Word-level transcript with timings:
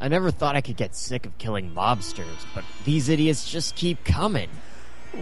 I 0.00 0.08
never 0.08 0.30
thought 0.30 0.56
I 0.56 0.62
could 0.62 0.76
get 0.76 0.94
sick 0.96 1.26
of 1.26 1.36
killing 1.36 1.72
mobsters, 1.74 2.46
but 2.54 2.64
these 2.84 3.10
idiots 3.10 3.50
just 3.50 3.76
keep 3.76 4.02
coming. 4.04 4.48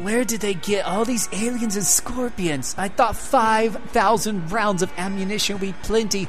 Where 0.03 0.25
did 0.25 0.41
they 0.41 0.55
get 0.55 0.85
all 0.85 1.05
these 1.05 1.29
aliens 1.33 1.75
and 1.75 1.85
scorpions? 1.85 2.75
I 2.79 2.89
thought 2.89 3.17
5,000 3.17 4.53
rounds 4.53 4.83
of 4.83 4.93
ammunition 4.97 5.55
would 5.57 5.63
be 5.63 5.75
plenty, 5.83 6.29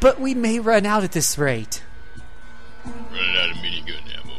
but 0.00 0.20
we 0.20 0.34
may 0.34 0.58
run 0.58 0.86
out 0.86 1.04
at 1.04 1.12
this 1.12 1.38
rate. 1.38 1.82
Running 2.84 3.36
out 3.36 3.50
of 3.50 3.56
minigun 3.58 4.02
ammo. 4.18 4.34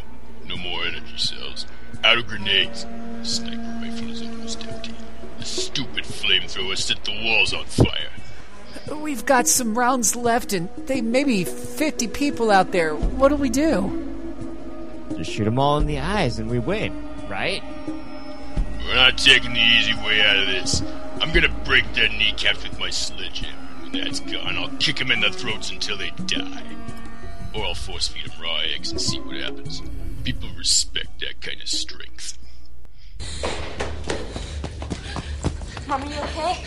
No 0.48 0.58
more 0.58 0.84
energy 0.84 1.18
cells. 1.18 1.66
Out 2.04 2.18
of 2.18 2.28
grenades. 2.28 2.86
Sniper 3.24 3.80
rifle 3.82 4.12
is 4.12 4.22
almost 4.22 4.68
empty. 4.68 4.94
The 5.40 5.46
stupid 5.46 6.04
flamethrower 6.04 6.78
set 6.78 7.04
the 7.06 7.12
walls 7.24 7.54
on 7.54 7.66
fire. 7.66 8.10
We've 8.92 9.26
got 9.26 9.48
some 9.48 9.78
rounds 9.78 10.16
left, 10.16 10.54
and 10.54 10.70
they 10.88 11.02
may 11.02 11.24
be 11.24 11.44
50 11.44 12.08
people 12.08 12.52
out 12.52 12.72
there. 12.72 12.96
What 12.96 13.30
do 13.30 13.36
we 13.36 13.50
do? 13.50 14.06
Just 15.18 15.32
shoot 15.32 15.46
them 15.46 15.60
all 15.60 15.78
in 15.78 15.88
the 15.88 16.00
eyes 16.00 16.40
and 16.40 16.50
we 16.50 16.60
win, 16.60 17.08
right? 17.30 17.64
We're 18.86 18.96
not 18.96 19.18
taking 19.18 19.54
the 19.54 19.60
easy 19.60 19.94
way 19.94 20.22
out 20.22 20.38
of 20.38 20.48
this. 20.48 20.84
I'm 21.22 21.32
gonna 21.32 21.54
break 21.64 21.92
their 21.94 22.10
kneecaps 22.10 22.64
with 22.64 22.80
my 22.80 22.90
sledgehammer. 22.90 23.58
When 23.82 24.04
that's 24.04 24.20
gone, 24.20 24.58
I'll 24.58 24.70
kick 24.78 24.98
them 24.98 25.12
in 25.12 25.22
the 25.22 25.32
throats 25.32 25.72
until 25.72 25.98
they 25.98 26.10
die. 26.26 26.64
Or 27.56 27.66
I'll 27.66 27.74
force 27.74 28.10
feed 28.10 28.26
them 28.26 28.42
raw 28.42 28.60
eggs 28.60 28.92
and 28.92 29.00
see 29.00 29.20
what 29.20 29.38
happens. 29.38 29.82
People 30.24 30.50
respect 30.58 31.22
that 31.22 31.42
kind 31.42 31.62
of 31.62 31.68
strength. 31.68 32.38
Mom, 35.88 36.04
are 36.04 36.10
you 36.10 36.20
okay? 36.20 36.64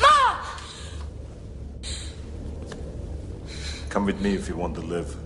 Mom! 0.00 0.45
Come 3.96 4.04
with 4.04 4.20
me 4.20 4.34
if 4.34 4.46
you 4.46 4.58
want 4.58 4.74
to 4.74 4.82
live. 4.82 5.16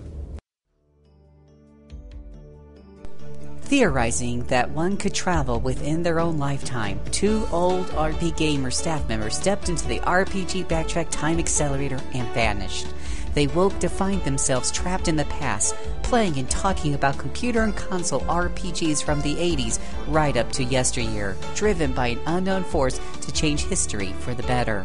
Theorizing 3.63 4.45
that 4.45 4.71
one 4.71 4.97
could 4.97 5.13
travel 5.13 5.59
within 5.59 6.05
their 6.05 6.21
own 6.21 6.39
lifetime, 6.39 7.01
two 7.11 7.49
old 7.51 7.87
RP 7.87 8.37
Gamer 8.37 8.71
staff 8.71 9.09
members 9.09 9.37
stepped 9.37 9.69
into 9.69 9.89
the 9.89 9.99
RPG 9.99 10.69
Backtrack 10.69 11.09
Time 11.11 11.41
Accelerator 11.41 11.99
and 12.15 12.29
vanished. 12.29 12.87
They 13.35 13.47
woke 13.49 13.79
to 13.81 13.89
find 13.89 14.23
themselves 14.25 14.71
trapped 14.71 15.09
in 15.09 15.17
the 15.17 15.25
past, 15.27 15.75
playing 16.03 16.39
and 16.39 16.51
talking 16.51 16.95
about 16.95 17.19
computer 17.19 17.63
and 17.63 17.77
console 17.77 18.21
RPGs 18.23 19.03
from 19.03 19.21
the 19.21 19.37
80s 19.37 19.79
right 20.09 20.37
up 20.37 20.51
to 20.53 20.65
yesteryear, 20.65 21.37
driven 21.55 21.93
by 21.93 22.09
an 22.09 22.21
unknown 22.27 22.65
force 22.65 23.01
to 23.21 23.33
change 23.33 23.65
history 23.65 24.13
for 24.21 24.35
the 24.35 24.43
better. 24.45 24.85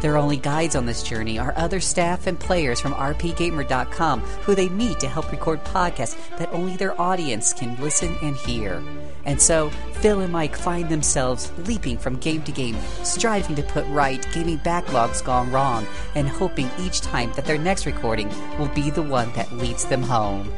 Their 0.00 0.16
only 0.16 0.36
guides 0.36 0.76
on 0.76 0.86
this 0.86 1.02
journey 1.02 1.38
are 1.38 1.52
other 1.56 1.80
staff 1.80 2.26
and 2.28 2.38
players 2.38 2.80
from 2.80 2.94
RPGamer.com 2.94 4.20
who 4.20 4.54
they 4.54 4.68
meet 4.68 5.00
to 5.00 5.08
help 5.08 5.30
record 5.32 5.64
podcasts 5.64 6.16
that 6.38 6.52
only 6.52 6.76
their 6.76 6.98
audience 7.00 7.52
can 7.52 7.80
listen 7.80 8.16
and 8.22 8.36
hear. 8.36 8.80
And 9.28 9.38
so, 9.38 9.68
Phil 10.00 10.20
and 10.20 10.32
Mike 10.32 10.56
find 10.56 10.88
themselves 10.88 11.52
leaping 11.66 11.98
from 11.98 12.16
game 12.16 12.42
to 12.44 12.50
game, 12.50 12.78
striving 13.02 13.56
to 13.56 13.62
put 13.62 13.86
right 13.88 14.26
gaming 14.32 14.58
backlogs 14.60 15.22
gone 15.22 15.52
wrong, 15.52 15.86
and 16.14 16.26
hoping 16.26 16.70
each 16.80 17.02
time 17.02 17.30
that 17.34 17.44
their 17.44 17.58
next 17.58 17.84
recording 17.84 18.30
will 18.58 18.68
be 18.68 18.88
the 18.88 19.02
one 19.02 19.30
that 19.34 19.52
leads 19.52 19.84
them 19.84 20.02
home. 20.02 20.50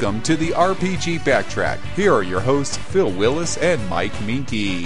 Welcome 0.00 0.22
to 0.22 0.36
the 0.36 0.50
RPG 0.50 1.20
Backtrack. 1.22 1.80
Here 1.96 2.14
are 2.14 2.22
your 2.22 2.38
hosts, 2.38 2.76
Phil 2.76 3.10
Willis 3.10 3.56
and 3.56 3.84
Mike 3.88 4.12
Minky. 4.20 4.84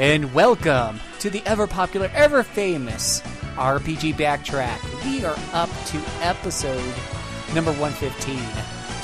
And 0.00 0.34
welcome 0.34 0.98
to 1.20 1.30
the 1.30 1.44
ever 1.46 1.68
popular, 1.68 2.10
ever 2.12 2.42
famous 2.42 3.20
RPG 3.54 4.14
Backtrack. 4.14 5.04
We 5.04 5.24
are 5.24 5.38
up 5.52 5.70
to 5.86 6.02
episode 6.22 6.82
number 7.54 7.70
115 7.74 8.36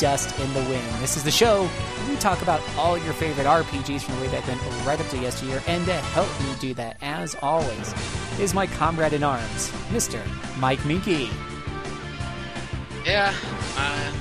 Dust 0.00 0.37
in 0.41 0.53
the 0.55 0.61
Wind. 0.69 1.00
This 1.00 1.16
is 1.16 1.22
the 1.22 1.31
show 1.31 1.69
we 2.14 2.20
talk 2.20 2.42
about 2.42 2.62
all 2.78 2.97
your 2.97 3.12
favorite 3.12 3.47
RPGs 3.47 4.02
from 4.02 4.14
the 4.14 4.20
way 4.22 4.30
back 4.30 4.47
then 4.47 4.56
right 4.86 5.00
up 5.00 5.08
to 5.08 5.19
yesteryear. 5.19 5.60
And 5.66 5.84
to 5.86 5.92
help 5.92 6.28
me 6.41 6.54
do 6.60 6.72
that, 6.75 6.97
as 7.02 7.34
always, 7.42 7.92
is 8.38 8.54
my 8.54 8.69
comrade 8.69 9.12
in 9.12 9.25
arms, 9.25 9.70
Mr. 9.91 10.22
Mike 10.58 10.84
Minky. 10.84 11.28
Yeah, 13.04 13.34
uh, 13.76 14.12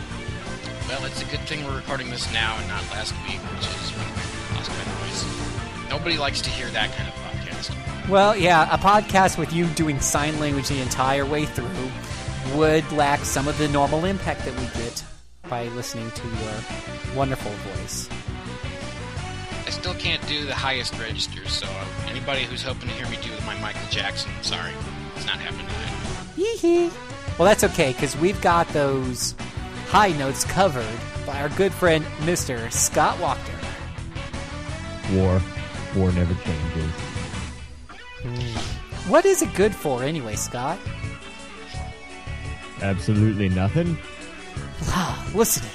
well, 0.88 1.06
it's 1.06 1.22
a 1.22 1.26
good 1.26 1.42
thing 1.42 1.64
we're 1.66 1.76
recording 1.76 2.10
this 2.10 2.32
now 2.34 2.58
and 2.58 2.68
not 2.68 2.82
last 2.92 3.14
week, 3.28 3.40
which 3.40 3.68
is 3.68 3.92
when 3.92 4.08
I 4.08 4.56
lost 4.56 4.72
my 4.72 5.06
voice. 5.06 5.90
Nobody 5.90 6.18
likes 6.18 6.42
to 6.42 6.50
hear 6.50 6.70
that 6.70 6.92
kind 6.94 7.08
of 7.08 7.14
podcast. 7.16 8.10
Well, 8.10 8.36
yeah, 8.36 8.74
a 8.74 8.78
podcast 8.80 9.38
with 9.38 9.54
you 9.54 9.68
doing 9.68 10.00
sign 10.00 10.40
language 10.40 10.68
the 10.68 10.82
entire 10.82 11.28
way 11.28 11.46
through 11.46 11.92
would 12.56 12.92
lack 12.92 13.20
some 13.20 13.48
of 13.48 13.58
the 13.60 13.68
normal 13.68 14.06
impact 14.06 14.46
that 14.46 14.60
we 14.60 14.66
get 14.82 15.04
by 15.54 15.68
listening 15.76 16.10
to 16.10 16.28
your 16.28 17.16
wonderful 17.16 17.52
voice. 17.52 18.10
I 19.68 19.70
still 19.70 19.94
can't 19.94 20.28
do 20.28 20.48
the 20.48 20.56
highest 20.56 20.98
registers, 20.98 21.52
so 21.52 21.68
uh, 21.68 21.86
anybody 22.08 22.42
who's 22.42 22.64
hoping 22.64 22.90
to 22.90 22.96
hear 22.96 23.08
me 23.08 23.20
do 23.22 23.30
my 23.46 23.56
Michael 23.62 23.88
Jackson, 23.92 24.32
sorry, 24.42 24.72
it's 25.16 25.28
not 25.28 25.38
happening 25.38 25.68
tonight. 25.68 26.64
Yee 26.64 26.90
Well, 27.38 27.48
that's 27.48 27.64
okay 27.66 27.94
because 27.94 28.18
we've 28.18 28.42
got 28.42 28.68
those 28.70 29.36
high 29.90 30.14
notes 30.14 30.44
covered 30.44 30.98
by 31.24 31.40
our 31.40 31.50
good 31.50 31.72
friend 31.72 32.04
Mr. 32.22 32.72
Scott 32.72 33.20
Walker. 33.20 33.54
War. 35.12 35.40
War 35.96 36.12
never 36.14 36.34
changes. 36.34 36.92
What 39.08 39.24
is 39.26 39.44
it 39.44 39.54
good 39.54 39.76
for 39.76 40.02
anyway, 40.02 40.36
Scott? 40.36 40.80
Absolutely 42.82 43.50
nothing. 43.50 44.00
Listen. 45.34 45.68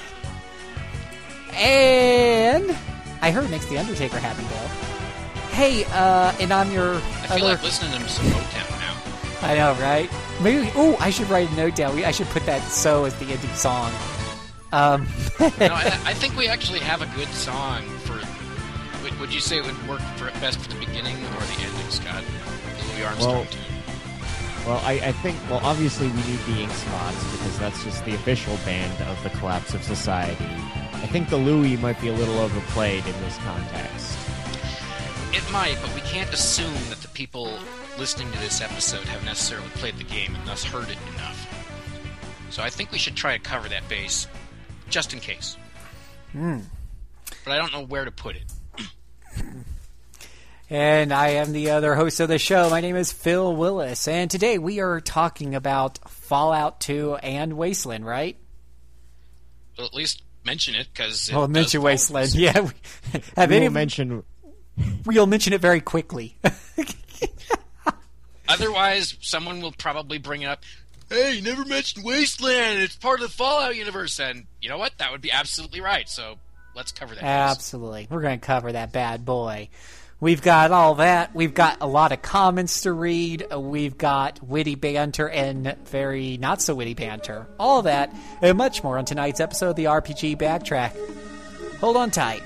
And 1.53 2.71
I 3.21 3.31
heard 3.31 3.45
it 3.45 3.51
makes 3.51 3.65
the 3.65 3.77
Undertaker 3.77 4.17
happy 4.17 4.43
though. 4.43 5.55
Hey, 5.55 5.83
uh, 5.91 6.33
and 6.39 6.51
on 6.53 6.71
your 6.71 6.95
I 6.95 6.99
feel 6.99 7.37
other, 7.45 7.45
like 7.55 7.63
listening 7.63 7.99
to 7.99 8.07
some 8.07 8.25
Motown 8.27 8.69
now. 8.79 9.47
I 9.47 9.55
know, 9.55 9.73
right? 9.81 10.09
Maybe. 10.41 10.71
Oh, 10.75 10.95
I 10.99 11.09
should 11.09 11.29
write 11.29 11.49
a 11.51 11.55
note 11.55 11.75
down. 11.75 11.95
We, 11.95 12.05
I 12.05 12.11
should 12.11 12.27
put 12.27 12.45
that 12.45 12.61
"so" 12.61 13.05
as 13.05 13.15
the 13.15 13.25
ending 13.25 13.53
song. 13.55 13.91
Um, 14.71 15.07
no, 15.39 15.47
I, 15.73 15.99
I 16.05 16.13
think 16.13 16.37
we 16.37 16.47
actually 16.47 16.79
have 16.79 17.01
a 17.01 17.07
good 17.17 17.27
song 17.29 17.83
for. 18.05 18.19
Would, 19.03 19.19
would 19.19 19.33
you 19.33 19.39
say 19.39 19.57
it 19.57 19.65
would 19.65 19.87
work 19.87 20.01
for, 20.17 20.25
best 20.39 20.59
for 20.59 20.69
the 20.69 20.79
beginning 20.79 21.15
or 21.17 21.39
the 21.39 21.61
ending, 21.63 21.89
Scott? 21.89 22.23
The 22.77 22.93
Louis 22.93 23.03
Armstrong 23.05 23.35
Well, 23.35 23.45
tune. 23.45 23.61
Well, 24.65 24.81
I, 24.83 24.99
I 25.03 25.11
think, 25.11 25.37
well, 25.49 25.61
obviously 25.63 26.07
we 26.07 26.21
need 26.23 26.39
the 26.39 26.61
ink 26.61 26.71
spots 26.71 27.31
because 27.31 27.57
that's 27.59 27.83
just 27.83 28.05
the 28.05 28.13
official 28.13 28.55
band 28.65 29.01
of 29.09 29.21
the 29.23 29.29
collapse 29.39 29.73
of 29.73 29.83
society. 29.83 30.45
I 30.45 31.07
think 31.07 31.29
the 31.29 31.37
Louis 31.37 31.77
might 31.77 31.99
be 32.01 32.09
a 32.09 32.13
little 32.13 32.37
overplayed 32.39 33.05
in 33.05 33.13
this 33.21 33.37
context. 33.37 34.17
It 35.31 35.49
might, 35.51 35.77
but 35.81 35.93
we 35.95 36.01
can't 36.01 36.31
assume 36.33 36.73
that 36.89 36.99
the 37.01 37.07
people 37.09 37.51
listening 37.97 38.31
to 38.31 38.39
this 38.39 38.61
episode 38.61 39.05
have 39.05 39.23
necessarily 39.23 39.69
played 39.69 39.97
the 39.97 40.03
game 40.03 40.35
and 40.35 40.47
thus 40.47 40.63
heard 40.63 40.89
it 40.89 40.97
enough. 41.15 41.47
So 42.49 42.63
I 42.63 42.69
think 42.69 42.91
we 42.91 42.97
should 42.97 43.15
try 43.15 43.37
to 43.37 43.43
cover 43.43 43.69
that 43.69 43.87
base, 43.87 44.27
just 44.89 45.13
in 45.13 45.19
case. 45.19 45.57
Hmm. 46.33 46.59
But 47.45 47.53
I 47.53 47.57
don't 47.57 47.71
know 47.71 47.85
where 47.85 48.05
to 48.05 48.11
put 48.11 48.35
it. 48.35 48.45
And 50.69 51.11
I 51.11 51.29
am 51.29 51.51
the 51.51 51.71
other 51.71 51.95
host 51.95 52.19
of 52.19 52.29
the 52.29 52.37
show. 52.37 52.69
My 52.69 52.79
name 52.79 52.95
is 52.95 53.11
Phil 53.11 53.55
Willis, 53.55 54.07
and 54.07 54.29
today 54.29 54.59
we 54.59 54.79
are 54.79 55.01
talking 55.01 55.55
about 55.55 55.97
Fallout 56.07 56.79
2 56.81 57.15
and 57.15 57.53
Wasteland, 57.53 58.05
right? 58.05 58.37
Well, 59.77 59.87
at 59.87 59.93
least 59.95 60.21
mention 60.45 60.75
it, 60.75 60.87
because. 60.93 61.31
Oh, 61.33 61.47
mention 61.47 61.81
Wasteland. 61.81 62.35
Yeah. 62.35 62.59
we- 62.59 62.71
Have 63.35 63.49
We 63.49 63.55
any 63.55 63.67
will 63.67 63.73
mention 63.73 64.23
We'll 65.05 65.27
mention 65.27 65.53
it 65.53 65.59
very 65.61 65.81
quickly. 65.81 66.37
Otherwise, 68.47 69.17
someone 69.21 69.61
will 69.61 69.71
probably 69.73 70.17
bring 70.19 70.43
it 70.43 70.47
up, 70.47 70.63
hey, 71.09 71.33
you 71.33 71.41
never 71.41 71.65
mentioned 71.65 72.05
Wasteland. 72.05 72.79
It's 72.79 72.95
part 72.95 73.21
of 73.21 73.27
the 73.29 73.33
Fallout 73.35 73.75
universe. 73.75 74.19
And 74.19 74.45
you 74.61 74.69
know 74.69 74.77
what? 74.77 74.97
That 74.99 75.11
would 75.11 75.21
be 75.21 75.31
absolutely 75.31 75.81
right. 75.81 76.07
So 76.07 76.35
let's 76.75 76.91
cover 76.91 77.13
that. 77.15 77.21
base. 77.21 77.27
Absolutely. 77.27 78.07
We're 78.09 78.21
going 78.21 78.39
to 78.39 78.45
cover 78.45 78.71
that 78.71 78.93
bad 78.93 79.25
boy. 79.25 79.69
We've 80.21 80.41
got 80.41 80.71
all 80.71 80.95
that. 80.95 81.33
We've 81.33 81.53
got 81.53 81.77
a 81.79 81.87
lot 81.87 82.11
of 82.11 82.21
comments 82.21 82.81
to 82.81 82.91
read. 82.91 83.45
We've 83.55 83.97
got 83.97 84.43
witty 84.43 84.75
banter 84.75 85.29
and 85.29 85.77
very 85.85 86.37
not 86.37 86.61
so 86.61 86.75
witty 86.75 86.93
banter. 86.93 87.47
All 87.57 87.83
that 87.83 88.13
and 88.41 88.57
much 88.57 88.83
more 88.83 88.97
on 88.97 89.05
tonight's 89.05 89.39
episode 89.39 89.69
of 89.69 89.75
the 89.77 89.85
RPG 89.85 90.37
Backtrack. 90.37 90.91
Hold 91.79 91.95
on 91.95 92.11
tight. 92.11 92.43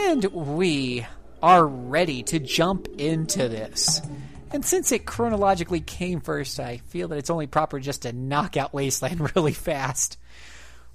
And 0.00 0.24
we 0.24 1.06
are 1.42 1.66
ready 1.66 2.22
to 2.24 2.38
jump 2.38 2.88
into 2.98 3.48
this. 3.48 4.00
And 4.50 4.64
since 4.64 4.92
it 4.92 5.04
chronologically 5.06 5.80
came 5.80 6.20
first, 6.20 6.58
I 6.60 6.78
feel 6.88 7.08
that 7.08 7.18
it's 7.18 7.30
only 7.30 7.46
proper 7.46 7.78
just 7.80 8.02
to 8.02 8.12
knock 8.12 8.56
out 8.56 8.72
Wasteland 8.72 9.32
really 9.36 9.52
fast. 9.52 10.16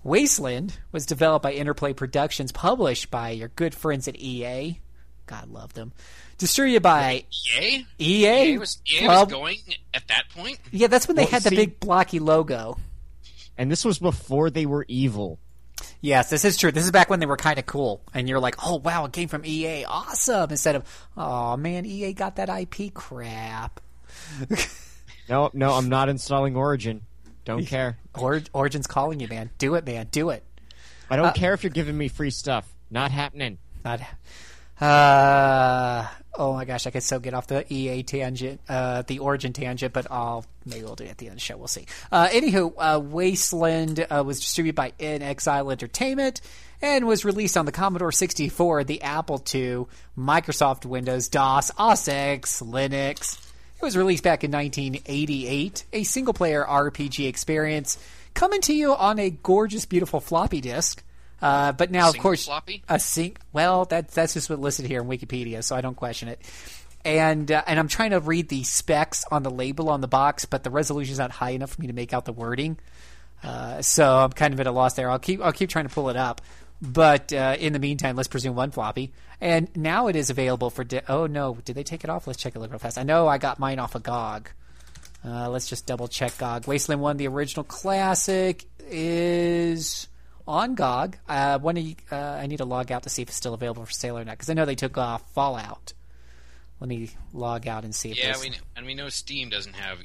Wasteland 0.03 0.79
was 0.91 1.05
developed 1.05 1.43
by 1.43 1.53
Interplay 1.53 1.93
Productions, 1.93 2.51
published 2.51 3.11
by 3.11 3.29
your 3.31 3.49
good 3.49 3.75
friends 3.75 4.07
at 4.07 4.15
EA. 4.17 4.79
God 5.27 5.49
love 5.49 5.73
them. 5.73 5.93
Distributed 6.37 6.81
by 6.81 7.25
EA? 7.59 7.85
EA. 7.99 8.53
EA 8.53 8.57
was, 8.57 8.79
EA 8.91 9.07
Well- 9.07 9.25
was 9.25 9.33
going 9.33 9.57
at 9.93 10.07
that 10.07 10.23
point? 10.35 10.59
Yeah, 10.71 10.87
that's 10.87 11.07
when 11.07 11.15
they 11.15 11.23
Well, 11.23 11.31
had 11.31 11.43
the 11.43 11.49
see- 11.49 11.55
big 11.55 11.79
blocky 11.79 12.19
logo. 12.19 12.77
And 13.57 13.71
this 13.71 13.85
was 13.85 13.99
before 13.99 14.49
they 14.49 14.65
were 14.65 14.85
evil. 14.89 15.39
Yes, 16.03 16.29
this 16.29 16.43
is 16.43 16.57
true. 16.57 16.69
This 16.69 16.83
is 16.83 16.91
back 16.91 17.09
when 17.09 17.21
they 17.21 17.25
were 17.25 17.37
kind 17.37 17.57
of 17.57 17.65
cool, 17.65 18.01
and 18.13 18.27
you're 18.27 18.39
like, 18.41 18.55
"Oh 18.61 18.75
wow, 18.75 19.05
it 19.05 19.13
came 19.13 19.29
from 19.29 19.45
EA, 19.45 19.85
awesome!" 19.85 20.49
Instead 20.51 20.75
of, 20.75 21.07
"Oh 21.15 21.55
man, 21.55 21.85
EA 21.85 22.11
got 22.11 22.35
that 22.35 22.49
IP 22.49 22.93
crap." 22.93 23.79
No, 25.29 25.49
no, 25.53 25.71
I'm 25.71 25.87
not 25.87 26.09
installing 26.09 26.57
Origin. 26.57 27.01
Don't 27.45 27.65
care. 27.65 27.97
Or- 28.13 28.41
Origin's 28.53 28.87
calling 28.87 29.21
you, 29.21 29.29
man. 29.29 29.51
Do 29.57 29.75
it, 29.75 29.85
man. 29.85 30.07
Do 30.11 30.31
it. 30.31 30.43
I 31.09 31.15
don't 31.15 31.33
care 31.33 31.53
if 31.53 31.63
you're 31.63 31.71
giving 31.71 31.97
me 31.97 32.09
free 32.09 32.29
stuff. 32.29 32.67
Not 32.91 33.11
happening. 33.11 33.57
Not. 33.85 34.01
Uh, 34.81 36.05
oh 36.35 36.53
my 36.53 36.65
gosh, 36.65 36.87
I 36.87 36.91
could 36.91 37.03
so 37.03 37.19
get 37.19 37.33
off 37.33 37.47
the 37.47 37.65
EA 37.71 38.03
tangent, 38.03 38.61
uh, 38.67 39.03
the 39.03 39.19
Origin 39.19 39.53
tangent, 39.53 39.93
but 39.93 40.07
I'll 40.09 40.45
maybe 40.65 40.83
we'll 40.83 40.95
do 40.95 41.03
it 41.03 41.11
at 41.11 41.17
the 41.17 41.27
end 41.27 41.33
of 41.33 41.37
the 41.37 41.41
show. 41.41 41.57
We'll 41.57 41.67
see. 41.67 41.85
Uh, 42.11 42.27
anywho, 42.27 42.73
uh, 42.77 42.99
Wasteland 42.99 44.05
uh, 44.09 44.23
was 44.25 44.39
distributed 44.39 44.75
by 44.75 44.93
Exile 44.99 45.71
Entertainment 45.71 46.41
and 46.81 47.05
was 47.05 47.23
released 47.23 47.55
on 47.55 47.65
the 47.65 47.71
Commodore 47.71 48.11
64, 48.11 48.83
the 48.83 49.01
Apple 49.01 49.43
II, 49.53 49.85
Microsoft 50.17 50.85
Windows, 50.85 51.29
DOS, 51.29 51.71
OS 51.77 52.07
X, 52.07 52.61
Linux. 52.61 53.39
It 53.77 53.85
was 53.85 53.97
released 53.97 54.23
back 54.23 54.43
in 54.43 54.51
1988, 54.51 55.85
a 55.93 56.03
single 56.03 56.33
player 56.33 56.63
RPG 56.63 57.27
experience 57.27 57.97
coming 58.33 58.61
to 58.61 58.73
you 58.73 58.93
on 58.95 59.19
a 59.19 59.29
gorgeous, 59.29 59.85
beautiful 59.85 60.19
floppy 60.19 60.61
disk. 60.61 61.03
Uh, 61.43 61.73
but 61.73 61.91
now, 61.91 62.09
of 62.09 62.17
course, 62.17 62.45
floppy? 62.45 62.83
a 62.87 62.97
sync. 62.97 63.37
Well, 63.51 63.83
that 63.85 64.09
that's 64.11 64.33
just 64.33 64.49
what 64.49 64.59
listed 64.59 64.85
here 64.85 65.01
in 65.01 65.07
Wikipedia, 65.07 65.61
so 65.63 65.75
I 65.75 65.81
don't 65.81 65.95
question 65.95 66.29
it. 66.29 66.39
And 67.03 67.51
uh, 67.51 67.61
and 67.67 67.77
I'm 67.77 67.89
trying 67.89 68.11
to 68.11 68.21
read 68.21 68.47
the 68.47 68.63
specs 68.63 69.25
on 69.29 69.43
the 69.43 69.51
label 69.51 69.89
on 69.89 69.99
the 69.99 70.07
box, 70.07 70.45
but 70.45 70.63
the 70.63 70.69
resolution's 70.69 71.19
not 71.19 71.31
high 71.31 71.49
enough 71.49 71.71
for 71.71 71.81
me 71.81 71.87
to 71.87 71.93
make 71.93 72.13
out 72.13 72.23
the 72.23 72.31
wording. 72.31 72.77
Uh, 73.43 73.81
so 73.81 74.19
I'm 74.19 74.31
kind 74.31 74.53
of 74.53 74.59
at 74.61 74.67
a 74.67 74.71
loss 74.71 74.93
there. 74.93 75.11
I'll 75.11 75.19
keep 75.19 75.41
I'll 75.41 75.51
keep 75.51 75.69
trying 75.69 75.85
to 75.87 75.93
pull 75.93 76.09
it 76.09 76.15
up. 76.15 76.39
But 76.81 77.31
uh, 77.33 77.55
in 77.59 77.73
the 77.73 77.79
meantime, 77.79 78.15
let's 78.15 78.27
presume 78.29 78.55
one 78.55 78.71
floppy. 78.71 79.11
And 79.41 79.69
now 79.75 80.07
it 80.07 80.15
is 80.15 80.29
available 80.29 80.69
for. 80.69 80.85
Di- 80.85 81.01
oh 81.09 81.27
no, 81.27 81.57
did 81.65 81.75
they 81.75 81.83
take 81.83 82.05
it 82.05 82.09
off? 82.09 82.25
Let's 82.25 82.41
check 82.41 82.55
it 82.55 82.59
real 82.59 82.79
fast. 82.79 82.97
I 82.97 83.03
know 83.03 83.27
I 83.27 83.37
got 83.37 83.59
mine 83.59 83.79
off 83.79 83.95
of 83.95 84.03
GOG. 84.03 84.49
Uh, 85.25 85.49
let's 85.49 85.67
just 85.67 85.85
double 85.85 86.07
check 86.07 86.37
GOG. 86.37 86.67
Wasteland 86.67 87.01
One, 87.01 87.17
the 87.17 87.27
original 87.27 87.65
classic, 87.65 88.65
is 88.89 90.07
on 90.47 90.75
GOG. 90.75 91.17
Uh, 91.27 91.59
when 91.59 91.95
uh, 92.11 92.15
I 92.15 92.47
need 92.47 92.57
to 92.57 92.65
log 92.65 92.91
out 92.91 93.03
to 93.03 93.09
see 93.09 93.21
if 93.21 93.29
it's 93.29 93.37
still 93.37 93.53
available 93.53 93.85
for 93.85 93.91
sale 93.91 94.17
or 94.17 94.25
not 94.25 94.31
because 94.33 94.49
I 94.49 94.53
know 94.53 94.65
they 94.65 94.75
took 94.75 94.97
off 94.97 95.23
Fallout. 95.33 95.93
Let 96.79 96.89
me 96.89 97.09
log 97.33 97.67
out 97.67 97.83
and 97.85 97.95
see 97.95 98.11
if 98.11 98.17
Yeah, 98.17 98.33
we 98.41 98.49
know, 98.49 98.55
and 98.75 98.85
we 98.85 98.93
know 98.93 99.09
Steam 99.09 99.49
doesn't 99.49 99.73
have 99.75 99.99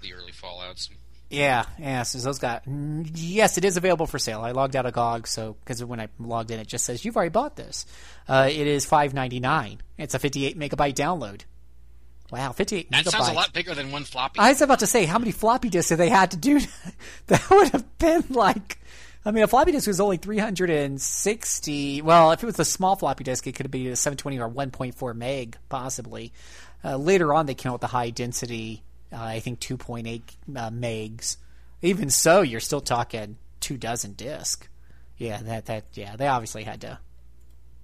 the 0.00 0.12
early 0.12 0.32
Fallouts. 0.32 0.88
Yeah, 1.30 1.64
yeah. 1.78 2.02
So 2.02 2.18
those 2.18 2.38
got 2.38 2.62
yes, 2.66 3.58
it 3.58 3.64
is 3.64 3.76
available 3.76 4.06
for 4.06 4.18
sale. 4.18 4.40
I 4.42 4.52
logged 4.52 4.76
out 4.76 4.86
of 4.86 4.92
GOG, 4.92 5.26
so 5.26 5.56
because 5.60 5.84
when 5.84 6.00
I 6.00 6.08
logged 6.18 6.50
in, 6.50 6.60
it 6.60 6.66
just 6.68 6.84
says 6.84 7.04
you've 7.04 7.16
already 7.16 7.30
bought 7.30 7.56
this. 7.56 7.86
Uh, 8.28 8.48
it 8.50 8.66
is 8.66 8.86
five 8.86 9.14
ninety 9.14 9.40
nine. 9.40 9.80
It's 9.98 10.14
a 10.14 10.18
fifty 10.18 10.46
eight 10.46 10.58
megabyte 10.58 10.94
download. 10.94 11.42
Wow, 12.30 12.52
fifty 12.52 12.76
eight 12.76 12.90
That 12.90 13.04
megabytes. 13.04 13.10
sounds 13.10 13.28
a 13.28 13.32
lot 13.32 13.52
bigger 13.52 13.74
than 13.74 13.90
one 13.90 14.04
floppy. 14.04 14.38
I 14.38 14.50
was 14.50 14.62
about 14.62 14.80
to 14.80 14.86
say 14.86 15.04
how 15.06 15.18
many 15.18 15.32
floppy 15.32 15.70
disks 15.70 15.90
have 15.90 15.98
they 15.98 16.08
had 16.08 16.30
to 16.32 16.36
do? 16.36 16.60
that 17.28 17.48
would 17.50 17.68
have 17.70 17.98
been 17.98 18.24
like. 18.30 18.78
I 19.26 19.30
mean, 19.30 19.42
a 19.42 19.46
floppy 19.46 19.72
disk 19.72 19.86
was 19.86 20.00
only 20.00 20.18
360. 20.18 22.02
Well, 22.02 22.32
if 22.32 22.42
it 22.42 22.46
was 22.46 22.58
a 22.58 22.64
small 22.64 22.94
floppy 22.94 23.24
disk, 23.24 23.46
it 23.46 23.52
could 23.52 23.70
be 23.70 23.88
a 23.88 23.96
720 23.96 24.38
or 24.38 24.50
1.4 24.50 25.14
meg, 25.16 25.56
possibly. 25.70 26.32
Uh, 26.84 26.98
later 26.98 27.32
on, 27.32 27.46
they 27.46 27.54
came 27.54 27.70
out 27.70 27.76
with 27.76 27.80
the 27.80 27.86
high 27.86 28.10
density, 28.10 28.82
uh, 29.10 29.22
I 29.22 29.40
think 29.40 29.60
2.8 29.60 30.20
uh, 30.56 30.70
megs. 30.70 31.38
Even 31.80 32.10
so, 32.10 32.42
you're 32.42 32.60
still 32.60 32.82
talking 32.82 33.38
two 33.60 33.78
dozen 33.78 34.12
disk. 34.12 34.68
Yeah, 35.16 35.40
that 35.42 35.66
that 35.66 35.84
yeah, 35.94 36.16
they 36.16 36.26
obviously 36.26 36.64
had 36.64 36.82
to 36.82 36.98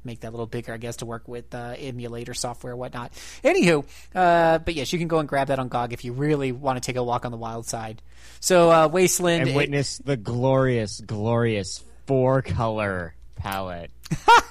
make 0.04 0.20
that 0.20 0.28
a 0.28 0.30
little 0.30 0.46
bigger, 0.46 0.72
I 0.72 0.76
guess, 0.76 0.96
to 0.96 1.06
work 1.06 1.28
with 1.28 1.54
uh, 1.54 1.74
emulator 1.78 2.34
software 2.34 2.72
and 2.72 2.80
whatnot. 2.80 3.12
Anywho, 3.44 3.84
uh, 4.14 4.58
but 4.58 4.74
yes, 4.74 4.92
you 4.92 4.98
can 4.98 5.08
go 5.08 5.18
and 5.18 5.28
grab 5.28 5.48
that 5.48 5.58
on 5.58 5.68
GOG 5.68 5.92
if 5.92 6.04
you 6.04 6.12
really 6.12 6.52
want 6.52 6.82
to 6.82 6.86
take 6.86 6.96
a 6.96 7.02
walk 7.02 7.24
on 7.24 7.32
the 7.32 7.38
wild 7.38 7.66
side. 7.66 8.02
So, 8.40 8.70
uh, 8.70 8.88
Wasteland. 8.88 9.48
And 9.48 9.56
witness 9.56 9.98
the 9.98 10.16
glorious, 10.16 11.00
glorious 11.00 11.82
four 12.06 12.42
color 12.42 13.14
palette. 13.36 13.90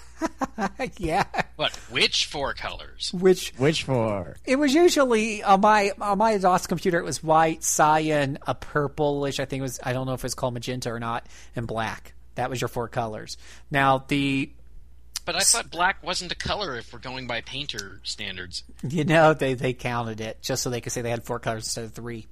yeah. 0.97 1.25
But 1.57 1.75
which 1.89 2.25
four 2.25 2.53
colors? 2.53 3.11
Which 3.13 3.53
Which 3.57 3.83
four? 3.83 4.37
it 4.45 4.57
was 4.57 4.73
usually 4.73 5.43
on 5.43 5.61
my 5.61 5.91
on 5.99 6.17
my 6.17 6.37
DOS 6.37 6.67
computer. 6.67 6.99
It 6.99 7.05
was 7.05 7.23
white, 7.23 7.63
cyan, 7.63 8.37
a 8.45 8.55
purplish. 8.55 9.39
I 9.39 9.45
think 9.45 9.59
it 9.59 9.63
was. 9.63 9.79
I 9.83 9.93
don't 9.93 10.05
know 10.07 10.13
if 10.13 10.21
it 10.21 10.23
was 10.23 10.35
called 10.35 10.53
magenta 10.53 10.91
or 10.91 10.99
not, 10.99 11.25
and 11.55 11.67
black. 11.67 12.13
That 12.35 12.49
was 12.49 12.61
your 12.61 12.69
four 12.69 12.87
colors. 12.87 13.37
Now 13.69 14.05
the 14.07 14.51
But 15.31 15.35
I 15.35 15.41
thought 15.41 15.69
black 15.69 16.01
wasn't 16.03 16.31
a 16.31 16.35
color 16.35 16.75
if 16.75 16.91
we're 16.91 16.97
going 16.97 17.27
by 17.27 17.41
painter 17.41 17.99
standards. 18.03 18.63
you 18.81 19.03
know 19.05 19.35
they 19.35 19.53
they 19.53 19.73
counted 19.73 20.21
it 20.21 20.41
just 20.41 20.63
so 20.63 20.71
they 20.71 20.81
could 20.81 20.91
say 20.91 21.03
they 21.03 21.11
had 21.11 21.23
four 21.23 21.37
colors 21.37 21.65
instead 21.65 21.83
of 21.85 21.91
three. 21.93 22.25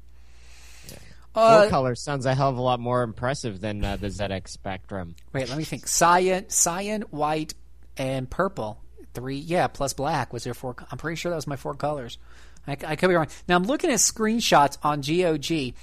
Four 1.35 1.43
Uh, 1.43 1.69
colors 1.69 2.01
sounds 2.01 2.25
a 2.25 2.33
hell 2.33 2.49
of 2.49 2.57
a 2.57 2.61
lot 2.61 2.79
more 2.79 3.03
impressive 3.03 3.61
than 3.61 3.85
uh, 3.85 3.97
the 3.97 4.07
ZX 4.07 4.47
Spectrum. 4.49 5.13
Wait, 5.31 5.47
let 5.47 5.59
me 5.59 5.63
think. 5.63 5.87
Cyan, 5.87 6.49
cyan, 6.49 7.03
white, 7.11 7.53
and 7.97 8.27
purple. 8.27 8.81
Three, 9.13 9.37
yeah, 9.37 9.67
plus 9.67 9.93
black 9.93 10.33
was 10.33 10.43
their 10.43 10.55
four. 10.55 10.75
I'm 10.91 10.97
pretty 10.97 11.17
sure 11.17 11.29
that 11.29 11.35
was 11.35 11.45
my 11.45 11.55
four 11.55 11.75
colors. 11.75 12.17
I, 12.65 12.71
I 12.83 12.95
could 12.95 13.09
be 13.09 13.13
wrong. 13.13 13.27
Now 13.47 13.57
I'm 13.57 13.63
looking 13.65 13.91
at 13.91 13.99
screenshots 13.99 14.79
on 14.83 15.01
GOG, 15.01 15.75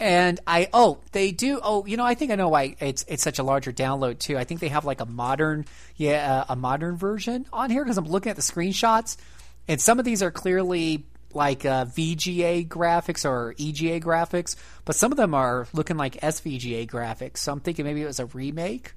and 0.00 0.40
I 0.46 0.68
oh 0.72 0.98
they 1.12 1.32
do 1.32 1.60
oh 1.62 1.84
you 1.86 1.96
know 1.96 2.04
I 2.04 2.14
think 2.14 2.30
I 2.30 2.36
know 2.36 2.48
why 2.48 2.76
it's 2.80 3.04
it's 3.08 3.22
such 3.22 3.38
a 3.38 3.42
larger 3.42 3.72
download 3.72 4.18
too. 4.18 4.38
I 4.38 4.44
think 4.44 4.60
they 4.60 4.68
have 4.68 4.84
like 4.84 5.00
a 5.00 5.06
modern 5.06 5.64
yeah 5.96 6.44
uh, 6.48 6.52
a 6.52 6.56
modern 6.56 6.96
version 6.96 7.46
on 7.52 7.70
here 7.70 7.84
because 7.84 7.98
I'm 7.98 8.06
looking 8.06 8.30
at 8.30 8.36
the 8.36 8.42
screenshots, 8.42 9.16
and 9.66 9.80
some 9.80 9.98
of 9.98 10.04
these 10.04 10.22
are 10.22 10.30
clearly 10.30 11.04
like 11.34 11.64
uh, 11.64 11.84
VGA 11.84 12.66
graphics 12.68 13.28
or 13.28 13.54
EGA 13.58 14.00
graphics, 14.00 14.56
but 14.84 14.96
some 14.96 15.12
of 15.12 15.18
them 15.18 15.34
are 15.34 15.66
looking 15.72 15.96
like 15.96 16.14
SVGA 16.20 16.88
graphics. 16.88 17.38
So 17.38 17.52
I'm 17.52 17.60
thinking 17.60 17.84
maybe 17.84 18.02
it 18.02 18.06
was 18.06 18.20
a 18.20 18.26
remake. 18.26 18.94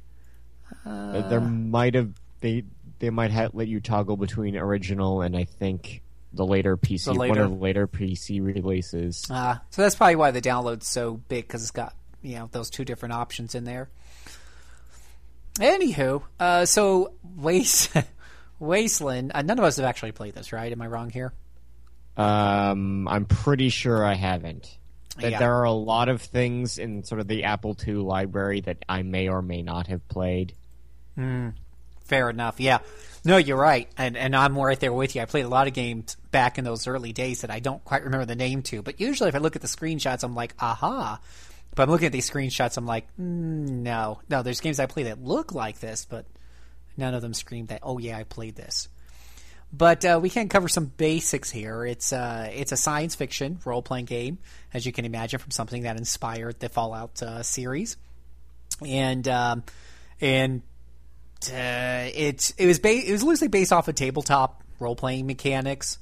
Uh, 0.85 1.27
there 1.27 1.41
might 1.41 1.95
have 1.95 2.13
they 2.39 2.63
they 2.99 3.09
might 3.09 3.31
have 3.31 3.53
let 3.55 3.67
you 3.67 3.79
toggle 3.79 4.17
between 4.17 4.55
original 4.55 5.21
and 5.21 5.35
I 5.35 5.45
think 5.45 6.01
the 6.33 6.45
later 6.45 6.77
PC 6.77 7.05
The 7.05 7.11
one 7.13 7.29
later- 7.29 7.43
of 7.43 7.51
the 7.51 7.57
later 7.57 7.87
PC 7.87 8.39
releases. 8.43 9.29
Uh, 9.29 9.57
so 9.69 9.81
that's 9.81 9.95
probably 9.95 10.15
why 10.15 10.31
the 10.31 10.41
download's 10.41 10.87
so 10.87 11.15
big 11.27 11.47
because 11.47 11.61
it's 11.61 11.71
got 11.71 11.95
you 12.21 12.35
know 12.35 12.49
those 12.51 12.69
two 12.69 12.85
different 12.85 13.13
options 13.13 13.55
in 13.55 13.63
there. 13.63 13.89
Anywho, 15.55 16.23
uh, 16.39 16.65
so 16.65 17.13
Waste 17.35 17.91
Wasteland. 18.59 19.31
Uh, 19.35 19.41
none 19.41 19.59
of 19.59 19.65
us 19.65 19.75
have 19.77 19.85
actually 19.85 20.13
played 20.13 20.33
this, 20.33 20.53
right? 20.53 20.71
Am 20.71 20.81
I 20.81 20.87
wrong 20.87 21.09
here? 21.09 21.33
Um, 22.17 23.07
I'm 23.07 23.25
pretty 23.25 23.69
sure 23.69 24.05
I 24.05 24.13
haven't. 24.13 24.77
That 25.19 25.31
Yeah. 25.31 25.39
there 25.39 25.55
are 25.55 25.63
a 25.65 25.71
lot 25.73 26.07
of 26.07 26.21
things 26.21 26.77
in 26.77 27.03
sort 27.03 27.19
of 27.19 27.27
the 27.27 27.43
Apple 27.43 27.75
II 27.85 27.95
library 27.95 28.61
that 28.61 28.77
I 28.87 29.01
may 29.01 29.27
or 29.27 29.41
may 29.41 29.61
not 29.61 29.87
have 29.87 30.07
played. 30.07 30.53
Fair 32.11 32.29
enough. 32.29 32.59
Yeah. 32.59 32.79
No, 33.23 33.37
you're 33.37 33.55
right, 33.55 33.87
and 33.97 34.17
and 34.17 34.35
I'm 34.35 34.57
right 34.57 34.77
there 34.77 34.91
with 34.91 35.15
you. 35.15 35.21
I 35.21 35.25
played 35.25 35.45
a 35.45 35.47
lot 35.47 35.67
of 35.67 35.73
games 35.73 36.17
back 36.31 36.57
in 36.57 36.65
those 36.65 36.85
early 36.85 37.13
days 37.13 37.39
that 37.39 37.49
I 37.49 37.61
don't 37.61 37.81
quite 37.85 38.03
remember 38.03 38.25
the 38.25 38.35
name 38.35 38.63
to, 38.63 38.81
but 38.81 38.99
usually 38.99 39.29
if 39.29 39.35
I 39.35 39.37
look 39.37 39.55
at 39.55 39.61
the 39.61 39.67
screenshots, 39.69 40.25
I'm 40.25 40.35
like, 40.35 40.53
aha. 40.59 41.21
But 41.73 41.83
I'm 41.83 41.89
looking 41.89 42.07
at 42.07 42.11
these 42.11 42.29
screenshots, 42.29 42.75
I'm 42.75 42.85
like, 42.85 43.07
mm, 43.17 43.69
no, 43.69 44.19
no. 44.27 44.43
There's 44.43 44.59
games 44.59 44.77
I 44.77 44.87
play 44.87 45.03
that 45.03 45.23
look 45.23 45.53
like 45.53 45.79
this, 45.79 46.03
but 46.03 46.25
none 46.97 47.13
of 47.13 47.21
them 47.21 47.33
scream 47.33 47.67
that. 47.67 47.79
Oh 47.81 47.97
yeah, 47.97 48.17
I 48.17 48.25
played 48.25 48.57
this. 48.57 48.89
But 49.71 50.03
uh, 50.03 50.19
we 50.21 50.29
can 50.29 50.49
cover 50.49 50.67
some 50.67 50.87
basics 50.87 51.49
here. 51.49 51.85
It's 51.85 52.11
uh, 52.11 52.51
it's 52.53 52.73
a 52.73 52.77
science 52.77 53.15
fiction 53.15 53.59
role 53.63 53.81
playing 53.81 54.03
game, 54.03 54.39
as 54.73 54.85
you 54.85 54.91
can 54.91 55.05
imagine, 55.05 55.39
from 55.39 55.51
something 55.51 55.83
that 55.83 55.95
inspired 55.95 56.59
the 56.59 56.67
Fallout 56.67 57.23
uh, 57.23 57.41
series, 57.41 57.95
and 58.85 59.25
um, 59.29 59.63
and 60.19 60.61
uh, 61.49 62.09
it 62.13 62.53
it 62.57 62.65
was 62.65 62.79
ba- 62.79 63.07
it 63.07 63.11
was 63.11 63.23
loosely 63.23 63.47
based 63.47 63.71
off 63.71 63.87
of 63.87 63.95
tabletop 63.95 64.63
role 64.79 64.95
playing 64.95 65.27
mechanics. 65.27 65.97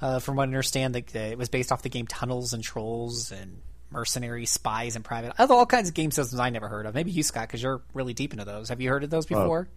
Uh, 0.00 0.20
from 0.20 0.36
what 0.36 0.44
I 0.44 0.46
understand, 0.46 0.94
that 0.94 1.16
uh, 1.16 1.18
it 1.18 1.38
was 1.38 1.48
based 1.48 1.72
off 1.72 1.82
the 1.82 1.88
game 1.88 2.06
Tunnels 2.06 2.52
and 2.52 2.62
Trolls 2.62 3.32
and 3.32 3.60
Mercenary 3.90 4.46
Spies 4.46 4.94
and 4.94 5.04
Private. 5.04 5.32
Other 5.38 5.54
all 5.54 5.66
kinds 5.66 5.88
of 5.88 5.94
game 5.94 6.12
systems 6.12 6.38
I 6.38 6.50
never 6.50 6.68
heard 6.68 6.86
of. 6.86 6.94
Maybe 6.94 7.10
you, 7.10 7.24
Scott, 7.24 7.48
because 7.48 7.62
you're 7.62 7.82
really 7.94 8.14
deep 8.14 8.32
into 8.32 8.44
those. 8.44 8.68
Have 8.68 8.80
you 8.80 8.90
heard 8.90 9.02
of 9.02 9.10
those 9.10 9.26
before? 9.26 9.68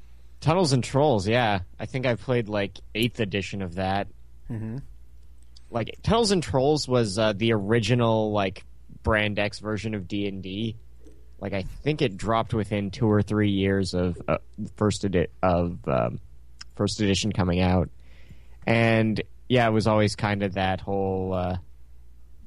Tunnels 0.41 0.74
and 0.74 0.84
Trolls, 0.84 1.27
yeah. 1.27 1.62
I 1.80 1.86
think 1.86 2.06
I 2.06 2.15
played 2.15 2.50
like 2.50 2.80
eighth 2.94 3.20
edition 3.20 3.62
of 3.62 3.75
that. 3.75 4.08
Mm-hmm. 4.50 4.77
Like 5.70 5.98
Tunnels 6.03 6.32
and 6.32 6.44
Trolls 6.44 6.88
was 6.88 7.18
uh, 7.18 7.34
the 7.34 7.53
original 7.53 8.32
like 8.32 8.63
Brand 9.03 9.39
X 9.39 9.60
version 9.60 9.96
of 9.96 10.08
D 10.08 10.27
and 10.27 10.44
D. 10.44 10.75
Like 11.41 11.53
I 11.53 11.63
think 11.63 12.01
it 12.01 12.15
dropped 12.17 12.53
within 12.53 12.91
two 12.91 13.10
or 13.10 13.21
three 13.21 13.50
years 13.50 13.93
of 13.93 14.21
uh, 14.27 14.38
first 14.75 15.03
of 15.03 15.88
um, 15.88 16.19
first 16.75 17.01
edition 17.01 17.31
coming 17.31 17.60
out, 17.60 17.89
and 18.67 19.21
yeah, 19.50 19.67
it 19.67 19.71
was 19.71 19.88
always 19.88 20.15
kind 20.15 20.43
of 20.43 20.53
that 20.53 20.79
whole 20.81 21.33
uh, 21.33 21.57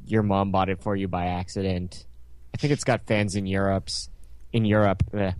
your 0.06 0.22
mom 0.22 0.52
bought 0.52 0.68
it 0.68 0.80
for 0.80 0.94
you 0.94 1.08
by 1.08 1.26
accident. 1.26 2.06
I 2.54 2.56
think 2.56 2.72
it's 2.72 2.84
got 2.84 3.06
fans 3.06 3.34
in 3.34 3.46
Europe's 3.46 4.08
in 4.52 4.64
Europe. 4.64 5.02
eh. 5.12 5.32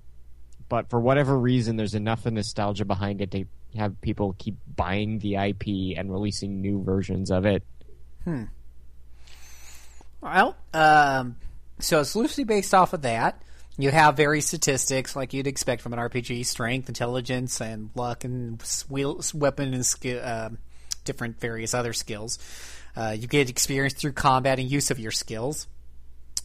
But 0.68 0.90
for 0.90 0.98
whatever 0.98 1.38
reason, 1.38 1.76
there's 1.76 1.94
enough 1.94 2.26
of 2.26 2.32
nostalgia 2.32 2.84
behind 2.84 3.20
it 3.20 3.30
to 3.30 3.44
have 3.76 4.00
people 4.00 4.34
keep 4.38 4.56
buying 4.74 5.20
the 5.20 5.36
IP 5.36 5.96
and 5.96 6.10
releasing 6.10 6.60
new 6.60 6.82
versions 6.82 7.30
of 7.30 7.46
it. 7.46 7.62
Hmm. 8.24 8.44
Well, 10.20 10.56
um, 10.72 11.36
so 11.84 12.00
it's 12.00 12.16
loosely 12.16 12.44
based 12.44 12.74
off 12.74 12.92
of 12.92 13.02
that. 13.02 13.42
You 13.76 13.90
have 13.90 14.16
various 14.16 14.46
statistics 14.46 15.16
like 15.16 15.32
you'd 15.32 15.46
expect 15.46 15.82
from 15.82 15.92
an 15.92 15.98
RPG: 15.98 16.46
strength, 16.46 16.88
intelligence, 16.88 17.60
and 17.60 17.90
luck, 17.94 18.24
and 18.24 18.62
wheel, 18.88 19.20
weapon 19.34 19.74
and 19.74 19.84
skill, 19.84 20.20
uh, 20.22 20.50
different 21.04 21.40
various 21.40 21.74
other 21.74 21.92
skills. 21.92 22.38
Uh, 22.96 23.16
you 23.18 23.26
get 23.26 23.50
experience 23.50 23.94
through 23.94 24.12
combat 24.12 24.58
and 24.58 24.70
use 24.70 24.90
of 24.90 25.00
your 25.00 25.10
skills. 25.10 25.66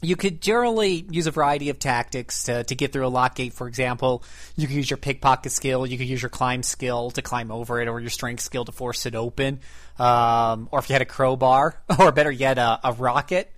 You 0.01 0.15
could 0.15 0.41
generally 0.41 1.05
use 1.09 1.27
a 1.27 1.31
variety 1.31 1.69
of 1.69 1.77
tactics 1.77 2.43
to, 2.43 2.63
to 2.63 2.73
get 2.73 2.93
through 2.93 3.05
a 3.05 3.09
lock 3.09 3.35
gate. 3.35 3.53
For 3.53 3.67
example, 3.67 4.23
you 4.55 4.65
could 4.65 4.75
use 4.75 4.89
your 4.89 4.97
pickpocket 4.97 5.51
skill, 5.51 5.85
you 5.85 5.97
could 5.97 6.07
use 6.07 6.21
your 6.21 6.29
climb 6.29 6.63
skill 6.63 7.11
to 7.11 7.21
climb 7.21 7.51
over 7.51 7.81
it, 7.81 7.89
or 7.89 7.99
your 7.99 8.09
strength 8.09 8.41
skill 8.41 8.63
to 8.65 8.71
force 8.71 9.05
it 9.05 9.13
open. 9.13 9.59
Um, 9.99 10.69
or 10.71 10.79
if 10.79 10.89
you 10.89 10.93
had 10.93 11.01
a 11.01 11.05
crowbar, 11.05 11.79
or 11.99 12.11
better 12.13 12.31
yet, 12.31 12.57
a, 12.57 12.79
a 12.83 12.93
rocket, 12.93 13.51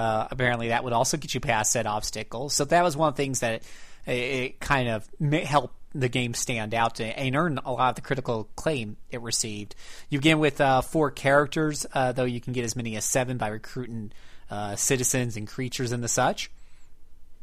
uh, 0.00 0.28
apparently 0.30 0.68
that 0.68 0.82
would 0.82 0.94
also 0.94 1.18
get 1.18 1.34
you 1.34 1.40
past 1.40 1.72
said 1.72 1.86
obstacles. 1.86 2.54
So 2.54 2.64
that 2.64 2.82
was 2.82 2.96
one 2.96 3.10
of 3.10 3.16
the 3.16 3.22
things 3.22 3.40
that 3.40 3.62
it, 4.06 4.12
it 4.12 4.60
kind 4.60 4.88
of 4.88 5.06
helped 5.44 5.74
the 5.94 6.08
game 6.08 6.32
stand 6.32 6.72
out 6.72 7.00
and, 7.00 7.36
earn 7.36 7.58
a 7.58 7.70
lot 7.70 7.90
of 7.90 7.94
the 7.96 8.00
critical 8.00 8.48
acclaim 8.56 8.96
it 9.10 9.20
received. 9.20 9.74
You 10.08 10.18
begin 10.18 10.38
with 10.38 10.58
uh, 10.58 10.80
four 10.80 11.10
characters, 11.10 11.84
uh, 11.92 12.12
though 12.12 12.24
you 12.24 12.40
can 12.40 12.54
get 12.54 12.64
as 12.64 12.74
many 12.74 12.96
as 12.96 13.04
seven 13.04 13.36
by 13.36 13.48
recruiting 13.48 14.12
uh, 14.50 14.74
citizens 14.76 15.36
and 15.36 15.46
creatures 15.46 15.92
and 15.92 16.02
the 16.02 16.08
such. 16.08 16.50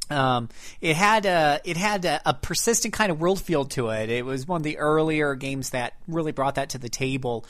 Um, 0.09 0.49
it 0.81 0.95
had 0.95 1.27
a 1.27 1.59
it 1.63 1.77
had 1.77 2.05
a, 2.05 2.21
a 2.25 2.33
persistent 2.33 2.93
kind 2.93 3.11
of 3.11 3.19
world 3.19 3.39
feel 3.39 3.65
to 3.65 3.89
it. 3.89 4.09
It 4.09 4.25
was 4.25 4.47
one 4.47 4.61
of 4.61 4.63
the 4.63 4.79
earlier 4.79 5.35
games 5.35 5.71
that 5.71 5.93
really 6.07 6.31
brought 6.31 6.55
that 6.55 6.69
to 6.69 6.79
the 6.79 6.89
table, 6.89 7.45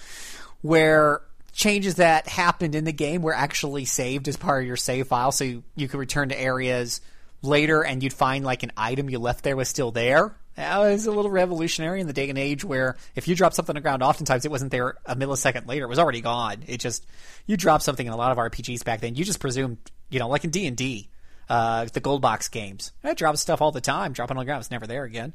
where 0.61 1.21
changes 1.57 1.95
that 1.95 2.27
happened 2.27 2.75
in 2.75 2.85
the 2.85 2.93
game 2.93 3.23
were 3.23 3.33
actually 3.33 3.83
saved 3.83 4.27
as 4.27 4.37
part 4.37 4.61
of 4.61 4.67
your 4.67 4.77
save 4.77 5.07
file, 5.07 5.31
so 5.31 5.43
you, 5.43 5.63
you 5.75 5.87
could 5.87 5.99
return 5.99 6.29
to 6.29 6.39
areas 6.39 7.01
later 7.41 7.83
and 7.83 8.03
you'd 8.03 8.13
find 8.13 8.45
like 8.45 8.63
an 8.63 8.71
item 8.77 9.09
you 9.09 9.19
left 9.19 9.43
there 9.43 9.55
was 9.55 9.67
still 9.67 9.91
there. 9.91 10.35
That 10.55 10.77
was 10.79 11.07
a 11.07 11.11
little 11.11 11.31
revolutionary 11.31 11.99
in 11.99 12.07
the 12.07 12.13
day 12.13 12.29
and 12.29 12.37
age 12.37 12.63
where 12.63 12.95
if 13.15 13.27
you 13.27 13.35
drop 13.35 13.53
something 13.53 13.71
on 13.71 13.75
the 13.75 13.81
ground, 13.81 14.03
oftentimes 14.03 14.45
it 14.45 14.51
wasn't 14.51 14.71
there 14.71 14.97
a 15.05 15.15
millisecond 15.15 15.67
later; 15.67 15.85
it 15.85 15.89
was 15.89 15.99
already 15.99 16.21
gone. 16.21 16.63
It 16.67 16.79
just 16.79 17.05
you 17.47 17.57
drop 17.57 17.81
something 17.81 18.05
in 18.05 18.13
a 18.13 18.17
lot 18.17 18.31
of 18.31 18.37
RPGs 18.37 18.85
back 18.85 19.01
then, 19.01 19.15
you 19.15 19.25
just 19.25 19.39
presumed, 19.39 19.77
you 20.09 20.19
know, 20.19 20.27
like 20.29 20.43
in 20.43 20.51
D 20.51 20.67
and 20.67 20.77
D, 20.77 21.09
uh, 21.49 21.85
the 21.85 21.99
gold 21.99 22.21
box 22.21 22.49
games, 22.49 22.91
I 23.03 23.13
drop 23.13 23.35
stuff 23.37 23.61
all 23.61 23.71
the 23.71 23.81
time. 23.81 24.13
dropping 24.13 24.37
on 24.37 24.41
the 24.41 24.45
ground, 24.45 24.61
it's 24.61 24.71
never 24.71 24.87
there 24.87 25.03
again. 25.03 25.33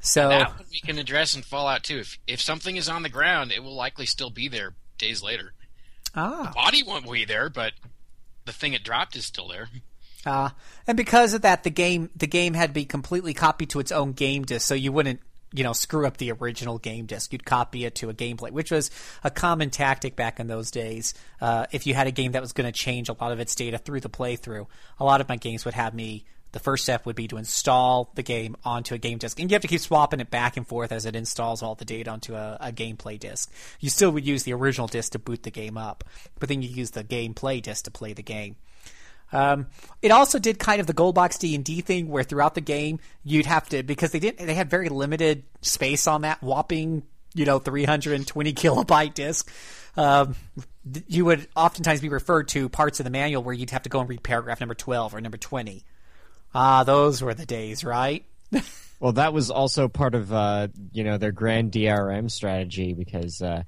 So 0.00 0.28
That 0.28 0.52
we 0.70 0.80
can 0.80 0.98
address 0.98 1.34
in 1.34 1.42
Fallout 1.42 1.82
2. 1.84 1.98
If 1.98 2.18
if 2.26 2.40
something 2.40 2.76
is 2.76 2.88
on 2.88 3.02
the 3.02 3.08
ground, 3.08 3.50
it 3.52 3.62
will 3.62 3.74
likely 3.74 4.06
still 4.06 4.30
be 4.30 4.48
there 4.48 4.74
days 4.98 5.22
later. 5.22 5.52
ah, 6.14 6.44
The 6.48 6.54
Body 6.54 6.82
won't 6.82 7.10
be 7.10 7.24
there, 7.24 7.48
but 7.48 7.72
the 8.44 8.52
thing 8.52 8.72
it 8.74 8.82
dropped 8.82 9.16
is 9.16 9.24
still 9.24 9.48
there. 9.48 9.68
Uh, 10.26 10.50
and 10.86 10.96
because 10.96 11.32
of 11.32 11.42
that, 11.42 11.62
the 11.62 11.70
game 11.70 12.10
the 12.16 12.26
game 12.26 12.52
had 12.54 12.70
to 12.70 12.74
be 12.74 12.84
completely 12.84 13.32
copied 13.32 13.70
to 13.70 13.80
its 13.80 13.92
own 13.92 14.12
game 14.12 14.42
disc, 14.44 14.66
so 14.66 14.74
you 14.74 14.90
wouldn't 14.92 15.20
you 15.52 15.62
know 15.64 15.72
screw 15.72 16.06
up 16.06 16.16
the 16.16 16.32
original 16.32 16.78
game 16.78 17.06
disc. 17.06 17.32
You'd 17.32 17.44
copy 17.44 17.84
it 17.84 17.94
to 17.96 18.10
a 18.10 18.14
gameplay, 18.14 18.50
which 18.50 18.70
was 18.70 18.90
a 19.22 19.30
common 19.30 19.70
tactic 19.70 20.16
back 20.16 20.40
in 20.40 20.48
those 20.48 20.70
days. 20.70 21.14
Uh, 21.40 21.66
if 21.72 21.86
you 21.86 21.94
had 21.94 22.06
a 22.08 22.10
game 22.10 22.32
that 22.32 22.42
was 22.42 22.52
going 22.52 22.70
to 22.70 22.76
change 22.76 23.08
a 23.08 23.12
lot 23.14 23.32
of 23.32 23.38
its 23.40 23.54
data 23.54 23.78
through 23.78 24.00
the 24.00 24.10
playthrough, 24.10 24.66
a 24.98 25.04
lot 25.04 25.20
of 25.20 25.28
my 25.28 25.36
games 25.36 25.64
would 25.64 25.74
have 25.74 25.94
me. 25.94 26.24
The 26.52 26.58
first 26.58 26.84
step 26.84 27.04
would 27.04 27.16
be 27.16 27.28
to 27.28 27.36
install 27.36 28.10
the 28.14 28.22
game 28.22 28.56
onto 28.64 28.94
a 28.94 28.98
game 28.98 29.18
disc, 29.18 29.38
and 29.38 29.50
you 29.50 29.54
have 29.54 29.62
to 29.62 29.68
keep 29.68 29.80
swapping 29.80 30.20
it 30.20 30.30
back 30.30 30.56
and 30.56 30.66
forth 30.66 30.92
as 30.92 31.04
it 31.04 31.14
installs 31.14 31.62
all 31.62 31.74
the 31.74 31.84
data 31.84 32.10
onto 32.10 32.34
a, 32.34 32.56
a 32.60 32.72
gameplay 32.72 33.18
disc. 33.18 33.52
You 33.80 33.90
still 33.90 34.10
would 34.12 34.26
use 34.26 34.44
the 34.44 34.54
original 34.54 34.86
disc 34.86 35.12
to 35.12 35.18
boot 35.18 35.42
the 35.42 35.50
game 35.50 35.76
up, 35.76 36.04
but 36.38 36.48
then 36.48 36.62
you 36.62 36.68
use 36.68 36.92
the 36.92 37.04
gameplay 37.04 37.60
disc 37.60 37.84
to 37.84 37.90
play 37.90 38.14
the 38.14 38.22
game. 38.22 38.56
Um, 39.32 39.66
it 40.00 40.10
also 40.10 40.38
did 40.38 40.58
kind 40.58 40.80
of 40.80 40.86
the 40.86 40.92
gold 40.94 41.14
box 41.14 41.38
D 41.38 41.54
and 41.54 41.64
D 41.64 41.80
thing, 41.82 42.08
where 42.08 42.24
throughout 42.24 42.54
the 42.54 42.60
game 42.60 42.98
you'd 43.24 43.46
have 43.46 43.68
to 43.70 43.82
because 43.82 44.10
they 44.12 44.20
didn't 44.20 44.46
they 44.46 44.54
had 44.54 44.70
very 44.70 44.88
limited 44.88 45.44
space 45.60 46.06
on 46.06 46.22
that 46.22 46.42
whopping 46.42 47.02
you 47.34 47.44
know 47.44 47.58
320 47.58 48.52
kilobyte 48.54 49.14
disk. 49.14 49.50
Um, 49.96 50.36
you 51.06 51.24
would 51.24 51.48
oftentimes 51.56 52.00
be 52.00 52.08
referred 52.08 52.48
to 52.48 52.68
parts 52.68 53.00
of 53.00 53.04
the 53.04 53.10
manual 53.10 53.42
where 53.42 53.54
you'd 53.54 53.70
have 53.70 53.82
to 53.82 53.88
go 53.90 54.00
and 54.00 54.08
read 54.08 54.22
paragraph 54.22 54.60
number 54.60 54.74
12 54.74 55.14
or 55.14 55.20
number 55.20 55.36
20. 55.36 55.84
Ah, 56.54 56.84
those 56.84 57.22
were 57.22 57.34
the 57.34 57.46
days, 57.46 57.84
right? 57.84 58.24
Well, 59.00 59.12
that 59.12 59.32
was 59.32 59.52
also 59.52 59.86
part 59.86 60.16
of 60.16 60.32
uh, 60.32 60.68
you 60.90 61.04
know 61.04 61.18
their 61.18 61.30
grand 61.30 61.70
DRM 61.70 62.28
strategy 62.28 62.94
because 62.94 63.40
uh, 63.40 63.62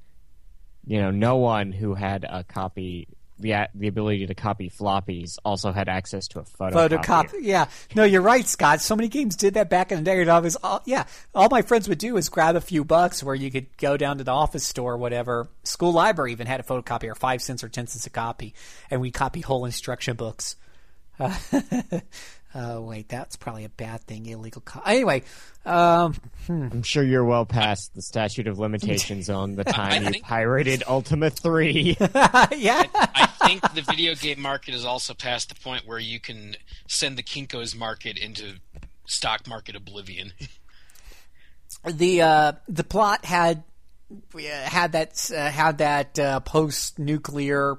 you 0.85 1.01
know 1.01 1.13
no 1.13 1.37
one 1.37 1.71
who 1.71 1.95
had 1.95 2.25
a 2.29 2.43
copy 2.43 3.07
the 3.41 3.69
the 3.75 3.89
ability 3.89 4.27
to 4.27 4.35
copy 4.35 4.71
floppies 4.71 5.39
also 5.45 5.73
had 5.73 5.89
access 5.89 6.29
to 6.29 6.41
a 6.41 6.43
photocopier. 6.43 6.89
photocopy. 6.99 7.39
Yeah, 7.41 7.69
no, 7.95 8.05
you're 8.05 8.23
right, 8.23 8.47
Scott. 8.47 8.81
So 8.81 8.95
many 8.95 9.09
games 9.09 9.37
did 9.37 9.55
that 9.55 9.71
back 9.71 9.91
in 9.91 9.99
the 9.99 10.05
day. 10.05 10.21
And 10.21 10.31
I 10.31 10.41
was, 10.41 10.57
all, 10.57 10.83
yeah, 10.85 11.05
all 11.35 11.49
my 11.51 11.63
friends 11.63 11.89
would 11.89 11.99
do 11.99 12.17
is 12.17 12.29
grab 12.29 12.57
a 12.57 12.61
few 12.61 12.85
bucks 12.85 13.23
where 13.23 13.35
you 13.35 13.51
could 13.51 13.77
go 13.79 13.97
down 13.97 14.19
to 14.19 14.25
the 14.25 14.31
office 14.31 14.67
store, 14.67 14.95
or 14.95 14.97
whatever. 14.97 15.49
School 15.65 15.93
library 15.93 16.33
even 16.33 16.47
had 16.47 16.61
a 16.61 16.63
photocopier, 16.63 17.17
five 17.17 17.41
cents 17.43 17.65
or 17.65 17.69
ten 17.69 17.87
cents 17.87 18.07
a 18.07 18.11
copy, 18.11 18.55
and 18.91 19.01
we 19.01 19.11
copy 19.11 19.41
whole 19.41 19.65
instruction 19.65 20.17
books. 20.17 20.57
Uh, 21.19 21.35
oh 22.55 22.81
wait, 22.83 23.09
that's 23.09 23.37
probably 23.37 23.65
a 23.65 23.69
bad 23.69 24.01
thing. 24.03 24.27
Illegal. 24.27 24.63
Co- 24.63 24.81
anyway, 24.85 25.23
um, 25.65 26.15
I'm 26.49 26.83
sure 26.83 27.03
you're 27.03 27.25
well 27.25 27.47
past 27.47 27.95
the 27.95 28.03
statute 28.03 28.47
of 28.47 28.59
limitations 28.59 29.29
on 29.31 29.57
the 29.57 29.65
time 29.65 30.05
you 30.05 30.11
think- 30.11 30.25
pirated 30.25 30.83
Ultima 30.87 31.31
3. 31.31 31.97
yeah, 32.01 32.85
I 32.95 33.29
think 33.47 33.63
the 33.75 33.83
video 33.83 34.15
game 34.15 34.41
market 34.41 34.75
is 34.75 34.85
also 34.85 35.15
past 35.15 35.49
the 35.49 35.55
point 35.61 35.87
where 35.87 35.99
you 35.99 36.21
can 36.21 36.57
send 36.89 37.17
the 37.17 37.23
Kinko's 37.23 37.75
market 37.75 38.19
into 38.19 38.55
stock 39.07 39.47
market 39.47 39.77
oblivion. 39.77 40.33
the 41.85 42.23
uh, 42.23 42.53
the 42.69 42.85
plot 42.85 43.25
had 43.25 43.65
had 44.43 44.93
that 44.93 45.31
uh, 45.35 45.51
had 45.51 45.79
that 45.79 46.19
uh, 46.19 46.41
post 46.41 46.99
nuclear 46.99 47.79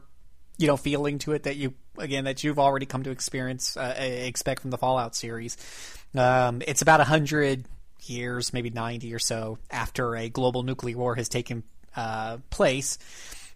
you 0.57 0.67
know 0.67 0.77
feeling 0.77 1.19
to 1.19 1.33
it 1.33 1.43
that 1.43 1.57
you 1.57 1.73
again 1.97 2.25
that 2.25 2.43
you've 2.43 2.59
already 2.59 2.85
come 2.85 3.03
to 3.03 3.11
experience 3.11 3.77
uh, 3.77 3.95
expect 3.97 4.61
from 4.61 4.71
the 4.71 4.77
Fallout 4.77 5.15
series. 5.15 5.57
Um, 6.15 6.61
it's 6.65 6.81
about 6.81 6.99
a 6.99 7.05
hundred 7.05 7.65
years, 8.03 8.53
maybe 8.53 8.69
ninety 8.69 9.13
or 9.13 9.19
so 9.19 9.57
after 9.69 10.15
a 10.15 10.29
global 10.29 10.63
nuclear 10.63 10.97
war 10.97 11.15
has 11.15 11.29
taken 11.29 11.63
uh, 11.95 12.37
place. 12.49 12.97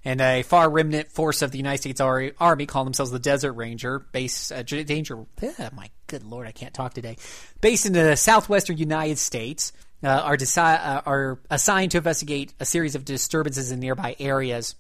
and 0.06 0.22
a 0.22 0.44
far 0.44 0.70
remnant 0.70 1.12
force 1.12 1.42
of 1.42 1.52
the 1.52 1.58
United 1.58 1.82
States 1.82 2.00
Ar- 2.00 2.32
Army 2.40 2.68
call 2.68 2.84
themselves 2.84 3.12
the 3.12 3.20
Desert 3.20 3.54
Ranger, 3.54 4.00
base 4.00 4.52
uh, 4.52 4.62
danger. 4.62 5.26
my 5.74 5.90
good 6.08 6.24
lord, 6.24 6.48
I 6.48 6.52
can't 6.52 6.74
talk 6.74 6.94
today. 6.94 7.18
Based 7.60 7.86
in 7.88 7.94
the 7.94 8.16
southwestern 8.16 8.78
United 8.78 9.18
States, 9.18 9.74
uh, 10.04 10.08
are 10.08 10.38
deci- 10.38 10.86
uh, 10.86 11.02
are 11.06 11.40
assigned 11.50 11.92
to 11.92 11.98
investigate 11.98 12.54
a 12.60 12.66
series 12.66 12.94
of 12.94 13.04
disturbances 13.04 13.72
in 13.72 13.80
nearby 13.80 14.16
areas. 14.20 14.76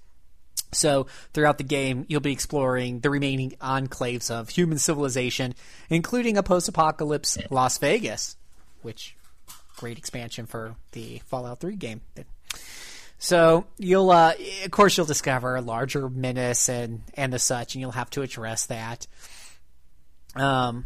So, 0.71 1.07
throughout 1.33 1.57
the 1.57 1.63
game, 1.63 2.05
you'll 2.09 2.21
be 2.21 2.33
exploring 2.33 2.99
the 2.99 3.09
remaining 3.09 3.51
enclaves 3.61 4.29
of 4.29 4.49
human 4.49 4.77
civilization, 4.77 5.55
including 5.89 6.37
a 6.37 6.43
post 6.43 6.67
apocalypse 6.67 7.37
Las 7.49 7.77
Vegas, 7.77 8.35
which, 8.81 9.15
great 9.77 9.97
expansion 9.97 10.45
for 10.45 10.75
the 10.91 11.21
Fallout 11.27 11.61
3 11.61 11.75
game. 11.75 12.01
So, 13.17 13.65
you'll, 13.77 14.11
uh, 14.11 14.33
of 14.65 14.71
course, 14.71 14.97
you'll 14.97 15.05
discover 15.05 15.55
a 15.55 15.61
larger 15.61 16.09
menace 16.09 16.67
and, 16.67 17.03
and 17.13 17.31
the 17.31 17.39
such, 17.39 17.75
and 17.75 17.81
you'll 17.81 17.91
have 17.91 18.09
to 18.11 18.21
address 18.21 18.65
that. 18.65 19.07
Um, 20.35 20.85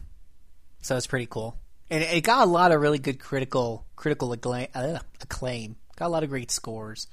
so 0.82 0.96
it's 0.96 1.08
pretty 1.08 1.26
cool. 1.26 1.58
And 1.90 2.04
it 2.04 2.24
got 2.24 2.48
a 2.48 2.50
lot 2.50 2.72
of 2.72 2.82
really 2.82 3.00
good 3.00 3.20
critical 3.20 3.86
critical 3.96 4.32
acclaim. 4.32 4.68
Uh, 4.74 5.00
acclaim. 5.22 5.76
Got 5.96 6.08
a 6.08 6.10
lot 6.10 6.24
of 6.24 6.30
great 6.30 6.52
scores. 6.52 7.08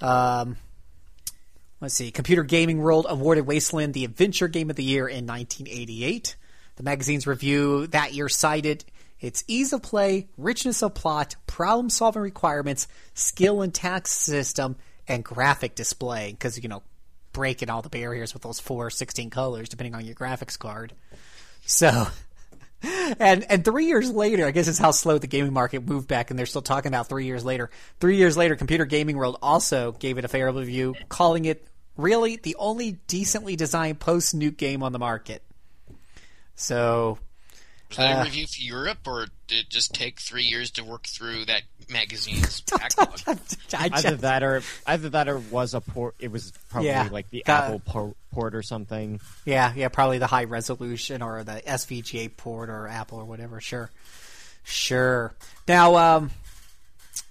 Um, 0.00 0.56
let's 1.80 1.94
see. 1.94 2.10
Computer 2.10 2.42
Gaming 2.42 2.78
World 2.78 3.06
awarded 3.08 3.46
Wasteland 3.46 3.94
the 3.94 4.04
Adventure 4.04 4.48
Game 4.48 4.70
of 4.70 4.76
the 4.76 4.84
Year 4.84 5.08
in 5.08 5.26
1988. 5.26 6.36
The 6.76 6.82
magazine's 6.82 7.26
review 7.26 7.86
that 7.88 8.14
year 8.14 8.28
cited 8.28 8.84
its 9.20 9.42
ease 9.48 9.72
of 9.72 9.82
play, 9.82 10.28
richness 10.36 10.82
of 10.82 10.94
plot, 10.94 11.34
problem 11.46 11.90
solving 11.90 12.22
requirements, 12.22 12.86
skill 13.14 13.62
and 13.62 13.74
tax 13.74 14.12
system, 14.12 14.76
and 15.08 15.24
graphic 15.24 15.74
display. 15.74 16.30
Because, 16.30 16.62
you 16.62 16.68
know, 16.68 16.82
breaking 17.32 17.70
all 17.70 17.82
the 17.82 17.88
barriers 17.88 18.32
with 18.32 18.42
those 18.42 18.60
four 18.60 18.90
16 18.90 19.30
colors, 19.30 19.68
depending 19.68 19.94
on 19.94 20.04
your 20.04 20.14
graphics 20.14 20.58
card. 20.58 20.92
So. 21.62 22.06
And 23.18 23.44
and 23.50 23.64
three 23.64 23.86
years 23.86 24.08
later, 24.08 24.46
I 24.46 24.52
guess 24.52 24.68
is 24.68 24.78
how 24.78 24.92
slow 24.92 25.18
the 25.18 25.26
gaming 25.26 25.52
market 25.52 25.84
moved 25.84 26.06
back, 26.06 26.30
and 26.30 26.38
they're 26.38 26.46
still 26.46 26.62
talking 26.62 26.88
about 26.88 27.08
three 27.08 27.24
years 27.24 27.44
later. 27.44 27.70
Three 27.98 28.16
years 28.16 28.36
later, 28.36 28.54
Computer 28.54 28.84
Gaming 28.84 29.16
World 29.16 29.36
also 29.42 29.90
gave 29.90 30.16
it 30.16 30.24
a 30.24 30.28
favorable 30.28 30.60
review, 30.60 30.94
calling 31.08 31.44
it 31.44 31.66
really 31.98 32.36
the 32.36 32.56
only 32.58 32.92
decently 33.06 33.56
designed 33.56 34.00
post 34.00 34.34
nuke 34.34 34.56
game 34.56 34.82
on 34.82 34.92
the 34.92 34.98
market. 34.98 35.42
So 36.54 37.18
Was 37.90 37.96
that 37.98 38.16
Uh, 38.18 38.20
a 38.20 38.24
review 38.24 38.46
for 38.46 38.60
Europe, 38.60 38.98
or 39.06 39.26
did 39.46 39.58
it 39.66 39.68
just 39.70 39.94
take 39.94 40.20
three 40.20 40.42
years 40.44 40.70
to 40.72 40.84
work 40.84 41.06
through 41.06 41.44
that 41.46 41.62
magazine's 41.88 42.60
backlog? 42.70 43.38
Either 43.72 44.16
that 44.16 44.42
or 44.42 44.62
either 44.86 45.08
that 45.10 45.28
or 45.28 45.38
was 45.38 45.72
a 45.74 45.80
port. 45.80 46.14
It 46.18 46.30
was 46.30 46.52
probably 46.70 46.88
Yeah. 46.88 47.08
like 47.10 47.30
the 47.30 47.42
Got- 47.46 47.64
Apple 47.64 47.80
por- 47.80 48.14
port 48.32 48.54
or 48.54 48.62
something. 48.62 49.20
yeah, 49.44 49.72
yeah, 49.74 49.88
probably 49.88 50.18
the 50.18 50.26
high 50.26 50.44
resolution 50.44 51.22
or 51.22 51.44
the 51.44 51.62
SVGA 51.66 52.28
port 52.36 52.68
or 52.68 52.86
Apple 52.88 53.18
or 53.20 53.24
whatever. 53.24 53.60
Sure, 53.60 53.90
sure. 54.64 55.34
Now, 55.66 55.96
um, 55.96 56.30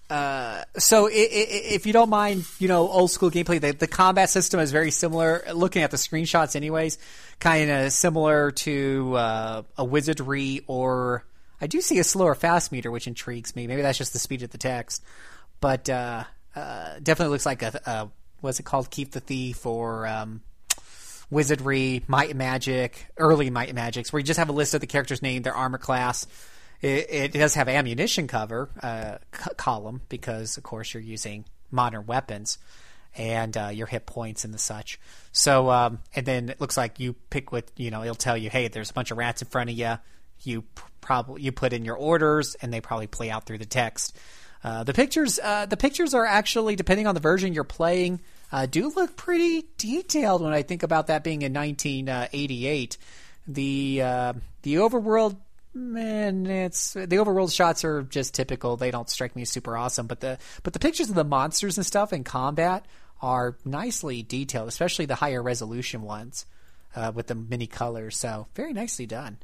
uh, 0.10 0.64
so 0.78 1.10
if 1.12 1.86
you 1.86 1.94
don't 1.94 2.10
mind, 2.10 2.46
you 2.60 2.68
know, 2.68 2.88
old 2.88 3.12
school 3.12 3.30
gameplay, 3.30 3.60
the, 3.60 3.74
the 3.74 3.88
combat 3.88 4.30
system 4.30 4.60
is 4.60 4.72
very 4.72 4.92
similar. 4.92 5.44
Looking 5.54 5.84
at 5.84 5.92
the 5.92 5.98
screenshots, 5.98 6.56
anyways, 6.56 6.98
kind 7.40 7.70
of 7.70 7.92
similar 7.92 8.52
to 8.52 9.16
uh, 9.16 9.64
a 9.78 9.84
wizardry 9.84 10.62
or 10.68 11.26
I 11.60 11.68
do 11.68 11.82
see 11.82 12.00
a 12.00 12.04
slower 12.04 12.36
fast 12.36 12.72
meter, 12.72 12.92
which 12.92 13.08
intrigues 13.08 13.56
me. 13.56 13.68
Maybe 13.68 13.82
that's 13.82 13.98
just 13.98 14.14
the 14.14 14.20
speed 14.20 14.44
of 14.44 14.52
the 14.52 14.58
text, 14.58 15.04
but 15.60 15.90
uh, 15.90 16.24
uh, 16.56 16.94
definitely 17.02 17.32
looks 17.32 17.46
like 17.46 17.64
a, 17.64 17.82
a 17.86 18.10
what's 18.42 18.60
it 18.60 18.64
called? 18.64 18.92
Keef 18.92 19.12
the 19.12 19.20
Thief 19.20 19.66
or 19.66 20.06
um, 20.06 20.42
wizardry, 21.32 22.04
might 22.08 22.36
magic, 22.36 23.08
early 23.18 23.50
might 23.50 23.74
magics, 23.74 24.14
where 24.14 24.20
you 24.20 24.26
just 24.26 24.38
have 24.40 24.50
a 24.50 24.54
list 24.54 24.74
of 24.74 24.82
the 24.82 24.88
character's 24.88 25.22
name, 25.22 25.42
their 25.42 25.56
armor 25.56 25.80
class. 25.80 26.28
It, 26.82 27.08
it 27.10 27.34
does 27.34 27.56
have 27.56 27.68
ammunition 27.68 28.28
cover 28.28 28.70
uh, 28.82 29.18
c- 29.34 29.50
column 29.58 30.02
because, 30.10 30.58
of 30.58 30.64
course, 30.64 30.94
you're 30.94 31.02
using 31.02 31.46
modern 31.72 32.06
weapons 32.06 32.60
and 33.16 33.58
uh, 33.58 33.70
your 33.70 33.88
hit 33.88 34.06
points 34.06 34.46
and 34.46 34.54
the 34.54 34.60
such. 34.60 35.00
So, 35.32 35.72
um, 35.72 36.00
and 36.16 36.26
then 36.26 36.50
it 36.50 36.62
looks 36.62 36.78
like 36.78 37.00
you 37.00 37.14
pick 37.30 37.52
what 37.52 37.72
you 37.76 37.90
know. 37.90 38.04
It'll 38.04 38.16
tell 38.16 38.38
you, 38.38 38.50
hey, 38.50 38.68
there's 38.68 38.92
a 38.92 38.94
bunch 38.94 39.12
of 39.12 39.18
rats 39.18 39.42
in 39.42 39.48
front 39.48 39.70
of 39.70 39.78
you. 39.78 39.98
You 40.44 40.64
probably 41.02 41.42
you 41.42 41.52
put 41.52 41.74
in 41.74 41.84
your 41.84 41.96
orders, 41.96 42.56
and 42.56 42.72
they 42.72 42.82
probably 42.82 43.08
play 43.08 43.32
out 43.32 43.46
through 43.46 43.58
the 43.58 43.66
text. 43.66 44.16
Uh, 44.64 44.84
the 44.84 44.94
pictures, 44.94 45.40
uh, 45.42 45.66
the 45.66 45.78
pictures 45.78 46.14
are 46.14 46.26
actually 46.26 46.76
depending 46.76 47.08
on 47.08 47.16
the 47.16 47.22
version 47.22 47.54
you're 47.54 47.64
playing, 47.64 48.20
uh, 48.52 48.66
do 48.66 48.92
look 48.96 49.16
pretty 49.16 49.66
detailed. 49.78 50.42
When 50.42 50.54
I 50.54 50.62
think 50.62 50.84
about 50.84 51.08
that 51.08 51.24
being 51.24 51.42
in 51.42 51.54
1988, 51.54 52.98
the 53.48 54.02
uh, 54.02 54.34
the 54.64 54.76
overworld, 54.76 55.38
man, 55.78 56.46
it's 56.46 56.94
the 56.94 57.08
overworld 57.08 57.54
shots 57.54 57.84
are 57.84 58.04
just 58.04 58.34
typical. 58.34 58.78
They 58.78 58.92
don't 58.92 59.10
strike 59.10 59.36
me 59.36 59.44
as 59.44 59.50
super 59.50 59.78
awesome, 59.78 60.08
but 60.08 60.20
the 60.20 60.38
but 60.64 60.74
the 60.74 60.80
pictures 60.80 61.10
of 61.10 61.16
the 61.16 61.24
monsters 61.24 61.78
and 61.78 61.86
stuff 61.86 62.14
in 62.14 62.24
combat 62.24 62.86
are 63.22 63.58
nicely 63.66 64.24
detailed, 64.24 64.68
especially 64.68 65.06
the 65.06 65.16
higher 65.16 65.42
resolution 65.42 66.02
ones 66.02 66.46
uh, 66.96 67.12
with 67.14 67.28
the 67.28 67.36
many 67.36 67.68
colors. 67.68 68.18
So 68.18 68.48
very 68.56 68.74
nicely 68.74 69.06
done. 69.06 69.38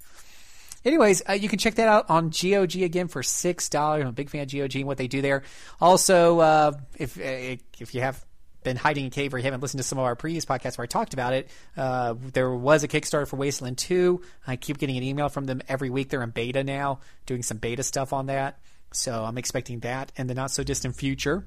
Anyways, 0.86 1.22
uh, 1.30 1.34
you 1.34 1.48
can 1.48 1.60
check 1.60 1.76
that 1.76 1.88
out 1.88 2.10
on 2.10 2.30
GOG 2.30 2.76
again 2.76 3.08
for 3.08 3.24
six 3.24 3.70
dollars. 3.70 4.02
I'm 4.02 4.10
a 4.10 4.12
big 4.12 4.30
fan 4.30 4.42
of 4.42 4.52
GOG 4.52 4.76
and 4.76 4.86
what 4.86 4.98
they 4.98 5.08
do 5.08 5.22
there. 5.22 5.44
Also, 5.80 6.40
uh, 6.40 6.72
if 6.98 7.18
uh, 7.18 7.58
if 7.80 7.96
you 7.96 8.02
have 8.02 8.24
been 8.64 8.78
hiding 8.78 9.06
in 9.06 9.12
cave 9.12 9.34
or 9.34 9.38
you 9.38 9.44
haven't 9.44 9.62
listened 9.62 9.80
to 9.80 9.84
some 9.84 9.98
of 9.98 10.06
our 10.06 10.16
previous 10.16 10.46
podcasts 10.46 10.78
where 10.78 10.84
I 10.84 10.88
talked 10.88 11.14
about 11.14 11.34
it, 11.34 11.50
uh, 11.78 12.16
there 12.34 12.52
was 12.52 12.84
a 12.84 12.88
Kickstarter 12.88 13.28
for 13.28 13.38
Wasteland 13.38 13.78
2. 13.78 14.22
I 14.48 14.56
keep 14.56 14.78
getting 14.78 14.98
an 14.98 15.04
email 15.04 15.30
from 15.30 15.46
them 15.46 15.62
every 15.68 15.90
week. 15.90 16.10
They're 16.10 16.24
in 16.24 16.32
beta 16.32 16.64
now, 16.64 17.00
doing 17.26 17.44
some 17.44 17.58
beta 17.58 17.84
stuff 17.84 18.14
on 18.14 18.28
that. 18.28 18.60
So 18.92 19.24
I'm 19.24 19.38
expecting 19.38 19.80
that 19.80 20.12
in 20.16 20.28
the 20.28 20.34
not 20.34 20.52
so 20.52 20.64
distant 20.64 20.96
future. 20.96 21.46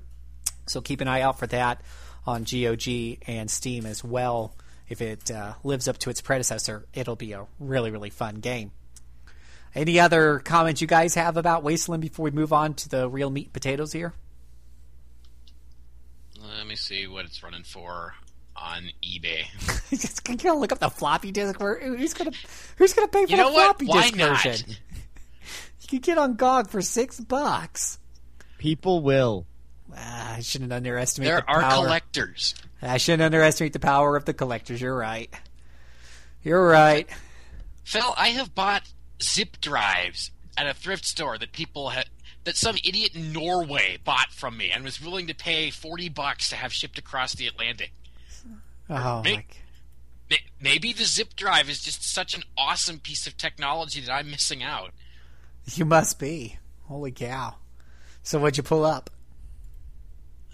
So 0.66 0.80
keep 0.80 1.00
an 1.00 1.08
eye 1.08 1.20
out 1.20 1.38
for 1.38 1.46
that 1.48 1.82
on 2.26 2.44
GOG 2.44 3.18
and 3.26 3.50
Steam 3.50 3.86
as 3.86 4.02
well. 4.02 4.54
If 4.88 5.00
it 5.00 5.30
uh, 5.30 5.54
lives 5.64 5.88
up 5.88 5.98
to 5.98 6.10
its 6.10 6.20
predecessor, 6.20 6.86
it'll 6.92 7.16
be 7.16 7.32
a 7.32 7.46
really, 7.58 7.90
really 7.90 8.10
fun 8.10 8.36
game. 8.36 8.72
Any 9.74 10.00
other 10.00 10.38
comments 10.38 10.80
you 10.80 10.86
guys 10.86 11.14
have 11.14 11.36
about 11.36 11.62
Wasteland 11.62 12.00
before 12.00 12.24
we 12.24 12.30
move 12.30 12.52
on 12.52 12.74
to 12.74 12.88
the 12.88 13.08
real 13.08 13.30
meat 13.30 13.46
and 13.46 13.52
potatoes 13.52 13.92
here? 13.92 14.14
Let 16.56 16.66
me 16.66 16.76
see 16.76 17.06
what 17.06 17.24
it's 17.24 17.42
running 17.42 17.62
for 17.62 18.14
on 18.56 18.90
eBay. 19.02 19.44
Just 19.90 20.26
you 20.28 20.36
gotta 20.36 20.58
look 20.58 20.72
up 20.72 20.78
the 20.78 20.90
floppy 20.90 21.30
disk. 21.32 21.58
ver- 21.58 21.80
Who's 21.80 22.14
gonna 22.14 22.32
Who's 22.76 22.92
gonna 22.94 23.08
pay 23.08 23.24
for 23.24 23.30
You 23.30 23.36
know 23.36 23.48
the 23.50 23.54
what? 23.54 23.64
floppy 23.78 23.86
Why 23.86 24.02
disk 24.02 24.16
not? 24.16 24.42
version? 24.42 24.70
You 25.82 25.88
can 25.88 25.98
get 26.00 26.18
on 26.18 26.34
GOG 26.34 26.68
for 26.70 26.82
six 26.82 27.20
bucks. 27.20 27.98
People 28.58 29.02
will. 29.02 29.46
Ah, 29.96 30.34
I 30.36 30.40
shouldn't 30.40 30.72
underestimate. 30.72 31.28
There 31.28 31.40
the 31.40 31.46
are 31.52 31.60
power. 31.60 31.84
collectors. 31.84 32.54
I 32.82 32.96
shouldn't 32.98 33.22
underestimate 33.22 33.72
the 33.72 33.78
power 33.78 34.16
of 34.16 34.24
the 34.24 34.34
collectors. 34.34 34.80
You're 34.80 34.96
right. 34.96 35.32
You're 36.42 36.66
right. 36.66 37.08
Phil, 37.84 38.14
I 38.16 38.28
have 38.30 38.54
bought 38.54 38.82
zip 39.22 39.60
drives 39.60 40.30
at 40.56 40.66
a 40.66 40.74
thrift 40.74 41.04
store 41.04 41.38
that 41.38 41.52
people 41.52 41.90
had 41.90 42.06
that 42.46 42.56
some 42.56 42.76
idiot 42.84 43.14
in 43.14 43.32
Norway 43.32 43.98
bought 44.02 44.30
from 44.30 44.56
me 44.56 44.70
and 44.70 44.82
was 44.82 45.00
willing 45.02 45.26
to 45.26 45.34
pay 45.34 45.70
forty 45.70 46.08
bucks 46.08 46.48
to 46.48 46.56
have 46.56 46.72
shipped 46.72 46.98
across 46.98 47.34
the 47.34 47.46
Atlantic. 47.46 47.92
Oh 48.88 49.22
Me? 49.22 49.34
my. 49.34 49.44
May- 50.30 50.38
Maybe 50.60 50.92
the 50.92 51.04
zip 51.04 51.36
drive 51.36 51.68
is 51.68 51.82
just 51.82 52.02
such 52.02 52.34
an 52.34 52.42
awesome 52.56 52.98
piece 52.98 53.26
of 53.26 53.36
technology 53.36 54.00
that 54.00 54.10
I'm 54.12 54.30
missing 54.30 54.62
out. 54.62 54.90
You 55.74 55.84
must 55.84 56.18
be. 56.18 56.58
Holy 56.84 57.10
cow. 57.12 57.56
So 58.22 58.38
what'd 58.38 58.56
you 58.56 58.62
pull 58.62 58.84
up? 58.84 59.10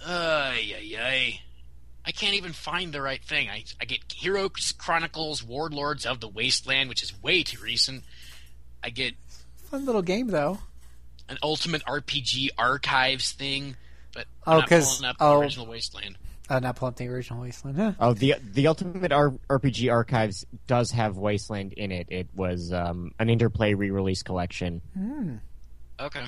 Ay, 0.05 0.75
ay, 0.77 0.97
ay. 0.99 1.41
I 2.05 2.11
can't 2.11 2.35
even 2.35 2.53
find 2.53 2.93
the 2.93 3.01
right 3.01 3.23
thing. 3.23 3.49
I, 3.49 3.65
I 3.81 3.85
get 3.85 4.01
Heroes 4.13 4.73
Chronicles 4.77 5.43
Warlords 5.45 6.05
of 6.05 6.19
the 6.21 6.29
Wasteland, 6.29 6.89
which 6.89 7.03
is 7.03 7.23
way 7.23 7.43
too 7.45 7.63
recent. 7.63 8.03
I 8.83 8.91
get 8.91 9.15
Fun 9.71 9.87
little 9.87 10.03
game 10.03 10.29
though. 10.29 10.59
An 11.33 11.39
Ultimate 11.43 11.83
RPG 11.85 12.51
Archives 12.59 13.33
thing, 13.33 13.77
but 14.15 14.27
Oh, 14.47 14.53
I'm 14.53 14.59
not 14.61 14.69
'cause- 14.69 14.97
pulling 14.99 15.11
up 15.11 15.19
the 15.19 15.25
oh. 15.25 15.41
original 15.41 15.67
Wasteland. 15.67 16.19
Uh, 16.49 16.59
not 16.59 16.77
pull 16.77 16.89
up 16.89 16.97
the 16.97 17.09
original 17.09 17.41
Wasteland. 17.41 17.77
Huh? 17.79 17.93
Oh, 17.99 18.13
the 18.13 18.35
the 18.43 18.67
Ultimate 18.67 19.11
R- 19.13 19.33
RPG 19.49 19.91
Archives 19.91 20.45
does 20.67 20.91
have 20.91 21.17
Wasteland 21.17 21.73
in 21.73 21.91
it. 21.93 22.09
It 22.11 22.29
was 22.35 22.73
um, 22.73 23.13
an 23.19 23.31
Interplay 23.31 23.73
re-release 23.75 24.23
collection. 24.23 24.83
Okay. 25.99 26.25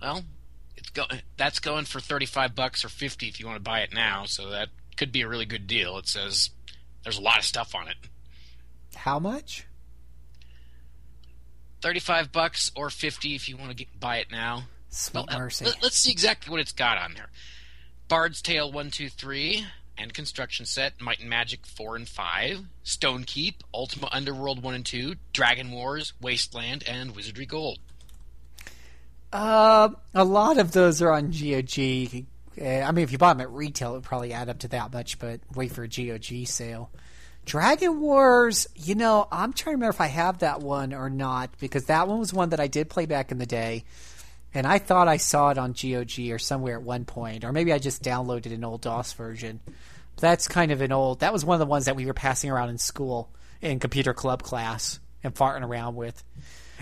Well, 0.00 0.24
it's 0.76 0.90
go- 0.90 1.06
that's 1.36 1.60
going 1.60 1.84
for 1.84 2.00
35 2.00 2.54
bucks 2.54 2.84
or 2.84 2.88
50 2.88 3.28
if 3.28 3.38
you 3.38 3.46
want 3.46 3.56
to 3.56 3.62
buy 3.62 3.80
it 3.80 3.92
now, 3.92 4.24
so 4.24 4.50
that 4.50 4.70
could 4.96 5.12
be 5.12 5.20
a 5.20 5.28
really 5.28 5.46
good 5.46 5.66
deal. 5.66 5.96
It 5.98 6.08
says 6.08 6.50
there's 7.04 7.18
a 7.18 7.22
lot 7.22 7.38
of 7.38 7.44
stuff 7.44 7.74
on 7.74 7.86
it. 7.88 7.96
How 8.96 9.18
much? 9.18 9.66
35 11.82 12.32
bucks 12.32 12.70
or 12.74 12.88
50 12.90 13.34
if 13.34 13.48
you 13.48 13.56
want 13.56 13.70
to 13.70 13.76
get, 13.76 14.00
buy 14.00 14.18
it 14.18 14.30
now. 14.30 14.64
Sweet 14.88 15.14
Well, 15.14 15.26
uh, 15.28 15.38
mercy. 15.38 15.64
let, 15.66 15.82
us 15.84 15.94
see 15.94 16.10
exactly 16.12 16.50
what 16.50 16.60
it's 16.60 16.72
got 16.72 16.98
on 16.98 17.14
there. 17.14 17.30
Bard's 18.08 18.42
Tale 18.42 18.70
1, 18.70 18.90
2, 18.90 19.08
3, 19.08 19.66
and 19.98 20.12
Construction 20.12 20.66
Set, 20.66 21.00
Might 21.00 21.20
and 21.20 21.28
Magic 21.28 21.66
4 21.66 21.96
and 21.96 22.08
5, 22.08 22.60
Stone 22.82 23.24
Keep, 23.24 23.62
Ultima 23.74 24.08
Underworld 24.12 24.62
1 24.62 24.74
and 24.74 24.86
2, 24.86 25.14
Dragon 25.32 25.70
Wars, 25.70 26.12
Wasteland, 26.20 26.84
and 26.86 27.16
Wizardry 27.16 27.46
Gold. 27.46 27.78
Uh, 29.32 29.88
a 30.14 30.24
lot 30.24 30.58
of 30.58 30.72
those 30.72 31.00
are 31.00 31.10
on 31.10 31.30
GOG. 31.30 32.26
Uh, 32.60 32.64
I 32.64 32.92
mean, 32.92 33.02
if 33.02 33.12
you 33.12 33.18
bought 33.18 33.38
them 33.38 33.40
at 33.40 33.50
retail, 33.50 33.92
it 33.92 33.94
would 33.94 34.02
probably 34.02 34.32
add 34.34 34.50
up 34.50 34.58
to 34.60 34.68
that 34.68 34.92
much, 34.92 35.18
but 35.18 35.40
wait 35.54 35.72
for 35.72 35.84
a 35.84 35.88
GOG 35.88 36.46
sale. 36.46 36.90
Dragon 37.44 38.00
Wars, 38.00 38.66
you 38.76 38.94
know, 38.94 39.26
I'm 39.32 39.52
trying 39.52 39.72
to 39.72 39.76
remember 39.76 39.90
if 39.90 40.00
I 40.00 40.06
have 40.06 40.38
that 40.38 40.60
one 40.60 40.94
or 40.94 41.10
not, 41.10 41.50
because 41.58 41.86
that 41.86 42.06
one 42.06 42.18
was 42.18 42.32
one 42.32 42.50
that 42.50 42.60
I 42.60 42.68
did 42.68 42.88
play 42.88 43.06
back 43.06 43.32
in 43.32 43.38
the 43.38 43.46
day, 43.46 43.84
and 44.54 44.66
I 44.66 44.78
thought 44.78 45.08
I 45.08 45.16
saw 45.16 45.50
it 45.50 45.58
on 45.58 45.72
GOG 45.72 46.30
or 46.30 46.38
somewhere 46.38 46.76
at 46.76 46.82
one 46.82 47.04
point, 47.04 47.44
or 47.44 47.52
maybe 47.52 47.72
I 47.72 47.78
just 47.78 48.02
downloaded 48.02 48.52
an 48.54 48.64
old 48.64 48.82
DOS 48.82 49.12
version. 49.14 49.60
That's 50.18 50.46
kind 50.46 50.70
of 50.70 50.80
an 50.82 50.92
old. 50.92 51.20
That 51.20 51.32
was 51.32 51.44
one 51.44 51.56
of 51.56 51.60
the 51.60 51.66
ones 51.70 51.86
that 51.86 51.96
we 51.96 52.06
were 52.06 52.14
passing 52.14 52.50
around 52.50 52.68
in 52.68 52.78
school 52.78 53.30
in 53.60 53.80
computer 53.80 54.14
club 54.14 54.42
class 54.42 55.00
and 55.24 55.34
farting 55.34 55.66
around 55.66 55.96
with. 55.96 56.22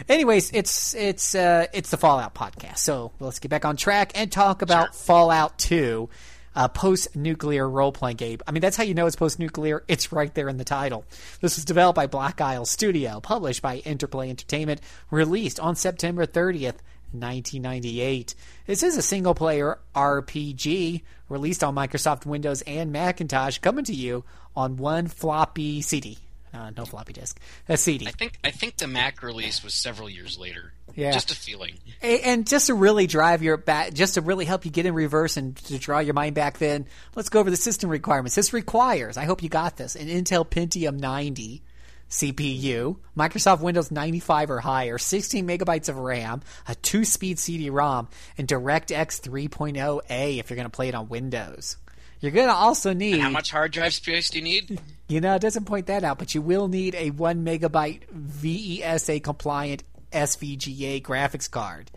Anyways, 0.08 0.50
it's 0.52 0.94
it's 0.94 1.34
uh, 1.34 1.66
it's 1.72 1.90
the 1.90 1.96
Fallout 1.96 2.34
podcast. 2.34 2.78
So 2.78 3.12
let's 3.20 3.38
get 3.38 3.50
back 3.50 3.64
on 3.64 3.76
track 3.76 4.12
and 4.14 4.32
talk 4.32 4.62
about 4.62 4.86
Sure. 4.86 4.92
Fallout 4.92 5.58
Two, 5.58 6.08
a 6.54 6.68
post-nuclear 6.68 7.68
role-playing 7.68 8.16
game. 8.16 8.38
I 8.46 8.52
mean, 8.52 8.60
that's 8.60 8.76
how 8.76 8.82
you 8.82 8.94
know 8.94 9.06
it's 9.06 9.16
post-nuclear. 9.16 9.84
It's 9.88 10.12
right 10.12 10.34
there 10.34 10.48
in 10.48 10.56
the 10.56 10.64
title. 10.64 11.04
This 11.40 11.56
was 11.56 11.64
developed 11.64 11.96
by 11.96 12.06
Black 12.06 12.40
Isle 12.40 12.66
Studio, 12.66 13.20
published 13.20 13.62
by 13.62 13.76
Interplay 13.78 14.30
Entertainment, 14.30 14.80
released 15.10 15.60
on 15.60 15.76
September 15.76 16.26
30th. 16.26 16.76
1998. 17.12 18.34
This 18.66 18.84
is 18.84 18.96
a 18.96 19.02
single 19.02 19.34
player 19.34 19.78
RPG 19.96 21.02
released 21.28 21.64
on 21.64 21.74
Microsoft 21.74 22.24
Windows 22.24 22.62
and 22.68 22.92
Macintosh, 22.92 23.58
coming 23.58 23.84
to 23.86 23.92
you 23.92 24.24
on 24.54 24.76
one 24.76 25.08
floppy 25.08 25.82
CD. 25.82 26.18
Uh, 26.52 26.70
no 26.76 26.84
floppy 26.84 27.12
disk. 27.12 27.38
A 27.68 27.76
CD. 27.76 28.06
I 28.08 28.10
think 28.10 28.38
I 28.42 28.50
think 28.50 28.76
the 28.76 28.88
Mac 28.88 29.22
release 29.22 29.62
was 29.62 29.72
several 29.72 30.10
years 30.10 30.38
later. 30.38 30.72
Yeah. 30.96 31.12
Just 31.12 31.30
a 31.30 31.36
feeling. 31.36 31.78
And 32.02 32.46
just 32.46 32.68
to 32.68 32.74
really 32.74 33.06
drive 33.06 33.42
your 33.42 33.56
back, 33.56 33.92
just 33.92 34.14
to 34.14 34.20
really 34.20 34.44
help 34.44 34.64
you 34.64 34.70
get 34.70 34.86
in 34.86 34.94
reverse 34.94 35.36
and 35.36 35.56
to 35.56 35.78
draw 35.78 35.98
your 35.98 36.14
mind 36.14 36.34
back, 36.34 36.58
then 36.58 36.86
let's 37.14 37.28
go 37.28 37.40
over 37.40 37.50
the 37.50 37.56
system 37.56 37.90
requirements. 37.90 38.34
This 38.34 38.52
requires, 38.52 39.16
I 39.16 39.24
hope 39.24 39.42
you 39.42 39.48
got 39.48 39.76
this, 39.76 39.96
an 39.96 40.08
Intel 40.08 40.48
Pentium 40.48 40.98
90 40.98 41.62
CPU, 42.10 42.96
Microsoft 43.16 43.60
Windows 43.60 43.90
95 43.90 44.50
or 44.50 44.60
higher, 44.60 44.98
16 44.98 45.46
megabytes 45.46 45.88
of 45.88 45.96
RAM, 45.96 46.42
a 46.66 46.74
two-speed 46.74 47.38
CD-ROM, 47.38 48.08
and 48.36 48.48
DirectX 48.48 49.20
3.0A 49.20 50.38
if 50.38 50.50
you're 50.50 50.56
going 50.56 50.64
to 50.64 50.70
play 50.70 50.88
it 50.88 50.94
on 50.94 51.08
Windows. 51.08 51.76
You're 52.20 52.32
going 52.32 52.48
to 52.48 52.54
also 52.54 52.92
need 52.92 53.20
How 53.20 53.30
much 53.30 53.50
hard 53.50 53.72
drive 53.72 53.94
space 53.94 54.28
do 54.28 54.38
you 54.38 54.44
need? 54.44 54.80
you 55.08 55.20
know, 55.20 55.34
it 55.36 55.40
doesn't 55.40 55.64
point 55.64 55.86
that 55.86 56.04
out, 56.04 56.18
but 56.18 56.34
you 56.34 56.42
will 56.42 56.68
need 56.68 56.94
a 56.94 57.10
one 57.10 57.44
megabyte 57.44 58.02
VESA 58.12 59.22
compliant 59.22 59.84
SVGA 60.12 61.02
graphics 61.02 61.50
card. 61.50 61.90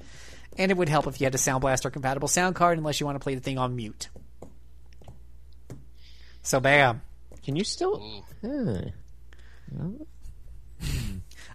And 0.58 0.69
it 0.71 0.78
would 0.78 0.89
help 0.89 1.08
if 1.08 1.19
you 1.19 1.26
had 1.26 1.34
a 1.36 1.39
Sound 1.39 1.62
Blaster 1.62 1.89
compatible 1.89 2.28
sound 2.28 2.56
card, 2.56 2.78
unless 2.78 2.99
you 2.99 3.06
want 3.06 3.15
to 3.15 3.23
play 3.23 3.34
the 3.36 3.41
thing 3.41 3.58
on 3.58 3.76
mute. 3.76 4.10
So, 6.43 6.60
bam. 6.60 7.02
Can 7.43 7.56
you 7.56 7.63
still? 7.63 8.23
Ooh. 8.45 8.91
Huh. 9.76 9.89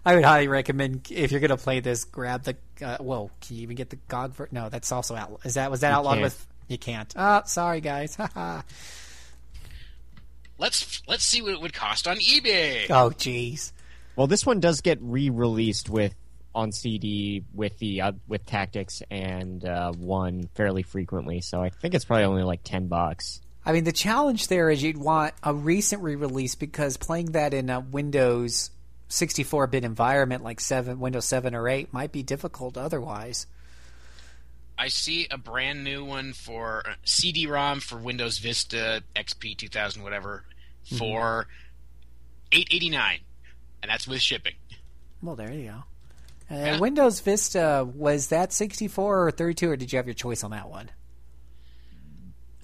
I 0.05 0.15
would 0.15 0.23
highly 0.25 0.47
recommend 0.47 1.07
if 1.11 1.31
you're 1.31 1.39
going 1.39 1.49
to 1.49 1.57
play 1.57 1.79
this, 1.79 2.03
grab 2.03 2.43
the. 2.43 2.55
Uh, 2.81 2.97
whoa, 2.97 3.31
can 3.41 3.57
you 3.57 3.63
even 3.63 3.75
get 3.75 3.89
the 3.89 3.97
GOG? 4.07 4.33
Ver- 4.33 4.47
no, 4.51 4.69
that's 4.69 4.91
also 4.91 5.15
out. 5.15 5.41
Is 5.43 5.55
that 5.55 5.69
was 5.71 5.81
that 5.81 5.91
outlawed 5.91 6.15
can't. 6.15 6.23
with? 6.23 6.47
You 6.67 6.77
can't. 6.77 7.13
Oh, 7.15 7.41
sorry 7.45 7.81
guys. 7.81 8.15
Haha. 8.15 8.61
Let's 10.57 11.01
let's 11.07 11.23
see 11.23 11.41
what 11.41 11.53
it 11.53 11.61
would 11.61 11.71
cost 11.73 12.05
on 12.05 12.17
eBay. 12.17 12.87
oh, 12.89 13.11
jeez. 13.11 13.71
Well, 14.17 14.27
this 14.27 14.45
one 14.45 14.59
does 14.59 14.81
get 14.81 14.97
re-released 15.01 15.89
with 15.89 16.13
on 16.53 16.71
CD 16.71 17.43
with 17.53 17.77
the 17.79 18.01
uh, 18.01 18.11
with 18.27 18.45
Tactics 18.45 19.01
and 19.09 19.63
uh, 19.65 19.91
one 19.91 20.49
fairly 20.55 20.83
frequently. 20.83 21.41
So 21.41 21.61
I 21.61 21.69
think 21.69 21.93
it's 21.93 22.05
probably 22.05 22.25
only 22.25 22.43
like 22.43 22.63
ten 22.63 22.87
bucks. 22.87 23.41
I 23.65 23.71
mean, 23.71 23.83
the 23.83 23.91
challenge 23.91 24.47
there 24.47 24.69
is 24.69 24.81
you'd 24.81 24.97
want 24.97 25.33
a 25.43 25.53
recent 25.53 26.01
re-release 26.01 26.55
because 26.55 26.97
playing 26.97 27.33
that 27.33 27.53
in 27.53 27.69
a 27.69 27.79
Windows 27.79 28.71
64-bit 29.09 29.83
environment 29.83 30.43
like 30.43 30.59
seven, 30.59 30.99
Windows 30.99 31.25
7 31.25 31.53
or 31.53 31.67
8 31.67 31.93
might 31.93 32.11
be 32.11 32.23
difficult 32.23 32.77
otherwise. 32.77 33.47
I 34.77 34.87
see 34.87 35.27
a 35.29 35.37
brand 35.37 35.83
new 35.83 36.05
one 36.05 36.31
for 36.31 36.83
uh, 36.87 36.93
CD-ROM 37.03 37.81
for 37.81 37.97
Windows 37.97 38.37
Vista 38.37 39.03
XP 39.15 39.57
2000 39.57 40.03
whatever 40.03 40.45
for 40.97 41.47
889 42.51 43.19
and 43.83 43.91
that's 43.91 44.07
with 44.07 44.21
shipping. 44.21 44.53
Well, 45.21 45.35
there 45.35 45.51
you 45.51 45.71
go. 45.71 45.83
Uh, 46.51 46.55
Yeah. 46.55 46.79
Windows 46.79 47.19
Vista 47.19 47.87
was 47.95 48.27
that 48.29 48.51
64 48.51 49.27
or 49.27 49.31
32, 49.31 49.69
or 49.71 49.75
did 49.77 49.91
you 49.93 49.97
have 49.97 50.07
your 50.07 50.13
choice 50.15 50.43
on 50.43 50.51
that 50.51 50.69
one? 50.69 50.89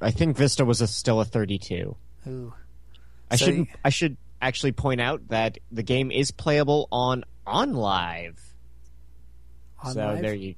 I 0.02 0.12
think 0.12 0.36
Vista 0.38 0.66
was 0.66 0.82
a, 0.82 0.88
still 0.88 1.22
a 1.22 1.26
thirty-two. 1.26 1.96
Ooh, 2.28 2.54
I 3.32 3.38
So 3.38 3.46
should 3.46 3.56
you- 3.56 3.68
I 3.84 3.90
should 3.90 4.18
actually 4.42 4.74
point 4.74 5.00
out 5.00 5.30
that 5.30 5.58
the 5.72 5.84
game 5.84 6.12
is 6.12 6.32
playable 6.32 6.88
on 6.92 7.24
OnLive. 7.48 8.36
on 9.82 9.94
so 9.94 10.06
live? 10.08 10.22
there 10.22 10.34
you 10.34 10.56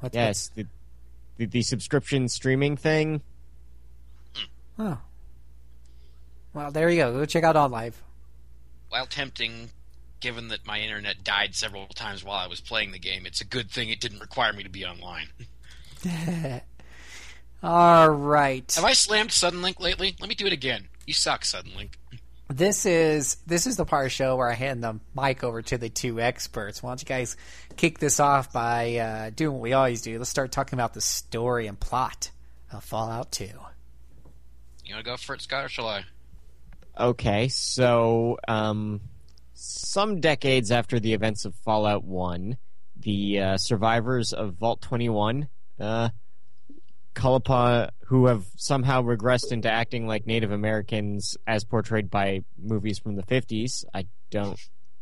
What's- 0.00 0.14
yes 0.14 0.50
the, 0.54 0.66
the 1.36 1.46
the 1.46 1.62
subscription 1.62 2.28
streaming 2.28 2.76
thing. 2.76 3.20
Oh. 4.78 4.98
Well, 6.54 6.70
there 6.70 6.88
you 6.88 6.96
go. 6.96 7.12
Go 7.12 7.24
check 7.26 7.44
out 7.44 7.56
OnLive. 7.56 7.94
While 8.88 9.06
tempting 9.06 9.70
given 10.20 10.48
that 10.48 10.66
my 10.66 10.80
internet 10.80 11.24
died 11.24 11.54
several 11.54 11.86
times 11.86 12.24
while 12.24 12.36
I 12.36 12.46
was 12.46 12.60
playing 12.60 12.92
the 12.92 12.98
game, 12.98 13.26
it's 13.26 13.40
a 13.40 13.46
good 13.46 13.70
thing 13.70 13.90
it 13.90 14.00
didn't 14.00 14.20
require 14.20 14.52
me 14.52 14.62
to 14.62 14.68
be 14.68 14.84
online. 14.84 15.28
All 17.62 18.08
right. 18.08 18.72
Have 18.74 18.84
I 18.84 18.92
slammed 18.92 19.30
Suddenlink 19.30 19.80
lately? 19.80 20.14
Let 20.20 20.28
me 20.28 20.34
do 20.34 20.46
it 20.46 20.52
again. 20.52 20.88
You 21.06 21.14
suck, 21.14 21.42
Suddenlink. 21.42 21.90
This 22.50 22.86
is 22.86 23.36
this 23.46 23.66
is 23.66 23.76
the 23.76 23.84
part 23.84 24.06
of 24.06 24.06
the 24.06 24.14
show 24.14 24.36
where 24.36 24.50
I 24.50 24.54
hand 24.54 24.82
the 24.82 24.98
mic 25.14 25.44
over 25.44 25.60
to 25.60 25.76
the 25.76 25.90
two 25.90 26.18
experts. 26.18 26.82
Why 26.82 26.90
don't 26.90 27.02
you 27.02 27.06
guys 27.06 27.36
kick 27.76 27.98
this 27.98 28.20
off 28.20 28.52
by 28.52 28.96
uh, 28.96 29.30
doing 29.30 29.54
what 29.54 29.62
we 29.62 29.72
always 29.74 30.00
do? 30.00 30.16
Let's 30.18 30.30
start 30.30 30.50
talking 30.50 30.78
about 30.78 30.94
the 30.94 31.02
story 31.02 31.66
and 31.66 31.78
plot 31.78 32.30
of 32.72 32.84
Fallout 32.84 33.32
2. 33.32 33.44
You 33.44 34.94
want 34.94 35.04
to 35.04 35.10
go 35.10 35.16
for 35.18 35.34
it, 35.34 35.42
Scott, 35.42 35.66
or 35.66 35.68
shall 35.68 35.88
I? 35.88 36.04
Okay, 36.98 37.48
so 37.48 38.38
um, 38.48 39.02
some 39.58 40.20
decades 40.20 40.70
after 40.70 41.00
the 41.00 41.14
events 41.14 41.44
of 41.44 41.54
Fallout 41.56 42.04
1, 42.04 42.56
the 42.96 43.40
uh, 43.40 43.56
survivors 43.56 44.32
of 44.32 44.54
Vault 44.54 44.80
21, 44.82 45.48
uh, 45.80 46.10
call 47.14 47.34
upon 47.34 47.90
who 48.06 48.26
have 48.26 48.44
somehow 48.56 49.02
regressed 49.02 49.50
into 49.50 49.70
acting 49.70 50.06
like 50.06 50.26
Native 50.26 50.52
Americans 50.52 51.36
as 51.46 51.64
portrayed 51.64 52.08
by 52.08 52.44
movies 52.56 52.98
from 52.98 53.16
the 53.16 53.22
50s. 53.24 53.84
I 53.92 54.06
don't. 54.30 54.58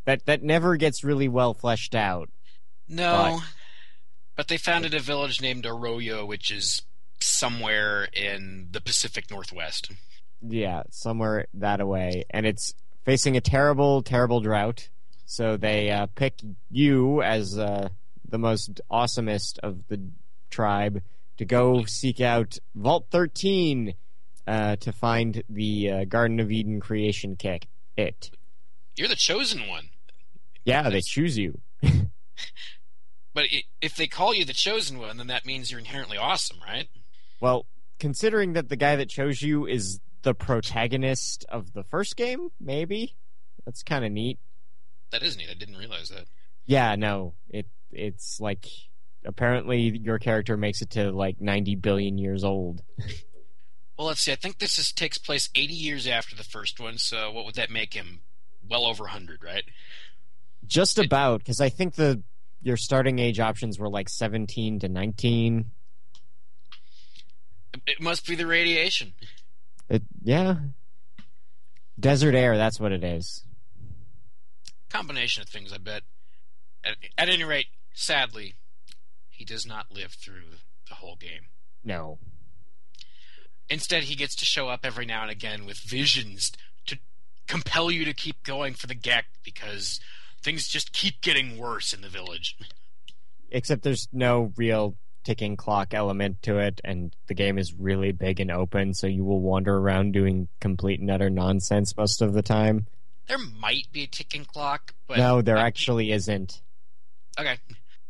That, 0.07 0.25
that 0.27 0.43
never 0.43 0.77
gets 0.77 1.05
really 1.05 1.29
well 1.29 1.53
fleshed 1.53 1.95
out. 1.95 2.31
No, 2.89 3.41
but 4.37 4.49
they 4.49 4.57
founded 4.57 4.95
a 4.95 5.01
village 5.01 5.43
named 5.43 5.67
Arroyo, 5.67 6.25
which 6.25 6.51
is 6.51 6.83
somewhere 7.21 8.09
in 8.13 8.69
the 8.71 8.81
Pacific 8.81 9.31
Northwest. 9.31 9.91
Yeah, 10.41 10.85
somewhere 10.91 11.47
that 11.55 11.81
away, 11.81 12.25
and 12.31 12.47
it's 12.47 12.75
facing 13.07 13.37
a 13.39 13.41
terrible, 13.41 14.03
terrible 14.03 14.41
drought. 14.41 14.91
So 15.25 15.57
they 15.57 15.91
uh, 15.91 16.07
pick 16.15 16.35
you 16.71 17.23
as 17.23 17.57
uh, 17.57 17.89
the 18.29 18.39
most 18.39 18.83
awesomest 18.91 19.59
of 19.63 19.89
the 19.89 20.01
tribe 20.51 21.03
to 21.39 21.45
go 21.47 21.85
seek 21.85 22.21
out 22.21 22.59
Vault 22.75 23.07
13 23.11 23.95
uh, 24.47 24.77
to 24.77 24.93
find 24.93 25.43
the 25.49 25.91
uh, 25.91 26.05
Garden 26.05 26.41
of 26.41 26.53
Eden 26.53 26.81
creation 26.81 27.37
kit. 27.37 27.67
It. 27.97 28.31
You're 28.95 29.09
the 29.09 29.17
chosen 29.17 29.67
one. 29.69 29.89
Yeah, 30.65 30.91
they 30.91 31.01
choose 31.01 31.39
you. 31.39 31.61
But 33.37 33.49
if 33.83 33.97
they 33.97 34.07
call 34.07 34.33
you 34.33 34.47
the 34.47 34.55
chosen 34.55 34.99
one, 34.99 35.19
then 35.19 35.27
that 35.27 35.45
means 35.45 35.71
you're 35.71 35.79
inherently 35.79 36.17
awesome, 36.17 36.57
right? 36.67 36.89
Well, 37.39 37.67
considering 38.01 38.55
that 38.55 38.71
the 38.71 38.77
guy 38.77 38.97
that 38.97 39.11
chose 39.11 39.43
you 39.43 39.67
is 39.67 40.01
the 40.27 40.35
protagonist 40.35 41.47
of 41.49 41.73
the 41.73 41.85
first 41.85 42.17
game, 42.17 42.49
maybe 42.61 43.15
that's 43.65 43.85
kind 43.85 44.05
of 44.05 44.11
neat. 44.11 44.41
That 45.13 45.23
is 45.23 45.37
neat. 45.37 45.47
I 45.49 45.55
didn't 45.55 45.77
realize 45.77 46.09
that. 46.09 46.25
Yeah, 46.65 46.97
no, 46.97 47.35
it 47.49 47.67
it's 47.93 48.41
like 48.41 48.67
apparently 49.25 49.97
your 49.97 50.19
character 50.19 50.57
makes 50.57 50.83
it 50.83 50.91
to 50.91 51.13
like 51.13 51.41
90 51.41 51.77
billion 51.77 52.19
years 52.19 52.45
old. 52.45 52.83
Well, 53.99 54.09
let's 54.09 54.21
see. 54.21 54.31
I 54.31 54.35
think 54.37 54.59
this 54.59 54.79
is, 54.79 54.93
takes 54.93 55.17
place 55.17 55.49
80 55.55 55.73
years 55.73 56.07
after 56.07 56.37
the 56.37 56.45
first 56.45 56.79
one, 56.79 56.99
so 56.99 57.33
what 57.33 57.47
would 57.47 57.55
that 57.55 57.71
make 57.71 57.95
him? 57.95 58.21
Well 58.69 58.85
over 58.85 59.05
100, 59.05 59.43
right? 59.43 59.65
Just 60.67 60.99
about 60.99 61.43
cuz 61.47 61.63
I 61.63 61.71
think 61.71 61.95
the 61.95 62.23
your 62.61 62.77
starting 62.77 63.19
age 63.19 63.41
options 63.41 63.79
were 63.79 63.89
like 63.89 64.11
17 64.11 64.81
to 64.81 64.89
19. 64.91 65.71
it 67.87 67.99
must 67.99 68.27
be 68.27 68.35
the 68.35 68.47
radiation. 68.47 69.15
It, 69.89 70.03
yeah. 70.23 70.57
Desert 71.99 72.35
air, 72.35 72.57
that's 72.57 72.79
what 72.79 72.93
it 72.93 73.05
is. 73.05 73.45
Combination 74.91 75.43
of 75.43 75.49
things, 75.49 75.73
I 75.73 75.79
bet. 75.79 76.03
At, 76.85 76.97
at 77.17 77.29
any 77.29 77.45
rate, 77.45 77.67
sadly, 77.95 78.55
he 79.31 79.45
does 79.45 79.67
not 79.67 79.93
live 79.93 80.13
through 80.13 80.59
the 80.89 80.97
whole 80.97 81.17
game. 81.17 81.49
No. 81.85 82.19
Instead, 83.69 84.05
he 84.05 84.15
gets 84.15 84.35
to 84.37 84.45
show 84.45 84.69
up 84.69 84.81
every 84.85 85.07
now 85.07 85.23
and 85.23 85.31
again 85.31 85.67
with 85.67 85.79
visions 85.79 86.53
to 86.87 86.99
compel 87.47 87.91
you 87.91 88.05
to 88.05 88.15
keep 88.15 88.43
going 88.45 88.75
for 88.75 88.87
the 88.87 88.95
GECK 88.95 89.25
because 89.45 90.01
things 90.43 90.69
just 90.69 90.93
keep 90.93 91.21
getting 91.23 91.59
worse 91.59 91.93
in 91.93 92.03
the 92.03 92.09
village. 92.09 92.57
Except 93.51 93.83
there's 93.83 94.09
no 94.13 94.53
real 94.57 94.97
ticking 95.27 95.57
clock 95.57 95.93
element 95.93 96.41
to 96.43 96.59
it, 96.59 96.81
and 96.85 97.15
the 97.27 97.35
game 97.35 97.59
is 97.59 97.75
really 97.75 98.13
big 98.13 98.39
and 98.39 98.51
open, 98.51 98.95
so 98.95 99.07
you 99.09 99.25
will 99.25 99.41
wander 99.41 99.77
around 99.77 100.13
doing 100.13 100.47
complete 100.61 101.01
and 101.01 101.11
utter 101.11 101.29
nonsense 101.29 101.97
most 101.97 102.23
of 102.23 102.33
the 102.33 102.43
time. 102.43 102.87
There 103.27 103.39
might 103.61 103.89
be 103.93 104.05
a 104.05 104.07
ticking 104.07 104.45
clock, 104.45 104.95
but 105.09 105.19
no, 105.19 105.43
there 105.43 105.59
I- 105.59 105.67
actually 105.67 106.13
isn't. 106.13 106.63
Okay. 107.39 107.59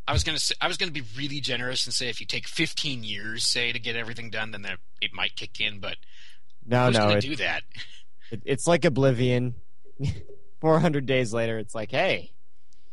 I 0.06 0.12
was 0.12 0.22
gonna 0.22 0.38
say, 0.38 0.54
I 0.60 0.68
was 0.68 0.76
gonna 0.76 0.92
be 0.92 1.02
really 1.16 1.40
generous 1.40 1.86
and 1.86 1.94
say 1.94 2.08
if 2.08 2.20
you 2.20 2.26
take 2.26 2.46
15 2.46 3.02
years, 3.02 3.44
say, 3.44 3.72
to 3.72 3.78
get 3.78 3.96
everything 3.96 4.30
done, 4.30 4.50
then 4.52 4.62
there, 4.62 4.76
it 5.00 5.12
might 5.12 5.34
kick 5.34 5.58
in. 5.60 5.80
But 5.80 5.96
No, 6.66 6.90
no, 6.90 6.98
gonna 6.98 7.16
it, 7.16 7.20
do 7.22 7.36
that? 7.36 7.62
it, 8.30 8.42
it's 8.44 8.66
like 8.66 8.84
Oblivion. 8.84 9.54
400 10.60 11.06
days 11.06 11.32
later, 11.32 11.58
it's 11.58 11.74
like, 11.74 11.90
hey, 11.90 12.30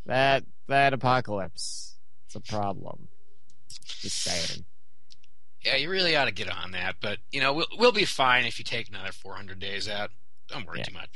that 0.05 0.43
that 0.67 0.93
apocalypse, 0.93 1.95
it's 2.25 2.35
a 2.35 2.39
problem. 2.39 3.09
Just 3.79 4.21
saying. 4.23 4.65
Yeah, 5.63 5.75
you 5.77 5.89
really 5.89 6.15
ought 6.15 6.25
to 6.25 6.31
get 6.31 6.49
on 6.51 6.71
that. 6.71 6.95
But 7.01 7.19
you 7.31 7.39
know, 7.41 7.53
we'll 7.53 7.67
we'll 7.77 7.91
be 7.91 8.05
fine 8.05 8.45
if 8.45 8.59
you 8.59 8.65
take 8.65 8.89
another 8.89 9.11
400 9.11 9.59
days 9.59 9.87
out. 9.87 10.11
Don't 10.49 10.65
worry 10.65 10.79
Yeah. 10.79 10.85
too 10.85 10.93
much. 10.93 11.09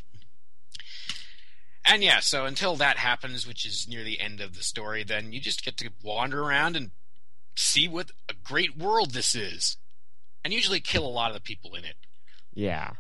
And 1.86 2.04
yeah, 2.04 2.20
so 2.20 2.46
until 2.46 2.76
that 2.76 2.98
happens, 2.98 3.48
which 3.48 3.66
is 3.66 3.88
near 3.88 4.04
the 4.04 4.20
end 4.20 4.42
of 4.42 4.56
the 4.56 4.64
story, 4.64 5.04
then 5.04 5.32
you 5.32 5.40
just 5.40 5.64
get 5.64 5.78
to 5.78 5.90
wander 6.04 6.42
around 6.44 6.76
and 6.76 6.92
see 7.56 7.88
what 7.88 8.12
a 8.30 8.34
great 8.34 8.78
world 8.78 9.12
this 9.12 9.34
is, 9.36 9.78
and 10.44 10.54
usually 10.54 10.82
kill 10.82 11.06
a 11.06 11.08
lot 11.08 11.30
of 11.30 11.34
the 11.36 11.42
people 11.42 11.76
in 11.76 11.86
it. 11.86 11.96
Yeah. 12.54 12.92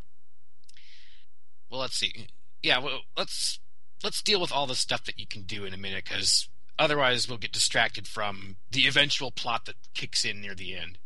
Well, 1.70 1.82
let's 1.82 1.98
see. 1.98 2.28
Yeah, 2.64 2.80
well, 2.80 3.02
let's 3.18 3.60
let's 4.04 4.22
deal 4.22 4.40
with 4.40 4.52
all 4.54 4.68
the 4.68 4.76
stuff 4.76 5.04
that 5.06 5.20
you 5.20 5.28
can 5.28 5.42
do 5.44 5.66
in 5.66 5.74
a 5.74 5.78
minute, 5.78 6.06
because 6.06 6.48
otherwise 6.80 7.28
we'll 7.28 7.38
get 7.38 7.52
distracted 7.52 8.08
from 8.08 8.58
the 8.72 8.88
eventual 8.88 9.32
plot 9.32 9.66
that 9.66 9.76
kicks 9.94 10.24
in 10.26 10.42
near 10.42 10.56
the 10.56 10.76
end, 10.76 10.98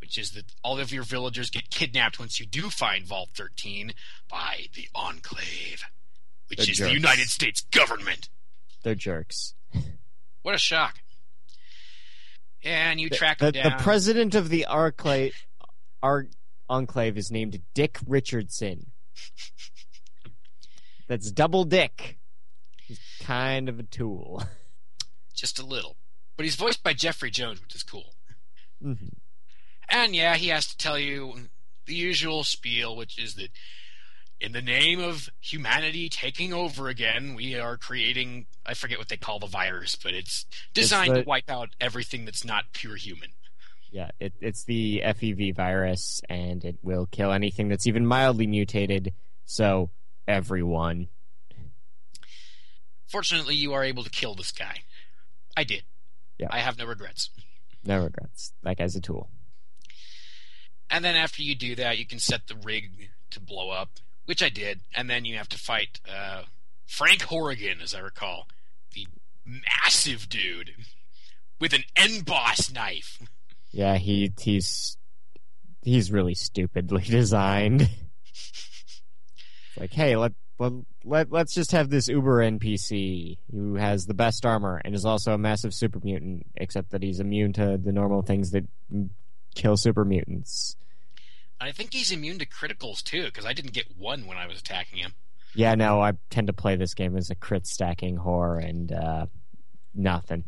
which 0.00 0.16
is 0.18 0.30
that 0.32 0.52
all 0.62 0.78
of 0.78 0.92
your 0.92 1.02
villagers 1.02 1.50
get 1.50 1.70
kidnapped 1.70 2.18
once 2.18 2.38
you 2.40 2.46
do 2.46 2.70
find 2.70 3.04
Vault 3.06 3.30
13 3.34 3.92
by 4.30 4.66
the 4.74 4.88
Enclave, 4.94 5.84
which 6.48 6.58
The 6.64 6.70
is 6.70 6.78
jerks. 6.78 6.88
the 6.90 6.94
United 6.94 7.28
States 7.28 7.60
government. 7.60 8.28
They're 8.82 8.94
jerks. 8.94 9.54
What 10.42 10.54
a 10.54 10.58
shock! 10.58 11.00
And 12.62 13.00
you 13.00 13.10
track 13.10 13.38
The, 13.38 13.52
them 13.52 13.62
the 13.64 13.70
down. 13.70 13.78
president 13.80 14.34
of 14.34 14.48
the 14.48 14.66
Arclave, 14.66 15.34
Ar- 16.02 16.28
Enclave 16.68 17.16
is 17.16 17.30
named 17.30 17.60
Dick 17.74 17.98
Richardson. 18.06 18.90
That's 21.08 21.30
double 21.30 21.64
dick. 21.64 22.18
He's 22.86 23.00
kind 23.22 23.68
of 23.68 23.78
a 23.78 23.84
tool. 23.84 24.42
just 25.40 25.58
a 25.58 25.64
little, 25.66 25.96
but 26.36 26.44
he's 26.44 26.56
voiced 26.56 26.82
by 26.82 26.92
Jeffrey 26.92 27.30
Jones, 27.30 27.60
which 27.62 27.74
is 27.74 27.82
cool. 27.82 28.14
Mhm. 28.82 29.12
And 29.88 30.14
yeah, 30.16 30.36
he 30.36 30.48
has 30.48 30.66
to 30.66 30.76
tell 30.76 30.98
you 30.98 31.48
the 31.86 31.94
usual 31.94 32.42
spiel, 32.44 32.96
which 32.96 33.18
is 33.18 33.34
that 33.36 33.50
in 34.40 34.52
the 34.52 34.60
name 34.60 35.00
of 35.00 35.28
humanity 35.40 36.08
taking 36.08 36.52
over 36.52 36.88
again, 36.88 37.34
we 37.34 37.54
are 37.54 37.76
creating 37.78 38.46
I 38.66 38.74
forget 38.74 38.98
what 38.98 39.08
they 39.08 39.16
call 39.16 39.38
the 39.38 39.46
virus, 39.46 39.94
but 39.96 40.12
it's 40.12 40.44
designed 40.74 41.14
the- 41.14 41.22
to 41.22 41.28
wipe 41.28 41.48
out 41.48 41.70
everything 41.80 42.24
that's 42.24 42.44
not 42.44 42.72
pure 42.72 42.96
human. 42.96 43.30
Yeah, 43.92 44.10
it, 44.18 44.34
it's 44.40 44.64
the 44.64 45.00
FEV 45.04 45.54
virus, 45.54 46.20
and 46.28 46.64
it 46.64 46.76
will 46.82 47.06
kill 47.06 47.30
anything 47.32 47.68
that's 47.68 47.86
even 47.86 48.04
mildly 48.04 48.46
mutated. 48.48 49.14
So 49.46 49.90
everyone. 50.26 51.08
Fortunately, 53.06 53.54
you 53.54 53.72
are 53.72 53.84
able 53.84 54.02
to 54.02 54.10
kill 54.10 54.34
this 54.34 54.50
guy. 54.52 54.82
I 55.56 55.64
did. 55.64 55.84
Yeah. 56.38 56.48
I 56.50 56.58
have 56.58 56.78
no 56.78 56.84
regrets. 56.84 57.30
No 57.84 58.02
regrets. 58.02 58.52
That 58.62 58.76
guy's 58.76 58.96
a 58.96 59.00
tool. 59.00 59.30
And 60.90 61.04
then 61.04 61.16
after 61.16 61.42
you 61.42 61.54
do 61.54 61.74
that, 61.76 61.98
you 61.98 62.06
can 62.06 62.18
set 62.18 62.46
the 62.46 62.56
rig 62.56 63.10
to 63.30 63.40
blow 63.40 63.70
up, 63.70 63.90
which 64.26 64.42
I 64.42 64.48
did. 64.48 64.80
And 64.94 65.08
then 65.08 65.24
you 65.24 65.36
have 65.36 65.48
to 65.50 65.58
fight 65.58 66.00
uh, 66.08 66.42
Frank 66.86 67.22
Horrigan, 67.22 67.80
as 67.80 67.94
I 67.94 68.00
recall, 68.00 68.46
the 68.94 69.06
massive 69.44 70.28
dude 70.28 70.72
with 71.60 71.72
an 71.72 71.84
end 71.96 72.24
boss 72.24 72.70
knife. 72.70 73.20
Yeah, 73.72 73.96
he 73.96 74.32
he's 74.40 74.96
he's 75.82 76.12
really 76.12 76.34
stupidly 76.34 77.02
designed. 77.06 77.88
It's 79.76 79.80
like, 79.80 79.92
hey, 79.92 80.16
let 80.16 80.32
let 80.58 80.72
let 81.04 81.30
let's 81.30 81.54
just 81.54 81.72
have 81.72 81.90
this 81.90 82.08
Uber 82.08 82.38
NPC 82.38 83.38
who 83.50 83.74
has 83.74 84.06
the 84.06 84.14
best 84.14 84.46
armor 84.46 84.80
and 84.84 84.94
is 84.94 85.04
also 85.04 85.32
a 85.32 85.38
massive 85.38 85.74
super 85.74 86.00
mutant, 86.02 86.46
except 86.56 86.90
that 86.90 87.02
he's 87.02 87.20
immune 87.20 87.52
to 87.54 87.78
the 87.78 87.92
normal 87.92 88.22
things 88.22 88.52
that 88.52 88.64
kill 89.54 89.76
super 89.76 90.04
mutants. 90.04 90.76
I 91.60 91.72
think 91.72 91.92
he's 91.92 92.10
immune 92.10 92.38
to 92.38 92.46
criticals 92.46 93.02
too, 93.02 93.24
because 93.24 93.46
I 93.46 93.52
didn't 93.52 93.72
get 93.72 93.96
one 93.96 94.26
when 94.26 94.36
I 94.38 94.46
was 94.46 94.58
attacking 94.58 94.98
him. 94.98 95.12
Yeah, 95.54 95.74
no, 95.74 96.00
I 96.00 96.12
tend 96.30 96.48
to 96.48 96.52
play 96.52 96.76
this 96.76 96.94
game 96.94 97.16
as 97.16 97.30
a 97.30 97.34
crit 97.34 97.66
stacking 97.66 98.18
whore 98.18 98.62
and 98.62 98.92
uh, 98.92 99.26
nothing. 99.94 100.44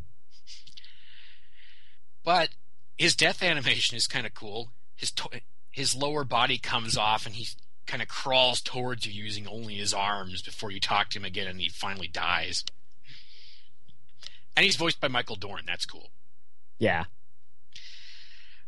But 2.25 2.51
his 2.99 3.17
death 3.17 3.43
animation 3.43 3.97
is 3.97 4.07
kind 4.07 4.27
of 4.27 4.35
cool. 4.35 4.73
His 4.97 5.11
to- 5.13 5.41
his 5.71 5.95
lower 5.95 6.25
body 6.25 6.59
comes 6.59 6.97
off, 6.99 7.25
and 7.25 7.35
he 7.35 7.49
kind 7.89 8.01
of 8.03 8.07
crawls 8.09 8.61
towards 8.61 9.05
you 9.05 9.13
using 9.13 9.49
only 9.49 9.75
his 9.75 9.93
arms 9.93 10.43
before 10.43 10.71
you 10.71 10.79
talk 10.79 11.09
to 11.11 11.19
him 11.19 11.25
again, 11.25 11.49
and 11.49 11.61
he 11.61 11.69
finally 11.69 12.07
dies. 12.07 12.65
And 14.57 14.65
he's 14.65 14.77
voiced 14.77 15.01
by 15.01 15.09
Michael 15.09 15.37
Dorn. 15.37 15.63
That's 15.67 15.87
cool. 15.87 16.11
Yeah, 16.79 17.05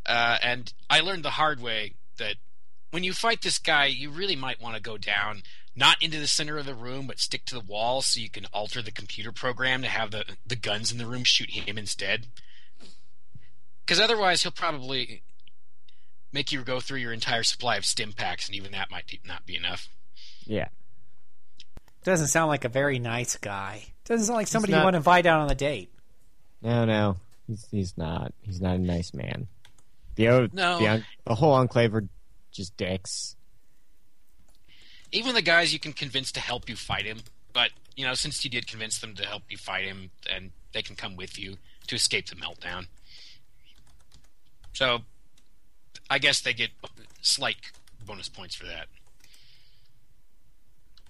Uh, 0.04 0.38
and 0.42 0.72
I 0.88 0.98
learned 1.00 1.22
the 1.24 1.30
hard 1.30 1.60
way 1.60 1.94
that 2.18 2.36
when 2.90 3.04
you 3.04 3.12
fight 3.12 3.42
this 3.42 3.58
guy, 3.58 3.86
you 3.86 4.10
really 4.10 4.34
might 4.34 4.60
want 4.60 4.74
to 4.74 4.82
go 4.82 4.98
down 4.98 5.42
not 5.76 6.02
into 6.02 6.18
the 6.18 6.26
center 6.26 6.58
of 6.58 6.66
the 6.66 6.74
room, 6.74 7.06
but 7.06 7.20
stick 7.20 7.44
to 7.46 7.54
the 7.54 7.60
wall 7.60 8.02
so 8.02 8.18
you 8.18 8.28
can 8.28 8.46
alter 8.46 8.82
the 8.82 8.90
computer 8.90 9.30
program 9.30 9.82
to 9.82 9.88
have 9.88 10.10
the 10.10 10.24
the 10.44 10.56
guns 10.56 10.90
in 10.90 10.98
the 10.98 11.06
room 11.06 11.22
shoot 11.22 11.50
him 11.50 11.78
instead. 11.78 12.26
Because 13.84 14.00
otherwise, 14.00 14.42
he'll 14.42 14.50
probably 14.50 15.22
make 16.32 16.52
you 16.52 16.62
go 16.62 16.80
through 16.80 16.98
your 16.98 17.12
entire 17.12 17.42
supply 17.42 17.76
of 17.76 17.84
stim 17.84 18.12
packs, 18.12 18.46
and 18.46 18.56
even 18.56 18.72
that 18.72 18.90
might 18.90 19.18
not 19.26 19.46
be 19.46 19.56
enough. 19.56 19.88
yeah. 20.46 20.68
Doesn't 22.02 22.28
sound 22.28 22.48
like 22.48 22.64
a 22.64 22.70
very 22.70 22.98
nice 22.98 23.36
guy. 23.36 23.84
Doesn't 24.06 24.24
sound 24.26 24.36
like 24.38 24.46
somebody 24.46 24.72
you 24.72 24.78
want 24.78 24.94
to 24.94 24.98
invite 24.98 25.26
out 25.26 25.40
on 25.40 25.50
a 25.50 25.54
date. 25.54 25.92
No, 26.62 26.86
no, 26.86 27.16
he's 27.46 27.66
he's 27.70 27.98
not. 27.98 28.32
He's 28.40 28.58
not 28.60 28.76
a 28.76 28.78
nice 28.78 29.12
man. 29.12 29.48
The 30.14 30.28
o- 30.28 30.48
No. 30.52 30.78
the, 30.78 31.04
the 31.26 31.34
whole 31.34 31.52
enclave 31.52 31.94
are 31.94 32.04
just 32.52 32.74
dicks. 32.78 33.36
Even 35.12 35.34
the 35.34 35.42
guys 35.42 35.72
you 35.74 35.78
can 35.78 35.92
convince 35.92 36.32
to 36.32 36.40
help 36.40 36.68
you 36.70 36.76
fight 36.76 37.04
him, 37.04 37.18
but 37.52 37.70
you 37.96 38.06
know, 38.06 38.14
since 38.14 38.42
you 38.44 38.50
did 38.50 38.66
convince 38.66 38.98
them 38.98 39.14
to 39.16 39.24
help 39.26 39.42
you 39.50 39.58
fight 39.58 39.84
him, 39.84 40.10
and 40.34 40.52
they 40.72 40.80
can 40.82 40.96
come 40.96 41.16
with 41.16 41.38
you 41.38 41.56
to 41.88 41.96
escape 41.96 42.28
the 42.30 42.36
meltdown. 42.36 42.86
So, 44.72 45.00
I 46.10 46.18
guess 46.18 46.40
they 46.40 46.52
get 46.52 46.70
slight 47.22 47.56
bonus 48.04 48.28
points 48.28 48.56
for 48.56 48.66
that 48.66 48.88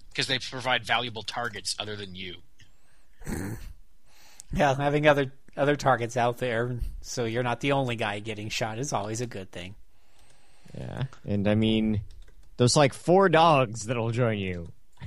because 0.09 0.27
they 0.27 0.37
provide 0.39 0.85
valuable 0.85 1.23
targets 1.23 1.75
other 1.79 1.95
than 1.95 2.15
you. 2.15 2.35
Yeah, 4.53 4.75
having 4.75 5.07
other 5.07 5.31
other 5.55 5.77
targets 5.77 6.17
out 6.17 6.39
there, 6.39 6.77
so 6.99 7.23
you're 7.23 7.41
not 7.41 7.61
the 7.61 7.71
only 7.71 7.95
guy 7.95 8.19
getting 8.19 8.49
shot 8.49 8.79
is 8.79 8.91
always 8.91 9.21
a 9.21 9.25
good 9.25 9.49
thing. 9.49 9.75
Yeah, 10.77 11.03
and 11.25 11.47
I 11.47 11.55
mean, 11.55 12.01
there's 12.57 12.75
like 12.75 12.93
four 12.93 13.29
dogs 13.29 13.85
that'll 13.85 14.11
join 14.11 14.39
you. 14.39 14.73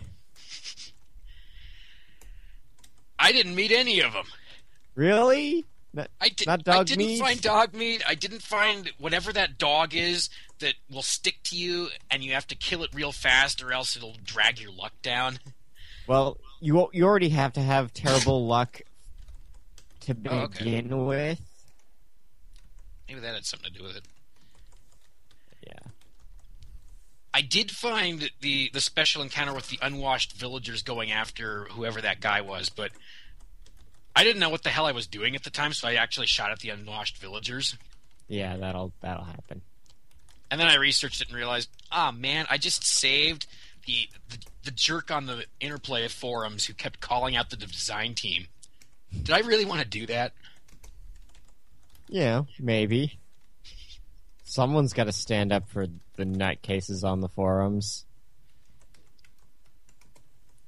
I 3.18 3.32
didn't 3.32 3.54
meet 3.54 3.70
any 3.70 4.00
of 4.00 4.14
them. 4.14 4.24
Really? 4.94 5.66
Not, 5.94 6.08
I, 6.20 6.28
did, 6.28 6.46
Not 6.48 6.68
I 6.68 6.82
didn't 6.82 7.06
meat? 7.06 7.20
find 7.20 7.40
Dogmeat. 7.40 8.02
I 8.04 8.16
didn't 8.16 8.42
find 8.42 8.90
whatever 8.98 9.32
that 9.32 9.58
dog 9.58 9.94
is 9.94 10.28
that 10.58 10.74
will 10.90 11.02
stick 11.02 11.36
to 11.44 11.56
you, 11.56 11.88
and 12.10 12.24
you 12.24 12.32
have 12.32 12.48
to 12.48 12.56
kill 12.56 12.82
it 12.82 12.90
real 12.92 13.12
fast, 13.12 13.62
or 13.62 13.72
else 13.72 13.96
it'll 13.96 14.16
drag 14.24 14.60
your 14.60 14.72
luck 14.72 14.92
down. 15.02 15.38
well, 16.08 16.36
you 16.60 16.88
you 16.92 17.04
already 17.04 17.28
have 17.28 17.52
to 17.52 17.60
have 17.60 17.92
terrible 17.94 18.44
luck 18.54 18.80
to 20.00 20.16
Oh, 20.28 20.38
okay. 20.40 20.64
begin 20.64 21.06
with. 21.06 21.40
Maybe 23.08 23.20
that 23.20 23.34
had 23.34 23.44
something 23.46 23.72
to 23.72 23.78
do 23.78 23.84
with 23.84 23.96
it. 23.96 24.04
Yeah. 25.64 25.90
I 27.32 27.40
did 27.42 27.70
find 27.70 28.30
the 28.40 28.70
the 28.72 28.80
special 28.80 29.22
encounter 29.22 29.54
with 29.54 29.68
the 29.68 29.78
unwashed 29.80 30.32
villagers 30.32 30.82
going 30.82 31.12
after 31.12 31.66
whoever 31.70 32.00
that 32.00 32.20
guy 32.20 32.40
was, 32.40 32.68
but 32.68 32.90
I 34.16 34.24
didn't 34.24 34.40
know 34.40 34.50
what 34.50 34.62
the 34.62 34.70
hell 34.70 34.86
I 34.86 34.92
was 34.92 35.06
doing 35.06 35.34
at 35.34 35.42
the 35.42 35.50
time, 35.50 35.72
so 35.72 35.88
I 35.88 35.94
actually 35.94 36.26
shot 36.26 36.50
at 36.50 36.60
the 36.60 36.70
unwashed 36.70 37.18
villagers. 37.18 37.76
Yeah, 38.28 38.56
that'll 38.56 38.92
that'll 39.00 39.24
happen. 39.24 39.62
And 40.50 40.60
then 40.60 40.68
I 40.68 40.76
researched 40.76 41.20
it 41.20 41.28
and 41.28 41.36
realized, 41.36 41.68
ah, 41.90 42.12
man, 42.12 42.46
I 42.48 42.58
just 42.58 42.84
saved 42.84 43.46
the, 43.86 44.08
the 44.30 44.38
the 44.64 44.70
jerk 44.70 45.10
on 45.10 45.26
the 45.26 45.44
interplay 45.60 46.06
forums 46.08 46.64
who 46.64 46.74
kept 46.74 47.00
calling 47.00 47.36
out 47.36 47.50
the 47.50 47.56
design 47.56 48.14
team. 48.14 48.46
Did 49.12 49.32
I 49.32 49.40
really 49.40 49.64
want 49.64 49.80
to 49.80 49.86
do 49.86 50.06
that? 50.06 50.32
Yeah, 52.08 52.42
maybe. 52.58 53.18
Someone's 54.44 54.92
got 54.92 55.04
to 55.04 55.12
stand 55.12 55.52
up 55.52 55.68
for 55.68 55.86
the 56.16 56.24
nutcases 56.24 57.02
on 57.04 57.20
the 57.20 57.28
forums. 57.28 58.04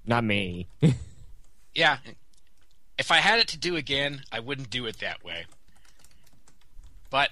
Not 0.04 0.24
me. 0.24 0.68
Yeah. 1.74 1.98
If 2.98 3.10
I 3.10 3.16
had 3.18 3.38
it 3.40 3.48
to 3.48 3.58
do 3.58 3.76
again, 3.76 4.22
I 4.32 4.40
wouldn't 4.40 4.70
do 4.70 4.86
it 4.86 4.98
that 5.00 5.22
way. 5.24 5.44
But 7.10 7.30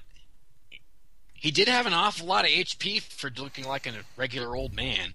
he 1.32 1.50
did 1.50 1.68
have 1.68 1.86
an 1.86 1.92
awful 1.94 2.26
lot 2.26 2.44
of 2.44 2.50
HP 2.50 3.00
for 3.00 3.30
looking 3.36 3.66
like 3.66 3.86
a 3.86 3.92
regular 4.16 4.54
old 4.56 4.72
man. 4.74 5.14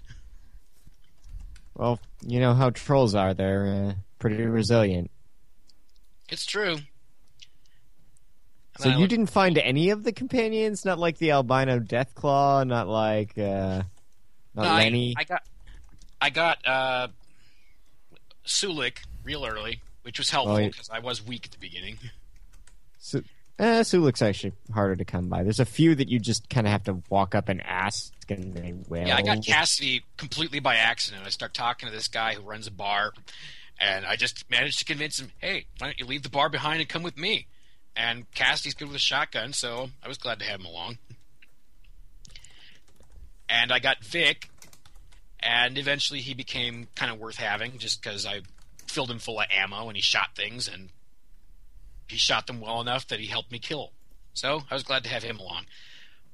well, 1.76 2.00
you 2.26 2.40
know 2.40 2.54
how 2.54 2.70
trolls 2.72 3.16
are. 3.16 3.34
They're 3.34 3.68
uh, 3.68 3.94
pretty 4.20 4.44
resilient. 4.44 5.10
It's 6.30 6.46
true. 6.46 6.74
And 6.74 6.84
So 8.80 8.90
I 8.90 8.94
you 8.94 9.00
looked- 9.00 9.10
didn't 9.12 9.28
find 9.28 9.58
any 9.58 9.90
of 9.92 10.04
the 10.04 10.12
companions? 10.12 10.84
Not 10.84 11.00
like 11.00 11.18
the 11.20 11.32
albino 11.32 11.80
Deathclaw, 11.80 12.68
not 12.68 12.88
like 12.88 13.38
uh 13.38 13.84
not 14.56 14.64
No, 14.64 14.70
I- 14.70 14.84
Lenny. 14.84 15.14
I, 15.18 15.24
got 15.24 15.44
I 16.22 16.30
got 16.32 16.68
uh 16.68 17.08
Sulik 18.46 18.98
real 19.24 19.46
early, 19.46 19.82
which 20.10 20.17
was 20.17 20.32
helpful 20.32 20.56
Oh, 20.56 20.58
yeah. 20.58 20.69
because 20.69 20.89
I 20.89 20.98
was 20.98 21.24
weak 21.24 21.45
at 21.45 21.52
the 21.52 21.60
beginning. 21.60 22.00
Su- 22.98 23.24
eh, 23.60 23.82
Sulik's 23.82 24.24
actually 24.24 24.54
harder 24.74 24.95
to 24.95 25.06
come 25.06 25.30
by. 25.30 25.43
There's 25.43 25.60
a 25.60 25.65
few 25.65 25.93
that 25.93 26.10
you 26.10 26.17
just 26.17 26.50
kind 26.50 26.65
of 26.65 26.72
have 26.72 26.84
to 26.86 27.04
walk 27.12 27.36
up 27.36 27.48
and 27.48 27.62
ask, 27.63 28.12
and 28.28 28.56
they 28.56 28.74
will. 28.88 29.06
Yeah, 29.06 29.17
I 29.17 29.22
got 29.22 29.45
Cassidy 29.45 30.04
completely 30.17 30.60
by 30.60 30.78
accident. 30.78 31.22
I 31.28 31.30
start 31.30 31.54
talking 31.54 31.88
to 31.88 31.93
this 31.95 32.08
guy 32.08 32.34
who 32.34 32.41
runs 32.41 32.65
a 32.65 32.72
bar, 32.72 33.13
and 33.80 34.04
I 34.04 34.15
just 34.15 34.50
managed 34.50 34.80
to 34.80 34.86
convince 34.86 35.19
him, 35.19 35.32
"Hey, 35.38 35.65
why 35.78 35.88
don't 35.89 36.00
you 36.00 36.08
leave 36.08 36.24
the 36.24 36.30
bar 36.30 36.50
behind 36.50 36.80
and 36.82 36.89
come 36.89 37.04
with 37.04 37.15
me?" 37.15 37.45
And 37.95 38.26
Cassidy's 38.34 38.74
good 38.74 38.88
with 38.88 38.95
a 38.95 39.00
shotgun, 39.00 39.54
so 39.54 39.91
I 40.04 40.08
was 40.08 40.17
glad 40.17 40.39
to 40.39 40.45
have 40.45 40.60
him 40.60 40.65
along. 40.65 40.98
And 43.48 43.72
I 43.72 43.78
got 43.78 44.04
Vic, 44.04 44.50
and 45.39 45.78
eventually 45.78 46.22
he 46.22 46.34
became 46.34 46.88
kind 46.95 47.12
of 47.12 47.19
worth 47.19 47.36
having, 47.38 47.78
just 47.78 48.02
because 48.02 48.26
I 48.26 48.41
filled 48.89 49.12
him 49.12 49.19
full 49.19 49.39
of 49.39 49.47
ammo 49.52 49.88
and 49.88 49.95
he 49.95 50.02
shot 50.02 50.36
things, 50.36 50.67
and 50.67 50.89
he 52.08 52.17
shot 52.17 52.47
them 52.47 52.60
well 52.60 52.82
enough 52.82 53.08
that 53.08 53.19
he 53.19 53.28
helped 53.28 53.52
me 53.52 53.60
kill. 53.60 53.91
So 54.34 54.63
I 54.69 54.73
was 54.73 54.84
glad 54.84 55.04
to 55.04 55.10
have 55.10 55.23
him 55.23 55.39
along 55.39 55.65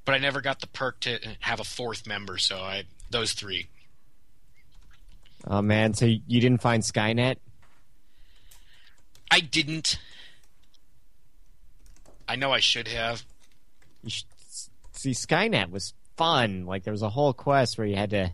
but 0.05 0.13
I 0.13 0.19
never 0.19 0.39
got 0.39 0.61
the 0.61 0.67
perk 0.67 0.99
to 1.01 1.19
have 1.39 1.59
a 1.59 1.63
fourth 1.63 2.07
member, 2.07 2.37
so 2.37 2.57
I 2.57 2.83
those 3.09 3.33
three. 3.33 3.67
Oh 5.45 5.61
man, 5.61 5.93
so 5.93 6.05
you 6.05 6.41
didn't 6.41 6.61
find 6.61 6.83
Skynet? 6.83 7.37
I 9.29 9.39
didn't. 9.39 9.99
I 12.27 12.35
know 12.35 12.51
I 12.51 12.59
should 12.59 12.87
have. 12.87 13.23
You 14.03 14.11
should 14.11 14.25
see 14.93 15.11
Skynet 15.11 15.71
was 15.71 15.93
fun. 16.15 16.65
Like 16.65 16.83
there 16.83 16.93
was 16.93 17.01
a 17.01 17.09
whole 17.09 17.33
quest 17.33 17.77
where 17.77 17.87
you 17.87 17.95
had 17.95 18.11
to 18.11 18.31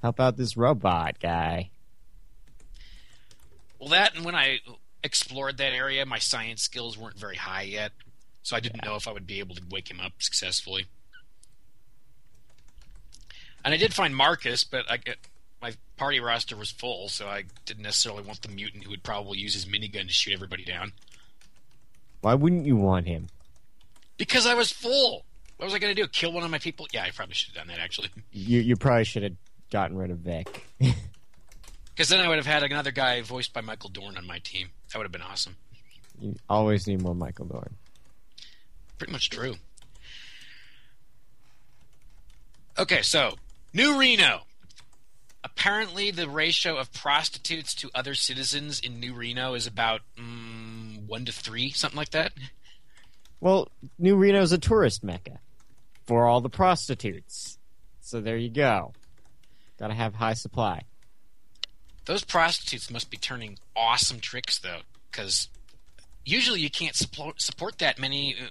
help 0.00 0.20
out 0.20 0.36
this 0.36 0.56
robot 0.56 1.18
guy. 1.20 1.70
Well, 3.84 3.90
that 3.90 4.16
and 4.16 4.24
when 4.24 4.34
I 4.34 4.60
explored 5.02 5.58
that 5.58 5.74
area, 5.74 6.06
my 6.06 6.18
science 6.18 6.62
skills 6.62 6.96
weren't 6.96 7.18
very 7.18 7.36
high 7.36 7.64
yet, 7.64 7.92
so 8.42 8.56
I 8.56 8.60
didn't 8.60 8.82
know 8.82 8.96
if 8.96 9.06
I 9.06 9.12
would 9.12 9.26
be 9.26 9.40
able 9.40 9.54
to 9.56 9.62
wake 9.70 9.90
him 9.90 10.00
up 10.00 10.12
successfully. 10.20 10.86
And 13.62 13.74
I 13.74 13.76
did 13.76 13.92
find 13.92 14.16
Marcus, 14.16 14.64
but 14.64 14.90
I 14.90 15.00
my 15.60 15.74
party 15.98 16.18
roster 16.18 16.56
was 16.56 16.70
full, 16.70 17.10
so 17.10 17.26
I 17.26 17.44
didn't 17.66 17.82
necessarily 17.82 18.22
want 18.22 18.40
the 18.40 18.48
mutant 18.48 18.84
who 18.84 18.90
would 18.90 19.02
probably 19.02 19.36
use 19.36 19.52
his 19.52 19.66
minigun 19.66 20.06
to 20.06 20.14
shoot 20.14 20.32
everybody 20.32 20.64
down. 20.64 20.92
Why 22.22 22.32
wouldn't 22.32 22.64
you 22.64 22.76
want 22.76 23.06
him? 23.06 23.26
Because 24.16 24.46
I 24.46 24.54
was 24.54 24.72
full. 24.72 25.26
What 25.58 25.66
was 25.66 25.74
I 25.74 25.78
going 25.78 25.94
to 25.94 26.02
do? 26.02 26.08
Kill 26.08 26.32
one 26.32 26.42
of 26.42 26.50
my 26.50 26.58
people? 26.58 26.86
Yeah, 26.90 27.02
I 27.02 27.10
probably 27.10 27.34
should 27.34 27.54
have 27.54 27.66
done 27.66 27.76
that 27.76 27.84
actually. 27.84 28.08
You 28.32 28.60
you 28.60 28.76
probably 28.76 29.04
should 29.04 29.24
have 29.24 29.34
gotten 29.70 29.98
rid 29.98 30.10
of 30.10 30.20
Vic. 30.20 30.66
Because 31.94 32.08
then 32.08 32.20
I 32.20 32.28
would 32.28 32.38
have 32.38 32.46
had 32.46 32.64
another 32.64 32.90
guy 32.90 33.20
voiced 33.22 33.52
by 33.52 33.60
Michael 33.60 33.90
Dorn 33.90 34.16
on 34.16 34.26
my 34.26 34.40
team. 34.40 34.70
That 34.92 34.98
would 34.98 35.04
have 35.04 35.12
been 35.12 35.22
awesome. 35.22 35.56
you 36.18 36.34
always 36.48 36.86
need 36.88 37.00
more 37.00 37.14
Michael 37.14 37.46
Dorn. 37.46 37.76
Pretty 38.98 39.12
much 39.12 39.30
true. 39.30 39.56
Okay, 42.76 43.02
so 43.02 43.34
New 43.72 43.98
Reno. 43.98 44.42
Apparently, 45.44 46.10
the 46.10 46.28
ratio 46.28 46.78
of 46.78 46.92
prostitutes 46.92 47.74
to 47.74 47.90
other 47.94 48.14
citizens 48.14 48.80
in 48.80 48.98
New 48.98 49.14
Reno 49.14 49.54
is 49.54 49.66
about 49.66 50.00
mm, 50.18 51.06
one 51.06 51.26
to 51.26 51.32
three, 51.32 51.70
something 51.70 51.96
like 51.96 52.10
that. 52.10 52.32
Well, 53.40 53.68
New 53.98 54.16
Reno's 54.16 54.52
a 54.52 54.58
tourist 54.58 55.04
mecca 55.04 55.38
for 56.06 56.26
all 56.26 56.40
the 56.40 56.48
prostitutes. 56.48 57.58
So 58.00 58.20
there 58.20 58.38
you 58.38 58.48
go. 58.48 58.94
Got 59.78 59.88
to 59.88 59.94
have 59.94 60.14
high 60.14 60.32
supply. 60.32 60.82
Those 62.06 62.24
prostitutes 62.24 62.90
must 62.90 63.10
be 63.10 63.16
turning 63.16 63.58
awesome 63.74 64.20
tricks, 64.20 64.58
though, 64.58 64.80
because 65.10 65.48
usually 66.24 66.60
you 66.60 66.70
can't 66.70 66.94
support 66.94 67.40
support 67.40 67.78
that 67.78 67.98
many, 67.98 68.34
uh, 68.34 68.48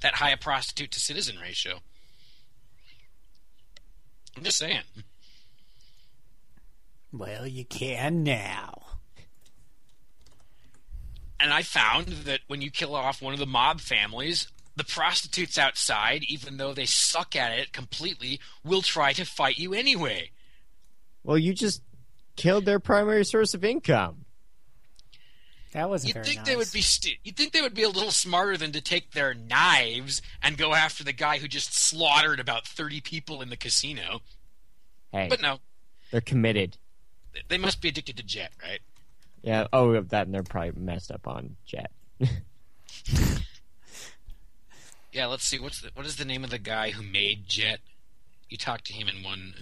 that 0.00 0.14
high 0.14 0.30
a 0.30 0.36
prostitute 0.36 0.90
to 0.92 1.00
citizen 1.00 1.38
ratio. 1.38 1.80
I'm 4.36 4.42
just 4.42 4.58
saying. 4.58 4.82
Well, 7.12 7.46
you 7.46 7.64
can 7.64 8.22
now. 8.22 8.82
And 11.38 11.52
I 11.52 11.62
found 11.62 12.08
that 12.08 12.40
when 12.46 12.60
you 12.60 12.70
kill 12.70 12.94
off 12.94 13.22
one 13.22 13.32
of 13.32 13.38
the 13.38 13.46
mob 13.46 13.80
families, 13.80 14.48
the 14.74 14.84
prostitutes 14.84 15.58
outside, 15.58 16.22
even 16.28 16.56
though 16.56 16.74
they 16.74 16.86
suck 16.86 17.36
at 17.36 17.58
it 17.58 17.72
completely, 17.72 18.40
will 18.64 18.82
try 18.82 19.12
to 19.12 19.24
fight 19.24 19.58
you 19.58 19.72
anyway. 19.72 20.30
Well, 21.24 21.38
you 21.38 21.54
just 21.54 21.82
killed 22.36 22.64
their 22.64 22.78
primary 22.80 23.24
source 23.24 23.54
of 23.54 23.64
income. 23.64 24.24
That 25.72 25.90
wasn't 25.90 26.08
You'd 26.08 26.14
very 26.14 26.26
think 26.26 26.38
nice. 26.38 26.46
they 26.46 26.56
would 26.56 26.72
be 26.72 26.80
st- 26.80 27.18
you'd 27.24 27.36
think 27.36 27.52
they 27.52 27.60
would 27.60 27.74
be 27.74 27.82
a 27.82 27.88
little 27.88 28.10
smarter 28.10 28.56
than 28.56 28.72
to 28.72 28.80
take 28.80 29.10
their 29.12 29.34
knives 29.34 30.22
and 30.42 30.56
go 30.56 30.72
after 30.74 31.04
the 31.04 31.12
guy 31.12 31.38
who 31.38 31.48
just 31.48 31.74
slaughtered 31.78 32.40
about 32.40 32.66
30 32.66 33.00
people 33.02 33.42
in 33.42 33.50
the 33.50 33.56
casino. 33.56 34.20
Hey, 35.12 35.26
But 35.28 35.42
no, 35.42 35.58
they're 36.10 36.20
committed. 36.22 36.78
they 37.48 37.58
must 37.58 37.82
be 37.82 37.88
addicted 37.88 38.16
to 38.16 38.22
jet, 38.22 38.52
right? 38.62 38.80
Yeah. 39.42 39.66
Oh, 39.72 40.00
that 40.00 40.26
and 40.26 40.34
they're 40.34 40.42
probably 40.42 40.72
messed 40.80 41.10
up 41.10 41.28
on 41.28 41.56
Jet. 41.66 41.90
Yeah, 45.12 45.26
let's 45.26 45.44
see 45.44 45.58
what's 45.58 45.80
the, 45.80 45.90
what 45.94 46.04
is 46.04 46.16
the 46.16 46.24
name 46.26 46.44
of 46.44 46.50
the 46.50 46.58
guy 46.58 46.90
who 46.90 47.02
made 47.02 47.48
Jet? 47.48 47.78
You 48.50 48.58
talked 48.58 48.84
to 48.86 48.92
him 48.92 49.08
in 49.08 49.22
one 49.24 49.54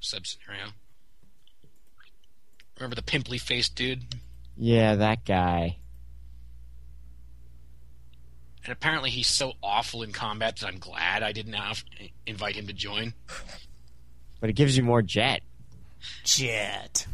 sub 0.00 0.26
scenario. 0.26 0.70
Remember 2.78 2.94
the 2.94 3.02
pimply 3.02 3.38
faced 3.38 3.74
dude? 3.74 4.04
yeah, 4.56 4.94
that 4.96 5.24
guy. 5.24 5.76
And 8.64 8.72
apparently 8.72 9.10
he's 9.10 9.28
so 9.28 9.54
awful 9.62 10.02
in 10.02 10.12
combat 10.12 10.56
that 10.56 10.66
I'm 10.66 10.78
glad 10.78 11.22
I 11.22 11.32
didn't 11.32 11.54
have, 11.54 11.82
invite 12.26 12.54
him 12.54 12.66
to 12.66 12.72
join. 12.72 13.14
But 14.40 14.50
it 14.50 14.52
gives 14.54 14.76
you 14.76 14.82
more 14.82 15.00
Jet. 15.00 15.42
Jet. 16.24 17.06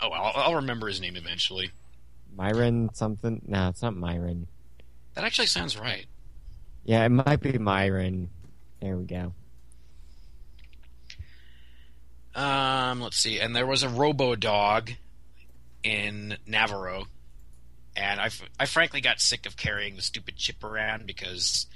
Oh, 0.00 0.08
I'll, 0.08 0.32
I'll 0.34 0.54
remember 0.56 0.88
his 0.88 1.00
name 1.00 1.14
eventually. 1.16 1.70
Myron 2.34 2.90
something? 2.94 3.40
No, 3.46 3.68
it's 3.68 3.82
not 3.82 3.94
Myron. 3.94 4.48
That 5.14 5.24
actually 5.24 5.46
sounds 5.46 5.78
right. 5.78 6.06
Yeah, 6.84 7.04
it 7.04 7.10
might 7.10 7.40
be 7.40 7.56
Myron. 7.58 8.28
There 8.80 8.96
we 8.96 9.04
go. 9.04 9.34
Um, 12.34 13.00
let's 13.00 13.18
see. 13.18 13.38
And 13.40 13.54
there 13.54 13.66
was 13.66 13.82
a 13.82 13.88
Robo 13.88 14.34
Dog 14.34 14.92
in 15.82 16.36
Navarro, 16.46 17.06
and 17.96 18.20
I, 18.20 18.26
f- 18.26 18.48
I 18.58 18.66
frankly 18.66 19.00
got 19.00 19.20
sick 19.20 19.46
of 19.46 19.56
carrying 19.56 19.96
the 19.96 20.02
stupid 20.02 20.36
chip 20.36 20.62
around 20.64 21.06
because 21.06 21.66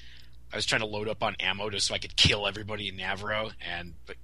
I 0.53 0.57
was 0.57 0.65
trying 0.65 0.81
to 0.81 0.87
load 0.87 1.09
up 1.09 1.23
on 1.23 1.37
ammo 1.41 1.69
just 1.71 1.87
so 1.87 1.95
I 1.95 1.99
could 1.99 2.17
kill 2.17 2.47
everybody 2.47 2.89
in 2.89 2.97
Navarro, 2.97 3.51
and 3.61 3.95
but 4.07 4.17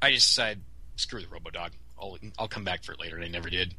I 0.00 0.12
just 0.12 0.32
said 0.34 0.60
screw 0.96 1.20
the 1.20 1.28
Robo 1.28 1.50
Dog. 1.50 1.72
I'll 2.00 2.16
I'll 2.38 2.48
come 2.48 2.64
back 2.64 2.84
for 2.84 2.92
it 2.92 3.00
later, 3.00 3.16
and 3.16 3.24
I 3.24 3.28
never 3.28 3.50
did. 3.50 3.74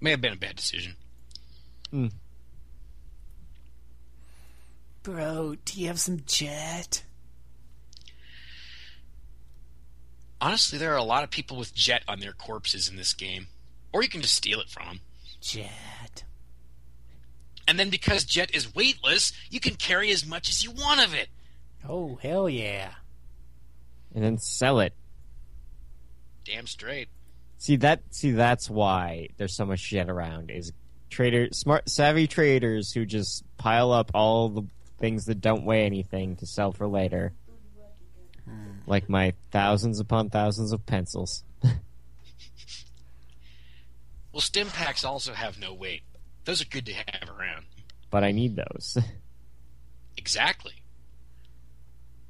May 0.00 0.10
have 0.10 0.20
been 0.20 0.34
a 0.34 0.36
bad 0.36 0.56
decision. 0.56 0.96
Bro, 5.02 5.56
do 5.64 5.80
you 5.80 5.86
have 5.88 6.00
some 6.00 6.22
jet? 6.26 7.02
Honestly, 10.44 10.78
there 10.78 10.92
are 10.92 10.98
a 10.98 11.02
lot 11.02 11.24
of 11.24 11.30
people 11.30 11.56
with 11.56 11.74
jet 11.74 12.02
on 12.06 12.20
their 12.20 12.34
corpses 12.34 12.86
in 12.86 12.96
this 12.96 13.14
game. 13.14 13.46
Or 13.94 14.02
you 14.02 14.10
can 14.10 14.20
just 14.20 14.34
steal 14.34 14.60
it 14.60 14.68
from 14.68 14.86
them. 14.86 15.00
Jet. 15.40 16.24
And 17.66 17.78
then 17.78 17.88
because 17.88 18.24
jet 18.24 18.54
is 18.54 18.74
weightless, 18.74 19.32
you 19.48 19.58
can 19.58 19.74
carry 19.76 20.10
as 20.10 20.26
much 20.26 20.50
as 20.50 20.62
you 20.62 20.70
want 20.70 21.02
of 21.02 21.14
it. 21.14 21.28
Oh, 21.88 22.18
hell 22.20 22.46
yeah. 22.46 22.90
and 24.14 24.22
then 24.22 24.36
sell 24.36 24.80
it. 24.80 24.92
Damn 26.44 26.66
straight. 26.66 27.08
See 27.56 27.76
that? 27.76 28.02
See 28.10 28.32
that's 28.32 28.68
why 28.68 29.28
there's 29.38 29.56
so 29.56 29.64
much 29.64 29.80
shit 29.80 30.10
around. 30.10 30.50
Is 30.50 30.72
trader 31.08 31.48
smart, 31.52 31.88
savvy 31.88 32.26
traders 32.26 32.92
who 32.92 33.06
just 33.06 33.44
pile 33.56 33.92
up 33.92 34.10
all 34.12 34.50
the 34.50 34.64
things 34.98 35.24
that 35.24 35.40
don't 35.40 35.64
weigh 35.64 35.86
anything 35.86 36.36
to 36.36 36.46
sell 36.46 36.70
for 36.70 36.86
later, 36.86 37.32
Mm. 38.48 38.76
like 38.86 39.08
my 39.08 39.32
thousands 39.50 40.00
upon 40.00 40.30
thousands 40.30 40.72
of 40.72 40.84
pencils. 40.86 41.42
Well, 44.32 44.40
stim 44.40 44.66
packs 44.66 45.04
also 45.04 45.32
have 45.32 45.60
no 45.60 45.72
weight. 45.72 46.02
Those 46.44 46.60
are 46.60 46.64
good 46.64 46.86
to 46.86 46.92
have 46.92 47.30
around. 47.30 47.66
But 48.10 48.24
I 48.24 48.32
need 48.32 48.56
those. 48.56 48.98
Exactly. 50.16 50.72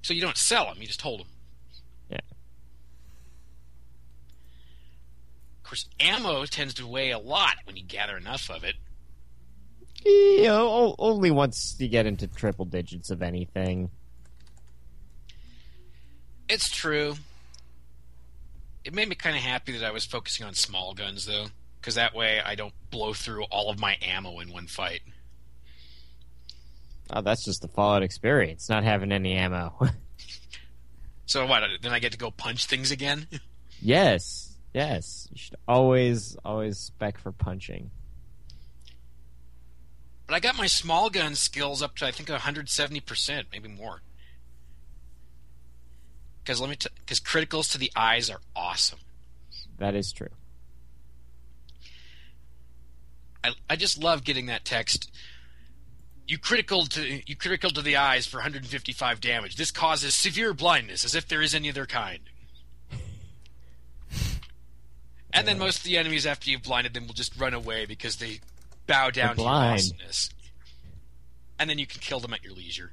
So 0.03 0.13
you 0.15 0.21
don't 0.21 0.37
sell 0.37 0.67
them, 0.67 0.77
you 0.81 0.87
just 0.87 1.01
hold 1.03 1.21
them. 1.21 1.29
Yeah. 2.11 2.19
Of 5.63 5.69
course, 5.69 5.87
ammo 6.01 6.45
tends 6.47 6.75
to 6.75 6.87
weigh 6.87 7.11
a 7.11 7.19
lot 7.19 7.55
when 7.65 7.77
you 7.77 7.85
gather 7.85 8.17
enough 8.17 8.51
of 8.51 8.65
it. 8.65 8.75
you 10.05 10.45
know, 10.45 10.69
o- 10.69 10.95
only 10.99 11.31
once 11.31 11.77
you 11.79 11.89
get 11.89 12.05
into 12.07 12.27
triple 12.27 12.65
digits 12.65 13.11
of 13.11 13.23
anything. 13.23 13.91
It's 16.49 16.71
true. 16.71 17.17
It 18.85 18.93
made 18.93 19.09
me 19.09 19.15
kind 19.15 19.37
of 19.37 19.43
happy 19.43 19.73
that 19.79 19.85
I 19.85 19.91
was 19.91 20.05
focusing 20.05 20.47
on 20.47 20.55
small 20.55 20.93
guns, 20.93 21.27
though, 21.27 21.47
because 21.81 21.95
that 21.95 22.15
way 22.15 22.41
I 22.45 22.55
don't 22.55 22.75
blow 22.91 23.15
through 23.15 23.45
all 23.45 23.71
of 23.71 23.81
my 23.81 23.97
ammo 24.03 24.41
in 24.41 24.53
one 24.53 24.67
fight. 24.67 25.01
Oh, 27.11 27.23
that's 27.23 27.45
just 27.45 27.63
the 27.63 27.69
Fallout 27.69 28.03
experience, 28.03 28.69
not 28.69 28.85
having 28.85 29.13
any 29.13 29.35
ammo. 29.35 29.75
So 31.27 31.47
what? 31.47 31.63
Then 31.81 31.93
I 31.93 31.99
get 31.99 32.13
to 32.13 32.19
go 32.19 32.31
punch 32.31 32.67
things 32.67 32.91
again? 32.91 33.27
yes, 33.81 34.57
yes. 34.73 35.29
You 35.33 35.39
should 35.39 35.57
always, 35.67 36.37
always 36.45 36.79
spec 36.79 37.19
for 37.19 37.33
punching. 37.33 37.91
But 40.27 40.35
I 40.35 40.41
got 40.41 40.57
my 40.57 40.67
small 40.67 41.11
gun 41.11 41.35
skills 41.35 41.83
up 41.83 41.97
to 41.97 42.07
I 42.07 42.11
think 42.11 42.29
170%, 42.29 43.45
maybe 43.53 43.69
more. 43.69 44.03
Because 46.45 46.61
let 46.61 46.69
me, 46.69 46.77
because 47.01 47.21
criticals 47.21 47.73
to 47.73 47.79
the 47.79 47.91
eyes 47.97 48.29
are 48.29 48.41
awesome. 48.55 48.99
That 49.79 49.95
is 49.95 50.13
true. 50.13 50.29
I, 53.43 53.53
I 53.71 53.77
just 53.77 54.03
love 54.03 54.25
getting 54.25 54.47
that 54.47 54.65
text. 54.65 55.11
You 56.27 56.39
critical 56.39 56.87
to 56.87 57.21
you 57.27 57.37
critical 57.37 57.71
to 57.71 57.83
the 57.83 57.97
eyes 57.97 58.27
for 58.27 58.39
155 58.39 59.21
damage. 59.21 59.57
This 59.57 59.71
causes 59.71 60.15
severe 60.15 60.55
blindness, 60.55 61.05
as 61.05 61.15
if 61.15 61.29
there 61.29 61.43
is 61.43 61.55
any 61.55 61.71
other 61.71 61.87
kind. 61.87 62.21
And 65.35 65.49
then 65.49 65.59
most 65.59 65.79
of 65.79 65.85
the 65.85 65.99
enemies, 65.99 66.27
after 66.27 66.49
you've 66.49 66.63
blinded 66.63 66.95
them, 66.95 67.09
will 67.09 67.15
just 67.15 67.39
run 67.39 67.55
away 67.55 67.87
because 67.87 68.17
they 68.17 68.39
bow 68.87 69.11
down 69.11 69.35
to 69.35 69.43
your 69.43 69.51
awesomeness. 69.51 70.31
And 71.59 71.69
then 71.69 71.79
you 71.79 71.87
can 71.87 72.01
kill 72.01 72.21
them 72.21 72.33
at 72.33 72.45
your 72.45 72.53
leisure. 72.53 72.93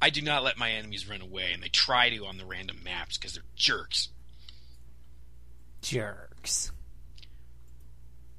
I 0.00 0.10
do 0.10 0.20
not 0.20 0.44
let 0.44 0.58
my 0.58 0.70
enemies 0.72 1.08
run 1.08 1.20
away, 1.20 1.52
and 1.52 1.62
they 1.62 1.68
try 1.68 2.10
to 2.10 2.26
on 2.26 2.36
the 2.36 2.44
random 2.44 2.80
maps 2.84 3.16
because 3.16 3.34
they're 3.34 3.42
jerks. 3.54 4.08
Jerks. 5.82 6.70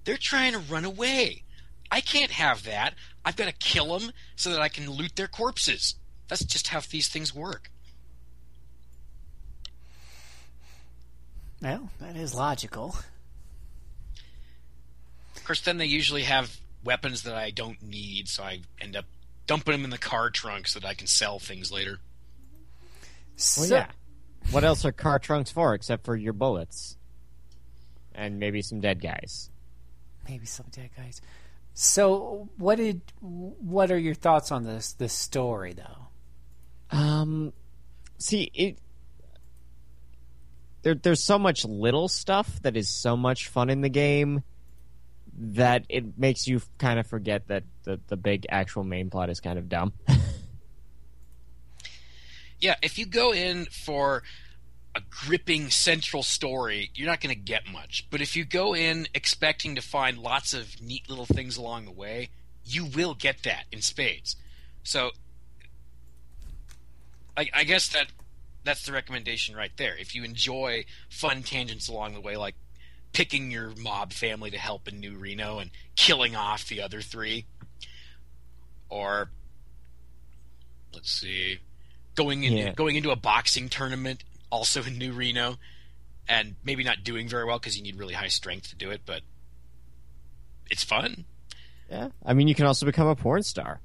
They're 0.04 0.18
trying 0.18 0.54
to 0.54 0.60
run 0.60 0.86
away. 0.86 1.44
I 1.92 2.02
can't 2.02 2.32
have 2.32 2.64
that. 2.64 2.94
I've 3.26 3.36
got 3.36 3.48
to 3.48 3.54
kill 3.54 3.98
them 3.98 4.12
so 4.36 4.52
that 4.52 4.62
I 4.62 4.70
can 4.70 4.90
loot 4.90 5.16
their 5.16 5.28
corpses. 5.28 5.96
That's 6.28 6.44
just 6.44 6.68
how 6.68 6.82
these 6.82 7.08
things 7.08 7.34
work. 7.34 7.72
Well, 11.62 11.90
that 12.00 12.16
is 12.16 12.36
logical. 12.36 12.96
Of 15.36 15.44
course, 15.44 15.62
then 15.62 15.78
they 15.78 15.86
usually 15.86 16.24
have 16.24 16.58
weapons 16.84 17.24
that 17.24 17.36
I 17.36 17.50
don't 17.50 17.82
need, 17.82 18.28
so 18.28 18.44
I 18.44 18.62
end 18.80 18.96
up 18.96 19.06
dumping 19.48 19.72
them 19.74 19.84
in 19.84 19.90
the 19.90 19.98
car 19.98 20.30
trunk 20.30 20.68
so 20.68 20.80
that 20.80 20.88
I 20.88 20.94
can 20.94 21.08
sell 21.08 21.40
things 21.40 21.72
later. 21.72 22.00
So, 23.36 23.62
Well, 23.62 23.70
yeah. 23.70 23.88
What 24.52 24.64
else 24.64 24.86
are 24.86 24.92
car 24.92 25.20
trunks 25.20 25.52
for 25.52 25.74
except 25.74 26.06
for 26.06 26.16
your 26.16 26.34
bullets? 26.34 26.98
And 28.14 28.40
maybe 28.40 28.62
some 28.62 28.80
dead 28.80 29.02
guys. 29.02 29.50
maybe 30.28 30.46
some 30.46 30.66
dead 30.72 30.90
guys. 30.96 31.22
So, 31.74 32.50
what 32.58 32.76
did? 32.78 33.02
What 33.22 33.92
are 33.92 33.98
your 34.00 34.16
thoughts 34.16 34.52
on 34.52 34.64
this? 34.64 34.94
This 34.94 35.14
story, 35.14 35.74
though. 35.74 36.98
Um, 36.98 37.54
see 38.18 38.50
it. 38.54 38.80
There, 40.82 40.96
there's 40.96 41.24
so 41.24 41.38
much 41.38 41.66
little 41.66 42.08
stuff 42.08 42.62
that 42.64 42.76
is 42.78 42.90
so 42.90 43.16
much 43.18 43.48
fun 43.48 43.70
in 43.70 43.82
the 43.82 43.90
game 43.90 44.42
that 45.38 45.86
it 45.90 46.18
makes 46.18 46.48
you 46.48 46.62
kind 46.78 47.00
of 47.00 47.08
forget 47.08 47.48
that 47.48 47.64
the 47.84 48.00
the 48.08 48.18
big 48.18 48.46
actual 48.50 48.84
main 48.84 49.10
plot 49.10 49.30
is 49.30 49.40
kind 49.40 49.60
of 49.60 49.70
dumb. 49.70 49.94
Yeah, 52.60 52.76
if 52.82 52.98
you 52.98 53.06
go 53.06 53.34
in 53.34 53.66
for 53.66 54.24
a 54.96 55.02
gripping 55.10 55.70
central 55.70 56.24
story, 56.24 56.90
you're 56.96 57.08
not 57.08 57.22
going 57.22 57.34
to 57.34 57.40
get 57.40 57.68
much. 57.72 58.08
But 58.10 58.22
if 58.22 58.36
you 58.36 58.46
go 58.46 58.76
in 58.76 59.08
expecting 59.14 59.76
to 59.76 59.82
find 59.82 60.18
lots 60.18 60.54
of 60.54 60.82
neat 60.82 61.08
little 61.10 61.26
things 61.26 61.58
along 61.58 61.86
the 61.86 61.92
way, 61.92 62.30
you 62.66 62.86
will 62.86 63.14
get 63.14 63.44
that 63.44 63.66
in 63.72 63.82
spades. 63.82 64.36
So, 64.84 65.12
I, 67.36 67.48
I 67.54 67.64
guess 67.64 67.90
that 67.90 68.08
that's 68.64 68.84
the 68.86 68.92
recommendation 68.92 69.56
right 69.56 69.72
there. 69.78 69.96
If 69.96 70.16
you 70.16 70.24
enjoy 70.24 70.86
fun 71.10 71.44
tangents 71.44 71.88
along 71.88 72.16
the 72.16 72.22
way, 72.22 72.38
like 72.38 72.56
picking 73.18 73.50
your 73.50 73.72
mob 73.78 74.14
family 74.14 74.52
to 74.52 74.60
help 74.60 74.88
in 74.88 75.00
New 75.00 75.16
Reno 75.18 75.58
and 75.58 75.72
killing 75.96 76.36
off 76.36 76.68
the 76.68 76.80
other 76.84 77.02
three, 77.02 77.48
or 78.90 79.32
let's 80.94 81.10
see, 81.12 81.58
going 82.14 82.44
in, 82.44 82.54
Yeah. 82.54 82.74
going 82.74 82.96
into 82.96 83.10
a 83.10 83.16
boxing 83.16 83.70
tournament 83.70 84.24
also 84.52 84.84
in 84.84 85.00
New 85.00 85.14
Reno, 85.14 85.58
and 86.28 86.58
maybe 86.64 86.84
not 86.84 87.04
doing 87.04 87.28
very 87.28 87.44
well 87.44 87.58
because 87.58 87.76
you 87.76 87.82
need 87.82 87.96
really 87.96 88.14
high 88.14 88.28
strength 88.28 88.70
to 88.70 88.76
do 88.76 88.92
it, 88.92 89.02
but 89.04 89.24
it's 90.70 90.84
fun. 90.84 91.26
yeah, 91.90 92.10
I 92.24 92.34
mean, 92.36 92.48
you 92.48 92.54
can 92.54 92.68
also 92.68 92.86
become 92.86 93.08
a 93.08 93.16
porn 93.16 93.42
star. 93.42 93.80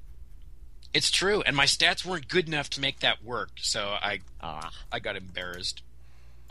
It's 0.93 1.09
true, 1.09 1.41
and 1.47 1.55
my 1.55 1.65
stats 1.65 2.05
weren't 2.05 2.27
good 2.27 2.47
enough 2.47 2.69
to 2.71 2.81
make 2.81 2.99
that 2.99 3.23
work, 3.23 3.53
so 3.57 3.97
I 3.99 4.19
Ah, 4.41 4.69
I 4.91 4.99
got 4.99 5.15
embarrassed. 5.15 5.81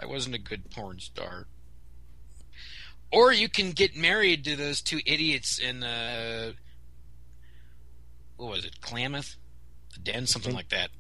I 0.01 0.07
wasn't 0.07 0.35
a 0.35 0.39
good 0.39 0.68
porn 0.72 0.99
star. 0.99 1.47
Or 3.13 3.33
you 3.33 3.49
can 3.49 3.73
get 3.73 3.97
married 3.97 4.45
to 4.45 4.57
those 4.57 4.81
two 4.81 5.01
idiots 5.05 5.59
in 5.59 5.83
uh 5.83 6.53
what 8.37 8.51
was 8.51 8.65
it, 8.65 8.81
Klamath? 8.81 9.37
The 9.95 10.01
Den, 10.01 10.27
something 10.27 10.55
like 10.55 10.71
that. 10.71 10.91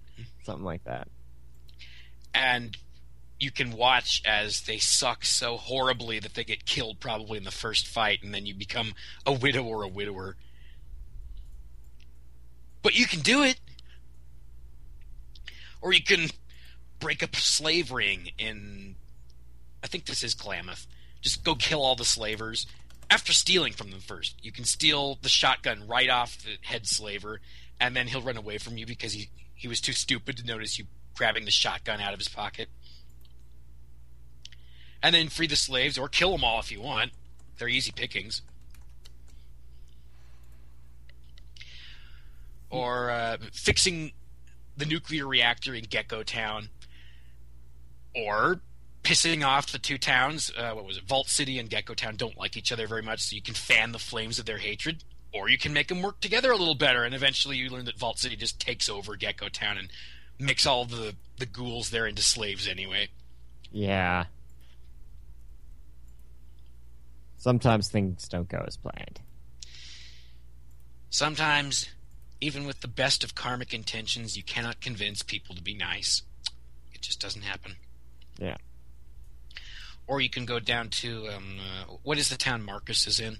something 0.44 0.64
like 0.64 0.84
that. 0.84 1.08
And 2.34 2.76
you 3.40 3.50
can 3.50 3.72
watch 3.72 4.22
as 4.24 4.60
they 4.62 4.78
suck 4.78 5.24
so 5.24 5.56
horribly 5.56 6.20
that 6.20 6.34
they 6.34 6.44
get 6.44 6.64
killed 6.64 7.00
probably 7.00 7.38
in 7.38 7.44
the 7.44 7.50
first 7.50 7.88
fight, 7.88 8.22
and 8.22 8.32
then 8.32 8.46
you 8.46 8.54
become 8.54 8.94
a 9.26 9.32
widow 9.32 9.64
or 9.64 9.82
a 9.82 9.88
widower. 9.88 10.36
But 12.82 12.94
you 12.94 13.06
can 13.06 13.20
do 13.20 13.42
it. 13.42 13.58
Or 15.80 15.92
you 15.92 16.02
can 16.02 16.28
break 17.00 17.24
up 17.24 17.34
a 17.34 17.40
slave 17.40 17.90
ring 17.90 18.30
in 18.38 18.94
I 19.82 19.88
think 19.88 20.06
this 20.06 20.22
is 20.22 20.34
Klamath. 20.34 20.86
Just 21.22 21.44
go 21.44 21.54
kill 21.54 21.82
all 21.82 21.96
the 21.96 22.04
slavers 22.04 22.66
after 23.08 23.32
stealing 23.32 23.72
from 23.72 23.90
them 23.90 24.00
first. 24.00 24.36
You 24.42 24.52
can 24.52 24.64
steal 24.64 25.18
the 25.22 25.28
shotgun 25.28 25.86
right 25.86 26.10
off 26.10 26.42
the 26.42 26.58
head 26.62 26.86
slaver, 26.86 27.40
and 27.80 27.96
then 27.96 28.08
he'll 28.08 28.22
run 28.22 28.36
away 28.36 28.58
from 28.58 28.76
you 28.76 28.84
because 28.84 29.12
he 29.12 29.30
he 29.54 29.68
was 29.68 29.80
too 29.80 29.92
stupid 29.92 30.36
to 30.38 30.44
notice 30.44 30.78
you 30.78 30.86
grabbing 31.14 31.44
the 31.44 31.50
shotgun 31.50 32.00
out 32.00 32.12
of 32.12 32.18
his 32.18 32.28
pocket. 32.28 32.68
And 35.02 35.14
then 35.14 35.28
free 35.28 35.46
the 35.46 35.56
slaves 35.56 35.98
or 35.98 36.08
kill 36.08 36.32
them 36.32 36.44
all 36.44 36.58
if 36.58 36.72
you 36.72 36.80
want. 36.80 37.12
They're 37.58 37.68
easy 37.68 37.92
pickings. 37.92 38.42
Or 42.70 43.10
uh, 43.10 43.36
fixing 43.52 44.12
the 44.76 44.86
nuclear 44.86 45.26
reactor 45.26 45.74
in 45.74 45.84
Gecko 45.84 46.22
Town. 46.22 46.70
Or 48.16 48.60
pissing 49.02 49.44
off 49.46 49.72
the 49.72 49.78
two 49.78 49.98
towns. 49.98 50.50
Uh, 50.56 50.72
what 50.72 50.84
was 50.84 50.96
it? 50.96 51.04
Vault 51.04 51.28
City 51.28 51.58
and 51.58 51.68
Gecko 51.68 51.94
Town 51.94 52.16
don't 52.16 52.38
like 52.38 52.56
each 52.56 52.72
other 52.72 52.86
very 52.86 53.02
much, 53.02 53.20
so 53.20 53.36
you 53.36 53.42
can 53.42 53.54
fan 53.54 53.92
the 53.92 53.98
flames 53.98 54.38
of 54.38 54.46
their 54.46 54.58
hatred. 54.58 55.04
Or 55.34 55.48
you 55.48 55.56
can 55.56 55.72
make 55.72 55.88
them 55.88 56.02
work 56.02 56.20
together 56.20 56.50
a 56.50 56.56
little 56.56 56.74
better, 56.74 57.04
and 57.04 57.14
eventually 57.14 57.56
you 57.56 57.70
learn 57.70 57.86
that 57.86 57.98
Vault 57.98 58.18
City 58.18 58.36
just 58.36 58.60
takes 58.60 58.88
over 58.88 59.16
Gecko 59.16 59.48
Town 59.48 59.78
and 59.78 59.88
makes 60.38 60.66
all 60.66 60.84
the, 60.84 61.14
the 61.38 61.46
ghouls 61.46 61.90
there 61.90 62.06
into 62.06 62.22
slaves 62.22 62.68
anyway. 62.68 63.08
Yeah. 63.70 64.26
Sometimes 67.38 67.88
things 67.88 68.28
don't 68.28 68.48
go 68.48 68.62
as 68.66 68.76
planned. 68.76 69.20
Sometimes, 71.08 71.88
even 72.40 72.66
with 72.66 72.80
the 72.80 72.88
best 72.88 73.24
of 73.24 73.34
karmic 73.34 73.72
intentions, 73.74 74.36
you 74.36 74.42
cannot 74.42 74.80
convince 74.80 75.22
people 75.22 75.54
to 75.54 75.62
be 75.62 75.74
nice. 75.74 76.22
It 76.94 77.00
just 77.00 77.20
doesn't 77.20 77.42
happen. 77.42 77.76
Yeah. 78.38 78.56
Or 80.06 80.20
you 80.20 80.28
can 80.30 80.44
go 80.44 80.58
down 80.58 80.88
to 80.90 81.28
um, 81.28 81.58
uh, 81.60 81.94
what 82.02 82.18
is 82.18 82.28
the 82.28 82.36
town 82.36 82.62
Marcus 82.62 83.06
is 83.06 83.20
in? 83.20 83.38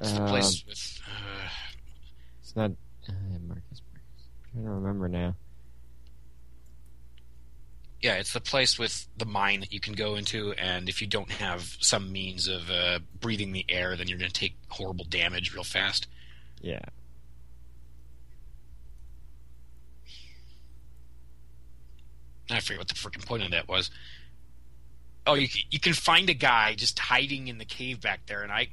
It's 0.00 0.12
the 0.12 0.22
Um, 0.22 0.28
place 0.28 0.64
with. 0.66 1.00
Uh, 1.06 1.48
It's 2.40 2.56
not 2.56 2.70
uh, 3.08 3.12
Marcus. 3.46 3.82
I'm 3.82 4.52
trying 4.52 4.64
to 4.64 4.70
remember 4.70 5.08
now. 5.08 5.36
yeah, 8.00 8.14
it's 8.14 8.32
the 8.32 8.40
place 8.40 8.78
with 8.78 9.08
the 9.16 9.26
mine 9.26 9.58
that 9.60 9.72
you 9.72 9.80
can 9.80 9.92
go 9.92 10.14
into, 10.14 10.52
and 10.52 10.88
if 10.88 11.00
you 11.02 11.06
don't 11.08 11.30
have 11.32 11.76
some 11.80 12.10
means 12.12 12.46
of 12.48 12.70
uh, 12.70 13.00
breathing 13.20 13.52
the 13.52 13.66
air, 13.68 13.96
then 13.96 14.06
you're 14.08 14.18
going 14.18 14.30
to 14.30 14.40
take 14.40 14.54
horrible 14.68 15.04
damage 15.04 15.52
real 15.52 15.64
fast. 15.64 16.06
Yeah. 16.60 16.80
I 22.50 22.60
forget 22.60 22.78
what 22.78 22.88
the 22.88 22.94
freaking 22.94 23.26
point 23.26 23.42
of 23.42 23.50
that 23.50 23.68
was. 23.68 23.90
Oh, 25.28 25.34
you 25.34 25.46
you 25.70 25.78
can 25.78 25.92
find 25.92 26.30
a 26.30 26.34
guy 26.34 26.74
just 26.74 26.98
hiding 26.98 27.48
in 27.48 27.58
the 27.58 27.66
cave 27.66 28.00
back 28.00 28.26
there, 28.26 28.42
and 28.42 28.50
I, 28.50 28.68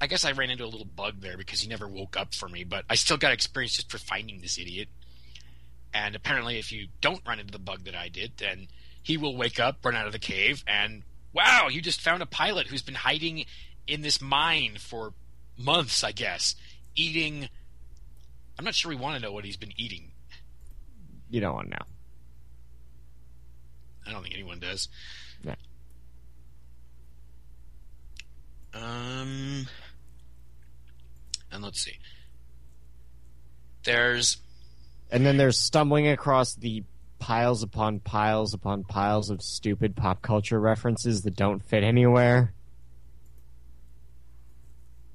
I 0.00 0.06
guess 0.06 0.24
I 0.24 0.32
ran 0.32 0.48
into 0.48 0.64
a 0.64 0.66
little 0.66 0.86
bug 0.86 1.20
there 1.20 1.36
because 1.36 1.60
he 1.60 1.68
never 1.68 1.86
woke 1.86 2.16
up 2.16 2.34
for 2.34 2.48
me, 2.48 2.64
but 2.64 2.86
I 2.88 2.94
still 2.94 3.18
got 3.18 3.32
experience 3.32 3.74
just 3.74 3.90
for 3.90 3.98
finding 3.98 4.40
this 4.40 4.58
idiot. 4.58 4.88
And 5.92 6.16
apparently, 6.16 6.58
if 6.58 6.72
you 6.72 6.88
don't 7.02 7.20
run 7.26 7.38
into 7.38 7.52
the 7.52 7.58
bug 7.58 7.84
that 7.84 7.94
I 7.94 8.08
did, 8.08 8.32
then 8.38 8.68
he 9.02 9.18
will 9.18 9.36
wake 9.36 9.60
up, 9.60 9.84
run 9.84 9.94
out 9.94 10.06
of 10.06 10.12
the 10.12 10.18
cave, 10.18 10.64
and 10.66 11.02
wow, 11.34 11.68
you 11.70 11.82
just 11.82 12.00
found 12.00 12.22
a 12.22 12.26
pilot 12.26 12.68
who's 12.68 12.82
been 12.82 12.94
hiding 12.94 13.44
in 13.86 14.00
this 14.00 14.20
mine 14.20 14.76
for 14.78 15.12
months, 15.58 16.02
I 16.02 16.12
guess, 16.12 16.54
eating. 16.94 17.50
I'm 18.58 18.64
not 18.64 18.74
sure 18.74 18.88
we 18.88 18.96
want 18.96 19.16
to 19.16 19.22
know 19.22 19.32
what 19.32 19.44
he's 19.44 19.58
been 19.58 19.74
eating. 19.76 20.12
You 21.28 21.40
don't 21.42 21.54
want 21.54 21.70
to 21.70 21.76
know. 21.76 21.86
I 24.06 24.12
don't 24.12 24.22
think 24.22 24.34
anyone 24.34 24.58
does. 24.58 24.88
Yeah. 25.42 25.54
Um, 28.82 29.66
and 31.50 31.62
let's 31.62 31.80
see. 31.80 31.98
There's 33.84 34.38
And 35.10 35.24
then 35.24 35.36
there's 35.36 35.58
stumbling 35.58 36.08
across 36.08 36.54
the 36.54 36.84
piles 37.18 37.62
upon 37.62 38.00
piles 38.00 38.54
upon 38.54 38.84
piles 38.84 39.30
of 39.30 39.42
stupid 39.42 39.96
pop 39.96 40.22
culture 40.22 40.60
references 40.60 41.22
that 41.22 41.34
don't 41.34 41.64
fit 41.64 41.82
anywhere. 41.82 42.52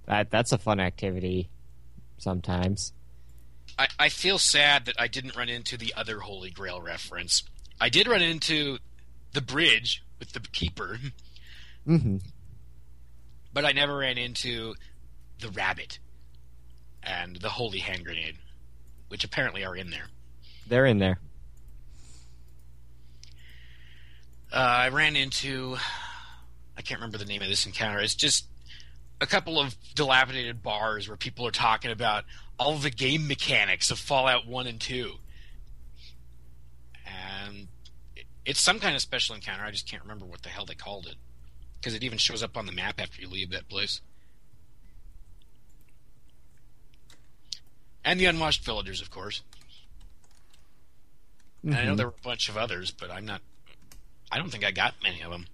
That 0.05 0.29
that's 0.29 0.51
a 0.51 0.57
fun 0.57 0.79
activity 0.79 1.49
sometimes. 2.17 2.93
I, 3.77 3.87
I 3.97 4.09
feel 4.09 4.37
sad 4.37 4.85
that 4.85 4.95
I 4.99 5.07
didn't 5.07 5.35
run 5.35 5.49
into 5.49 5.77
the 5.77 5.93
other 5.95 6.19
Holy 6.19 6.51
Grail 6.51 6.81
reference. 6.81 7.43
I 7.79 7.89
did 7.89 8.07
run 8.07 8.21
into 8.21 8.77
the 9.33 9.41
bridge 9.41 10.03
with 10.19 10.33
the 10.33 10.39
keeper, 10.41 10.99
hmm 11.85 12.17
but 13.53 13.65
I 13.65 13.71
never 13.71 13.97
ran 13.97 14.17
into 14.17 14.75
the 15.39 15.49
rabbit 15.49 15.99
and 17.01 17.35
the 17.37 17.49
holy 17.49 17.79
hand 17.79 18.05
grenade, 18.05 18.37
which 19.09 19.23
apparently 19.23 19.63
are 19.65 19.75
in 19.75 19.89
there. 19.89 20.07
They're 20.67 20.85
in 20.85 20.99
there. 20.99 21.19
Uh, 24.51 24.57
I 24.57 24.89
ran 24.89 25.15
into 25.15 25.77
I 26.77 26.81
can't 26.81 26.99
remember 26.99 27.17
the 27.17 27.25
name 27.25 27.41
of 27.41 27.47
this 27.47 27.65
encounter. 27.65 27.99
It's 27.99 28.15
just 28.15 28.47
a 29.21 29.27
couple 29.27 29.59
of 29.59 29.75
dilapidated 29.95 30.63
bars 30.63 31.07
where 31.07 31.17
people 31.17 31.47
are 31.47 31.51
talking 31.51 31.91
about 31.91 32.25
all 32.57 32.77
the 32.77 32.89
game 32.89 33.27
mechanics 33.27 33.91
of 33.91 33.99
Fallout 33.99 34.47
1 34.47 34.67
and 34.67 34.81
2. 34.81 35.13
And 37.05 37.67
it's 38.45 38.59
some 38.59 38.79
kind 38.79 38.95
of 38.95 39.01
special 39.01 39.35
encounter. 39.35 39.63
I 39.63 39.71
just 39.71 39.89
can't 39.89 40.01
remember 40.01 40.25
what 40.25 40.41
the 40.41 40.49
hell 40.49 40.65
they 40.65 40.75
called 40.75 41.07
it. 41.07 41.15
Because 41.83 41.95
it 41.95 42.03
even 42.05 42.17
shows 42.17 42.41
up 42.41 42.55
on 42.55 42.65
the 42.65 42.71
map 42.71 43.01
after 43.01 43.21
you 43.21 43.27
leave 43.27 43.49
that 43.49 43.67
place. 43.67 43.99
And 48.05 48.17
the 48.17 48.23
unwashed 48.25 48.63
villagers, 48.63 49.01
of 49.01 49.09
course. 49.11 49.41
And 51.61 51.75
I 51.75 51.83
know 51.83 51.93
Mhm. 51.93 51.97
there 51.97 52.05
were 52.07 52.15
a 52.17 52.23
bunch 52.23 52.47
of 52.47 52.55
others, 52.55 52.91
but 52.91 53.11
I'm 53.11 53.25
not. 53.25 53.41
I 54.31 54.37
don't 54.37 54.49
think 54.49 54.63
I 54.63 54.71
got 54.71 54.95
many 55.03 55.21
of 55.21 55.31
them. 55.31 55.45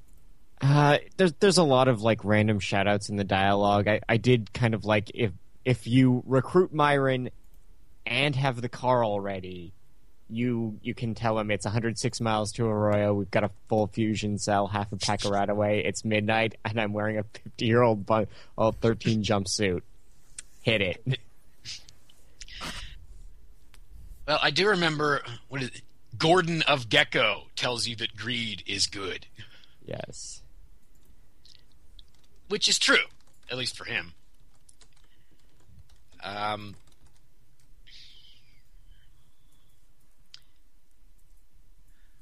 Uh, 0.61 0.99
there's 1.17 1.33
there's 1.39 1.57
a 1.57 1.63
lot 1.63 1.87
of 1.87 2.01
like 2.03 2.23
random 2.23 2.59
shoutouts 2.59 3.09
in 3.09 3.15
the 3.15 3.23
dialogue. 3.23 3.87
I, 3.87 4.01
I 4.07 4.17
did 4.17 4.53
kind 4.53 4.75
of 4.75 4.85
like 4.85 5.09
if 5.15 5.31
if 5.65 5.87
you 5.87 6.21
recruit 6.27 6.71
Myron 6.73 7.29
and 8.05 8.35
have 8.35 8.61
the 8.61 8.69
car 8.69 9.03
already, 9.03 9.73
you 10.29 10.77
you 10.83 10.93
can 10.93 11.15
tell 11.15 11.37
him 11.39 11.49
it's 11.51 11.65
106 11.65 12.21
miles 12.21 12.51
to 12.53 12.65
Arroyo. 12.67 13.13
We've 13.13 13.31
got 13.31 13.43
a 13.43 13.51
full 13.67 13.87
fusion 13.87 14.37
cell, 14.37 14.67
half 14.67 14.91
a 14.91 14.97
pack 14.97 15.25
of 15.25 15.31
RadAway. 15.31 15.85
It's 15.85 16.05
midnight, 16.05 16.55
and 16.63 16.79
I'm 16.79 16.93
wearing 16.93 17.17
a 17.17 17.23
50 17.23 17.65
year 17.65 17.81
old 17.81 18.05
bu- 18.05 18.25
oh, 18.57 18.71
13 18.71 19.23
jumpsuit. 19.23 19.81
Hit 20.61 20.81
it. 20.81 21.19
Well, 24.27 24.39
I 24.41 24.51
do 24.51 24.67
remember 24.69 25.21
what 25.47 25.61
is 25.63 25.69
it? 25.69 25.81
Gordon 26.17 26.61
of 26.63 26.89
Gecko 26.89 27.43
tells 27.55 27.87
you 27.87 27.95
that 27.97 28.15
greed 28.15 28.63
is 28.67 28.87
good, 28.87 29.25
Yes. 29.85 30.41
which 32.49 32.67
is 32.67 32.77
true, 32.77 33.05
at 33.49 33.57
least 33.57 33.77
for 33.77 33.85
him. 33.85 34.13
Um, 36.21 36.75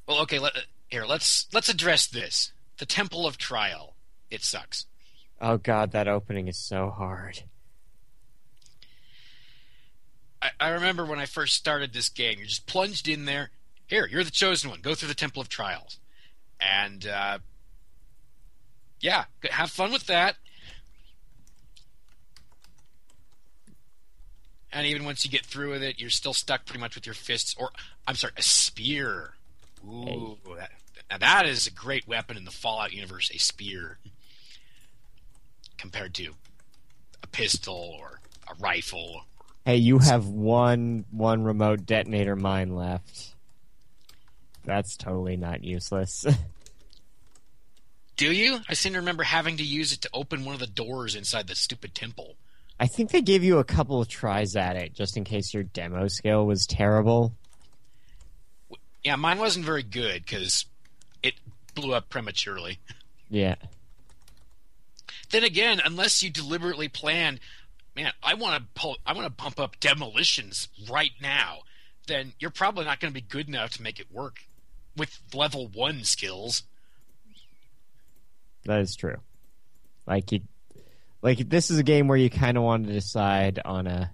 well, 0.07 0.21
okay. 0.21 0.39
Let, 0.39 0.53
here, 0.87 1.05
let's 1.05 1.47
let's 1.53 1.69
address 1.69 2.07
this. 2.07 2.51
The 2.77 2.85
Temple 2.85 3.25
of 3.25 3.37
Trial. 3.37 3.95
It 4.29 4.43
sucks. 4.43 4.85
Oh 5.39 5.57
god, 5.57 5.91
that 5.91 6.07
opening 6.07 6.47
is 6.47 6.57
so 6.57 6.89
hard. 6.89 7.43
I, 10.41 10.49
I 10.59 10.69
remember 10.69 11.05
when 11.05 11.19
I 11.19 11.25
first 11.25 11.55
started 11.55 11.93
this 11.93 12.09
game, 12.09 12.37
you're 12.37 12.47
just 12.47 12.67
plunged 12.67 13.07
in 13.07 13.25
there. 13.25 13.51
Here, 13.87 14.07
you're 14.07 14.23
the 14.23 14.31
chosen 14.31 14.69
one. 14.69 14.81
Go 14.81 14.95
through 14.95 15.07
the 15.07 15.15
Temple 15.15 15.41
of 15.41 15.49
Trials, 15.49 15.99
and 16.59 17.05
uh, 17.07 17.39
yeah, 18.99 19.25
have 19.49 19.71
fun 19.71 19.91
with 19.91 20.07
that. 20.07 20.35
And 24.71 24.85
even 24.85 25.05
once 25.05 25.23
you 25.23 25.31
get 25.31 25.45
through 25.45 25.71
with 25.71 25.81
it, 25.81 25.99
you're 25.99 26.09
still 26.09 26.33
stuck 26.33 26.65
pretty 26.65 26.79
much 26.79 26.95
with 26.95 27.05
your 27.05 27.15
fists, 27.15 27.55
or 27.57 27.71
I'm 28.05 28.15
sorry, 28.15 28.33
a 28.37 28.41
spear. 28.41 29.36
Ooh, 29.87 30.37
that, 30.57 30.71
now 31.09 31.17
that 31.17 31.45
is 31.45 31.67
a 31.67 31.71
great 31.71 32.07
weapon 32.07 32.37
in 32.37 32.45
the 32.45 32.51
Fallout 32.51 32.93
universe. 32.93 33.31
A 33.33 33.37
spear, 33.37 33.99
compared 35.77 36.13
to 36.15 36.33
a 37.23 37.27
pistol 37.27 37.95
or 37.99 38.19
a 38.49 38.53
rifle 38.59 39.25
Hey, 39.67 39.75
you 39.75 39.99
have 39.99 40.29
one 40.29 41.03
one 41.11 41.43
remote 41.43 41.85
detonator 41.85 42.37
mine 42.37 42.73
left. 42.73 43.35
That's 44.63 44.95
totally 44.95 45.35
not 45.35 45.61
useless. 45.61 46.25
Do 48.15 48.31
you? 48.31 48.59
I 48.69 48.75
seem 48.75 48.93
to 48.93 48.99
remember 48.99 49.23
having 49.23 49.57
to 49.57 49.65
use 49.65 49.91
it 49.91 49.99
to 50.03 50.09
open 50.13 50.45
one 50.45 50.53
of 50.53 50.61
the 50.61 50.67
doors 50.67 51.15
inside 51.15 51.47
the 51.47 51.55
stupid 51.55 51.93
temple. 51.93 52.37
I 52.79 52.87
think 52.87 53.11
they 53.11 53.21
gave 53.21 53.43
you 53.43 53.57
a 53.57 53.65
couple 53.65 53.99
of 53.99 54.07
tries 54.07 54.55
at 54.55 54.77
it 54.77 54.93
just 54.93 55.17
in 55.17 55.25
case 55.25 55.53
your 55.53 55.63
demo 55.63 56.07
skill 56.07 56.45
was 56.45 56.65
terrible. 56.65 57.33
Yeah, 59.07 59.15
mine 59.15 59.39
wasn't 59.39 59.63
very 59.63 59.83
good 59.83 60.25
because 60.25 60.65
it 61.23 61.35
blew 61.73 61.93
up 61.93 62.09
prematurely. 62.09 62.79
Yeah. 63.29 63.55
Then 65.29 65.45
again, 65.45 65.79
unless 65.85 66.21
you 66.21 66.29
deliberately 66.29 66.89
planned, 66.89 67.39
man, 67.95 68.11
I 68.21 68.33
want 68.33 68.61
to 68.61 68.67
pull, 68.75 68.97
I 69.05 69.13
want 69.13 69.23
to 69.25 69.29
bump 69.31 69.61
up 69.61 69.79
demolitions 69.79 70.67
right 70.89 71.13
now. 71.21 71.59
Then 72.07 72.33
you're 72.37 72.51
probably 72.51 72.83
not 72.83 72.99
going 72.99 73.13
to 73.13 73.13
be 73.13 73.25
good 73.25 73.47
enough 73.47 73.69
to 73.77 73.81
make 73.81 73.97
it 74.01 74.11
work 74.11 74.39
with 74.97 75.17
level 75.33 75.69
one 75.69 76.03
skills. 76.03 76.63
That 78.65 78.81
is 78.81 78.93
true. 78.93 79.21
Like 80.05 80.33
you 80.33 80.41
like 81.21 81.47
this 81.47 81.71
is 81.71 81.79
a 81.79 81.83
game 81.83 82.09
where 82.09 82.17
you 82.17 82.29
kind 82.29 82.57
of 82.57 82.63
want 82.63 82.87
to 82.87 82.91
decide 82.91 83.61
on 83.63 83.87
a 83.87 84.11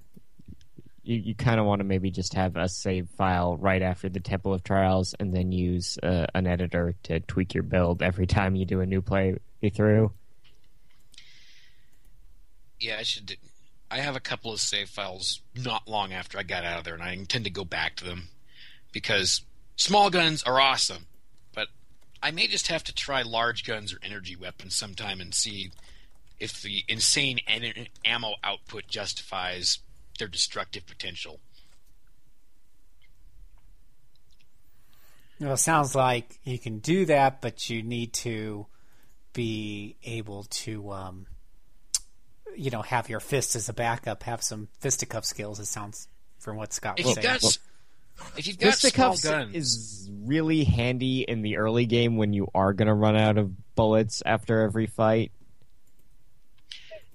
you, 1.04 1.18
you 1.18 1.36
kind 1.36 1.60
of 1.60 1.66
want 1.66 1.80
to 1.80 1.84
maybe 1.84 2.10
just 2.12 2.34
have 2.34 2.56
a 2.56 2.68
save 2.70 3.10
file 3.18 3.58
right 3.58 3.82
after 3.82 4.10
the 4.10 4.20
Temple 4.20 4.54
of 4.54 4.64
Trials 4.64 5.14
and 5.20 5.36
then 5.36 5.51
use 5.51 5.97
uh, 6.01 6.26
an 6.34 6.47
editor 6.47 6.95
to 7.04 7.20
tweak 7.22 7.54
your 7.54 7.64
build 7.64 8.01
every 8.01 8.26
time 8.28 8.56
you 8.56 8.66
do 8.66 8.80
a 8.82 8.86
new 8.86 9.01
play 9.01 9.38
through. 9.74 10.12
Yeah, 12.80 12.97
I 12.99 13.04
should. 13.04 13.26
do- 13.28 13.36
I 13.91 13.97
have 13.97 14.16
a 14.16 14.20
couple 14.20 14.51
of 14.51 14.60
save 14.60 14.89
files 14.89 15.41
not 15.56 15.88
long 15.88 16.14
after 16.14 16.39
I 16.39 16.43
got 16.43 16.66
out 16.66 16.80
of 16.80 16.84
there, 16.84 16.95
and 16.95 17.04
I 17.04 17.12
intend 17.12 17.45
to 17.45 17.51
go 17.51 17.64
back 17.64 17.95
to 17.97 18.06
them 18.06 18.30
because 18.91 19.41
small 19.76 20.10
guns 20.10 20.41
are 20.43 20.60
awesome, 20.60 21.06
but 21.54 21.68
I 22.22 22.32
may 22.32 22.47
just 22.47 22.68
have 22.70 22.84
to 22.86 22.93
try 22.95 23.22
large 23.22 23.64
guns 23.64 23.93
or 23.93 23.99
energy 24.01 24.36
weapons 24.36 24.76
sometime 24.76 25.22
and 25.22 25.34
see 25.34 25.72
if 26.39 26.60
the 26.62 26.84
insane 26.88 27.39
en- 27.47 27.88
ammo 28.04 28.34
output 28.43 28.88
justifies 28.88 29.78
their 30.20 30.28
destructive 30.28 30.86
potential. 30.86 31.39
Well, 35.39 35.53
it 35.53 35.57
sounds 35.57 35.95
like 35.95 36.39
you 36.43 36.57
can 36.57 36.80
do 36.80 37.05
that, 37.05 37.41
but 37.41 37.70
you 37.70 37.84
need 37.84 38.14
to 38.14 38.68
be 39.34 39.97
able 40.03 40.43
to, 40.43 40.91
um, 40.91 41.26
you 42.55 42.70
know, 42.70 42.82
have 42.82 43.09
your 43.09 43.20
fist 43.20 43.55
as 43.55 43.68
a 43.68 43.74
backup, 43.74 44.24
have 44.24 44.41
some 44.41 44.70
fisticuff 44.80 45.26
skills. 45.26 45.59
It 45.59 45.66
sounds 45.66 46.07
from 46.39 46.55
what 46.55 46.72
Scott 46.72 46.97
was 46.97 47.07
you've 47.07 47.16
saying. 47.16 47.39
got, 47.41 47.57
if 48.38 48.47
you've 48.47 48.59
got 48.59 48.76
small 48.76 49.14
Fisticuffs 49.14 49.24
guns, 49.24 49.55
is 49.55 50.09
really 50.24 50.64
handy 50.64 51.22
in 51.22 51.41
the 51.41 51.57
early 51.57 51.88
game 51.88 52.16
when 52.16 52.32
you 52.32 52.47
are 52.53 52.72
going 52.74 52.88
to 52.88 52.93
run 52.93 53.18
out 53.18 53.38
of 53.38 53.76
bullets 53.76 54.22
after 54.26 54.61
every 54.61 54.88
fight. 54.88 55.32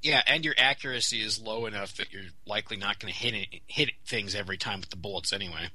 Yeah, 0.02 0.22
and 0.26 0.44
your 0.44 0.54
accuracy 0.56 1.22
is 1.22 1.40
low 1.40 1.66
enough 1.66 1.96
that 1.96 2.12
you're 2.12 2.22
likely 2.46 2.76
not 2.76 3.00
going 3.00 3.12
to 3.12 3.18
hit 3.18 3.34
it, 3.34 3.60
hit 3.66 3.90
things 4.06 4.34
every 4.34 4.56
time 4.56 4.80
with 4.80 4.90
the 4.90 4.96
bullets 4.96 5.32
anyway. 5.32 5.70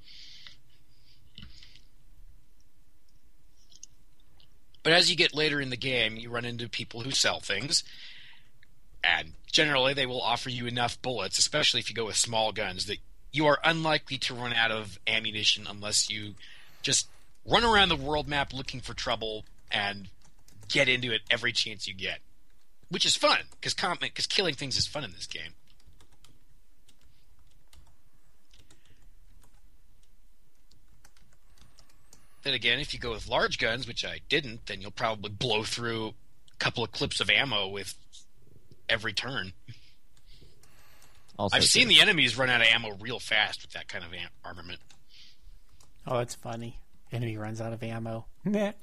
But 4.81 4.93
as 4.93 5.09
you 5.09 5.15
get 5.15 5.33
later 5.33 5.59
in 5.59 5.69
the 5.69 5.77
game, 5.77 6.17
you 6.17 6.29
run 6.29 6.45
into 6.45 6.69
people 6.69 7.01
who 7.01 7.11
sell 7.11 7.39
things, 7.39 7.83
and 9.03 9.33
generally 9.51 9.93
they 9.93 10.05
will 10.05 10.21
offer 10.21 10.49
you 10.49 10.67
enough 10.67 11.01
bullets, 11.01 11.37
especially 11.37 11.79
if 11.79 11.89
you 11.89 11.95
go 11.95 12.05
with 12.05 12.17
small 12.17 12.51
guns, 12.51 12.85
that 12.85 12.97
you 13.31 13.47
are 13.47 13.59
unlikely 13.63 14.17
to 14.19 14.33
run 14.33 14.53
out 14.53 14.71
of 14.71 14.99
ammunition 15.07 15.65
unless 15.69 16.09
you 16.09 16.35
just 16.81 17.07
run 17.45 17.63
around 17.63 17.89
the 17.89 17.95
world 17.95 18.27
map 18.27 18.53
looking 18.53 18.79
for 18.79 18.93
trouble 18.93 19.45
and 19.71 20.09
get 20.69 20.87
into 20.87 21.11
it 21.11 21.21
every 21.29 21.51
chance 21.51 21.87
you 21.87 21.93
get 21.93 22.19
which 22.93 23.07
is 23.07 23.15
fun 23.15 23.39
because 23.59 23.73
because 23.73 24.27
killing 24.27 24.53
things 24.53 24.77
is 24.77 24.85
fun 24.85 25.03
in 25.03 25.11
this 25.13 25.25
game. 25.25 25.53
Then 32.43 32.53
again, 32.53 32.79
if 32.79 32.93
you 32.93 32.99
go 32.99 33.11
with 33.11 33.27
large 33.27 33.57
guns, 33.57 33.87
which 33.87 34.05
I 34.05 34.19
didn't, 34.29 34.67
then 34.67 34.79
you'll 34.79 34.91
probably 34.91 35.31
blow 35.31 35.63
through 35.63 36.09
a 36.09 36.57
couple 36.59 36.83
of 36.83 36.91
clips 36.91 37.19
of 37.19 37.31
ammo 37.31 37.67
with 37.67 37.95
every 38.87 39.13
turn. 39.13 39.53
Also 41.39 41.57
I've 41.57 41.63
seen 41.63 41.85
true. 41.87 41.95
the 41.95 42.01
enemies 42.01 42.37
run 42.37 42.51
out 42.51 42.61
of 42.61 42.67
ammo 42.67 42.95
real 42.99 43.17
fast 43.19 43.63
with 43.63 43.71
that 43.71 43.87
kind 43.87 44.05
of 44.05 44.13
am- 44.13 44.29
armament. 44.45 44.81
Oh, 46.05 46.19
that's 46.19 46.35
funny. 46.35 46.77
Enemy 47.11 47.37
runs 47.37 47.59
out 47.59 47.73
of 47.73 47.81
ammo. 47.81 48.25
Meh. 48.43 48.73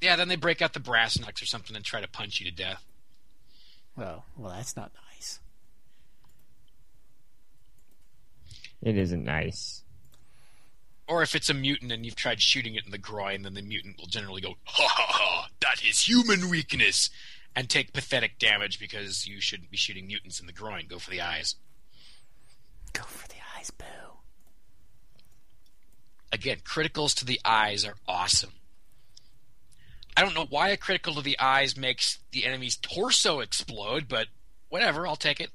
Yeah, 0.00 0.14
then 0.14 0.28
they 0.28 0.36
break 0.36 0.62
out 0.62 0.74
the 0.74 0.80
brass 0.80 1.18
knucks 1.18 1.42
or 1.42 1.46
something 1.46 1.74
and 1.74 1.84
try 1.84 2.00
to 2.00 2.06
punch 2.06 2.38
you 2.38 2.48
to 2.48 2.54
death. 2.54 2.84
Well, 3.98 4.24
well, 4.36 4.52
that's 4.52 4.76
not 4.76 4.92
nice. 5.12 5.40
It 8.80 8.96
isn't 8.96 9.24
nice. 9.24 9.82
Or 11.08 11.22
if 11.22 11.34
it's 11.34 11.50
a 11.50 11.54
mutant 11.54 11.90
and 11.90 12.04
you've 12.06 12.14
tried 12.14 12.40
shooting 12.40 12.76
it 12.76 12.84
in 12.84 12.92
the 12.92 12.98
groin, 12.98 13.42
then 13.42 13.54
the 13.54 13.62
mutant 13.62 13.98
will 13.98 14.06
generally 14.06 14.40
go, 14.40 14.54
ha 14.62 14.86
ha 14.86 15.06
ha, 15.08 15.48
that 15.60 15.82
is 15.84 16.02
human 16.02 16.48
weakness, 16.48 17.10
and 17.56 17.68
take 17.68 17.92
pathetic 17.92 18.38
damage 18.38 18.78
because 18.78 19.26
you 19.26 19.40
shouldn't 19.40 19.70
be 19.70 19.76
shooting 19.76 20.06
mutants 20.06 20.38
in 20.38 20.46
the 20.46 20.52
groin. 20.52 20.84
Go 20.86 21.00
for 21.00 21.10
the 21.10 21.20
eyes. 21.20 21.56
Go 22.92 23.02
for 23.02 23.26
the 23.26 23.34
eyes, 23.56 23.72
boo. 23.72 23.84
Again, 26.30 26.58
criticals 26.58 27.16
to 27.16 27.24
the 27.24 27.40
eyes 27.44 27.84
are 27.84 27.96
awesome. 28.06 28.52
I 30.18 30.22
don't 30.22 30.34
know 30.34 30.46
why 30.50 30.70
a 30.70 30.76
critical 30.76 31.14
to 31.14 31.22
the 31.22 31.38
eyes 31.38 31.76
makes 31.76 32.18
the 32.32 32.44
enemy's 32.44 32.74
torso 32.74 33.38
explode, 33.38 34.08
but 34.08 34.26
whatever, 34.68 35.06
I'll 35.06 35.14
take 35.14 35.38
it. 35.40 35.50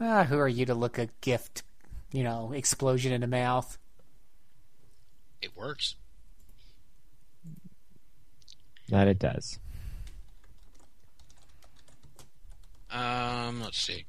Ah, 0.00 0.24
who 0.24 0.38
are 0.38 0.48
you 0.48 0.64
to 0.64 0.72
look 0.72 0.96
a 0.96 1.10
gift, 1.20 1.62
you 2.10 2.24
know, 2.24 2.52
explosion 2.52 3.12
in 3.12 3.20
the 3.20 3.26
mouth? 3.26 3.76
It 5.42 5.54
works. 5.54 5.96
That 8.88 9.06
it 9.06 9.18
does. 9.18 9.58
Um, 12.90 13.60
let's 13.60 13.78
see. 13.78 14.06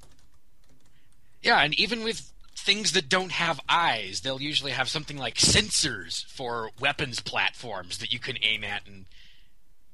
Yeah, 1.44 1.60
and 1.60 1.74
even 1.74 2.06
with 2.06 2.31
things 2.62 2.92
that 2.94 3.10
don't 3.10 3.32
have 3.32 3.60
eyes, 3.68 4.22
they'll 4.22 4.42
usually 4.42 4.72
have 4.72 4.88
something 4.88 5.18
like 5.18 5.36
sensors 5.36 6.26
for 6.26 6.72
weapons 6.80 7.20
platforms 7.20 7.98
that 7.98 8.14
you 8.14 8.20
can 8.20 8.38
aim 8.42 8.64
at 8.64 8.88
and 8.88 9.06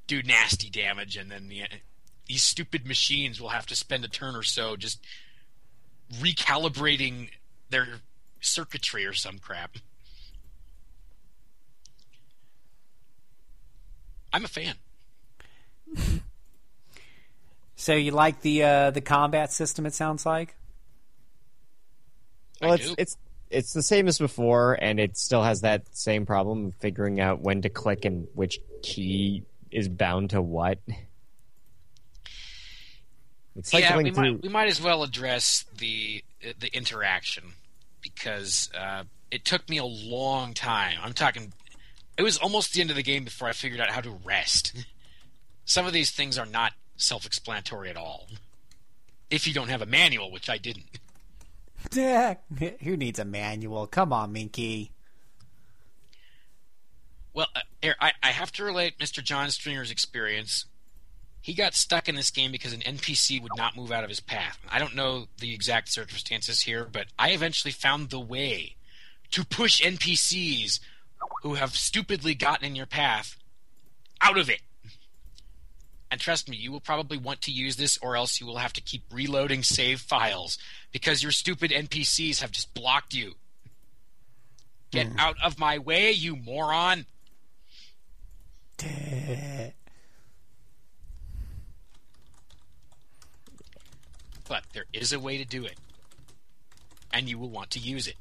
do 0.06 0.22
nasty 0.22 0.70
damage, 0.70 1.16
and 1.16 1.30
then 1.30 1.48
the, 1.48 1.64
these 2.26 2.42
stupid 2.42 2.86
machines 2.86 3.40
will 3.40 3.50
have 3.50 3.66
to 3.66 3.76
spend 3.76 4.04
a 4.04 4.08
turn 4.08 4.36
or 4.36 4.42
so 4.42 4.76
just 4.76 5.04
recalibrating 6.14 7.30
their 7.70 7.86
circuitry 8.40 9.04
or 9.04 9.12
some 9.12 9.38
crap. 9.38 9.76
I'm 14.32 14.44
a 14.44 14.48
fan. 14.48 14.74
So 17.80 17.94
you 17.94 18.10
like 18.10 18.40
the 18.40 18.64
uh, 18.64 18.90
the 18.90 19.00
combat 19.00 19.52
system? 19.52 19.86
It 19.86 19.94
sounds 19.94 20.26
like. 20.26 20.56
Well, 22.60 22.72
I 22.72 22.74
it's 22.74 22.88
do. 22.88 22.94
it's 22.98 23.16
it's 23.50 23.72
the 23.72 23.82
same 23.82 24.08
as 24.08 24.18
before, 24.18 24.74
and 24.80 25.00
it 25.00 25.16
still 25.16 25.42
has 25.42 25.62
that 25.62 25.82
same 25.96 26.26
problem 26.26 26.66
of 26.66 26.74
figuring 26.76 27.20
out 27.20 27.40
when 27.40 27.62
to 27.62 27.68
click 27.68 28.04
and 28.04 28.26
which 28.34 28.58
key 28.82 29.44
is 29.70 29.88
bound 29.88 30.30
to 30.30 30.42
what. 30.42 30.78
It's 33.56 33.72
yeah, 33.72 33.96
we 33.96 34.10
through. 34.10 34.32
might 34.32 34.42
we 34.42 34.48
might 34.48 34.68
as 34.68 34.80
well 34.80 35.02
address 35.02 35.64
the 35.76 36.22
the 36.60 36.68
interaction 36.74 37.54
because 38.00 38.70
uh, 38.78 39.04
it 39.30 39.44
took 39.44 39.68
me 39.68 39.78
a 39.78 39.84
long 39.84 40.54
time. 40.54 40.96
I'm 41.02 41.12
talking. 41.12 41.52
It 42.16 42.22
was 42.22 42.38
almost 42.38 42.72
the 42.72 42.80
end 42.80 42.90
of 42.90 42.96
the 42.96 43.02
game 43.02 43.24
before 43.24 43.48
I 43.48 43.52
figured 43.52 43.80
out 43.80 43.90
how 43.90 44.00
to 44.00 44.10
rest. 44.24 44.74
Some 45.64 45.86
of 45.86 45.92
these 45.92 46.10
things 46.10 46.38
are 46.38 46.46
not 46.46 46.72
self-explanatory 46.96 47.90
at 47.90 47.96
all. 47.96 48.28
If 49.30 49.46
you 49.46 49.52
don't 49.52 49.68
have 49.68 49.82
a 49.82 49.86
manual, 49.86 50.30
which 50.30 50.48
I 50.48 50.56
didn't. 50.56 50.98
Who 51.94 52.96
needs 52.96 53.18
a 53.18 53.24
manual? 53.24 53.86
Come 53.86 54.12
on, 54.12 54.32
Minky. 54.32 54.92
Well, 57.34 57.46
uh, 57.54 57.92
I, 58.00 58.12
I 58.22 58.28
have 58.28 58.50
to 58.52 58.64
relate 58.64 58.98
Mr. 58.98 59.22
John 59.22 59.48
Stringer's 59.50 59.90
experience. 59.90 60.64
He 61.40 61.54
got 61.54 61.74
stuck 61.74 62.08
in 62.08 62.16
this 62.16 62.30
game 62.30 62.50
because 62.50 62.72
an 62.72 62.80
NPC 62.80 63.40
would 63.40 63.52
not 63.56 63.76
move 63.76 63.92
out 63.92 64.02
of 64.02 64.10
his 64.10 64.20
path. 64.20 64.58
I 64.68 64.78
don't 64.78 64.96
know 64.96 65.26
the 65.38 65.54
exact 65.54 65.88
circumstances 65.88 66.62
here, 66.62 66.84
but 66.90 67.06
I 67.18 67.30
eventually 67.30 67.72
found 67.72 68.10
the 68.10 68.20
way 68.20 68.76
to 69.30 69.44
push 69.44 69.80
NPCs 69.80 70.80
who 71.42 71.54
have 71.54 71.76
stupidly 71.76 72.34
gotten 72.34 72.66
in 72.66 72.74
your 72.74 72.86
path 72.86 73.36
out 74.20 74.36
of 74.36 74.50
it. 74.50 74.60
And 76.10 76.20
trust 76.20 76.48
me, 76.48 76.56
you 76.56 76.72
will 76.72 76.80
probably 76.80 77.18
want 77.18 77.42
to 77.42 77.50
use 77.50 77.76
this, 77.76 77.98
or 78.00 78.16
else 78.16 78.40
you 78.40 78.46
will 78.46 78.56
have 78.56 78.72
to 78.74 78.80
keep 78.80 79.02
reloading 79.12 79.62
save 79.62 80.00
files 80.00 80.58
because 80.90 81.22
your 81.22 81.32
stupid 81.32 81.70
NPCs 81.70 82.40
have 82.40 82.50
just 82.50 82.72
blocked 82.72 83.12
you. 83.12 83.34
Get 84.90 85.08
hmm. 85.08 85.18
out 85.18 85.36
of 85.44 85.58
my 85.58 85.78
way, 85.78 86.12
you 86.12 86.36
moron! 86.36 87.04
But 94.48 94.64
there 94.72 94.86
is 94.94 95.12
a 95.12 95.20
way 95.20 95.36
to 95.36 95.44
do 95.44 95.66
it, 95.66 95.74
and 97.12 97.28
you 97.28 97.38
will 97.38 97.50
want 97.50 97.70
to 97.72 97.78
use 97.78 98.06
it. 98.06 98.16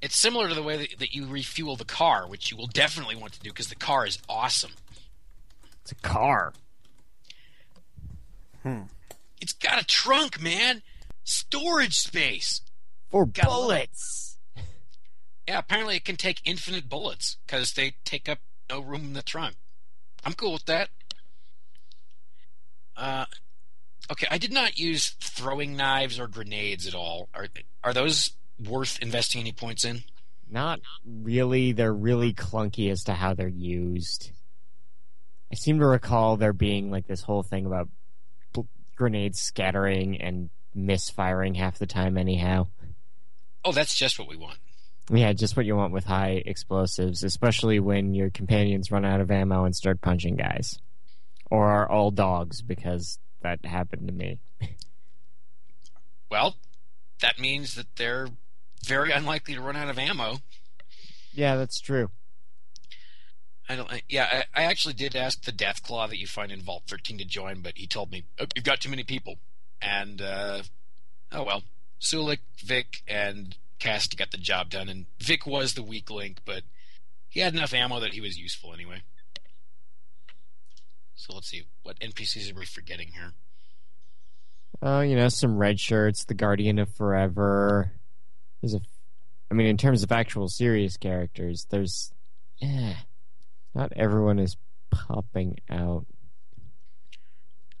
It's 0.00 0.16
similar 0.16 0.48
to 0.48 0.54
the 0.54 0.62
way 0.62 0.78
that, 0.78 0.98
that 1.00 1.14
you 1.14 1.26
refuel 1.26 1.76
the 1.76 1.84
car, 1.84 2.26
which 2.26 2.50
you 2.50 2.56
will 2.56 2.66
definitely 2.66 3.14
want 3.14 3.34
to 3.34 3.40
do 3.40 3.50
because 3.50 3.68
the 3.68 3.74
car 3.74 4.06
is 4.06 4.18
awesome. 4.28 4.72
It's 5.82 5.92
a 5.92 5.96
car. 5.96 6.52
It's 9.40 9.52
got 9.54 9.82
a 9.82 9.84
trunk, 9.84 10.40
man! 10.40 10.82
Storage 11.24 11.98
space! 11.98 12.60
For 13.10 13.24
it. 13.24 13.34
bullets. 13.34 14.38
Yeah, 15.48 15.58
apparently 15.58 15.96
it 15.96 16.04
can 16.04 16.14
take 16.14 16.40
infinite 16.44 16.88
bullets 16.88 17.36
because 17.44 17.72
they 17.72 17.94
take 18.04 18.28
up 18.28 18.38
no 18.70 18.78
room 18.78 19.02
in 19.06 19.12
the 19.12 19.22
trunk. 19.22 19.56
I'm 20.24 20.34
cool 20.34 20.52
with 20.52 20.66
that. 20.66 20.88
Uh, 22.96 23.24
okay, 24.08 24.28
I 24.30 24.38
did 24.38 24.52
not 24.52 24.78
use 24.78 25.16
throwing 25.20 25.76
knives 25.76 26.20
or 26.20 26.28
grenades 26.28 26.86
at 26.86 26.94
all. 26.94 27.28
Are 27.34 27.48
are 27.82 27.92
those 27.92 28.30
worth 28.64 29.00
investing 29.02 29.40
any 29.40 29.50
points 29.50 29.84
in? 29.84 30.04
Not 30.48 30.80
really. 31.04 31.72
They're 31.72 31.92
really 31.92 32.32
clunky 32.32 32.90
as 32.92 33.02
to 33.04 33.14
how 33.14 33.34
they're 33.34 33.48
used. 33.48 34.30
I 35.52 35.54
seem 35.54 35.80
to 35.80 35.86
recall 35.86 36.38
there 36.38 36.54
being 36.54 36.90
like 36.90 37.06
this 37.06 37.20
whole 37.20 37.42
thing 37.42 37.66
about 37.66 37.90
bl- 38.54 38.62
grenades 38.96 39.38
scattering 39.38 40.20
and 40.20 40.48
misfiring 40.74 41.54
half 41.54 41.78
the 41.78 41.86
time, 41.86 42.16
anyhow. 42.16 42.68
Oh, 43.62 43.72
that's 43.72 43.94
just 43.94 44.18
what 44.18 44.28
we 44.28 44.36
want. 44.36 44.56
Yeah, 45.10 45.34
just 45.34 45.56
what 45.56 45.66
you 45.66 45.76
want 45.76 45.92
with 45.92 46.04
high 46.04 46.42
explosives, 46.46 47.22
especially 47.22 47.80
when 47.80 48.14
your 48.14 48.30
companions 48.30 48.90
run 48.90 49.04
out 49.04 49.20
of 49.20 49.30
ammo 49.30 49.64
and 49.64 49.76
start 49.76 50.00
punching 50.00 50.36
guys. 50.36 50.78
Or 51.50 51.68
are 51.68 51.90
all 51.90 52.10
dogs, 52.10 52.62
because 52.62 53.18
that 53.42 53.64
happened 53.66 54.08
to 54.08 54.14
me. 54.14 54.38
Well, 56.30 56.56
that 57.20 57.38
means 57.38 57.74
that 57.74 57.96
they're 57.96 58.28
very 58.86 59.12
unlikely 59.12 59.54
to 59.54 59.60
run 59.60 59.76
out 59.76 59.90
of 59.90 59.98
ammo. 59.98 60.38
Yeah, 61.34 61.56
that's 61.56 61.78
true. 61.78 62.10
I 63.68 63.76
don't. 63.76 63.88
Yeah, 64.08 64.44
I, 64.54 64.62
I 64.62 64.64
actually 64.64 64.94
did 64.94 65.14
ask 65.14 65.42
the 65.42 65.52
Deathclaw 65.52 66.08
that 66.08 66.18
you 66.18 66.26
find 66.26 66.50
in 66.50 66.60
Vault 66.60 66.82
13 66.88 67.18
to 67.18 67.24
join, 67.24 67.60
but 67.60 67.74
he 67.76 67.86
told 67.86 68.10
me 68.10 68.24
oh, 68.40 68.46
you've 68.54 68.64
got 68.64 68.80
too 68.80 68.90
many 68.90 69.04
people. 69.04 69.36
And 69.80 70.20
uh, 70.20 70.62
oh 71.30 71.44
well, 71.44 71.62
Sulik, 72.00 72.38
Vic, 72.64 73.02
and 73.06 73.56
Cast 73.78 74.16
got 74.16 74.30
the 74.30 74.36
job 74.36 74.70
done, 74.70 74.88
and 74.88 75.06
Vic 75.20 75.46
was 75.46 75.74
the 75.74 75.82
weak 75.82 76.10
link, 76.10 76.38
but 76.44 76.62
he 77.28 77.40
had 77.40 77.54
enough 77.54 77.72
ammo 77.72 78.00
that 78.00 78.12
he 78.12 78.20
was 78.20 78.38
useful 78.38 78.74
anyway. 78.74 79.02
So 81.14 81.34
let's 81.34 81.48
see 81.48 81.62
what 81.82 82.00
NPCs 82.00 82.52
are 82.52 82.58
we 82.58 82.66
forgetting 82.66 83.08
here. 83.14 83.32
Oh, 84.82 85.00
you 85.00 85.14
know, 85.14 85.28
some 85.28 85.56
red 85.56 85.78
shirts, 85.78 86.24
the 86.24 86.34
Guardian 86.34 86.80
of 86.80 86.92
Forever. 86.94 87.92
There's 88.60 88.74
a, 88.74 88.80
I 89.50 89.54
mean, 89.54 89.68
in 89.68 89.76
terms 89.76 90.02
of 90.02 90.10
actual 90.10 90.48
serious 90.48 90.96
characters, 90.96 91.66
there's, 91.70 92.12
eh, 92.60 92.94
not 93.74 93.92
everyone 93.94 94.38
is 94.38 94.56
popping 94.90 95.58
out. 95.70 96.06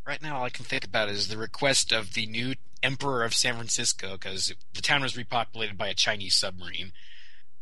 Right 0.06 0.22
now, 0.22 0.38
all 0.38 0.44
I 0.44 0.50
can 0.50 0.64
think 0.64 0.84
about 0.84 1.08
is 1.08 1.28
the 1.28 1.36
request 1.36 1.92
of 1.92 2.14
the 2.14 2.26
new 2.26 2.54
Emperor 2.82 3.22
of 3.22 3.34
San 3.34 3.54
Francisco, 3.54 4.12
because 4.12 4.52
the 4.74 4.82
town 4.82 5.02
was 5.02 5.14
repopulated 5.14 5.76
by 5.76 5.86
a 5.86 5.94
Chinese 5.94 6.34
submarine. 6.34 6.92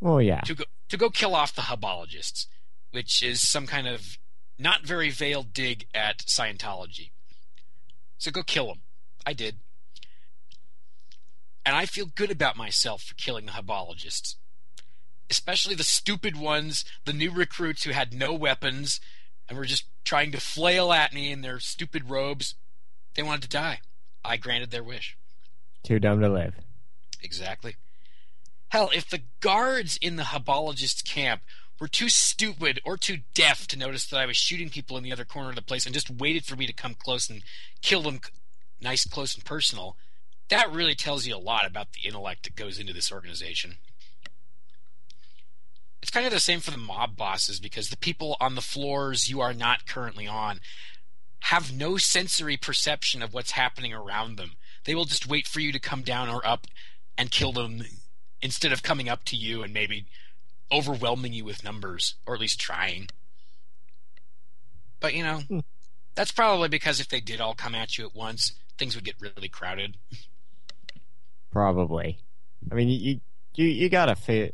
Oh 0.01 0.19
yeah, 0.19 0.41
to 0.41 0.55
go 0.55 0.65
to 0.89 0.97
go 0.97 1.11
kill 1.11 1.35
off 1.35 1.55
the 1.55 1.63
hubologists, 1.63 2.47
which 2.91 3.23
is 3.23 3.47
some 3.47 3.67
kind 3.67 3.87
of 3.87 4.19
not 4.59 4.83
very 4.83 5.11
veiled 5.11 5.53
dig 5.53 5.87
at 5.95 6.19
Scientology. 6.19 7.11
So 8.17 8.31
go 8.31 8.43
kill 8.43 8.69
them. 8.69 8.81
I 9.27 9.33
did. 9.33 9.57
And 11.65 11.77
I 11.77 11.87
feel 11.87 12.07
good 12.07 12.31
about 12.31 12.57
myself 12.57 13.03
for 13.03 13.15
killing 13.15 13.47
the 13.47 13.53
hubologists. 13.53 14.37
Especially 15.31 15.75
the 15.75 15.85
stupid 15.85 16.37
ones, 16.37 16.85
the 17.05 17.13
new 17.13 17.31
recruits 17.31 17.85
who 17.85 17.93
had 17.93 18.13
no 18.13 18.33
weapons 18.33 19.01
and 19.49 19.57
were 19.57 19.65
just 19.65 19.85
trying 20.05 20.33
to 20.33 20.41
flail 20.41 20.93
at 20.93 21.13
me 21.13 21.31
in 21.31 21.43
their 21.43 21.61
stupid 21.61 22.11
robes. 22.11 22.55
They 23.15 23.23
wanted 23.23 23.43
to 23.43 23.49
die. 23.49 23.81
I 24.25 24.37
granted 24.37 24.71
their 24.71 24.85
wish. 24.85 25.17
too 25.83 25.99
dumb 25.99 26.21
to 26.21 26.29
live. 26.29 26.55
Exactly. 27.23 27.77
Hell, 28.69 28.91
if 28.95 29.09
the 29.09 29.23
guards 29.41 29.99
in 30.01 30.17
the 30.17 30.25
Hubologist's 30.25 31.03
camp 31.03 31.43
were 31.81 31.89
too 31.89 32.09
stupid 32.09 32.81
or 32.85 32.97
too 32.97 33.19
deaf 33.35 33.67
to 33.69 33.79
notice 33.79 34.07
that 34.07 34.21
I 34.21 34.27
was 34.27 34.37
shooting 34.37 34.69
people 34.69 34.97
in 34.97 35.03
the 35.03 35.13
other 35.13 35.25
corner 35.25 35.49
of 35.49 35.57
the 35.57 35.63
place 35.63 35.87
and 35.87 35.95
just 35.95 36.11
waited 36.11 36.45
for 36.45 36.57
me 36.57 36.67
to 36.67 36.73
come 36.73 36.95
close 36.95 37.29
and 37.31 37.43
kill 37.83 38.03
them 38.03 38.21
nice, 38.81 39.07
close, 39.07 39.35
and 39.35 39.45
personal, 39.45 39.97
that 40.49 40.71
really 40.73 40.95
tells 40.95 41.27
you 41.27 41.35
a 41.35 41.39
lot 41.39 41.67
about 41.67 41.93
the 41.93 42.07
intellect 42.07 42.45
that 42.45 42.57
goes 42.57 42.79
into 42.79 42.93
this 42.93 43.11
organization. 43.11 43.77
It's 46.03 46.11
kind 46.11 46.27
of 46.27 46.33
the 46.33 46.41
same 46.41 46.61
for 46.61 46.71
the 46.71 46.79
mob 46.79 47.17
bosses 47.17 47.61
because 47.61 47.89
the 47.89 47.97
people 47.97 48.37
on 48.41 48.55
the 48.55 48.63
floors 48.63 49.29
you 49.29 49.41
are 49.41 49.53
not 49.53 49.87
currently 49.87 50.27
on 50.27 50.61
have 51.45 51.73
no 51.73 51.97
sensory 51.97 52.57
perception 52.57 53.23
of 53.23 53.35
what's 53.35 53.53
happening 53.53 53.93
around 53.93 54.37
them. 54.37 54.53
They 54.85 54.95
will 54.95 55.05
just 55.05 55.29
wait 55.29 55.47
for 55.47 55.61
you 55.61 55.73
to 55.73 55.79
come 55.79 56.03
down 56.03 56.29
or 56.29 56.47
up 56.47 56.67
and 57.19 57.31
kill 57.31 57.53
them 57.53 57.83
instead 58.41 58.73
of 58.73 58.83
coming 58.83 59.09
up 59.09 59.25
to 59.25 59.37
you 59.37 59.63
and 59.63 59.75
maybe 59.75 60.07
overwhelming 60.73 61.33
you 61.33 61.45
with 61.45 61.65
numbers, 61.65 62.15
or 62.27 62.35
at 62.35 62.41
least 62.41 62.61
trying. 62.61 63.09
But 65.01 65.15
you 65.15 65.23
know, 65.23 65.39
hmm. 65.39 65.59
that's 66.15 66.33
probably 66.33 66.69
because 66.69 67.01
if 67.01 67.09
they 67.09 67.21
did 67.21 67.41
all 67.41 67.55
come 67.55 67.75
at 67.75 67.99
you 67.99 68.07
at 68.07 68.15
once, 68.15 68.53
things 68.79 68.95
would 68.95 69.05
get 69.05 69.17
really 69.21 69.49
crowded. 69.49 69.97
Probably. 71.51 72.19
I 72.71 72.75
mean, 72.75 72.89
you 72.89 73.21
you 73.55 73.67
you 73.67 73.89
gotta 73.89 74.15
fi- 74.15 74.53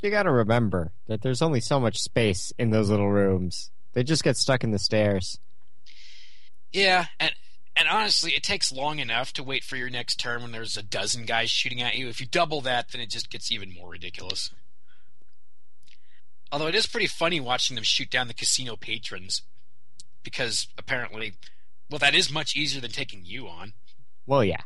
you, 0.00 0.08
you 0.08 0.10
gotta 0.10 0.30
remember 0.30 0.92
that 1.06 1.22
there's 1.22 1.42
only 1.42 1.60
so 1.60 1.78
much 1.80 2.00
space 2.00 2.52
in 2.58 2.70
those 2.70 2.90
little 2.90 3.10
rooms. 3.10 3.70
They 3.92 4.02
just 4.02 4.24
get 4.24 4.36
stuck 4.36 4.64
in 4.64 4.70
the 4.70 4.78
stairs. 4.78 5.38
Yeah, 6.72 7.06
and 7.18 7.32
and 7.76 7.88
honestly, 7.88 8.32
it 8.32 8.42
takes 8.42 8.72
long 8.72 8.98
enough 8.98 9.32
to 9.34 9.42
wait 9.44 9.62
for 9.62 9.76
your 9.76 9.88
next 9.88 10.16
turn 10.18 10.42
when 10.42 10.50
there's 10.50 10.76
a 10.76 10.82
dozen 10.82 11.24
guys 11.26 11.50
shooting 11.50 11.80
at 11.80 11.94
you. 11.94 12.08
If 12.08 12.20
you 12.20 12.26
double 12.26 12.60
that, 12.62 12.90
then 12.90 13.00
it 13.00 13.10
just 13.10 13.30
gets 13.30 13.52
even 13.52 13.72
more 13.72 13.90
ridiculous. 13.90 14.50
Although 16.50 16.66
it 16.66 16.74
is 16.74 16.86
pretty 16.86 17.06
funny 17.06 17.38
watching 17.38 17.76
them 17.76 17.84
shoot 17.84 18.10
down 18.10 18.26
the 18.26 18.34
casino 18.34 18.74
patrons, 18.74 19.42
because 20.24 20.66
apparently, 20.76 21.34
well, 21.88 21.98
that 22.00 22.14
is 22.14 22.32
much 22.32 22.56
easier 22.56 22.80
than 22.80 22.90
taking 22.90 23.24
you 23.24 23.46
on. 23.46 23.74
Well, 24.26 24.42
yeah. 24.42 24.62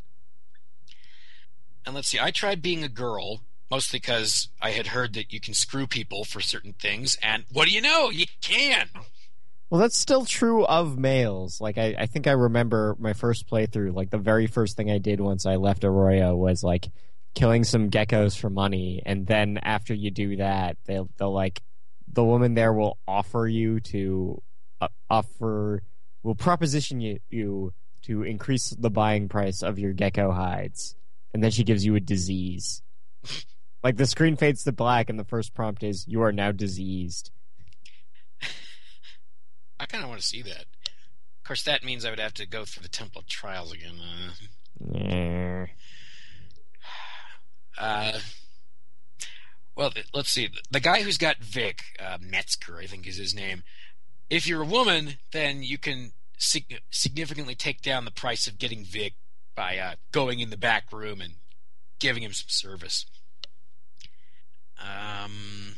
And 1.85 1.95
let's 1.95 2.09
see, 2.09 2.21
I 2.21 2.31
tried 2.31 2.63
being 2.63 2.83
a 2.85 2.89
girl, 2.89 3.43
mostly 3.73 3.99
because 3.99 4.51
I 4.61 4.73
had 4.73 4.89
heard 4.89 5.15
that 5.15 5.33
you 5.33 5.41
can 5.41 5.55
screw 5.55 5.87
people 5.87 6.25
for 6.25 6.43
certain 6.43 6.75
things, 6.75 7.17
and 7.23 7.45
what 7.51 7.67
do 7.67 7.73
you 7.73 7.81
know? 7.81 8.11
You 8.11 8.27
can! 8.43 8.91
Well, 9.71 9.81
that's 9.81 9.97
still 9.97 10.27
true 10.27 10.67
of 10.67 10.99
males. 10.99 11.59
Like, 11.59 11.79
I, 11.79 11.95
I 11.99 12.05
think 12.05 12.27
I 12.27 12.33
remember 12.33 12.95
my 13.01 13.15
first 13.15 13.49
playthrough. 13.49 13.95
Like, 13.95 14.11
the 14.11 14.19
very 14.19 14.47
first 14.47 14.77
thing 14.77 14.91
I 14.91 14.99
did 14.99 15.23
once 15.23 15.47
I 15.47 15.57
left 15.57 15.85
Arroyo 15.85 16.37
was 16.37 16.63
like 16.63 16.91
killing 17.35 17.65
some 17.65 17.89
geckos 17.89 18.39
for 18.39 18.51
money, 18.51 19.01
and 19.07 19.27
then 19.27 19.59
after 19.63 19.95
you 19.95 20.11
do 20.11 20.37
that, 20.37 20.77
they'll 20.85 21.09
they'll 21.17 21.33
like 21.33 21.63
the 22.13 22.23
woman 22.23 22.53
there 22.53 22.75
will 22.75 22.99
offer 23.09 23.49
you 23.49 23.81
to 23.81 24.43
uh, 24.83 24.89
offer 25.09 25.83
will 26.23 26.35
proposition 26.35 27.01
you 27.01 27.21
you 27.31 27.73
to 28.03 28.23
increase 28.23 28.69
the 28.79 28.91
buying 28.91 29.31
price 29.31 29.63
of 29.63 29.79
your 29.79 29.95
gecko 29.95 30.31
hides, 30.31 30.95
and 31.33 31.43
then 31.43 31.51
she 31.51 31.65
gives 31.65 31.87
you 31.87 31.95
a 31.95 32.01
disease. 32.01 32.83
Like 33.83 33.97
the 33.97 34.07
screen 34.07 34.37
fades 34.37 34.65
to 34.65 34.73
black, 34.73 35.11
and 35.11 35.19
the 35.19 35.25
first 35.25 35.55
prompt 35.55 35.83
is 35.83 36.07
"You 36.07 36.23
are 36.23 36.33
now 36.33 36.53
diseased." 36.53 37.31
I 39.81 39.87
kind 39.87 40.05
of 40.05 40.11
want 40.11 40.21
to 40.21 40.27
see 40.27 40.43
that. 40.43 40.61
Of 40.61 41.47
course, 41.47 41.65
that 41.65 41.83
means 41.83 42.05
I 42.05 42.11
would 42.11 42.21
have 42.21 42.35
to 42.35 42.47
go 42.47 42.65
through 42.65 42.85
the 42.85 42.89
Temple 42.89 43.23
Trials 43.29 43.73
again. 43.73 43.99
Uh, 44.01 44.31
Yeah. 44.95 45.67
Uh, 47.79 48.19
well, 49.75 49.93
let's 50.15 50.31
see. 50.31 50.49
The 50.71 50.81
guy 50.81 51.03
who's 51.03 51.19
got 51.19 51.39
Vic, 51.39 51.83
uh, 51.99 52.19
Metzger, 52.21 52.79
I 52.79 52.87
think 52.87 53.07
is 53.07 53.17
his 53.17 53.35
name. 53.35 53.63
If 54.31 54.47
you're 54.47 54.63
a 54.63 54.67
woman, 54.67 55.15
then 55.33 55.63
you 55.63 55.79
can 55.79 56.13
sig- 56.39 56.81
significantly 56.91 57.55
take 57.55 57.83
down 57.83 58.05
the 58.05 58.11
price 58.11 58.47
of 58.47 58.59
getting 58.59 58.85
Vic 58.85 59.15
by 59.55 59.79
uh, 59.79 59.95
going 60.13 60.41
in 60.41 60.51
the 60.51 60.57
back 60.57 60.93
room 60.93 61.21
and 61.21 61.35
giving 61.99 62.23
him 62.23 62.33
some 62.33 62.49
service. 62.49 63.07
Um, 64.83 65.77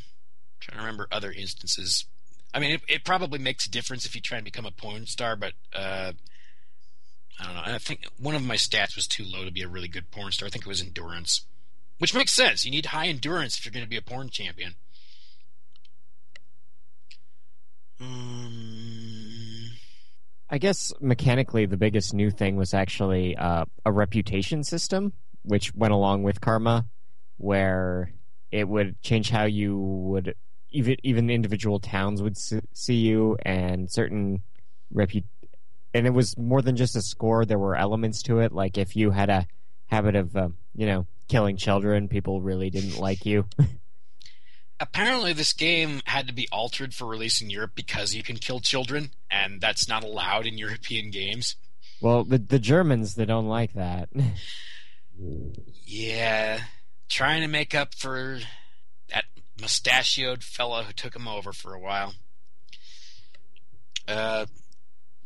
trying 0.60 0.78
to 0.78 0.82
remember 0.82 1.08
other 1.12 1.30
instances. 1.30 2.06
I 2.52 2.58
mean, 2.58 2.72
it, 2.72 2.82
it 2.88 3.04
probably 3.04 3.38
makes 3.38 3.66
a 3.66 3.70
difference 3.70 4.06
if 4.06 4.14
you 4.14 4.20
try 4.20 4.38
and 4.38 4.44
become 4.44 4.64
a 4.64 4.70
porn 4.70 5.06
star, 5.06 5.36
but 5.36 5.52
uh, 5.74 6.12
I 7.38 7.44
don't 7.44 7.54
know. 7.54 7.62
I 7.64 7.78
think 7.78 8.06
one 8.18 8.34
of 8.34 8.42
my 8.42 8.54
stats 8.54 8.96
was 8.96 9.06
too 9.06 9.24
low 9.24 9.44
to 9.44 9.50
be 9.50 9.62
a 9.62 9.68
really 9.68 9.88
good 9.88 10.10
porn 10.10 10.32
star. 10.32 10.46
I 10.46 10.50
think 10.50 10.64
it 10.64 10.68
was 10.68 10.80
endurance. 10.80 11.46
Which 11.98 12.14
makes 12.14 12.32
sense. 12.32 12.64
You 12.64 12.70
need 12.70 12.86
high 12.86 13.06
endurance 13.06 13.58
if 13.58 13.64
you're 13.64 13.72
going 13.72 13.84
to 13.84 13.90
be 13.90 13.96
a 13.96 14.02
porn 14.02 14.28
champion. 14.28 14.74
Um, 18.00 19.70
I 20.50 20.58
guess 20.58 20.92
mechanically, 21.00 21.66
the 21.66 21.76
biggest 21.76 22.14
new 22.14 22.30
thing 22.30 22.56
was 22.56 22.74
actually 22.74 23.36
uh, 23.36 23.64
a 23.84 23.92
reputation 23.92 24.64
system, 24.64 25.12
which 25.42 25.74
went 25.74 25.92
along 25.92 26.24
with 26.24 26.40
Karma, 26.40 26.86
where 27.36 28.12
it 28.54 28.68
would 28.68 29.02
change 29.02 29.30
how 29.30 29.44
you 29.44 29.76
would 29.76 30.36
even 30.70 30.96
even 31.02 31.28
individual 31.28 31.80
towns 31.80 32.22
would 32.22 32.36
see 32.36 32.94
you, 32.94 33.36
and 33.44 33.90
certain 33.90 34.42
repu 34.94 35.24
and 35.92 36.06
it 36.06 36.10
was 36.10 36.38
more 36.38 36.62
than 36.62 36.76
just 36.76 36.94
a 36.94 37.02
score. 37.02 37.44
There 37.44 37.58
were 37.58 37.74
elements 37.74 38.22
to 38.22 38.38
it, 38.38 38.52
like 38.52 38.78
if 38.78 38.94
you 38.94 39.10
had 39.10 39.28
a 39.28 39.48
habit 39.86 40.14
of 40.14 40.36
uh, 40.36 40.50
you 40.76 40.86
know 40.86 41.06
killing 41.26 41.56
children, 41.56 42.06
people 42.06 42.40
really 42.40 42.70
didn't 42.70 42.98
like 42.98 43.26
you. 43.26 43.46
apparently, 44.80 45.32
this 45.32 45.52
game 45.52 46.00
had 46.04 46.28
to 46.28 46.32
be 46.32 46.48
altered 46.52 46.94
for 46.94 47.06
release 47.06 47.40
in 47.40 47.50
Europe 47.50 47.72
because 47.74 48.14
you 48.14 48.22
can 48.22 48.36
kill 48.36 48.60
children, 48.60 49.10
and 49.32 49.60
that's 49.60 49.88
not 49.88 50.04
allowed 50.04 50.46
in 50.46 50.58
European 50.58 51.10
games. 51.10 51.56
well, 52.00 52.22
the 52.22 52.38
the 52.38 52.60
Germans 52.60 53.16
they 53.16 53.24
don't 53.24 53.48
like 53.48 53.72
that. 53.72 54.10
Yeah, 55.86 56.60
trying 57.08 57.42
to 57.42 57.48
make 57.48 57.74
up 57.74 57.94
for 57.94 58.40
that 59.10 59.24
mustachioed 59.60 60.42
fellow 60.42 60.82
who 60.82 60.92
took 60.92 61.14
him 61.14 61.28
over 61.28 61.52
for 61.52 61.74
a 61.74 61.80
while. 61.80 62.14
Uh, 64.06 64.46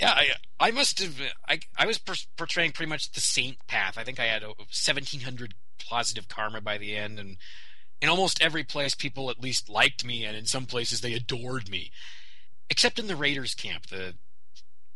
Yeah, 0.01 0.13
I, 0.13 0.29
I 0.61 0.71
must 0.71 1.01
have. 1.01 1.21
I, 1.49 1.61
I 1.77 1.87
was 1.87 1.99
per- 1.99 2.15
portraying 2.37 2.73
pretty 2.73 2.89
much 2.91 3.11
the 3.13 3.21
saint 3.21 3.67
path. 3.67 3.99
I 3.99 4.05
think 4.05 4.21
I 4.21 4.27
had 4.27 4.43
a 4.43 4.49
1700 4.49 5.55
positive 5.89 6.29
karma 6.29 6.61
by 6.61 6.79
the 6.79 6.95
end, 6.97 7.19
and 7.19 7.37
in 8.01 8.09
almost 8.09 8.41
every 8.41 8.63
place, 8.63 8.95
people 8.95 9.31
at 9.31 9.41
least 9.43 9.69
liked 9.69 10.05
me, 10.05 10.25
and 10.25 10.37
in 10.37 10.47
some 10.47 10.67
places, 10.67 11.01
they 11.01 11.15
adored 11.15 11.69
me. 11.69 11.91
Except 12.71 12.99
in 12.99 13.09
the 13.09 13.17
Raiders 13.17 13.55
camp, 13.55 13.87
the 13.87 14.15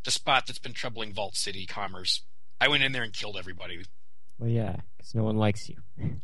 the 0.04 0.10
spot 0.10 0.46
that's 0.46 0.58
been 0.58 0.72
troubling 0.74 1.12
Vault 1.12 1.36
City 1.36 1.66
commerce. 1.66 2.22
I 2.60 2.68
went 2.68 2.82
in 2.84 2.92
there 2.92 3.02
and 3.02 3.12
killed 3.12 3.36
everybody. 3.36 3.82
Well, 4.38 4.50
yeah, 4.50 4.76
because 4.96 5.14
no 5.14 5.24
one 5.24 5.36
likes 5.36 5.68
you. 5.68 5.76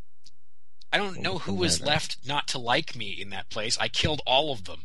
I 0.92 0.96
don't 0.96 1.20
know 1.20 1.38
who 1.38 1.54
was 1.54 1.82
left 1.82 2.16
not 2.26 2.48
to 2.48 2.58
like 2.58 2.96
me 2.96 3.10
in 3.10 3.30
that 3.30 3.50
place. 3.50 3.76
I 3.78 3.88
killed 3.88 4.22
all 4.26 4.52
of 4.52 4.64
them, 4.64 4.84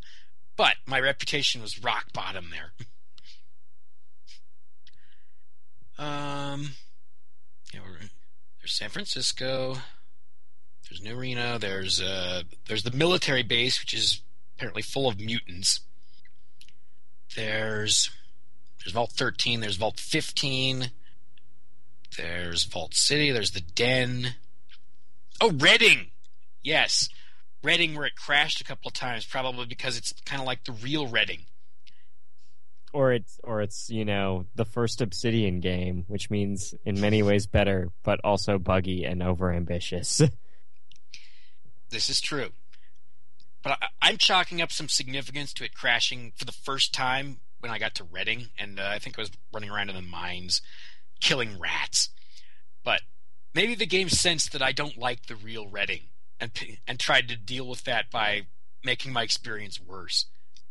but 0.58 0.76
my 0.86 1.00
reputation 1.00 1.62
was 1.62 1.82
rock 1.82 2.12
bottom 2.14 2.50
there. 2.52 2.74
Um, 5.98 6.72
yeah, 7.74 7.80
there's 8.60 8.74
San 8.74 8.90
Francisco. 8.90 9.78
There's 10.90 11.02
New 11.02 11.16
Reno. 11.16 11.58
There's 11.58 12.02
uh, 12.02 12.44
there's 12.68 12.84
the 12.84 12.92
military 12.92 13.44
base, 13.44 13.80
which 13.80 13.94
is 13.94 14.22
apparently 14.56 14.82
full 14.82 15.08
of 15.08 15.20
mutants. 15.20 15.80
There's 17.36 18.10
there's 18.84 18.94
Vault 18.94 19.12
13. 19.12 19.62
There's 19.62 19.78
Vault 19.78 20.00
15. 20.00 20.92
There's 22.18 22.66
Vault 22.66 22.94
City. 22.94 23.32
There's 23.32 23.52
the 23.52 23.62
Den. 23.62 24.36
Oh, 25.42 25.52
Redding. 25.52 26.08
Yes, 26.62 27.10
Redding, 27.64 27.96
where 27.96 28.06
it 28.06 28.16
crashed 28.16 28.62
a 28.62 28.64
couple 28.64 28.88
of 28.88 28.94
times, 28.94 29.26
probably 29.26 29.66
because 29.66 29.98
it's 29.98 30.14
kind 30.26 30.42
of 30.42 30.46
like 30.46 30.64
the 30.64 30.72
real 30.72 31.08
Redding 31.08 31.46
or 32.94 33.12
it's 33.12 33.40
or 33.44 33.62
it's 33.62 33.90
you 33.90 34.06
know 34.06 34.46
the 34.56 34.64
first 34.64 35.02
Obsidian 35.02 35.60
game, 35.60 36.06
which 36.08 36.30
means 36.30 36.74
in 36.86 37.02
many 37.02 37.24
ways 37.24 37.48
better, 37.48 37.90
but 38.04 38.20
also 38.24 38.58
buggy 38.58 39.04
and 39.04 39.22
overambitious. 39.22 40.32
this 41.90 42.10
is 42.10 42.22
true, 42.22 42.50
but 43.64 43.78
I, 44.02 44.10
am 44.12 44.18
chalking 44.18 44.62
up 44.62 44.72
some 44.72 44.88
significance 44.88 45.52
to 45.54 45.66
it 45.66 45.74
crashing 45.74 46.32
for 46.38 46.46
the 46.46 46.52
first 46.52 46.94
time 46.94 47.40
when 47.60 47.72
I 47.72 47.80
got 47.80 47.96
to 47.96 48.04
Redding, 48.04 48.50
and 48.58 48.80
uh, 48.80 48.88
I 48.88 49.00
think 49.00 49.18
I 49.18 49.24
was 49.24 49.32
running 49.52 49.72
around 49.72 49.90
in 49.90 49.96
the 49.96 50.02
mines, 50.02 50.62
killing 51.20 51.60
rats. 51.60 52.10
But 52.84 53.02
maybe 53.54 53.76
the 53.76 53.86
game 53.86 54.10
sensed 54.10 54.52
that 54.52 54.62
I 54.62 54.72
don't 54.72 54.98
like 54.98 55.26
the 55.26 55.36
real 55.36 55.68
Redding, 55.68 56.04
and 56.40 56.52
and 56.88 57.00
tried 57.00 57.28
to 57.30 57.36
deal 57.36 57.68
with 57.68 57.84
that 57.84 58.10
by 58.12 58.48
making 58.84 59.14
my 59.14 59.24
experience 59.24 59.80
worse. 59.80 60.26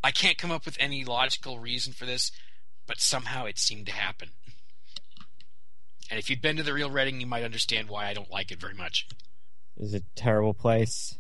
I 0.05 0.11
can't 0.11 0.39
come 0.39 0.51
up 0.51 0.65
with 0.65 0.77
any 0.81 1.05
logical 1.05 1.59
reason 1.59 1.93
for 1.93 2.07
this, 2.07 2.33
but 2.87 3.01
somehow 3.01 3.45
it 3.47 3.59
seemed 3.59 3.87
to 3.87 3.93
happen. 3.93 4.31
And 6.11 6.19
if 6.19 6.29
you'd 6.29 6.43
been 6.43 6.57
to 6.57 6.63
the 6.63 6.75
real 6.75 6.91
Redding, 6.91 7.21
you 7.21 7.27
might 7.27 7.45
understand 7.45 7.89
why 7.89 8.07
I 8.07 8.15
don't 8.15 8.31
like 8.31 8.51
it 8.51 8.61
very 8.61 8.75
much. 8.75 9.07
Is 9.79 9.95
it 9.95 10.03
a 10.03 10.21
terrible 10.21 10.53
place? 10.53 11.17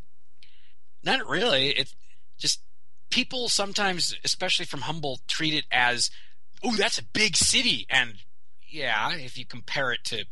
Not 1.02 1.26
really. 1.26 1.70
It's 1.70 1.94
just 2.38 2.60
people 3.08 3.48
sometimes, 3.48 4.14
especially 4.24 4.66
from 4.66 4.82
Humboldt, 4.82 5.26
treat 5.26 5.54
it 5.54 5.64
as, 5.70 6.10
oh, 6.62 6.76
that's 6.76 6.98
a 6.98 7.04
big 7.04 7.36
city. 7.36 7.86
And 7.88 8.16
yeah, 8.68 9.12
if 9.14 9.38
you 9.38 9.46
compare 9.46 9.92
it 9.92 10.04
to 10.06 10.24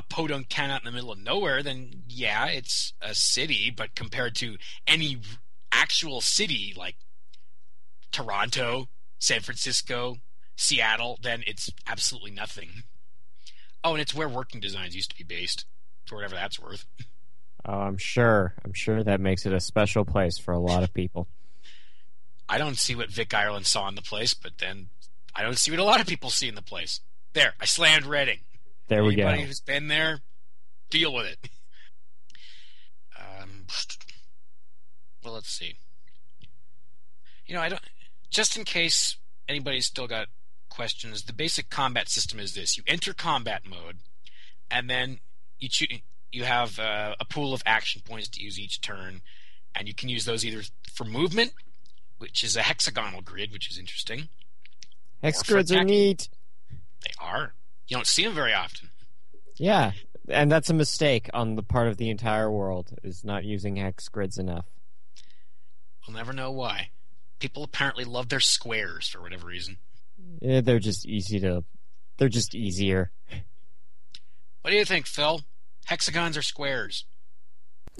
a 0.00 0.14
podunk 0.14 0.48
town 0.48 0.70
out 0.70 0.80
in 0.80 0.86
the 0.86 0.92
middle 0.92 1.12
of 1.12 1.18
nowhere, 1.18 1.62
then 1.62 2.04
yeah, 2.08 2.46
it's 2.46 2.94
a 3.02 3.14
city. 3.14 3.70
But 3.74 3.94
compared 3.94 4.34
to 4.36 4.56
any 4.86 5.18
actual 5.70 6.22
city 6.22 6.72
like 6.74 6.96
Toronto, 8.10 8.88
San 9.18 9.40
Francisco, 9.40 10.16
Seattle, 10.56 11.18
then 11.22 11.44
it's 11.46 11.70
absolutely 11.86 12.30
nothing. 12.30 12.70
Oh, 13.84 13.92
and 13.92 14.00
it's 14.00 14.14
where 14.14 14.28
working 14.28 14.60
designs 14.60 14.96
used 14.96 15.10
to 15.10 15.16
be 15.16 15.24
based, 15.24 15.66
for 16.06 16.16
whatever 16.16 16.34
that's 16.34 16.58
worth. 16.58 16.86
Oh, 17.66 17.80
I'm 17.80 17.98
sure. 17.98 18.54
I'm 18.64 18.72
sure 18.72 19.04
that 19.04 19.20
makes 19.20 19.44
it 19.44 19.52
a 19.52 19.60
special 19.60 20.06
place 20.06 20.38
for 20.38 20.52
a 20.52 20.58
lot 20.58 20.82
of 20.82 20.94
people. 20.94 21.28
I 22.48 22.56
don't 22.56 22.78
see 22.78 22.94
what 22.94 23.10
Vic 23.10 23.34
Ireland 23.34 23.66
saw 23.66 23.86
in 23.86 23.94
the 23.94 24.02
place, 24.02 24.32
but 24.32 24.52
then 24.58 24.88
I 25.34 25.42
don't 25.42 25.58
see 25.58 25.70
what 25.70 25.78
a 25.78 25.84
lot 25.84 26.00
of 26.00 26.06
people 26.06 26.30
see 26.30 26.48
in 26.48 26.54
the 26.54 26.62
place. 26.62 27.00
There, 27.34 27.54
I 27.60 27.66
slammed 27.66 28.06
Redding. 28.06 28.40
There 28.90 29.04
we 29.04 29.14
go. 29.14 29.22
Anybody 29.22 29.46
who's 29.46 29.60
been 29.60 29.86
there, 29.86 30.18
deal 30.90 31.14
with 31.14 31.26
it. 31.26 31.38
Um, 33.16 33.66
well, 35.24 35.34
let's 35.34 35.48
see. 35.48 35.76
You 37.46 37.54
know, 37.54 37.60
I 37.60 37.68
don't 37.68 37.80
just 38.30 38.56
in 38.56 38.64
case 38.64 39.16
anybody's 39.48 39.86
still 39.86 40.08
got 40.08 40.26
questions, 40.68 41.22
the 41.22 41.32
basic 41.32 41.70
combat 41.70 42.08
system 42.08 42.40
is 42.40 42.54
this: 42.54 42.76
you 42.76 42.82
enter 42.88 43.14
combat 43.14 43.62
mode, 43.64 43.98
and 44.72 44.90
then 44.90 45.20
you 45.60 45.68
choose. 45.68 46.00
You 46.32 46.42
have 46.42 46.80
uh, 46.80 47.14
a 47.20 47.24
pool 47.24 47.54
of 47.54 47.62
action 47.64 48.02
points 48.04 48.26
to 48.30 48.42
use 48.42 48.58
each 48.58 48.80
turn, 48.80 49.20
and 49.72 49.86
you 49.86 49.94
can 49.94 50.08
use 50.08 50.24
those 50.24 50.44
either 50.44 50.62
for 50.92 51.04
movement, 51.04 51.52
which 52.18 52.42
is 52.42 52.56
a 52.56 52.62
hexagonal 52.62 53.22
grid, 53.22 53.52
which 53.52 53.70
is 53.70 53.78
interesting. 53.78 54.30
Hex 55.22 55.44
grids 55.44 55.70
are 55.70 55.84
neat. 55.84 56.28
They 57.04 57.12
are. 57.20 57.54
You 57.90 57.96
don't 57.96 58.06
see 58.06 58.24
them 58.24 58.34
very 58.34 58.54
often. 58.54 58.88
Yeah, 59.56 59.92
and 60.28 60.50
that's 60.50 60.70
a 60.70 60.74
mistake 60.74 61.28
on 61.34 61.56
the 61.56 61.62
part 61.62 61.88
of 61.88 61.96
the 61.96 62.08
entire 62.08 62.50
world 62.50 62.96
is 63.02 63.24
not 63.24 63.44
using 63.44 63.76
hex 63.76 64.08
grids 64.08 64.38
enough. 64.38 64.64
We'll 66.06 66.16
never 66.16 66.32
know 66.32 66.52
why 66.52 66.90
people 67.40 67.64
apparently 67.64 68.04
love 68.04 68.28
their 68.28 68.40
squares 68.40 69.08
for 69.08 69.20
whatever 69.20 69.48
reason. 69.48 69.78
Yeah, 70.40 70.60
they're 70.60 70.78
just 70.78 71.04
easy 71.04 71.40
to. 71.40 71.64
They're 72.18 72.28
just 72.28 72.54
easier. 72.54 73.10
What 74.62 74.70
do 74.70 74.76
you 74.76 74.84
think, 74.84 75.06
Phil? 75.06 75.40
Hexagons 75.86 76.36
or 76.36 76.42
squares? 76.42 77.04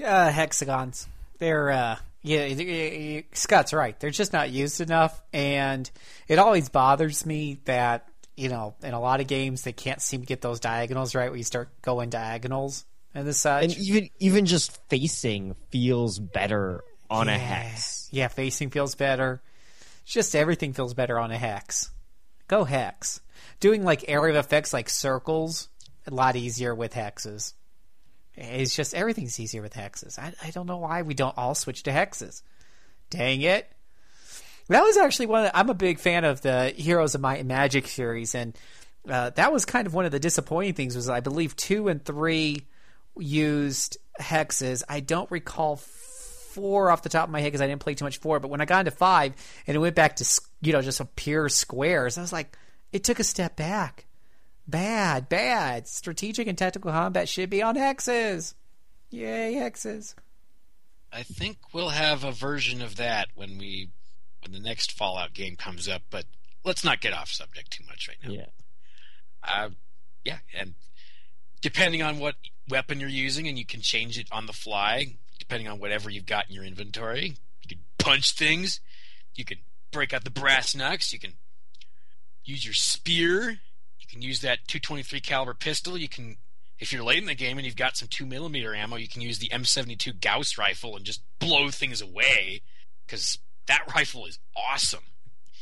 Uh, 0.03 0.31
hexagons. 0.31 1.09
They're 1.39 1.71
uh, 1.71 1.97
yeah. 2.23 3.23
Scott's 3.33 3.73
right. 3.73 3.99
They're 3.99 4.11
just 4.11 4.33
not 4.33 4.51
used 4.51 4.81
enough, 4.81 5.21
and 5.33 5.91
it 6.29 6.39
always 6.39 6.69
bothers 6.69 7.27
me 7.27 7.61
that 7.65 8.07
you 8.41 8.49
know 8.49 8.75
in 8.83 8.95
a 8.95 9.01
lot 9.01 9.21
of 9.21 9.27
games 9.27 9.63
they 9.63 9.73
can't 9.73 10.01
seem 10.01 10.21
to 10.21 10.27
get 10.27 10.41
those 10.41 10.61
diagonals 10.61 11.15
right. 11.15 11.29
where 11.29 11.37
you 11.37 11.45
start 11.45 11.69
going 11.83 12.11
diagonals 12.11 12.85
and 13.15 13.27
the 13.27 13.35
such, 13.35 13.65
and 13.65 13.79
even 13.79 14.11
even 14.19 14.47
just 14.47 14.77
facing 14.89 15.55
feels 15.71 16.19
better 16.19 16.83
on 17.11 17.27
yeah. 17.27 17.35
a 17.35 17.39
hex. 17.39 18.09
Yeah, 18.13 18.29
facing 18.29 18.71
feels 18.71 18.95
better. 18.95 19.43
Just 20.05 20.35
everything 20.35 20.73
feels 20.73 20.95
better 20.95 21.19
on 21.19 21.31
a 21.31 21.39
hex. 21.39 21.91
Go 22.49 22.65
hex. 22.65 23.21
Doing 23.59 23.85
like 23.85 24.05
area 24.09 24.39
effects 24.39 24.73
like 24.73 24.89
circles, 24.89 25.69
a 26.07 26.15
lot 26.15 26.37
easier 26.37 26.75
with 26.75 26.95
hexes. 26.95 27.55
It's 28.35 28.75
just 28.75 28.95
everything's 28.95 29.39
easier 29.39 29.61
with 29.61 29.75
hexes. 29.75 30.19
I, 30.19 30.33
I 30.43 30.51
don't 30.51 30.67
know 30.67 30.79
why 30.79 31.03
we 31.03 31.15
don't 31.15 31.37
all 31.37 31.55
switch 31.55 31.83
to 31.85 31.91
hexes. 31.91 32.43
Dang 33.11 33.43
it. 33.43 33.71
That 34.71 34.85
was 34.85 34.97
actually 34.97 35.27
one 35.27 35.41
of 35.41 35.47
the, 35.47 35.59
I'm 35.59 35.69
a 35.69 35.75
big 35.75 35.99
fan 35.99 36.25
of 36.25 36.43
the 36.43 36.69
Heroes 36.69 37.17
of 37.17 37.21
Might 37.21 37.41
and 37.41 37.49
Magic 37.49 37.89
series, 37.89 38.37
and 38.37 38.57
uh, 39.09 39.31
that 39.31 39.53
was 39.53 39.65
kind 39.65 39.89
of 39.89 39.95
one 39.95 40.05
of 40.05 40.13
the 40.13 40.21
disappointing 40.21 40.75
things 40.75 40.95
was 40.95 41.09
I 41.09 41.19
believe 41.19 41.57
two 41.57 41.89
and 41.89 42.05
three 42.05 42.67
used 43.17 43.99
hexes. 44.21 44.85
I 44.89 45.01
don't 45.01 45.29
recall 45.29 45.77
four 45.77 46.89
off 46.89 47.03
the 47.03 47.09
top 47.09 47.25
of 47.25 47.31
my 47.31 47.41
head 47.41 47.49
because 47.49 47.61
I 47.61 47.67
didn't 47.67 47.81
play 47.81 47.95
too 47.95 48.05
much 48.05 48.19
four. 48.19 48.39
But 48.39 48.49
when 48.49 48.61
I 48.61 48.65
got 48.65 48.81
into 48.81 48.93
five 48.93 49.35
and 49.67 49.75
it 49.75 49.81
went 49.81 49.97
back 49.97 50.17
to 50.17 50.41
you 50.61 50.73
know 50.73 50.83
just 50.83 51.01
a 51.01 51.05
pure 51.05 51.49
squares, 51.49 52.17
I 52.17 52.21
was 52.21 52.33
like, 52.33 52.57
it 52.93 53.03
took 53.03 53.19
a 53.19 53.25
step 53.25 53.57
back. 53.57 54.07
Bad, 54.69 55.29
bad. 55.29 55.89
Strategic 55.89 56.47
and 56.47 56.57
tactical 56.57 56.93
combat 56.93 57.29
should 57.29 57.51
be 57.51 57.61
on 57.61 57.75
hexes. 57.75 58.55
Yay, 59.11 59.55
hexes. 59.55 60.15
I 61.13 61.25
think 61.25 61.59
we'll 61.73 61.89
have 61.89 62.23
a 62.23 62.31
version 62.31 62.83
of 62.83 62.97
that 62.97 63.27
when 63.35 63.59
we 63.59 63.91
when 64.43 64.53
the 64.53 64.61
next 64.61 64.93
Fallout 64.93 65.35
game 65.35 65.57
comes 65.57 65.89
up. 65.89 66.03
But 66.11 66.27
let's 66.65 66.85
not 66.85 67.01
get 67.01 67.13
off 67.13 67.31
subject 67.31 67.71
too 67.71 67.85
much 67.87 68.09
right 68.09 68.19
now. 68.23 68.31
Yeah. 68.31 68.47
Uh, 69.43 69.71
yeah, 70.25 70.39
and 70.59 70.75
depending 71.63 72.03
on 72.03 72.19
what 72.19 72.35
weapon 72.69 73.01
you're 73.01 73.09
using, 73.09 73.49
and 73.49 73.59
you 73.59 73.65
can 73.65 73.81
change 73.81 74.19
it 74.19 74.29
on 74.31 74.47
the 74.47 74.53
fly 74.53 75.15
depending 75.51 75.67
on 75.67 75.81
whatever 75.81 76.09
you've 76.09 76.27
got 76.27 76.49
in 76.49 76.55
your 76.55 76.65
inventory. 76.65 77.35
You 77.63 77.69
can 77.69 77.79
punch 77.99 78.35
things. 78.35 78.79
You 79.35 79.45
can 79.45 79.59
break 79.91 80.15
out 80.15 80.23
the 80.23 80.31
brass 80.31 80.77
knucks. 80.77 81.13
You 81.13 81.19
can 81.19 81.33
use 82.45 82.65
your 82.65 82.75
spear. 82.75 83.51
You 83.99 84.07
can 84.09 84.23
use 84.23 84.43
that 84.43 84.69
223 84.69 85.19
caliber 85.21 85.55
pistol. 85.55 85.99
You 85.99 86.09
can, 86.09 86.37
if 86.79 86.93
you're 86.93 87.03
late 87.03 87.19
in 87.19 87.27
the 87.27 87.35
game 87.35 87.59
and 87.59 87.67
you've 87.67 87.75
got 87.75 87.97
some 87.97 88.07
two 88.07 88.27
millimeter 88.27 88.77
ammo, 88.77 88.95
you 88.95 89.09
can 89.09 89.23
use 89.23 89.41
the 89.41 89.49
M72 89.49 90.21
Gauss 90.21 90.57
rifle 90.57 90.95
and 90.95 91.05
just 91.05 91.23
blow 91.41 91.71
things 91.71 92.01
away 92.01 92.63
because 93.05 93.39
that 93.67 93.93
rifle 93.95 94.27
is 94.27 94.39
awesome. 94.57 95.05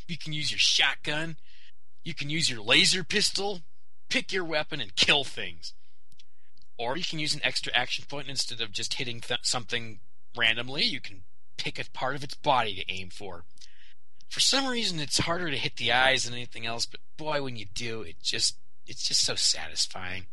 You 0.06 0.16
can 0.16 0.32
use 0.32 0.50
your 0.50 0.58
shotgun. 0.58 1.36
You 2.04 2.14
can 2.14 2.30
use 2.30 2.48
your 2.50 2.62
laser 2.62 3.04
pistol. 3.04 3.60
Pick 4.08 4.32
your 4.32 4.44
weapon 4.44 4.80
and 4.80 4.96
kill 4.96 5.24
things. 5.24 5.74
Or 6.78 6.96
you 6.96 7.04
can 7.04 7.18
use 7.18 7.34
an 7.34 7.40
extra 7.44 7.72
action 7.74 8.04
point 8.08 8.28
instead 8.28 8.60
of 8.60 8.72
just 8.72 8.94
hitting 8.94 9.20
th- 9.20 9.40
something 9.42 9.98
randomly. 10.36 10.84
You 10.84 11.00
can 11.00 11.22
pick 11.56 11.78
a 11.78 11.90
part 11.90 12.14
of 12.14 12.22
its 12.24 12.34
body 12.36 12.74
to 12.76 12.92
aim 12.92 13.10
for. 13.10 13.44
for 14.28 14.40
some 14.40 14.66
reason 14.66 15.00
it's 15.00 15.18
harder 15.18 15.50
to 15.50 15.56
hit 15.56 15.76
the 15.76 15.90
eyes 15.92 16.24
than 16.24 16.34
anything 16.34 16.64
else. 16.66 16.86
But 16.86 17.00
boy, 17.16 17.42
when 17.42 17.56
you 17.56 17.66
do, 17.74 18.02
it 18.02 18.16
just 18.22 18.56
it's 18.86 19.02
just 19.06 19.22
so 19.22 19.34
satisfying. 19.34 20.26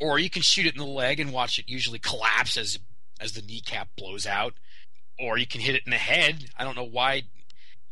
Or 0.00 0.18
you 0.18 0.30
can 0.30 0.42
shoot 0.42 0.66
it 0.66 0.74
in 0.74 0.78
the 0.80 0.86
leg 0.86 1.20
and 1.20 1.32
watch 1.32 1.58
it 1.58 1.68
usually 1.68 1.98
collapse 1.98 2.56
as 2.56 2.78
as 3.20 3.32
the 3.32 3.42
kneecap 3.42 3.88
blows 3.96 4.26
out. 4.26 4.54
Or 5.20 5.38
you 5.38 5.46
can 5.46 5.60
hit 5.60 5.74
it 5.74 5.82
in 5.84 5.90
the 5.90 5.96
head. 5.96 6.46
I 6.56 6.64
don't 6.64 6.76
know 6.76 6.84
why 6.84 7.24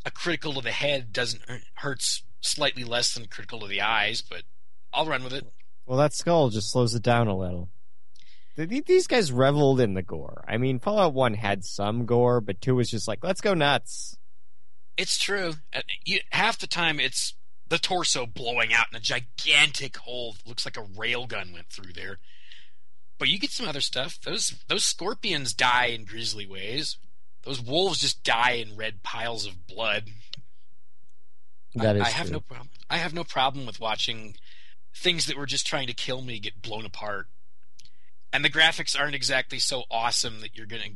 a 0.04 0.10
critical 0.10 0.54
to 0.54 0.60
the 0.60 0.70
head 0.70 1.12
doesn't 1.12 1.42
hurts 1.74 2.22
slightly 2.40 2.84
less 2.84 3.14
than 3.14 3.26
critical 3.26 3.60
to 3.60 3.66
the 3.66 3.82
eyes, 3.82 4.22
but 4.22 4.42
I'll 4.92 5.06
run 5.06 5.24
with 5.24 5.32
it. 5.32 5.46
Well, 5.86 5.98
that 5.98 6.14
skull 6.14 6.50
just 6.50 6.70
slows 6.70 6.94
it 6.94 7.02
down 7.02 7.28
a 7.28 7.36
little. 7.36 7.68
These 8.56 9.06
guys 9.06 9.30
reveled 9.30 9.80
in 9.80 9.94
the 9.94 10.02
gore. 10.02 10.44
I 10.48 10.56
mean, 10.56 10.80
Fallout 10.80 11.14
1 11.14 11.34
had 11.34 11.64
some 11.64 12.06
gore, 12.06 12.40
but 12.40 12.60
2 12.60 12.74
was 12.74 12.90
just 12.90 13.06
like, 13.06 13.22
let's 13.22 13.40
go 13.40 13.54
nuts. 13.54 14.16
It's 14.96 15.16
true. 15.16 15.54
Uh, 15.72 15.82
half 16.32 16.58
the 16.58 16.66
time, 16.66 16.98
it's 16.98 17.34
the 17.68 17.78
torso 17.78 18.26
blowing 18.26 18.74
out 18.74 18.86
in 18.90 18.96
a 18.96 19.00
gigantic 19.00 19.98
hole. 19.98 20.32
that 20.32 20.48
Looks 20.48 20.64
like 20.64 20.76
a 20.76 20.82
railgun 20.82 21.52
went 21.52 21.68
through 21.70 21.92
there. 21.92 22.18
But 23.18 23.28
you 23.28 23.38
get 23.38 23.50
some 23.50 23.68
other 23.68 23.80
stuff. 23.80 24.18
Those 24.20 24.54
those 24.68 24.84
scorpions 24.84 25.52
die 25.52 25.86
in 25.86 26.04
grisly 26.04 26.46
ways. 26.46 26.98
Those 27.42 27.60
wolves 27.60 28.00
just 28.00 28.22
die 28.24 28.52
in 28.52 28.76
red 28.76 29.02
piles 29.02 29.46
of 29.46 29.66
blood. 29.66 30.10
That 31.74 31.96
I, 31.96 32.00
is 32.00 32.06
I 32.06 32.10
have 32.10 32.26
true. 32.26 32.34
no 32.34 32.40
problem. 32.40 32.68
I 32.90 32.98
have 32.98 33.14
no 33.14 33.24
problem 33.24 33.66
with 33.66 33.80
watching 33.80 34.36
things 34.94 35.26
that 35.26 35.36
were 35.36 35.46
just 35.46 35.66
trying 35.66 35.86
to 35.86 35.94
kill 35.94 36.22
me 36.22 36.38
get 36.38 36.62
blown 36.62 36.84
apart. 36.84 37.26
And 38.32 38.44
the 38.44 38.50
graphics 38.50 38.98
aren't 38.98 39.14
exactly 39.14 39.58
so 39.58 39.84
awesome 39.90 40.40
that 40.40 40.56
you're 40.56 40.66
gonna 40.66 40.90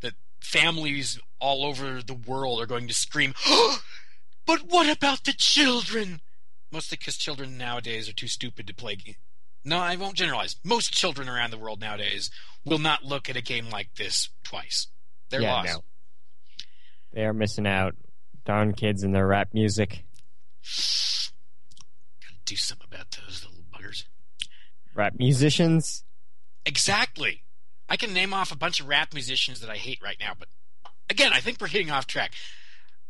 that 0.00 0.14
families 0.40 1.18
all 1.40 1.64
over 1.64 2.02
the 2.02 2.14
world 2.14 2.60
are 2.60 2.66
going 2.66 2.88
to 2.88 2.94
scream. 2.94 3.34
Oh, 3.46 3.80
but 4.46 4.62
what 4.68 4.88
about 4.88 5.24
the 5.24 5.34
children? 5.34 6.20
Mostly 6.70 6.96
because 6.96 7.16
children 7.16 7.58
nowadays 7.58 8.08
are 8.08 8.14
too 8.14 8.28
stupid 8.28 8.66
to 8.66 8.74
play. 8.74 8.96
No, 9.64 9.78
I 9.78 9.96
won't 9.96 10.16
generalize. 10.16 10.56
Most 10.64 10.92
children 10.92 11.28
around 11.28 11.50
the 11.50 11.58
world 11.58 11.80
nowadays 11.80 12.30
will 12.64 12.78
not 12.78 13.04
look 13.04 13.28
at 13.28 13.36
a 13.36 13.42
game 13.42 13.68
like 13.70 13.94
this 13.96 14.30
twice. 14.42 14.86
They're 15.30 15.42
Yeah, 15.42 15.52
lost. 15.52 15.74
no. 15.74 15.84
They 17.12 17.24
are 17.24 17.32
missing 17.32 17.66
out. 17.66 17.94
Darn 18.44 18.72
kids 18.74 19.02
and 19.02 19.14
their 19.14 19.26
rap 19.26 19.48
music. 19.52 20.04
Gotta 22.20 22.34
do 22.44 22.56
something 22.56 22.86
about 22.90 23.10
those 23.10 23.44
little 23.44 23.62
buggers. 23.72 24.04
Rap 24.94 25.14
musicians. 25.18 26.04
Exactly. 26.64 27.42
I 27.88 27.96
can 27.96 28.12
name 28.12 28.34
off 28.34 28.52
a 28.52 28.56
bunch 28.56 28.80
of 28.80 28.88
rap 28.88 29.12
musicians 29.14 29.60
that 29.60 29.70
I 29.70 29.76
hate 29.76 30.00
right 30.02 30.16
now, 30.20 30.32
but 30.38 30.48
again, 31.08 31.32
I 31.32 31.40
think 31.40 31.60
we're 31.60 31.68
getting 31.68 31.90
off 31.90 32.06
track. 32.06 32.32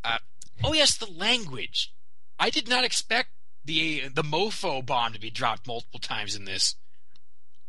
Uh, 0.05 0.19
oh 0.63 0.73
yes, 0.73 0.97
the 0.97 1.11
language. 1.11 1.93
I 2.39 2.51
did 2.51 2.69
not 2.69 2.85
expect 2.85 3.31
the 3.65 4.09
the 4.09 4.23
mofo 4.23 4.85
bomb 4.85 5.13
to 5.13 5.21
be 5.21 5.31
dropped 5.31 5.67
multiple 5.67 5.99
times 6.01 6.37
in 6.37 6.45
this. 6.45 6.77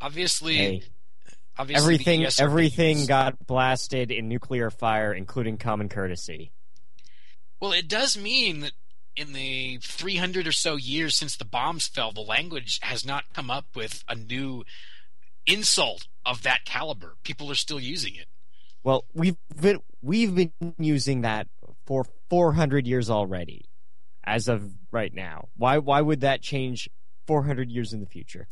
Obviously, 0.02 0.58
Hey, 0.58 0.84
obviously 1.60 1.84
everything 1.84 2.28
everything 2.40 3.06
got 3.06 3.46
blasted 3.46 4.10
in 4.10 4.28
nuclear 4.28 4.72
fire, 4.72 5.14
including 5.14 5.58
common 5.58 5.90
courtesy. 5.90 6.52
Well, 7.60 7.74
it 7.74 7.88
does 7.88 8.18
mean 8.18 8.62
that 8.62 8.72
in 9.16 9.34
the 9.34 9.80
300 9.84 10.48
or 10.48 10.52
so 10.54 10.78
years 10.78 11.16
since 11.16 11.36
the 11.36 11.46
bombs 11.46 11.88
fell, 11.88 12.12
the 12.12 12.22
language 12.22 12.80
has 12.82 13.06
not 13.06 13.26
come 13.34 13.52
up 13.52 13.66
with 13.76 14.04
a 14.08 14.16
new 14.16 14.64
insult 15.46 16.08
of 16.26 16.44
that 16.44 16.64
caliber. 16.66 17.18
People 17.24 17.52
are 17.52 17.56
still 17.56 17.80
using 17.80 18.16
it. 18.16 18.28
Well, 18.84 19.04
we've 19.14 19.36
been 19.60 19.82
we've 20.02 20.34
been 20.34 20.54
using 20.80 21.22
that 21.22 21.48
for 21.86 22.06
400 22.30 22.88
years 22.88 23.10
already, 23.10 23.66
as 24.24 24.48
of 24.48 24.72
right 24.92 25.14
now. 25.14 25.50
Why 25.58 25.80
why 25.80 26.00
would 26.02 26.22
that 26.22 26.42
change 26.42 26.90
400 27.28 27.70
years 27.70 27.92
in 27.92 28.00
the 28.00 28.08
future? 28.08 28.48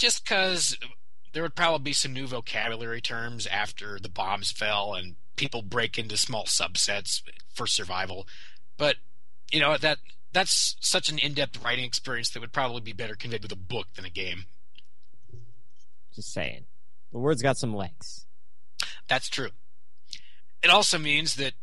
just 0.00 0.24
because 0.24 0.76
there 1.32 1.42
would 1.42 1.54
probably 1.54 1.84
be 1.84 1.92
some 1.92 2.12
new 2.12 2.26
vocabulary 2.26 3.00
terms 3.00 3.46
after 3.46 3.98
the 3.98 4.08
bombs 4.08 4.50
fell 4.50 4.94
and 4.94 5.16
people 5.36 5.62
break 5.62 5.98
into 5.98 6.16
small 6.16 6.44
subsets 6.44 7.22
for 7.52 7.66
survival. 7.66 8.26
But 8.76 8.96
you 9.50 9.60
know 9.60 9.76
that 9.76 9.98
that's 10.32 10.76
such 10.80 11.08
an 11.08 11.18
in-depth 11.18 11.62
writing 11.64 11.84
experience 11.84 12.30
that 12.30 12.40
would 12.40 12.52
probably 12.52 12.80
be 12.80 12.92
better 12.92 13.14
conveyed 13.14 13.42
with 13.42 13.52
a 13.52 13.56
book 13.56 13.86
than 13.94 14.04
a 14.04 14.10
game. 14.10 14.44
Just 16.14 16.32
saying, 16.32 16.66
the 17.12 17.18
word's 17.18 17.42
got 17.42 17.56
some 17.56 17.74
legs. 17.74 18.26
That's 19.08 19.28
true. 19.28 19.50
It 20.62 20.70
also 20.70 20.98
means 20.98 21.36
that 21.36 21.54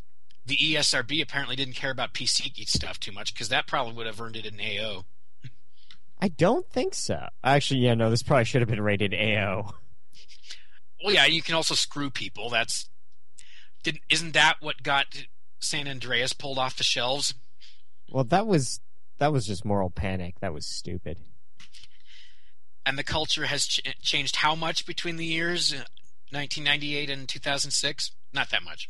the 0.46 0.58
ESRB 0.58 1.22
apparently 1.22 1.56
didn't 1.56 1.76
care 1.76 1.92
about 1.92 2.14
PC 2.14 2.68
stuff 2.68 3.00
too 3.00 3.12
much 3.12 3.34
because 3.34 3.50
that 3.50 3.68
probably 3.68 3.94
would 3.94 4.08
have 4.08 4.20
earned 4.20 4.38
it 4.38 4.46
an 4.46 4.60
AO. 4.60 5.06
I 6.20 6.30
don't 6.30 6.68
think 6.70 6.94
so. 6.96 7.28
Actually, 7.44 7.82
yeah, 7.82 7.94
no, 7.94 8.10
this 8.10 8.24
probably 8.24 8.46
should 8.46 8.62
have 8.62 8.70
been 8.70 8.82
rated 8.82 9.14
AO. 9.14 9.74
Well, 11.04 11.14
yeah, 11.14 11.26
you 11.26 11.42
can 11.44 11.54
also 11.56 11.76
screw 11.76 12.10
people. 12.10 12.50
That's 12.50 12.90
didn't 13.84 14.02
isn't 14.10 14.34
that 14.34 14.56
what 14.60 14.82
got 14.82 15.06
San 15.60 15.88
Andreas 15.88 16.34
pulled 16.34 16.58
off 16.58 16.76
the 16.78 16.84
shelves? 16.84 17.36
Well, 18.10 18.24
that 18.26 18.48
was 18.48 18.80
that 19.20 19.32
was 19.32 19.46
just 19.46 19.64
moral 19.64 19.90
panic. 19.92 20.40
That 20.42 20.54
was 20.54 20.66
stupid. 20.66 21.20
and 22.86 22.98
the 22.98 23.04
culture 23.04 23.46
has 23.46 23.66
ch- 23.68 23.82
changed 24.02 24.38
how 24.38 24.56
much 24.56 24.86
between 24.86 25.18
the 25.18 25.26
years 25.26 25.74
uh, 25.74 25.84
1998 26.32 27.10
and 27.10 27.28
2006 27.30 28.12
not 28.34 28.50
that 28.50 28.64
much 28.64 28.88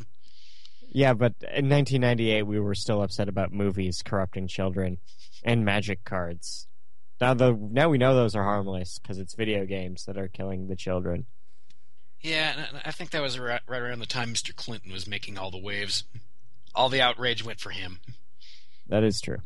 Yeah, 0.91 1.13
but 1.13 1.33
in 1.41 1.69
1998 1.69 2.43
we 2.43 2.59
were 2.59 2.75
still 2.75 3.01
upset 3.03 3.27
about 3.29 3.51
movies 3.51 4.01
corrupting 4.03 4.47
children 4.47 4.99
and 5.43 5.65
magic 5.65 6.03
cards. 6.03 6.67
Now 7.19 7.33
the 7.33 7.53
now 7.53 7.89
we 7.89 7.97
know 7.97 8.15
those 8.15 8.35
are 8.35 8.43
harmless 8.43 8.99
because 8.99 9.17
it's 9.17 9.33
video 9.33 9.65
games 9.65 10.05
that 10.05 10.17
are 10.17 10.27
killing 10.27 10.67
the 10.67 10.75
children. 10.75 11.25
yeah 12.21 12.65
i 12.85 12.91
think 12.91 13.11
that 13.11 13.21
was 13.21 13.37
right, 13.39 13.61
right 13.67 13.81
around 13.81 13.99
the 13.99 14.05
time 14.05 14.33
mr 14.33 14.55
clinton 14.55 14.91
was 14.91 15.07
making 15.07 15.37
all 15.37 15.51
the 15.51 15.57
waves 15.57 16.03
all 16.75 16.89
the 16.89 17.01
outrage 17.01 17.43
went 17.45 17.59
for 17.59 17.69
him 17.71 17.99
That 18.87 19.03
is 19.03 19.19
true. 19.21 19.37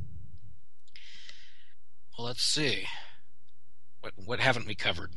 well 2.17 2.28
let's 2.28 2.43
see 2.43 2.86
what 4.01 4.13
what 4.26 4.39
haven't 4.39 4.67
we 4.67 4.76
covered 4.76 5.11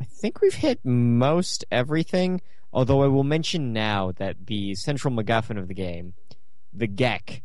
I 0.00 0.04
think 0.04 0.40
we've 0.40 0.54
hit 0.54 0.80
most 0.84 1.64
everything. 1.70 2.40
Although 2.72 3.02
I 3.02 3.06
will 3.06 3.24
mention 3.24 3.74
now 3.74 4.10
that 4.12 4.46
the 4.46 4.74
central 4.74 5.14
MacGuffin 5.14 5.58
of 5.58 5.68
the 5.68 5.74
game, 5.74 6.14
the 6.72 6.88
GECK, 6.88 7.42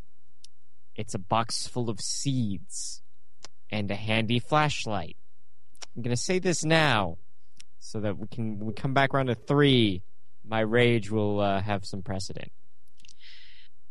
it's 0.95 1.13
a 1.13 1.19
box 1.19 1.67
full 1.67 1.89
of 1.89 1.99
seeds 1.99 3.01
and 3.71 3.89
a 3.91 3.95
handy 3.95 4.39
flashlight. 4.39 5.15
I'm 5.95 6.01
gonna 6.03 6.17
say 6.17 6.39
this 6.39 6.63
now, 6.63 7.17
so 7.79 7.99
that 8.01 8.17
we 8.17 8.27
can 8.27 8.59
when 8.59 8.67
we 8.67 8.73
come 8.73 8.93
back 8.93 9.13
around 9.13 9.27
to 9.27 9.35
three. 9.35 10.01
My 10.45 10.61
rage 10.61 11.11
will 11.11 11.39
uh, 11.41 11.61
have 11.61 11.83
some 11.85 12.01
precedent. 12.01 12.51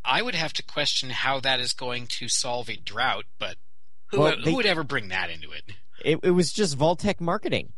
i 0.05 0.23
would 0.23 0.35
have 0.35 0.53
to 0.55 0.63
question 0.63 1.11
how 1.11 1.39
that 1.41 1.61
is 1.61 1.73
going 1.75 2.07
to 2.07 2.29
solve 2.29 2.71
a 2.71 2.77
drought 2.77 3.25
but 3.39 3.57
who, 4.07 4.21
Well, 4.21 4.37
they- 4.43 4.51
who 4.51 4.57
would 4.57 4.65
ever 4.67 4.83
bring 4.85 5.09
that 5.09 5.29
into 5.29 5.51
it 5.51 5.65
It, 6.03 6.21
it 6.23 6.31
was 6.31 6.53
just 6.53 6.77
Vault-Tec 6.77 7.21
marketing. 7.21 7.73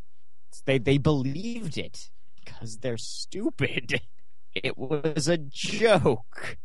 They 0.65 0.79
they 0.79 0.99
believed 0.99 1.77
it 1.79 2.11
because 2.45 2.79
they're 2.79 2.99
stupid. 2.99 4.01
It 4.55 4.77
was 4.79 5.29
a 5.29 5.39
joke. 5.39 6.57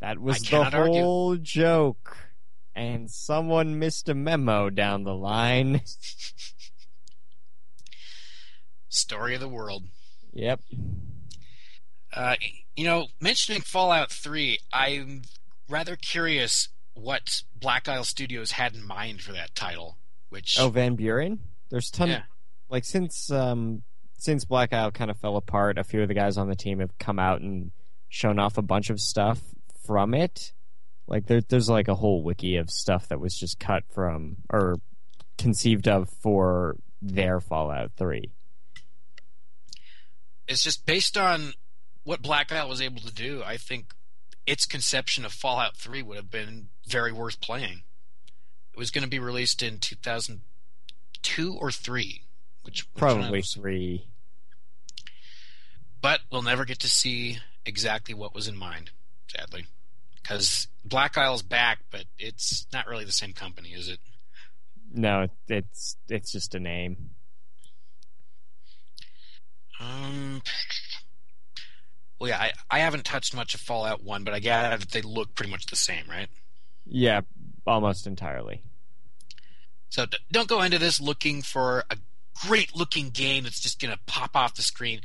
That 0.00 0.18
was 0.18 0.40
the 0.40 0.46
cannot 0.46 0.74
argue. 0.74 1.00
whole 1.00 1.36
joke. 1.36 2.16
And 2.76 3.10
someone 3.10 3.78
missed 3.78 4.08
a 4.08 4.14
memo 4.14 4.68
down 4.70 5.02
the 5.04 5.14
line. 5.14 5.80
story 8.88 9.34
of 9.34 9.40
the 9.40 9.48
world 9.48 9.82
Yep. 10.32 10.60
Uh, 12.12 12.36
you 12.76 12.84
know, 12.84 13.06
mentioning 13.20 13.62
Fallout 13.62 14.10
3, 14.10 14.58
I'm 14.72 15.22
rather 15.68 15.96
curious 15.96 16.68
what 16.94 17.42
Black 17.58 17.88
Isle 17.88 18.04
Studios 18.04 18.52
had 18.52 18.74
in 18.74 18.86
mind 18.86 19.22
for 19.22 19.32
that 19.32 19.54
title. 19.54 19.96
Which, 20.28 20.58
Oh, 20.60 20.68
Van 20.68 20.94
Buren. 20.94 21.40
There's 21.70 21.90
ton 21.90 22.08
Yeah. 22.08 22.22
like 22.68 22.84
since 22.84 23.30
um 23.30 23.82
since 24.18 24.44
Black 24.44 24.72
Isle 24.74 24.90
kind 24.92 25.10
of 25.10 25.18
fell 25.18 25.36
apart. 25.36 25.78
A 25.78 25.84
few 25.84 26.02
of 26.02 26.08
the 26.08 26.14
guys 26.14 26.36
on 26.36 26.48
the 26.48 26.54
team 26.56 26.80
have 26.80 26.96
come 26.98 27.18
out 27.18 27.40
and 27.40 27.70
shown 28.10 28.38
off 28.38 28.58
a 28.58 28.62
bunch 28.62 28.90
of 28.90 29.00
stuff 29.00 29.40
from 29.86 30.12
it. 30.14 30.52
Like 31.08 31.26
there, 31.26 31.40
there's 31.40 31.68
like 31.68 31.88
a 31.88 31.94
whole 31.94 32.22
wiki 32.22 32.56
of 32.56 32.70
stuff 32.70 33.08
that 33.08 33.20
was 33.20 33.36
just 33.36 33.58
cut 33.60 33.84
from 33.92 34.36
or 34.50 34.80
conceived 35.38 35.86
of 35.86 36.08
for 36.22 36.76
their 37.00 37.40
Fallout 37.40 37.92
Three. 37.96 38.30
it's 40.48 40.62
just 40.62 40.86
based 40.86 41.16
on 41.16 41.52
what 42.04 42.22
Black 42.22 42.52
Isle 42.52 42.68
was 42.68 42.80
able 42.80 43.00
to 43.00 43.12
do. 43.12 43.42
I 43.44 43.56
think 43.56 43.92
its 44.46 44.64
conception 44.64 45.24
of 45.24 45.32
Fallout 45.32 45.76
3 45.76 46.02
would 46.02 46.16
have 46.16 46.30
been 46.30 46.68
very 46.86 47.12
worth 47.12 47.40
playing. 47.40 47.82
It 48.72 48.78
was 48.78 48.90
going 48.90 49.04
to 49.04 49.10
be 49.10 49.18
released 49.18 49.62
in 49.62 49.78
2002 49.78 51.54
or 51.54 51.70
3, 51.70 52.22
which 52.62 52.82
which 52.82 52.94
Probably 52.94 53.42
three. 53.42 54.06
But 56.00 56.20
we'll 56.30 56.42
never 56.42 56.64
get 56.64 56.78
to 56.80 56.88
see 56.88 57.38
exactly 57.64 58.14
what 58.14 58.34
was 58.34 58.46
in 58.46 58.56
mind, 58.56 58.90
sadly. 59.26 59.66
Because 60.26 60.66
Black 60.84 61.16
Isle's 61.16 61.42
back, 61.42 61.78
but 61.90 62.04
it's 62.18 62.66
not 62.72 62.88
really 62.88 63.04
the 63.04 63.12
same 63.12 63.32
company, 63.32 63.70
is 63.70 63.88
it? 63.88 64.00
No, 64.92 65.28
it's 65.48 65.96
it's 66.08 66.32
just 66.32 66.54
a 66.54 66.60
name. 66.60 67.10
Um. 69.78 70.42
Well, 72.18 72.30
yeah, 72.30 72.38
I, 72.40 72.52
I 72.70 72.78
haven't 72.80 73.04
touched 73.04 73.36
much 73.36 73.54
of 73.54 73.60
Fallout 73.60 74.02
1, 74.02 74.24
but 74.24 74.32
I 74.32 74.38
gather 74.38 74.78
that 74.78 74.90
they 74.90 75.02
look 75.02 75.34
pretty 75.34 75.50
much 75.50 75.66
the 75.66 75.76
same, 75.76 76.04
right? 76.08 76.28
Yeah, 76.86 77.20
almost 77.66 78.06
entirely. 78.06 78.62
So 79.90 80.06
d- 80.06 80.16
don't 80.32 80.48
go 80.48 80.62
into 80.62 80.78
this 80.78 80.98
looking 80.98 81.42
for 81.42 81.84
a 81.90 81.98
great 82.46 82.74
looking 82.74 83.10
game 83.10 83.44
that's 83.44 83.60
just 83.60 83.80
going 83.80 83.92
to 83.92 84.00
pop 84.06 84.34
off 84.34 84.54
the 84.54 84.62
screen. 84.62 85.02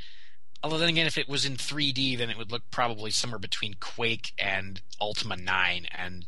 Although 0.62 0.78
then 0.78 0.90
again, 0.90 1.06
if 1.06 1.18
it 1.18 1.28
was 1.28 1.44
in 1.44 1.56
3D, 1.56 2.16
then 2.16 2.30
it 2.30 2.38
would 2.38 2.52
look 2.52 2.70
probably 2.70 3.10
somewhere 3.10 3.38
between 3.38 3.74
Quake 3.74 4.32
and 4.38 4.80
Ultima 5.00 5.36
9, 5.36 5.86
and 5.96 6.26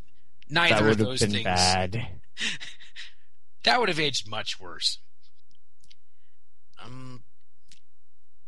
neither 0.51 0.89
of 0.89 0.99
those 0.99 1.21
things 1.21 1.45
bad. 1.45 2.09
that 3.65 3.79
would 3.79 3.89
have 3.89 4.01
aged 4.01 4.29
much 4.29 4.59
worse. 4.59 4.99
Um, 6.85 7.23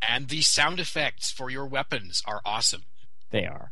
and 0.06 0.28
the 0.28 0.42
sound 0.42 0.80
effects 0.80 1.30
for 1.30 1.50
your 1.50 1.66
weapons 1.66 2.22
are 2.26 2.40
awesome. 2.44 2.82
They 3.30 3.46
are. 3.46 3.70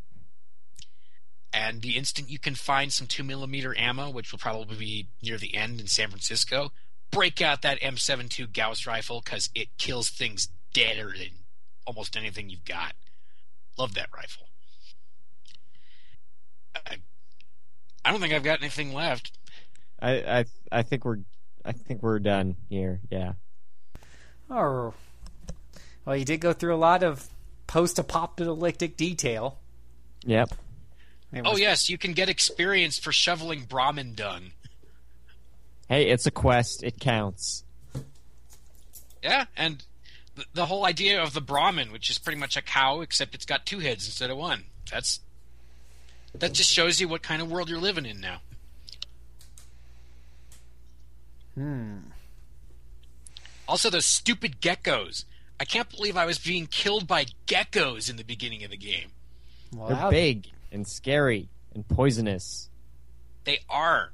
And 1.53 1.83
the 1.83 1.97
instant 1.97 2.31
you 2.31 2.39
can 2.39 2.55
find 2.55 2.93
some 2.93 3.07
two 3.07 3.23
millimeter 3.23 3.77
ammo, 3.79 4.11
which 4.11 4.33
will 4.33 4.39
probably 4.39 4.77
be 4.77 5.09
near 5.23 5.37
the 5.37 5.55
end 5.55 5.81
in 5.81 5.87
San 5.89 6.11
Francisco, 6.11 6.73
break 7.11 7.41
out 7.41 7.63
that 7.63 7.81
M72 7.81 8.53
Gauss 8.53 8.87
rifle 8.87 9.21
because 9.25 9.51
it 9.55 9.69
kills 9.79 10.11
things 10.11 10.49
deader 10.73 11.13
than 11.17 11.44
almost 11.87 12.17
anything 12.17 12.51
you've 12.51 12.65
got. 12.65 12.95
Love 13.79 13.95
that 13.95 14.09
rifle. 14.15 14.47
I, 16.75 16.97
I 18.05 18.11
don't 18.11 18.21
think 18.21 18.35
I've 18.35 18.45
got 18.45 18.61
anything 18.61 18.93
left. 18.93 19.33
I 20.01 20.11
I 20.13 20.45
I 20.71 20.83
think 20.83 21.05
we're 21.05 21.19
I 21.65 21.73
think 21.73 22.03
we're 22.03 22.19
done 22.19 22.57
here. 22.69 23.01
Yeah. 23.11 23.33
Oh, 24.51 24.93
well, 26.05 26.17
you 26.17 26.25
did 26.25 26.41
go 26.41 26.53
through 26.53 26.75
a 26.75 26.77
lot 26.77 27.03
of 27.03 27.29
post-apocalyptic 27.67 28.97
detail. 28.97 29.59
Yep. 30.25 30.55
It 31.33 31.43
Oh 31.45 31.57
yes, 31.57 31.89
you 31.89 31.99
can 31.99 32.13
get 32.13 32.29
experience 32.29 32.99
for 32.99 33.11
shoveling 33.11 33.65
Brahmin 33.65 34.15
dung. 34.15 34.53
Hey, 35.89 36.09
it's 36.09 36.27
a 36.27 36.31
quest. 36.31 36.83
It 36.83 37.01
counts. 37.01 37.65
Yeah, 39.23 39.47
and 39.57 39.83
the, 40.35 40.45
the 40.55 40.67
whole 40.67 40.85
idea 40.85 41.23
of 41.23 41.33
the 41.33 41.41
Brahmin, 41.41 41.93
which 41.93 42.11
is 42.11 42.19
pretty 42.19 42.39
much 42.39 42.57
a 42.57 42.63
cow, 42.63 43.01
except 43.01 43.35
it's 43.35 43.45
got 43.47 43.67
two 43.67 43.81
heads 43.81 44.07
instead 44.07 44.31
of 44.31 44.37
one. 44.37 44.65
That's 44.91 45.21
that 46.39 46.53
just 46.53 46.71
shows 46.71 47.01
you 47.01 47.09
what 47.09 47.23
kind 47.23 47.41
of 47.41 47.51
world 47.51 47.69
you're 47.69 47.79
living 47.79 48.07
in 48.07 48.21
now. 48.21 48.41
Hmm. 51.55 51.99
Also, 53.69 53.89
those 53.89 54.07
stupid 54.07 54.61
geckos. 54.61 55.25
I 55.59 55.65
can't 55.65 55.89
believe 55.89 56.17
I 56.17 56.27
was 56.27 56.39
being 56.39 56.67
killed 56.67 57.07
by 57.07 57.27
geckos 57.47 58.11
in 58.11 58.17
the 58.17 58.25
beginning 58.25 58.65
of 58.65 58.71
the 58.71 58.77
game. 58.77 59.11
Well, 59.73 59.89
They're 59.89 60.11
big 60.11 60.49
and 60.73 60.87
scary 60.87 61.49
and 61.73 61.87
poisonous. 61.87 62.69
They 63.45 63.61
are. 63.71 64.13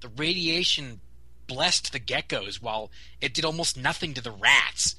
The 0.00 0.08
radiation 0.08 1.00
blessed 1.46 1.92
the 1.92 2.00
geckos 2.00 2.60
while 2.60 2.90
it 3.20 3.34
did 3.34 3.44
almost 3.44 3.76
nothing 3.76 4.14
to 4.14 4.22
the 4.22 4.30
rats. 4.30 4.96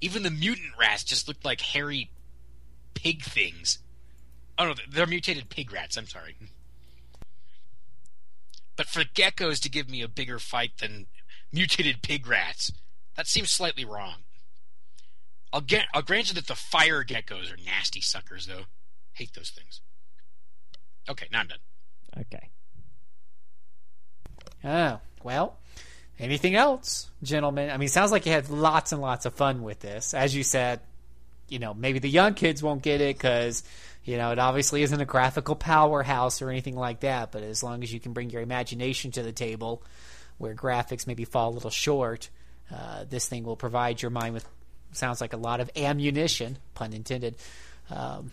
Even 0.00 0.22
the 0.22 0.30
mutant 0.30 0.72
rats 0.78 1.04
just 1.04 1.28
looked 1.28 1.44
like 1.44 1.60
hairy 1.60 2.10
pig 2.94 3.22
things. 3.22 3.78
Oh 4.58 4.66
no, 4.66 4.74
they're 4.90 5.06
mutated 5.06 5.48
pig 5.48 5.72
rats, 5.72 5.96
I'm 5.96 6.06
sorry. 6.06 6.36
But 8.76 8.86
for 8.86 9.02
geckos 9.02 9.60
to 9.62 9.68
give 9.68 9.88
me 9.88 10.02
a 10.02 10.08
bigger 10.08 10.38
fight 10.38 10.78
than 10.78 11.06
mutated 11.52 12.02
pig 12.02 12.26
rats, 12.26 12.72
that 13.16 13.26
seems 13.26 13.50
slightly 13.50 13.84
wrong. 13.84 14.18
I'll 15.52 15.60
get 15.60 15.86
I'll 15.94 16.02
grant 16.02 16.28
you 16.28 16.34
that 16.34 16.46
the 16.46 16.54
fire 16.54 17.02
geckos 17.04 17.52
are 17.52 17.56
nasty 17.64 18.00
suckers 18.00 18.46
though. 18.46 18.64
Hate 19.14 19.34
those 19.34 19.50
things. 19.50 19.80
Okay, 21.08 21.26
now 21.32 21.40
I'm 21.40 21.48
done. 21.48 21.58
Okay. 22.20 22.50
Oh, 24.64 25.00
well, 25.22 25.56
anything 26.18 26.54
else, 26.54 27.10
gentlemen? 27.22 27.70
I 27.70 27.76
mean, 27.76 27.88
sounds 27.88 28.12
like 28.12 28.26
you 28.26 28.32
had 28.32 28.50
lots 28.50 28.92
and 28.92 29.00
lots 29.00 29.26
of 29.26 29.34
fun 29.34 29.62
with 29.62 29.80
this. 29.80 30.14
As 30.14 30.34
you 30.34 30.42
said, 30.42 30.80
you 31.48 31.58
know, 31.58 31.74
maybe 31.74 31.98
the 31.98 32.08
young 32.08 32.34
kids 32.34 32.62
won't 32.62 32.82
get 32.82 33.00
it 33.00 33.16
because, 33.16 33.62
you 34.04 34.16
know, 34.16 34.32
it 34.32 34.38
obviously 34.38 34.82
isn't 34.82 35.00
a 35.00 35.06
graphical 35.06 35.56
powerhouse 35.56 36.42
or 36.42 36.50
anything 36.50 36.76
like 36.76 37.00
that. 37.00 37.32
But 37.32 37.42
as 37.42 37.62
long 37.62 37.82
as 37.82 37.92
you 37.92 38.00
can 38.00 38.12
bring 38.12 38.30
your 38.30 38.42
imagination 38.42 39.10
to 39.12 39.22
the 39.22 39.32
table, 39.32 39.82
where 40.38 40.54
graphics 40.54 41.06
maybe 41.06 41.24
fall 41.24 41.50
a 41.50 41.54
little 41.54 41.70
short, 41.70 42.28
uh, 42.74 43.04
this 43.08 43.28
thing 43.28 43.44
will 43.44 43.56
provide 43.56 44.02
your 44.02 44.10
mind 44.10 44.34
with, 44.34 44.46
sounds 44.92 45.20
like 45.20 45.32
a 45.32 45.38
lot 45.38 45.60
of 45.60 45.70
ammunition, 45.76 46.58
pun 46.74 46.92
intended. 46.92 47.36
Um, 47.90 48.32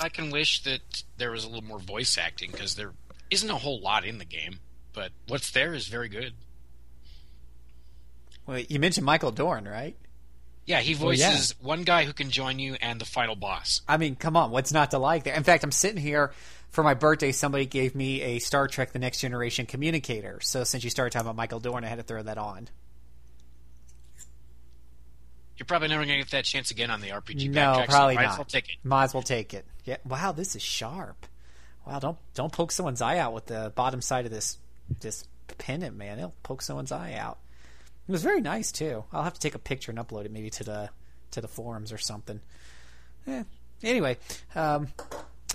I 0.00 0.08
can 0.08 0.30
wish 0.30 0.62
that 0.62 0.80
there 1.16 1.32
was 1.32 1.44
a 1.44 1.48
little 1.48 1.64
more 1.64 1.78
voice 1.80 2.16
acting 2.18 2.50
because 2.50 2.76
there 2.76 2.92
isn't 3.30 3.50
a 3.50 3.56
whole 3.56 3.80
lot 3.80 4.04
in 4.04 4.18
the 4.18 4.24
game, 4.24 4.60
but 4.94 5.10
what's 5.26 5.50
there 5.50 5.74
is 5.74 5.88
very 5.88 6.08
good. 6.08 6.32
Well, 8.48 8.58
you 8.58 8.80
mentioned 8.80 9.04
Michael 9.04 9.30
Dorn, 9.30 9.68
right? 9.68 9.94
Yeah, 10.64 10.80
he 10.80 10.94
Well, 10.94 11.12
yeah. 11.12 11.30
voices 11.30 11.54
one 11.60 11.82
guy 11.82 12.04
who 12.04 12.12
can 12.14 12.30
join 12.30 12.58
you 12.58 12.76
and 12.80 12.98
the 13.00 13.04
final 13.04 13.36
boss. 13.36 13.82
I 13.86 13.98
mean, 13.98 14.16
come 14.16 14.36
on, 14.36 14.50
what's 14.50 14.72
not 14.72 14.90
to 14.92 14.98
like 14.98 15.24
there? 15.24 15.34
In 15.34 15.44
fact, 15.44 15.64
I'm 15.64 15.70
sitting 15.72 16.00
here 16.00 16.32
for 16.70 16.82
my 16.82 16.94
birthday. 16.94 17.30
Somebody 17.30 17.66
gave 17.66 17.94
me 17.94 18.22
a 18.22 18.38
Star 18.38 18.66
Trek: 18.66 18.92
The 18.92 18.98
Next 18.98 19.20
Generation 19.20 19.66
communicator. 19.66 20.40
So 20.40 20.64
since 20.64 20.82
you 20.82 20.88
started 20.90 21.12
talking 21.12 21.26
about 21.26 21.36
Michael 21.36 21.60
Dorn, 21.60 21.84
I 21.84 21.88
had 21.88 21.96
to 21.98 22.02
throw 22.02 22.22
that 22.22 22.38
on. 22.38 22.68
You're 25.58 25.66
probably 25.66 25.88
never 25.88 26.04
going 26.04 26.18
to 26.18 26.24
get 26.24 26.30
that 26.30 26.44
chance 26.44 26.70
again 26.70 26.90
on 26.90 27.00
the 27.00 27.08
RPG. 27.08 27.50
no, 27.50 27.60
backtrack, 27.60 27.80
so 27.80 27.86
probably 27.86 28.14
might 28.14 28.24
as 28.26 28.38
well 28.38 28.44
take 28.44 28.68
it. 28.68 28.76
Might 28.84 29.04
as 29.04 29.14
well 29.14 29.22
take 29.22 29.54
it. 29.54 29.66
Yeah. 29.84 29.96
Wow, 30.06 30.32
this 30.32 30.54
is 30.56 30.62
sharp. 30.62 31.26
Wow, 31.86 31.98
don't 31.98 32.18
don't 32.34 32.52
poke 32.52 32.72
someone's 32.72 33.02
eye 33.02 33.18
out 33.18 33.32
with 33.34 33.46
the 33.46 33.72
bottom 33.74 34.00
side 34.00 34.24
of 34.24 34.30
this 34.30 34.58
this 35.00 35.24
pennant, 35.58 35.96
man. 35.96 36.18
It'll 36.18 36.34
poke 36.42 36.62
someone's 36.62 36.92
eye 36.92 37.14
out. 37.14 37.38
It 38.08 38.12
was 38.12 38.22
very 38.22 38.40
nice 38.40 38.72
too. 38.72 39.04
I'll 39.12 39.24
have 39.24 39.34
to 39.34 39.40
take 39.40 39.54
a 39.54 39.58
picture 39.58 39.92
and 39.92 39.98
upload 39.98 40.24
it 40.24 40.32
maybe 40.32 40.48
to 40.50 40.64
the 40.64 40.90
to 41.32 41.40
the 41.42 41.48
forums 41.48 41.92
or 41.92 41.98
something. 41.98 42.40
Eh, 43.26 43.42
anyway, 43.82 44.16
um, 44.54 44.88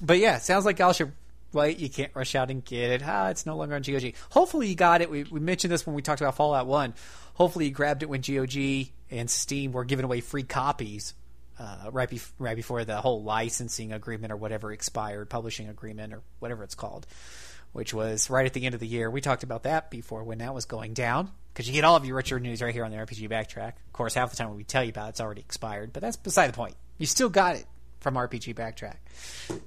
but 0.04 0.20
yeah, 0.20 0.38
sounds 0.38 0.64
like 0.64 0.80
should 0.94 1.14
wait. 1.52 1.80
You 1.80 1.90
can't 1.90 2.12
rush 2.16 2.36
out 2.36 2.52
and 2.52 2.64
get 2.64 2.92
it. 2.92 3.02
Ah, 3.04 3.30
it's 3.30 3.48
no 3.48 3.58
longer 3.58 3.76
on 3.76 3.82
GOG. 3.82 4.14
Hopefully 4.30 4.68
you 4.68 4.76
got 4.76 5.02
it. 5.02 5.10
We, 5.10 5.24
we 5.24 5.40
mentioned 5.40 5.72
this 5.72 5.86
when 5.86 5.96
we 5.96 6.04
talked 6.04 6.22
about 6.22 6.36
Fallout 6.36 6.68
One. 6.68 6.94
Hopefully 7.34 7.66
you 7.66 7.72
grabbed 7.72 8.04
it 8.04 8.10
when 8.10 8.22
GOG 8.22 8.90
and 9.10 9.30
Steam 9.30 9.72
were 9.72 9.84
giving 9.86 10.06
away 10.06 10.22
free 10.22 10.44
copies 10.44 11.16
uh, 11.60 11.90
right, 11.92 12.10
bef- 12.10 12.32
right 12.38 12.56
before 12.56 12.86
the 12.86 13.02
whole 13.02 13.24
licensing 13.24 13.94
agreement 13.94 14.32
or 14.32 14.36
whatever 14.36 14.72
expired, 14.72 15.30
publishing 15.30 15.70
agreement 15.70 16.14
or 16.14 16.22
whatever 16.40 16.64
it's 16.64 16.76
called, 16.76 17.08
which 17.72 17.94
was 17.94 18.30
right 18.30 18.46
at 18.46 18.54
the 18.54 18.66
end 18.66 18.74
of 18.76 18.80
the 18.80 18.88
year. 18.88 19.10
We 19.10 19.22
talked 19.22 19.44
about 19.44 19.64
that 19.64 19.90
before 19.90 20.24
when 20.24 20.40
that 20.40 20.54
was 20.54 20.66
going 20.66 20.94
down 20.94 21.32
because 21.54 21.68
you 21.68 21.74
get 21.74 21.84
all 21.84 21.96
of 21.96 22.06
your 22.06 22.16
Richard 22.16 22.42
news 22.42 22.62
right 22.62 22.74
here 22.74 22.84
on 22.84 22.92
the 22.92 22.98
RPG 22.98 23.30
Backtrack. 23.30 23.74
Of 23.88 23.94
course, 23.94 24.14
half 24.16 24.32
the 24.32 24.38
time 24.38 24.48
when 24.50 24.58
we 24.58 24.64
tell 24.64 24.84
you 24.84 24.90
about 24.90 25.08
it, 25.08 25.10
it's 25.10 25.22
already 25.22 25.42
expired, 25.42 25.94
but 25.94 26.02
that's 26.02 26.18
beside 26.18 26.48
the 26.48 26.54
point. 26.54 26.76
You 26.98 27.06
still 27.06 27.30
got 27.30 27.56
it 27.56 27.66
from 28.00 28.16
RPG 28.16 28.56
Backtrack. 28.56 28.96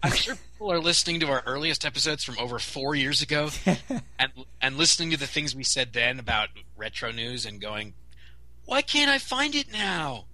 I'm 0.03 0.13
sure 0.13 0.35
people 0.35 0.73
are 0.73 0.81
listening 0.81 1.21
to 1.21 1.27
our 1.29 1.43
earliest 1.47 1.85
episodes 1.87 2.25
from 2.25 2.37
over 2.39 2.59
four 2.59 2.95
years 2.95 3.23
ago, 3.23 3.51
and 4.19 4.31
and 4.61 4.77
listening 4.77 5.11
to 5.13 5.17
the 5.17 5.27
things 5.27 5.55
we 5.55 5.65
said 5.65 5.93
then 5.93 6.19
about 6.19 6.49
retro 6.77 7.13
news 7.13 7.47
and 7.47 7.61
going, 7.61 7.95
"Why 8.65 8.83
can't 8.83 9.11
I 9.11 9.19
find 9.19 9.55
it 9.55 9.73
now?" 9.73 10.25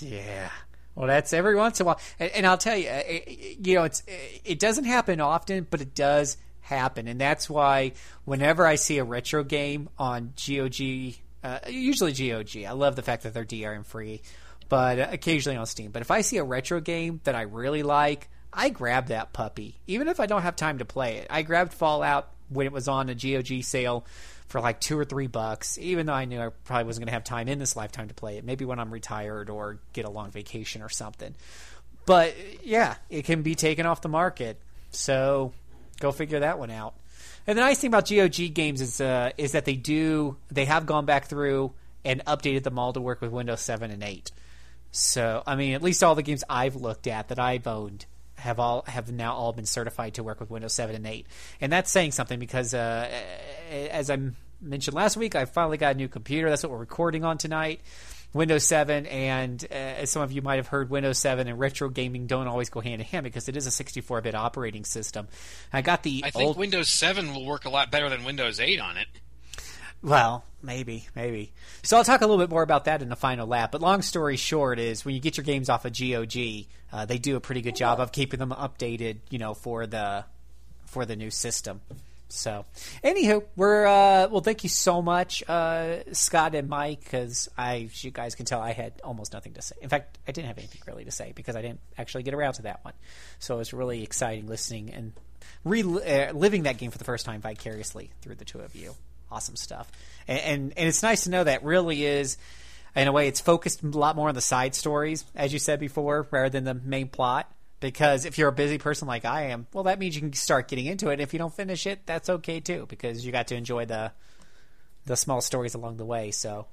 Yeah. 0.00 0.50
Well, 0.94 1.08
that's 1.08 1.32
every 1.32 1.56
once 1.56 1.80
in 1.80 1.84
a 1.84 1.86
while, 1.88 2.00
and, 2.20 2.30
and 2.32 2.46
I'll 2.46 2.58
tell 2.58 2.76
you, 2.76 2.88
uh, 2.88 3.02
it- 3.06 3.66
you 3.66 3.74
know, 3.74 3.82
it's 3.84 4.02
it 4.06 4.58
doesn't 4.60 4.84
happen 4.84 5.20
often, 5.20 5.66
but 5.68 5.80
it 5.80 5.94
does 5.94 6.36
happen, 6.64 7.08
and 7.08 7.20
that's 7.20 7.48
why 7.48 7.92
whenever 8.24 8.66
I 8.66 8.74
see 8.74 8.98
a 8.98 9.04
retro 9.04 9.44
game 9.44 9.88
on 9.98 10.32
GOG, 10.36 11.14
uh, 11.42 11.58
usually 11.68 12.12
GOG, 12.12 12.64
I 12.64 12.72
love 12.72 12.96
the 12.96 13.02
fact 13.02 13.22
that 13.22 13.34
they're 13.34 13.44
DRM 13.44 13.84
free, 13.84 14.22
but 14.68 14.98
occasionally 14.98 15.56
on 15.56 15.66
Steam. 15.66 15.90
But 15.90 16.02
if 16.02 16.10
I 16.10 16.22
see 16.22 16.38
a 16.38 16.44
retro 16.44 16.80
game 16.80 17.20
that 17.24 17.34
I 17.34 17.42
really 17.42 17.82
like, 17.82 18.28
I 18.52 18.70
grab 18.70 19.08
that 19.08 19.32
puppy, 19.32 19.80
even 19.86 20.08
if 20.08 20.20
I 20.20 20.26
don't 20.26 20.42
have 20.42 20.56
time 20.56 20.78
to 20.78 20.84
play 20.84 21.18
it. 21.18 21.26
I 21.30 21.42
grabbed 21.42 21.74
Fallout 21.74 22.30
when 22.48 22.66
it 22.66 22.72
was 22.72 22.88
on 22.88 23.08
a 23.08 23.14
GOG 23.14 23.62
sale 23.62 24.06
for 24.46 24.60
like 24.60 24.80
two 24.80 24.98
or 24.98 25.04
three 25.04 25.26
bucks, 25.26 25.78
even 25.78 26.06
though 26.06 26.12
I 26.12 26.24
knew 26.26 26.40
I 26.40 26.48
probably 26.64 26.84
wasn't 26.84 27.02
going 27.02 27.08
to 27.08 27.14
have 27.14 27.24
time 27.24 27.48
in 27.48 27.58
this 27.58 27.76
lifetime 27.76 28.08
to 28.08 28.14
play 28.14 28.38
it. 28.38 28.44
Maybe 28.44 28.64
when 28.64 28.78
I'm 28.78 28.92
retired 28.92 29.50
or 29.50 29.80
get 29.92 30.04
a 30.04 30.10
long 30.10 30.30
vacation 30.30 30.82
or 30.82 30.88
something. 30.88 31.34
But 32.06 32.34
yeah, 32.62 32.96
it 33.10 33.24
can 33.24 33.42
be 33.42 33.54
taken 33.54 33.86
off 33.86 34.00
the 34.02 34.08
market. 34.08 34.60
So 34.90 35.52
go 36.00 36.12
figure 36.12 36.40
that 36.40 36.58
one 36.58 36.70
out. 36.70 36.94
And 37.46 37.58
the 37.58 37.62
nice 37.62 37.78
thing 37.78 37.88
about 37.88 38.08
GOG 38.08 38.54
games 38.54 38.80
is 38.80 39.00
uh, 39.00 39.30
is 39.36 39.52
that 39.52 39.64
they 39.64 39.76
do 39.76 40.36
they 40.50 40.64
have 40.64 40.86
gone 40.86 41.04
back 41.04 41.26
through 41.26 41.72
and 42.04 42.24
updated 42.26 42.62
them 42.62 42.78
all 42.78 42.92
to 42.92 43.00
work 43.00 43.20
with 43.20 43.30
Windows 43.30 43.60
7 43.60 43.90
and 43.90 44.02
8. 44.02 44.30
So, 44.90 45.42
I 45.46 45.56
mean, 45.56 45.74
at 45.74 45.82
least 45.82 46.04
all 46.04 46.14
the 46.14 46.22
games 46.22 46.44
I've 46.48 46.76
looked 46.76 47.06
at 47.06 47.28
that 47.28 47.38
I've 47.38 47.66
owned 47.66 48.06
have 48.36 48.60
all 48.60 48.84
have 48.86 49.10
now 49.10 49.34
all 49.34 49.52
been 49.52 49.66
certified 49.66 50.14
to 50.14 50.22
work 50.22 50.38
with 50.40 50.50
Windows 50.50 50.74
7 50.74 50.94
and 50.94 51.06
8, 51.06 51.26
and 51.60 51.72
that's 51.72 51.90
saying 51.90 52.12
something 52.12 52.38
because, 52.38 52.74
uh, 52.74 53.10
as 53.70 54.10
I 54.10 54.18
mentioned 54.60 54.94
last 54.94 55.16
week, 55.16 55.34
I 55.34 55.46
finally 55.46 55.78
got 55.78 55.94
a 55.94 55.98
new 55.98 56.08
computer. 56.08 56.50
That's 56.50 56.62
what 56.62 56.72
we're 56.72 56.78
recording 56.78 57.24
on 57.24 57.38
tonight. 57.38 57.80
Windows 58.34 58.64
7, 58.64 59.06
and 59.06 59.64
uh, 59.70 59.74
as 59.74 60.10
some 60.10 60.20
of 60.20 60.32
you 60.32 60.42
might 60.42 60.56
have 60.56 60.66
heard, 60.66 60.90
Windows 60.90 61.18
7 61.18 61.46
and 61.46 61.58
retro 61.58 61.88
gaming 61.88 62.26
don't 62.26 62.48
always 62.48 62.68
go 62.68 62.80
hand 62.80 63.00
in 63.00 63.06
hand 63.06 63.22
because 63.24 63.48
it 63.48 63.56
is 63.56 63.66
a 63.66 63.70
64-bit 63.70 64.34
operating 64.34 64.84
system. 64.84 65.28
I 65.72 65.82
got 65.82 66.02
the 66.02 66.22
I 66.24 66.30
think 66.30 66.44
old, 66.44 66.58
Windows 66.58 66.88
7 66.88 67.32
will 67.32 67.46
work 67.46 67.64
a 67.64 67.70
lot 67.70 67.92
better 67.92 68.10
than 68.10 68.24
Windows 68.24 68.58
8 68.58 68.80
on 68.80 68.96
it. 68.96 69.06
Well, 70.02 70.44
maybe, 70.62 71.06
maybe. 71.14 71.52
So 71.82 71.96
I'll 71.96 72.04
talk 72.04 72.20
a 72.20 72.26
little 72.26 72.42
bit 72.42 72.50
more 72.50 72.62
about 72.62 72.86
that 72.86 73.00
in 73.00 73.08
the 73.08 73.16
final 73.16 73.46
lap. 73.46 73.72
But 73.72 73.80
long 73.80 74.02
story 74.02 74.36
short 74.36 74.78
is 74.78 75.04
when 75.04 75.14
you 75.14 75.20
get 75.20 75.36
your 75.36 75.44
games 75.44 75.70
off 75.70 75.84
of 75.84 75.92
GOG, 75.98 76.66
uh, 76.92 77.06
they 77.06 77.18
do 77.18 77.36
a 77.36 77.40
pretty 77.40 77.62
good 77.62 77.76
job 77.76 78.00
of 78.00 78.12
keeping 78.12 78.40
them 78.40 78.50
updated, 78.50 79.18
you 79.30 79.38
know, 79.38 79.54
for 79.54 79.86
the 79.86 80.24
for 80.84 81.06
the 81.06 81.16
new 81.16 81.30
system. 81.30 81.80
So, 82.28 82.64
anywho, 83.04 83.44
we're 83.54 83.86
uh, 83.86 84.28
well. 84.28 84.40
Thank 84.40 84.64
you 84.64 84.68
so 84.68 85.02
much, 85.02 85.42
uh, 85.48 85.98
Scott 86.12 86.54
and 86.54 86.68
Mike, 86.68 87.04
because 87.04 87.48
I, 87.56 87.88
you 87.94 88.10
guys 88.10 88.34
can 88.34 88.46
tell, 88.46 88.60
I 88.60 88.72
had 88.72 88.94
almost 89.04 89.32
nothing 89.32 89.52
to 89.54 89.62
say. 89.62 89.76
In 89.80 89.88
fact, 89.88 90.18
I 90.26 90.32
didn't 90.32 90.48
have 90.48 90.58
anything 90.58 90.80
really 90.86 91.04
to 91.04 91.10
say 91.10 91.32
because 91.34 91.54
I 91.54 91.62
didn't 91.62 91.80
actually 91.96 92.24
get 92.24 92.34
around 92.34 92.54
to 92.54 92.62
that 92.62 92.84
one. 92.84 92.94
So 93.38 93.56
it 93.56 93.58
was 93.58 93.72
really 93.72 94.02
exciting 94.02 94.46
listening 94.46 94.90
and 94.90 95.12
reliving 95.64 96.62
uh, 96.62 96.64
that 96.64 96.78
game 96.78 96.90
for 96.90 96.98
the 96.98 97.04
first 97.04 97.24
time 97.24 97.40
vicariously 97.40 98.10
through 98.20 98.36
the 98.36 98.44
two 98.44 98.60
of 98.60 98.74
you. 98.74 98.94
Awesome 99.30 99.56
stuff, 99.56 99.90
and, 100.28 100.40
and 100.40 100.72
and 100.76 100.88
it's 100.88 101.02
nice 101.02 101.24
to 101.24 101.30
know 101.30 101.44
that 101.44 101.64
really 101.64 102.04
is. 102.04 102.36
In 102.94 103.08
a 103.08 103.12
way, 103.12 103.26
it's 103.26 103.40
focused 103.40 103.82
a 103.82 103.86
lot 103.86 104.14
more 104.14 104.28
on 104.28 104.36
the 104.36 104.40
side 104.40 104.76
stories, 104.76 105.24
as 105.34 105.52
you 105.52 105.58
said 105.58 105.80
before, 105.80 106.28
rather 106.30 106.48
than 106.50 106.64
the 106.64 106.74
main 106.74 107.08
plot 107.08 107.50
because 107.80 108.24
if 108.24 108.38
you're 108.38 108.48
a 108.48 108.52
busy 108.52 108.78
person 108.78 109.06
like 109.08 109.24
I 109.24 109.46
am, 109.48 109.66
well, 109.72 109.84
that 109.84 109.98
means 109.98 110.14
you 110.14 110.20
can 110.22 110.32
start 110.32 110.68
getting 110.68 110.86
into 110.86 111.08
it. 111.08 111.20
If 111.20 111.32
you 111.32 111.38
don't 111.38 111.54
finish 111.54 111.86
it, 111.86 112.00
that's 112.06 112.28
okay 112.28 112.60
too, 112.60 112.86
because 112.88 113.24
you 113.24 113.32
got 113.32 113.48
to 113.48 113.56
enjoy 113.56 113.84
the 113.84 114.12
the 115.06 115.16
small 115.16 115.40
stories 115.42 115.74
along 115.74 115.98
the 115.98 116.04
way. 116.04 116.30
So 116.30 116.66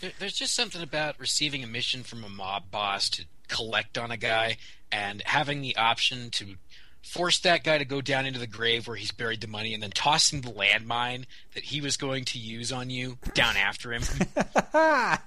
There, 0.00 0.12
there's 0.20 0.34
just 0.34 0.54
something 0.54 0.82
about 0.82 1.18
receiving 1.18 1.64
a 1.64 1.66
mission 1.66 2.04
from 2.04 2.22
a 2.22 2.28
mob 2.28 2.70
boss 2.70 3.08
to 3.10 3.24
collect 3.48 3.98
on 3.98 4.10
a 4.10 4.16
guy 4.16 4.58
and 4.92 5.22
having 5.24 5.60
the 5.60 5.76
option 5.76 6.30
to 6.30 6.54
force 7.02 7.40
that 7.40 7.64
guy 7.64 7.78
to 7.78 7.84
go 7.84 8.00
down 8.00 8.26
into 8.26 8.38
the 8.38 8.46
grave 8.46 8.86
where 8.86 8.96
he's 8.96 9.10
buried 9.12 9.40
the 9.40 9.46
money 9.46 9.74
and 9.74 9.82
then 9.82 9.90
tossing 9.90 10.40
the 10.40 10.50
landmine 10.50 11.24
that 11.54 11.64
he 11.64 11.80
was 11.80 11.96
going 11.96 12.24
to 12.24 12.38
use 12.38 12.72
on 12.72 12.90
you 12.90 13.18
down 13.34 13.56
after 13.56 13.92
him. 13.92 14.02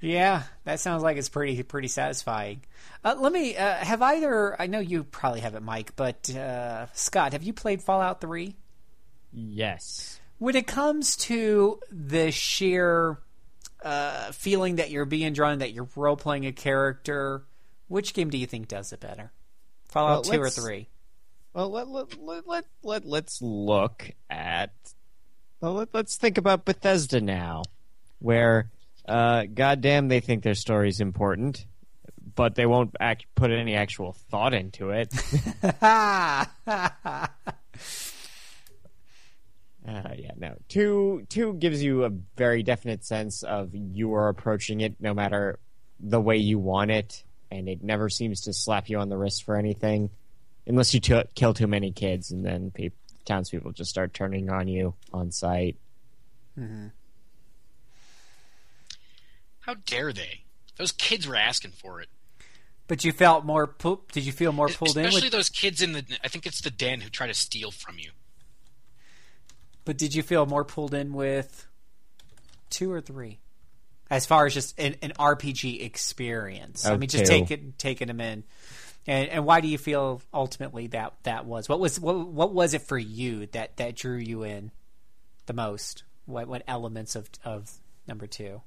yeah, 0.00 0.42
that 0.64 0.80
sounds 0.80 1.02
like 1.02 1.16
it's 1.16 1.28
pretty 1.28 1.62
pretty 1.62 1.88
satisfying. 1.88 2.62
Uh, 3.04 3.14
let 3.18 3.32
me 3.32 3.56
uh, 3.56 3.76
have 3.76 4.02
either. 4.02 4.60
I 4.60 4.66
know 4.66 4.80
you 4.80 5.04
probably 5.04 5.40
have 5.40 5.54
it, 5.54 5.62
Mike, 5.62 5.94
but 5.96 6.34
uh, 6.34 6.86
Scott, 6.92 7.32
have 7.32 7.42
you 7.42 7.52
played 7.52 7.82
Fallout 7.82 8.20
Three? 8.20 8.56
Yes. 9.32 10.20
When 10.38 10.56
it 10.56 10.66
comes 10.66 11.16
to 11.16 11.80
the 11.90 12.30
sheer 12.32 13.18
uh, 13.82 14.32
feeling 14.32 14.76
that 14.76 14.90
you're 14.90 15.04
being 15.04 15.32
drawn, 15.32 15.58
that 15.58 15.72
you're 15.72 15.88
role 15.94 16.16
playing 16.16 16.46
a 16.46 16.52
character, 16.52 17.44
which 17.88 18.14
game 18.14 18.30
do 18.30 18.38
you 18.38 18.46
think 18.46 18.68
does 18.68 18.92
it 18.92 19.00
better? 19.00 19.32
Fallout 19.86 20.26
Well, 20.26 20.34
Two 20.34 20.42
or 20.42 20.50
Three? 20.50 20.88
Well, 21.52 21.68
let 21.70 21.88
let 21.88 22.20
let 22.22 22.46
let, 22.46 22.64
let 22.82 23.04
let's 23.04 23.42
look 23.42 24.10
at. 24.28 24.72
Well, 25.60 25.74
let, 25.74 25.88
let's 25.92 26.16
think 26.16 26.38
about 26.38 26.64
Bethesda 26.64 27.20
now, 27.20 27.64
where, 28.18 28.70
uh, 29.10 29.46
goddamn, 29.52 30.08
they 30.08 30.20
think 30.20 30.42
their 30.42 30.54
story's 30.54 31.00
important, 31.00 31.66
but 32.34 32.54
they 32.54 32.66
won't 32.66 32.94
act 33.00 33.26
put 33.34 33.50
any 33.50 33.74
actual 33.74 34.12
thought 34.30 34.54
into 34.54 34.90
it. 34.90 35.12
Uh, 39.88 40.10
yeah, 40.16 40.32
no. 40.36 40.56
Two 40.68 41.26
two 41.30 41.54
gives 41.54 41.82
you 41.82 42.04
a 42.04 42.10
very 42.36 42.62
definite 42.62 43.04
sense 43.04 43.42
of 43.42 43.70
you 43.74 44.14
are 44.14 44.28
approaching 44.28 44.82
it 44.82 44.94
no 45.00 45.14
matter 45.14 45.58
the 45.98 46.20
way 46.20 46.36
you 46.36 46.58
want 46.58 46.90
it, 46.90 47.24
and 47.50 47.68
it 47.68 47.82
never 47.82 48.08
seems 48.08 48.42
to 48.42 48.52
slap 48.52 48.88
you 48.88 48.98
on 48.98 49.08
the 49.08 49.16
wrist 49.16 49.42
for 49.44 49.56
anything, 49.56 50.10
unless 50.66 50.92
you 50.92 51.00
t- 51.00 51.22
kill 51.34 51.54
too 51.54 51.66
many 51.66 51.92
kids, 51.92 52.30
and 52.30 52.44
then 52.44 52.70
pe- 52.70 52.90
townspeople 53.24 53.72
just 53.72 53.90
start 53.90 54.12
turning 54.12 54.50
on 54.50 54.68
you 54.68 54.94
on 55.12 55.32
sight. 55.32 55.76
How 59.70 59.76
dare 59.86 60.12
they? 60.12 60.40
Those 60.78 60.90
kids 60.90 61.28
were 61.28 61.36
asking 61.36 61.70
for 61.70 62.00
it. 62.00 62.08
But 62.88 63.04
you 63.04 63.12
felt 63.12 63.44
more. 63.44 63.68
Pu- 63.68 64.00
did 64.10 64.26
you 64.26 64.32
feel 64.32 64.50
more 64.50 64.66
pulled 64.66 64.96
in? 64.96 65.04
Especially 65.04 65.26
With, 65.26 65.32
those 65.32 65.48
kids 65.48 65.80
in 65.80 65.92
the. 65.92 66.04
I 66.24 66.26
think 66.28 66.44
it's 66.44 66.60
the 66.60 66.72
den 66.72 67.00
who 67.02 67.08
try 67.08 67.28
to 67.28 67.34
steal 67.34 67.70
from 67.70 67.96
you. 68.00 68.10
but 69.84 69.96
did 69.96 70.12
you 70.12 70.24
feel 70.24 70.44
more 70.44 70.64
pulled 70.64 70.92
in 70.92 71.12
with 71.12 71.68
two 72.68 72.90
or 72.90 73.00
three? 73.00 73.38
As 74.10 74.26
far 74.26 74.44
as 74.44 74.54
just 74.54 74.76
an, 74.76 74.96
an 75.02 75.12
RPG 75.16 75.84
experience, 75.84 76.84
I 76.84 76.94
Oh, 76.94 76.98
mean, 76.98 77.08
just 77.08 77.26
two. 77.26 77.30
taking 77.30 77.74
taking 77.78 78.08
them 78.08 78.20
in, 78.20 78.42
and 79.06 79.28
and 79.28 79.46
why 79.46 79.60
do 79.60 79.68
you 79.68 79.78
feel 79.78 80.20
ultimately 80.34 80.88
that 80.88 81.14
that 81.22 81.44
was 81.46 81.68
what 81.68 81.78
was 81.78 82.00
what 82.00 82.26
what 82.26 82.52
was 82.52 82.74
it 82.74 82.82
for 82.82 82.98
you 82.98 83.46
that 83.52 83.76
that 83.76 83.94
drew 83.94 84.16
you 84.16 84.42
in 84.42 84.72
the 85.46 85.52
most? 85.52 86.02
What 86.26 86.48
what 86.48 86.64
elements 86.66 87.14
of 87.14 87.30
of 87.44 87.70
number 88.08 88.26
two? 88.26 88.62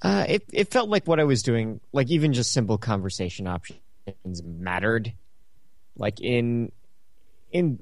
Uh, 0.00 0.24
it 0.28 0.44
it 0.52 0.70
felt 0.70 0.88
like 0.88 1.06
what 1.06 1.18
I 1.18 1.24
was 1.24 1.42
doing, 1.42 1.80
like 1.92 2.10
even 2.10 2.32
just 2.32 2.52
simple 2.52 2.78
conversation 2.78 3.46
options 3.46 4.42
mattered. 4.44 5.12
Like 5.96 6.20
in 6.20 6.70
in 7.50 7.80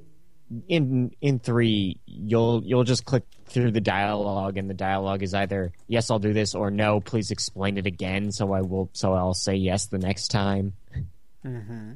in 0.68 1.10
in 1.20 1.38
three, 1.38 2.00
you'll 2.06 2.62
you'll 2.64 2.84
just 2.84 3.04
click 3.04 3.24
through 3.46 3.72
the 3.72 3.80
dialogue, 3.80 4.56
and 4.56 4.70
the 4.70 4.74
dialogue 4.74 5.22
is 5.22 5.34
either 5.34 5.72
yes, 5.88 6.10
I'll 6.10 6.18
do 6.18 6.32
this, 6.32 6.54
or 6.54 6.70
no, 6.70 7.00
please 7.00 7.30
explain 7.30 7.76
it 7.76 7.86
again. 7.86 8.32
So 8.32 8.52
I 8.52 8.62
will. 8.62 8.88
So 8.94 9.12
I'll 9.12 9.34
say 9.34 9.56
yes 9.56 9.86
the 9.86 9.98
next 9.98 10.28
time. 10.28 10.72
Mm-hmm. 11.44 11.92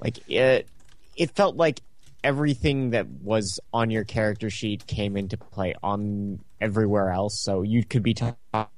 Like 0.00 0.18
it, 0.30 0.68
it 1.16 1.30
felt 1.30 1.56
like 1.56 1.80
everything 2.22 2.90
that 2.90 3.08
was 3.08 3.58
on 3.72 3.90
your 3.90 4.04
character 4.04 4.50
sheet 4.50 4.86
came 4.86 5.16
into 5.16 5.36
play 5.36 5.74
on 5.82 6.40
everywhere 6.60 7.10
else. 7.10 7.40
So 7.40 7.62
you 7.62 7.84
could 7.84 8.02
be 8.02 8.14
ta- 8.14 8.36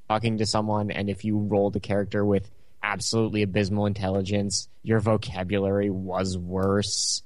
talking 0.08 0.38
to 0.38 0.46
someone, 0.46 0.90
and 0.90 1.10
if 1.10 1.24
you 1.24 1.38
rolled 1.38 1.76
a 1.76 1.80
character 1.80 2.24
with 2.24 2.50
absolutely 2.82 3.42
abysmal 3.42 3.86
intelligence, 3.86 4.68
your 4.82 5.00
vocabulary 5.00 5.90
was 5.90 6.36
worse. 6.36 7.22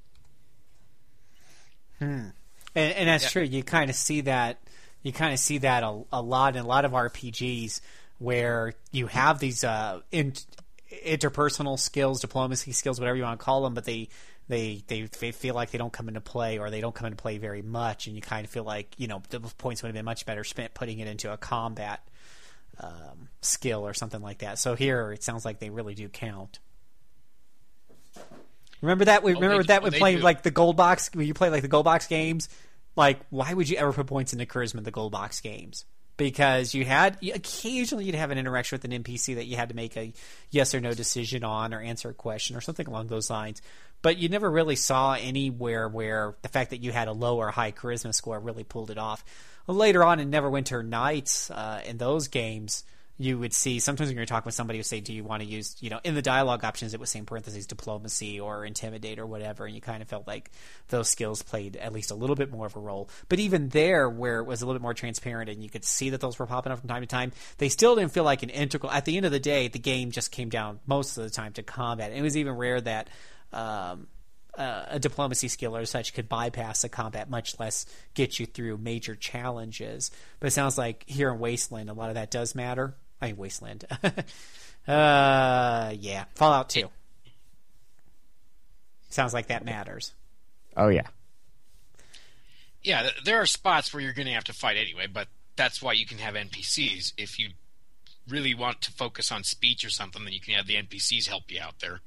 And, 2.00 2.32
and 2.74 3.08
that's 3.08 3.30
true. 3.30 3.42
You 3.42 3.62
kind 3.62 3.90
of 3.90 3.96
see 3.96 4.22
that. 4.22 4.58
You 5.02 5.12
kind 5.12 5.32
of 5.32 5.38
see 5.38 5.58
that 5.58 5.82
a, 5.82 6.02
a 6.12 6.20
lot 6.20 6.56
in 6.56 6.64
a 6.64 6.66
lot 6.66 6.84
of 6.84 6.92
RPGs 6.92 7.80
where 8.18 8.74
you 8.90 9.06
have 9.06 9.38
these 9.38 9.62
uh, 9.62 10.00
in, 10.10 10.32
interpersonal 11.04 11.78
skills, 11.78 12.20
diplomacy 12.20 12.72
skills, 12.72 12.98
whatever 12.98 13.16
you 13.16 13.22
want 13.22 13.38
to 13.38 13.44
call 13.44 13.62
them, 13.62 13.74
but 13.74 13.84
they, 13.84 14.08
they 14.48 14.82
they 14.86 15.02
they 15.02 15.32
feel 15.32 15.54
like 15.54 15.70
they 15.70 15.78
don't 15.78 15.92
come 15.92 16.08
into 16.08 16.20
play 16.20 16.58
or 16.58 16.70
they 16.70 16.80
don't 16.80 16.94
come 16.94 17.06
into 17.06 17.16
play 17.16 17.38
very 17.38 17.62
much, 17.62 18.06
and 18.06 18.14
you 18.14 18.22
kind 18.22 18.44
of 18.44 18.50
feel 18.50 18.64
like 18.64 18.94
you 18.96 19.08
know 19.08 19.22
the 19.30 19.40
points 19.40 19.82
would 19.82 19.88
have 19.88 19.94
been 19.94 20.04
much 20.04 20.26
better 20.26 20.44
spent 20.44 20.74
putting 20.74 20.98
it 21.00 21.08
into 21.08 21.32
a 21.32 21.36
combat 21.36 22.06
um, 22.80 23.28
skill 23.40 23.86
or 23.86 23.94
something 23.94 24.22
like 24.22 24.38
that. 24.38 24.58
So 24.58 24.74
here 24.74 25.12
it 25.12 25.22
sounds 25.22 25.44
like 25.44 25.58
they 25.58 25.70
really 25.70 25.94
do 25.94 26.08
count. 26.08 26.58
Remember 28.80 29.06
that? 29.06 29.22
We 29.22 29.34
remember 29.34 29.62
they- 29.62 29.68
that 29.68 29.80
oh, 29.80 29.84
when 29.84 29.92
they 29.92 30.16
do. 30.16 30.22
like 30.22 30.42
the 30.42 30.50
gold 30.50 30.76
box 30.76 31.10
when 31.14 31.26
you 31.26 31.34
play 31.34 31.50
like 31.50 31.62
the 31.62 31.68
gold 31.68 31.84
box 31.84 32.06
games. 32.06 32.48
Like, 32.94 33.20
why 33.28 33.52
would 33.52 33.68
you 33.68 33.76
ever 33.76 33.92
put 33.92 34.06
points 34.06 34.32
into 34.32 34.46
charisma 34.46 34.78
in 34.78 34.84
the 34.84 34.90
gold 34.90 35.12
box 35.12 35.40
games? 35.40 35.84
Because 36.16 36.72
you 36.72 36.86
had 36.86 37.18
occasionally 37.22 38.06
you'd 38.06 38.14
have 38.14 38.30
an 38.30 38.38
interaction 38.38 38.76
with 38.76 38.90
an 38.90 39.02
NPC 39.02 39.34
that 39.34 39.44
you 39.44 39.56
had 39.56 39.68
to 39.68 39.76
make 39.76 39.98
a 39.98 40.14
yes 40.50 40.74
or 40.74 40.80
no 40.80 40.94
decision 40.94 41.44
on, 41.44 41.74
or 41.74 41.80
answer 41.80 42.08
a 42.08 42.14
question, 42.14 42.56
or 42.56 42.62
something 42.62 42.86
along 42.86 43.08
those 43.08 43.28
lines. 43.28 43.60
But 44.02 44.18
you 44.18 44.28
never 44.28 44.50
really 44.50 44.76
saw 44.76 45.14
anywhere 45.14 45.88
where 45.88 46.36
the 46.42 46.48
fact 46.48 46.70
that 46.70 46.82
you 46.82 46.92
had 46.92 47.08
a 47.08 47.12
low 47.12 47.38
or 47.38 47.50
high 47.50 47.72
charisma 47.72 48.14
score 48.14 48.38
really 48.38 48.64
pulled 48.64 48.90
it 48.90 48.98
off. 48.98 49.24
Later 49.66 50.04
on 50.04 50.20
in 50.20 50.30
Neverwinter 50.30 50.86
Nights, 50.86 51.50
uh, 51.50 51.82
in 51.84 51.98
those 51.98 52.28
games, 52.28 52.84
you 53.18 53.38
would 53.38 53.54
see 53.54 53.80
sometimes 53.80 54.10
when 54.10 54.16
you're 54.16 54.26
talking 54.26 54.44
with 54.44 54.54
somebody 54.54 54.78
who 54.78 54.82
say, 54.82 55.00
"Do 55.00 55.12
you 55.12 55.24
want 55.24 55.42
to 55.42 55.48
use?" 55.48 55.76
You 55.80 55.88
know, 55.88 56.00
in 56.04 56.14
the 56.14 56.22
dialogue 56.22 56.64
options, 56.64 56.92
it 56.92 57.00
would 57.00 57.08
say 57.08 57.18
in 57.20 57.26
parentheses 57.26 57.66
diplomacy 57.66 58.38
or 58.38 58.64
intimidate 58.66 59.18
or 59.18 59.26
whatever, 59.26 59.64
and 59.64 59.74
you 59.74 59.80
kind 59.80 60.02
of 60.02 60.08
felt 60.08 60.26
like 60.26 60.50
those 60.88 61.08
skills 61.08 61.42
played 61.42 61.76
at 61.76 61.92
least 61.92 62.10
a 62.10 62.14
little 62.14 62.36
bit 62.36 62.50
more 62.50 62.66
of 62.66 62.76
a 62.76 62.80
role. 62.80 63.08
But 63.28 63.38
even 63.38 63.70
there, 63.70 64.08
where 64.10 64.38
it 64.40 64.44
was 64.44 64.60
a 64.60 64.66
little 64.66 64.78
bit 64.78 64.82
more 64.82 64.94
transparent 64.94 65.48
and 65.48 65.62
you 65.62 65.70
could 65.70 65.84
see 65.84 66.10
that 66.10 66.20
those 66.20 66.38
were 66.38 66.46
popping 66.46 66.72
up 66.72 66.80
from 66.80 66.88
time 66.88 67.02
to 67.02 67.06
time, 67.06 67.32
they 67.56 67.70
still 67.70 67.96
didn't 67.96 68.12
feel 68.12 68.24
like 68.24 68.42
an 68.42 68.50
integral. 68.50 68.92
At 68.92 69.06
the 69.06 69.16
end 69.16 69.24
of 69.24 69.32
the 69.32 69.40
day, 69.40 69.68
the 69.68 69.78
game 69.78 70.10
just 70.10 70.30
came 70.30 70.50
down 70.50 70.80
most 70.86 71.16
of 71.16 71.24
the 71.24 71.30
time 71.30 71.54
to 71.54 71.62
combat. 71.62 72.10
And 72.10 72.18
it 72.18 72.22
was 72.22 72.36
even 72.36 72.54
rare 72.54 72.80
that. 72.82 73.08
Um, 73.52 74.08
uh, 74.56 74.86
a 74.88 74.98
diplomacy 74.98 75.48
skill 75.48 75.76
or 75.76 75.84
such 75.84 76.14
could 76.14 76.28
bypass 76.28 76.82
the 76.82 76.88
combat, 76.88 77.28
much 77.28 77.58
less 77.60 77.84
get 78.14 78.40
you 78.40 78.46
through 78.46 78.78
major 78.78 79.14
challenges. 79.14 80.10
But 80.40 80.46
it 80.48 80.52
sounds 80.52 80.78
like 80.78 81.04
here 81.06 81.30
in 81.30 81.38
Wasteland, 81.38 81.90
a 81.90 81.92
lot 81.92 82.08
of 82.08 82.14
that 82.14 82.30
does 82.30 82.54
matter. 82.54 82.94
I 83.20 83.26
mean, 83.26 83.36
Wasteland. 83.36 83.84
uh, 84.88 85.92
yeah, 85.98 86.24
Fallout 86.34 86.70
2. 86.70 86.88
Sounds 89.10 89.34
like 89.34 89.48
that 89.48 89.64
matters. 89.64 90.12
Oh 90.76 90.88
yeah. 90.88 91.06
Yeah, 92.82 93.10
there 93.24 93.40
are 93.40 93.46
spots 93.46 93.92
where 93.92 94.02
you're 94.02 94.12
going 94.12 94.26
to 94.26 94.32
have 94.32 94.44
to 94.44 94.52
fight 94.52 94.76
anyway, 94.76 95.06
but 95.12 95.28
that's 95.56 95.82
why 95.82 95.92
you 95.92 96.06
can 96.06 96.18
have 96.18 96.34
NPCs. 96.34 97.14
If 97.16 97.38
you 97.38 97.50
really 98.28 98.54
want 98.54 98.82
to 98.82 98.92
focus 98.92 99.32
on 99.32 99.42
speech 99.42 99.84
or 99.84 99.90
something, 99.90 100.24
then 100.24 100.32
you 100.32 100.40
can 100.40 100.54
have 100.54 100.66
the 100.66 100.76
NPCs 100.76 101.28
help 101.28 101.50
you 101.50 101.60
out 101.60 101.80
there. 101.80 102.00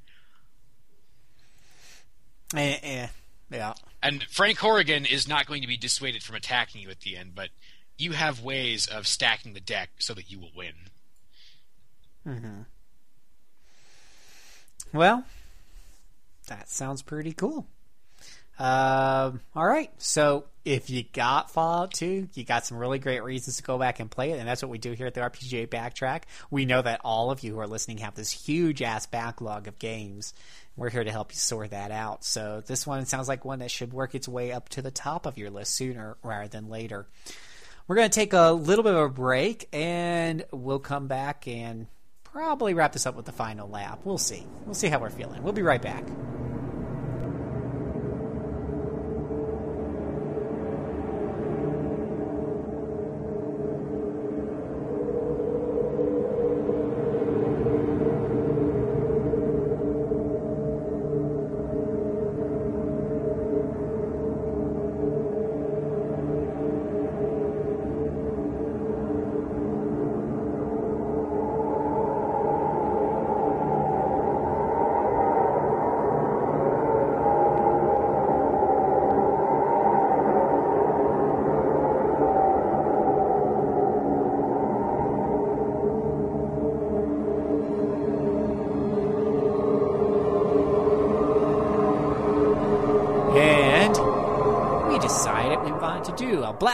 Eh, 2.54 2.78
eh, 2.82 3.06
yeah. 3.50 3.74
And 4.02 4.22
Frank 4.24 4.58
Horrigan 4.58 5.04
is 5.06 5.28
not 5.28 5.46
going 5.46 5.62
to 5.62 5.68
be 5.68 5.76
dissuaded 5.76 6.22
from 6.22 6.36
attacking 6.36 6.82
you 6.82 6.90
at 6.90 7.00
the 7.00 7.16
end, 7.16 7.34
but 7.34 7.50
you 7.98 8.12
have 8.12 8.42
ways 8.42 8.86
of 8.86 9.06
stacking 9.06 9.52
the 9.52 9.60
deck 9.60 9.90
so 9.98 10.14
that 10.14 10.30
you 10.30 10.38
will 10.38 10.52
win. 10.56 10.72
Hmm. 12.24 12.62
Well, 14.92 15.24
that 16.48 16.68
sounds 16.68 17.02
pretty 17.02 17.32
cool. 17.32 17.66
Um, 18.58 19.40
all 19.54 19.66
right. 19.66 19.90
So 19.98 20.44
if 20.64 20.90
you 20.90 21.02
got 21.02 21.50
Fallout 21.50 21.92
2, 21.94 22.28
you 22.34 22.44
got 22.44 22.66
some 22.66 22.76
really 22.76 22.98
great 22.98 23.22
reasons 23.24 23.56
to 23.56 23.62
go 23.62 23.78
back 23.78 24.00
and 24.00 24.10
play 24.10 24.32
it, 24.32 24.38
and 24.38 24.46
that's 24.46 24.62
what 24.62 24.70
we 24.70 24.78
do 24.78 24.92
here 24.92 25.06
at 25.06 25.14
the 25.14 25.22
RPGA 25.22 25.68
Backtrack. 25.68 26.24
We 26.50 26.66
know 26.66 26.82
that 26.82 27.00
all 27.02 27.30
of 27.30 27.42
you 27.42 27.54
who 27.54 27.60
are 27.60 27.66
listening 27.66 27.98
have 27.98 28.14
this 28.14 28.30
huge 28.30 28.82
ass 28.82 29.06
backlog 29.06 29.68
of 29.68 29.78
games. 29.78 30.34
We're 30.76 30.90
here 30.90 31.04
to 31.04 31.10
help 31.10 31.32
you 31.32 31.38
sort 31.38 31.70
that 31.70 31.90
out. 31.90 32.24
So 32.24 32.62
this 32.66 32.86
one 32.86 33.06
sounds 33.06 33.28
like 33.28 33.44
one 33.44 33.60
that 33.60 33.70
should 33.70 33.92
work 33.92 34.14
its 34.14 34.28
way 34.28 34.52
up 34.52 34.68
to 34.70 34.82
the 34.82 34.90
top 34.90 35.26
of 35.26 35.38
your 35.38 35.50
list 35.50 35.74
sooner 35.74 36.16
rather 36.22 36.48
than 36.48 36.68
later. 36.68 37.06
We're 37.88 37.96
going 37.96 38.10
to 38.10 38.14
take 38.14 38.34
a 38.34 38.52
little 38.52 38.84
bit 38.84 38.94
of 38.94 39.00
a 39.00 39.08
break, 39.08 39.68
and 39.72 40.44
we'll 40.52 40.78
come 40.78 41.08
back 41.08 41.48
and 41.48 41.86
probably 42.22 42.74
wrap 42.74 42.92
this 42.92 43.06
up 43.06 43.16
with 43.16 43.26
the 43.26 43.32
final 43.32 43.68
lap. 43.68 44.00
We'll 44.04 44.18
see. 44.18 44.46
We'll 44.64 44.74
see 44.74 44.88
how 44.88 45.00
we're 45.00 45.10
feeling. 45.10 45.42
We'll 45.42 45.52
be 45.52 45.62
right 45.62 45.82
back. 45.82 46.04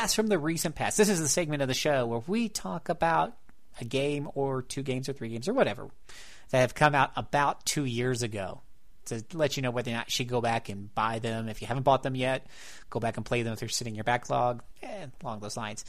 Blast 0.06 0.14
from 0.14 0.28
the 0.28 0.38
recent 0.38 0.76
past. 0.76 0.96
This 0.96 1.08
is 1.08 1.18
the 1.18 1.28
segment 1.28 1.62
of 1.62 1.68
the 1.68 1.74
show 1.74 2.06
where 2.06 2.22
we 2.28 2.48
talk 2.48 2.88
about 2.88 3.36
a 3.80 3.84
game 3.84 4.28
or 4.36 4.62
two 4.62 4.84
games 4.84 5.08
or 5.08 5.12
three 5.12 5.30
games 5.30 5.48
or 5.48 5.52
whatever 5.52 5.88
that 6.50 6.60
have 6.60 6.76
come 6.76 6.94
out 6.94 7.10
about 7.16 7.66
two 7.66 7.84
years 7.84 8.22
ago 8.22 8.60
to 9.06 9.24
let 9.32 9.56
you 9.56 9.64
know 9.64 9.72
whether 9.72 9.90
or 9.90 9.94
not 9.94 10.06
you 10.06 10.12
should 10.12 10.28
go 10.28 10.40
back 10.40 10.68
and 10.68 10.94
buy 10.94 11.18
them. 11.18 11.48
If 11.48 11.60
you 11.60 11.66
haven't 11.66 11.82
bought 11.82 12.04
them 12.04 12.14
yet, 12.14 12.46
go 12.88 13.00
back 13.00 13.16
and 13.16 13.26
play 13.26 13.42
them 13.42 13.52
if 13.52 13.58
they're 13.58 13.68
sitting 13.68 13.94
in 13.94 13.96
your 13.96 14.04
backlog, 14.04 14.62
and 14.80 15.10
along 15.24 15.40
those 15.40 15.56
lines. 15.56 15.84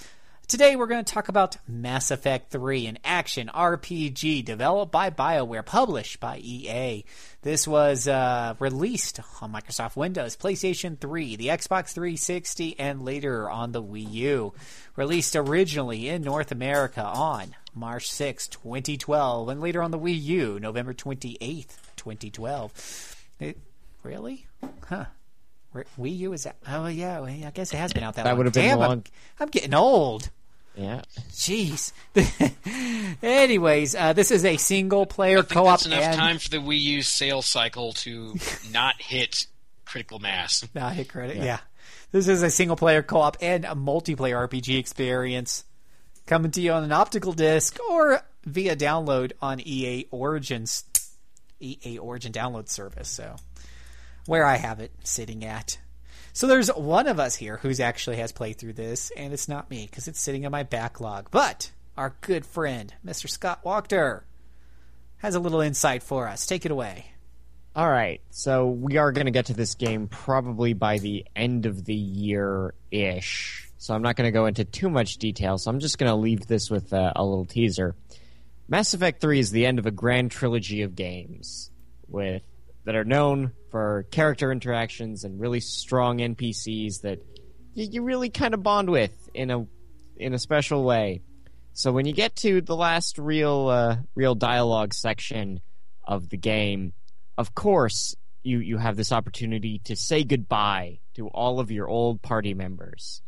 Today 0.48 0.78
we're 0.78 0.88
going 0.88 1.04
to 1.04 1.14
talk 1.14 1.28
about 1.28 1.58
Mass 1.68 2.10
Effect 2.10 2.52
3, 2.52 2.88
an 2.88 3.00
action 3.04 3.52
RPG 3.54 4.46
developed 4.46 4.94
by 4.94 5.10
BioWare, 5.10 5.66
published 5.66 6.22
by 6.22 6.38
EA. 6.38 7.04
This 7.42 7.68
was 7.68 8.08
uh, 8.08 8.56
released 8.58 9.20
on 9.42 9.52
Microsoft 9.52 9.98
Windows, 9.98 10.38
PlayStation 10.38 10.98
3, 10.98 11.36
the 11.36 11.48
Xbox 11.48 11.90
360, 11.94 12.80
and 12.80 13.04
later 13.04 13.50
on 13.50 13.74
the 13.74 13.84
Wii 13.84 14.10
U. 14.10 14.54
Released 14.96 15.36
originally 15.36 16.08
in 16.08 16.22
North 16.22 16.54
America 16.54 17.04
on 17.04 17.54
March 17.76 18.10
6, 18.10 18.48
2012, 18.48 19.50
and 19.50 19.60
later 19.60 19.84
on 19.84 19.92
the 19.92 20.00
Wii 20.00 20.24
U, 20.24 20.60
November 20.62 20.94
28, 20.94 21.76
2012. 21.98 23.26
It, 23.42 23.58
really? 24.02 24.48
Huh. 24.88 25.08
Wii 26.00 26.18
U 26.20 26.34
is 26.34 26.46
that? 26.46 26.56
Oh 26.68 26.88
yeah, 26.88 27.22
I 27.22 27.52
guess 27.54 27.74
it 27.74 27.78
has 27.78 27.94
been 27.94 28.04
out 28.04 28.16
that, 28.16 28.24
That 28.24 28.30
long. 28.32 28.38
would've 28.38 28.54
been 28.54 28.64
Damn, 28.64 28.82
I'm, 28.82 28.90
long. 28.90 29.04
I'm 29.40 29.50
getting 29.50 29.74
old. 29.76 30.32
Yeah. 30.78 31.02
Jeez. 31.32 31.92
Anyways, 33.24 33.96
uh, 33.96 34.14
this 34.14 34.30
is 34.30 34.46
a 34.46 34.58
single 34.58 35.06
player 35.06 35.42
co-op. 35.42 35.80
that's 35.80 35.86
enough 35.88 36.04
and, 36.04 36.16
time 36.16 36.38
for 36.38 36.50
the 36.50 36.58
Wii 36.58 36.80
U 36.80 37.02
sales 37.02 37.48
cycle 37.48 37.94
to 37.94 38.36
not 38.72 39.02
hit 39.02 39.48
critical 39.86 40.20
mass. 40.20 40.68
Nah, 40.76 40.90
hit 40.90 41.10
credit. 41.10 41.38
Yeah. 41.38 41.60
This 42.12 42.28
is 42.28 42.44
a 42.44 42.50
single 42.50 42.76
player 42.78 43.02
co-op 43.02 43.38
and 43.42 43.66
a 43.66 43.70
multiplayer 43.70 44.48
RPG 44.48 44.78
experience 44.78 45.64
coming 46.28 46.52
to 46.52 46.62
you 46.62 46.74
on 46.74 46.84
an 46.84 46.92
optical 46.92 47.34
disc 47.34 47.78
or 47.90 48.22
via 48.46 48.76
download 48.76 49.32
on 49.42 49.60
EA 49.60 50.08
Origins 50.12 50.84
EA 51.60 51.98
Origin 51.98 52.32
download 52.32 52.70
service. 52.70 53.10
So 53.10 53.36
where 54.28 54.46
I 54.46 54.58
have 54.58 54.80
it 54.80 54.92
sitting 55.04 55.44
at. 55.44 55.80
So 56.38 56.46
there's 56.46 56.68
one 56.68 57.08
of 57.08 57.20
us 57.20 57.36
here 57.36 57.58
who's 57.58 57.80
actually 57.80 58.18
has 58.18 58.32
played 58.32 58.60
through 58.60 58.74
this, 58.74 59.12
and 59.18 59.34
it's 59.34 59.48
not 59.48 59.72
me 59.72 59.88
because 59.90 60.08
it's 60.08 60.20
sitting 60.20 60.44
in 60.44 60.52
my 60.52 60.62
backlog. 60.62 61.32
But 61.32 61.72
our 61.98 62.14
good 62.22 62.46
friend, 62.46 62.94
Mr. 63.04 63.28
Scott 63.28 63.66
Walker, 63.66 64.24
has 65.18 65.34
a 65.34 65.40
little 65.40 65.62
insight 65.62 66.04
for 66.04 66.28
us. 66.28 66.46
Take 66.46 66.64
it 66.64 66.70
away. 66.70 67.08
All 67.76 67.90
right, 67.90 68.22
so 68.30 68.68
we 68.68 68.98
are 68.98 69.12
going 69.12 69.26
to 69.26 69.32
get 69.32 69.48
to 69.48 69.56
this 69.56 69.74
game 69.74 70.08
probably 70.10 70.74
by 70.74 71.00
the 71.00 71.26
end 71.36 71.66
of 71.66 71.86
the 71.86 71.96
year 71.96 72.76
ish. 72.92 73.72
So 73.80 73.96
I'm 73.96 74.04
not 74.04 74.16
going 74.16 74.28
to 74.28 74.32
go 74.32 74.46
into 74.46 74.64
too 74.64 74.92
much 74.92 75.18
detail. 75.18 75.58
So 75.58 75.72
I'm 75.72 75.80
just 75.80 75.98
going 75.98 76.12
to 76.12 76.16
leave 76.16 76.46
this 76.46 76.70
with 76.70 76.94
uh, 76.94 77.14
a 77.16 77.26
little 77.26 77.46
teaser. 77.46 77.96
Mass 78.68 78.94
Effect 78.94 79.22
3 79.22 79.40
is 79.40 79.50
the 79.50 79.66
end 79.66 79.80
of 79.80 79.88
a 79.88 79.92
grand 79.92 80.30
trilogy 80.30 80.84
of 80.84 80.96
games 80.96 81.72
with 82.08 82.44
that 82.88 82.96
are 82.96 83.04
known 83.04 83.52
for 83.70 84.06
character 84.12 84.50
interactions 84.50 85.26
and 85.26 85.42
really 85.42 85.60
strong 85.60 86.20
NPCs 86.20 87.02
that 87.02 87.20
you, 87.74 87.86
you 87.92 88.02
really 88.02 88.30
kind 88.30 88.54
of 88.54 88.64
bond 88.64 88.90
with 88.90 89.30
in 89.34 89.52
a 89.52 89.68
in 90.16 90.34
a 90.34 90.40
special 90.40 90.86
way. 90.86 91.20
So 91.74 91.92
when 91.92 92.06
you 92.06 92.14
get 92.14 92.38
to 92.38 92.62
the 92.62 92.78
last 92.78 93.18
real 93.18 93.68
uh, 93.68 93.98
real 94.16 94.36
dialogue 94.36 94.94
section 94.94 95.60
of 96.06 96.30
the 96.30 96.38
game, 96.38 96.94
of 97.38 97.54
course 97.54 98.16
you 98.42 98.60
you 98.60 98.78
have 98.78 98.96
this 98.96 99.12
opportunity 99.12 99.80
to 99.80 99.98
say 99.98 100.24
goodbye 100.24 101.00
to 101.16 101.28
all 101.28 101.60
of 101.60 101.70
your 101.70 101.90
old 101.90 102.22
party 102.22 102.54
members. 102.54 103.22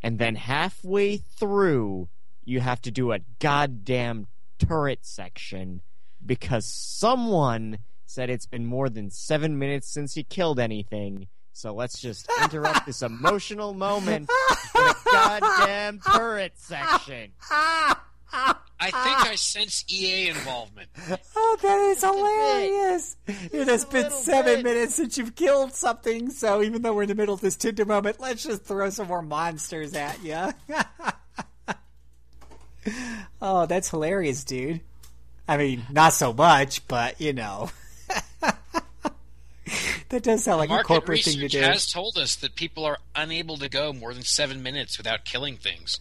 And 0.00 0.16
then 0.16 0.36
halfway 0.36 1.16
through, 1.16 2.08
you 2.44 2.60
have 2.60 2.80
to 2.82 2.92
do 2.92 3.10
a 3.10 3.18
goddamn 3.40 4.28
turret 4.60 5.00
section 5.02 5.82
because 6.24 6.72
someone 6.72 7.78
said 8.06 8.30
it's 8.30 8.46
been 8.46 8.66
more 8.66 8.88
than 8.88 9.10
seven 9.10 9.58
minutes 9.58 9.88
since 9.88 10.16
you 10.16 10.24
killed 10.24 10.58
anything. 10.58 11.28
So 11.52 11.74
let's 11.74 12.00
just 12.00 12.28
interrupt 12.42 12.86
this 12.86 13.02
emotional 13.02 13.74
moment 13.74 14.28
with 14.74 15.06
a 15.06 15.10
goddamn 15.10 16.00
turret 16.00 16.52
section. 16.56 17.32
I 18.78 18.90
think 18.90 19.30
I 19.30 19.34
sense 19.36 19.84
EA 19.90 20.28
involvement. 20.28 20.90
Oh, 21.34 21.56
that 21.62 21.78
is 21.78 22.02
hilarious! 22.02 23.16
It 23.26 23.68
has 23.68 23.84
been 23.86 24.10
seven 24.10 24.56
bit. 24.56 24.64
minutes 24.64 24.96
since 24.96 25.16
you've 25.16 25.34
killed 25.34 25.74
something, 25.74 26.30
so 26.30 26.62
even 26.62 26.82
though 26.82 26.92
we're 26.92 27.04
in 27.04 27.08
the 27.08 27.14
middle 27.14 27.34
of 27.34 27.40
this 27.40 27.56
Tinder 27.56 27.86
moment, 27.86 28.20
let's 28.20 28.42
just 28.42 28.64
throw 28.64 28.90
some 28.90 29.08
more 29.08 29.22
monsters 29.22 29.94
at 29.94 30.22
you. 30.22 30.52
oh, 33.40 33.64
that's 33.66 33.88
hilarious, 33.88 34.44
dude. 34.44 34.82
I 35.48 35.56
mean, 35.56 35.86
not 35.90 36.12
so 36.12 36.32
much, 36.34 36.86
but 36.86 37.20
you 37.20 37.32
know. 37.32 37.70
that 40.10 40.22
does 40.22 40.44
sound 40.44 40.58
like 40.58 40.70
a 40.70 40.82
corporate 40.84 41.22
thing 41.22 41.34
to 41.34 41.42
research 41.44 41.52
do. 41.52 41.66
has 41.66 41.90
told 41.90 42.16
us 42.18 42.36
that 42.36 42.54
people 42.54 42.84
are 42.84 42.98
unable 43.14 43.56
to 43.58 43.68
go 43.68 43.92
more 43.92 44.12
than 44.14 44.22
seven 44.22 44.62
minutes 44.62 44.98
without 44.98 45.24
killing 45.24 45.56
things. 45.56 46.00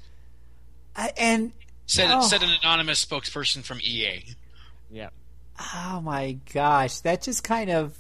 I- 0.96 1.14
and 1.18 1.52
Said 1.88 2.10
Oh. 2.12 2.22
said 2.28 2.42
an 2.42 2.50
anonymous 2.64 3.04
spokesperson 3.06 3.64
from 3.64 3.80
EA. 3.82 4.24
Yeah. 4.92 5.10
oh 5.76 6.02
my 6.02 6.38
gosh, 6.54 7.00
that 7.02 7.22
just 7.22 7.44
kind 7.44 7.70
of 7.70 7.96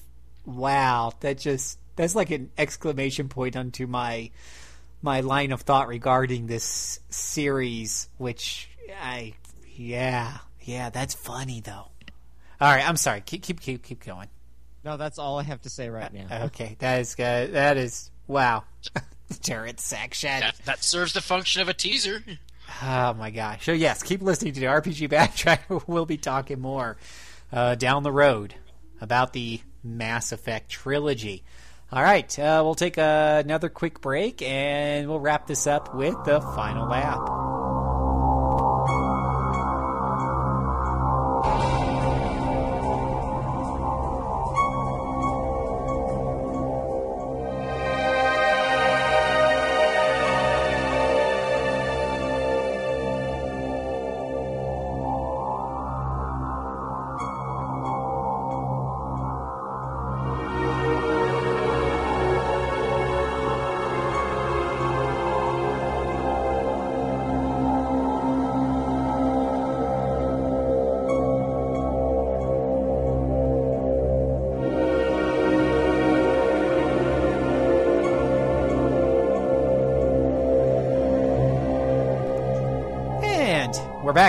wow, 0.45 1.14
that 1.19 1.38
just 1.38 1.77
that's 1.95 2.15
like 2.15 2.32
an 2.32 2.49
exclamation 2.57 3.30
point 3.30 3.56
onto 3.56 3.86
my 3.86 4.32
my 5.03 5.19
line 5.22 5.52
of 5.52 5.61
thought 5.61 5.88
regarding 5.88 6.48
this 6.48 6.99
series, 7.11 8.10
which 8.18 8.69
I 8.99 9.34
yeah 9.76 10.40
yeah 10.61 10.90
that's 10.90 11.14
funny 11.14 11.60
though. 11.61 11.90
All 12.60 12.73
right, 12.73 12.88
I'm 12.88 12.98
sorry. 12.98 13.22
Keep 13.22 13.44
keep 13.44 13.61
keep 13.61 13.84
keep 13.84 14.03
going. 14.03 14.30
No, 14.86 14.98
that's 14.98 15.18
all 15.18 15.40
I 15.40 15.44
have 15.44 15.62
to 15.64 15.70
say 15.70 15.90
right 15.90 16.14
now. 16.14 16.44
Okay, 16.45 16.76
that 16.78 17.02
is 17.02 17.16
good. 17.16 17.53
That 17.53 17.76
is 17.76 18.12
wow. 18.28 18.64
Turret 19.41 19.80
section. 19.80 20.40
That, 20.40 20.56
that 20.66 20.84
serves 20.84 21.14
the 21.14 21.22
function 21.22 21.64
of 21.64 21.68
a 21.68 21.74
teaser. 21.74 22.24
Oh 22.84 23.14
my 23.16 23.32
gosh. 23.32 23.66
So 23.66 23.72
yes, 23.72 24.03
keep 24.03 24.22
listening 24.22 24.53
to 24.53 24.60
the 24.60 24.68
RPG 24.68 25.10
Backtrack. 25.10 25.88
we'll 25.88 26.06
be 26.06 26.18
talking 26.18 26.62
more 26.62 26.98
uh, 27.52 27.74
down 27.74 28.03
the 28.03 28.12
road 28.12 28.53
about 29.02 29.34
the 29.34 29.60
Mass 29.84 30.32
Effect 30.32 30.70
trilogy. 30.70 31.44
All 31.91 32.03
right, 32.03 32.38
uh, 32.38 32.62
we'll 32.64 32.76
take 32.76 32.98
another 32.98 33.70
quick 33.70 34.02
break 34.02 34.41
and 34.41 35.07
we'll 35.07 35.20
wrap 35.20 35.48
this 35.48 35.66
up 35.66 35.95
with 35.95 36.16
the 36.26 36.41
final 36.41 36.88
lap. 36.88 37.55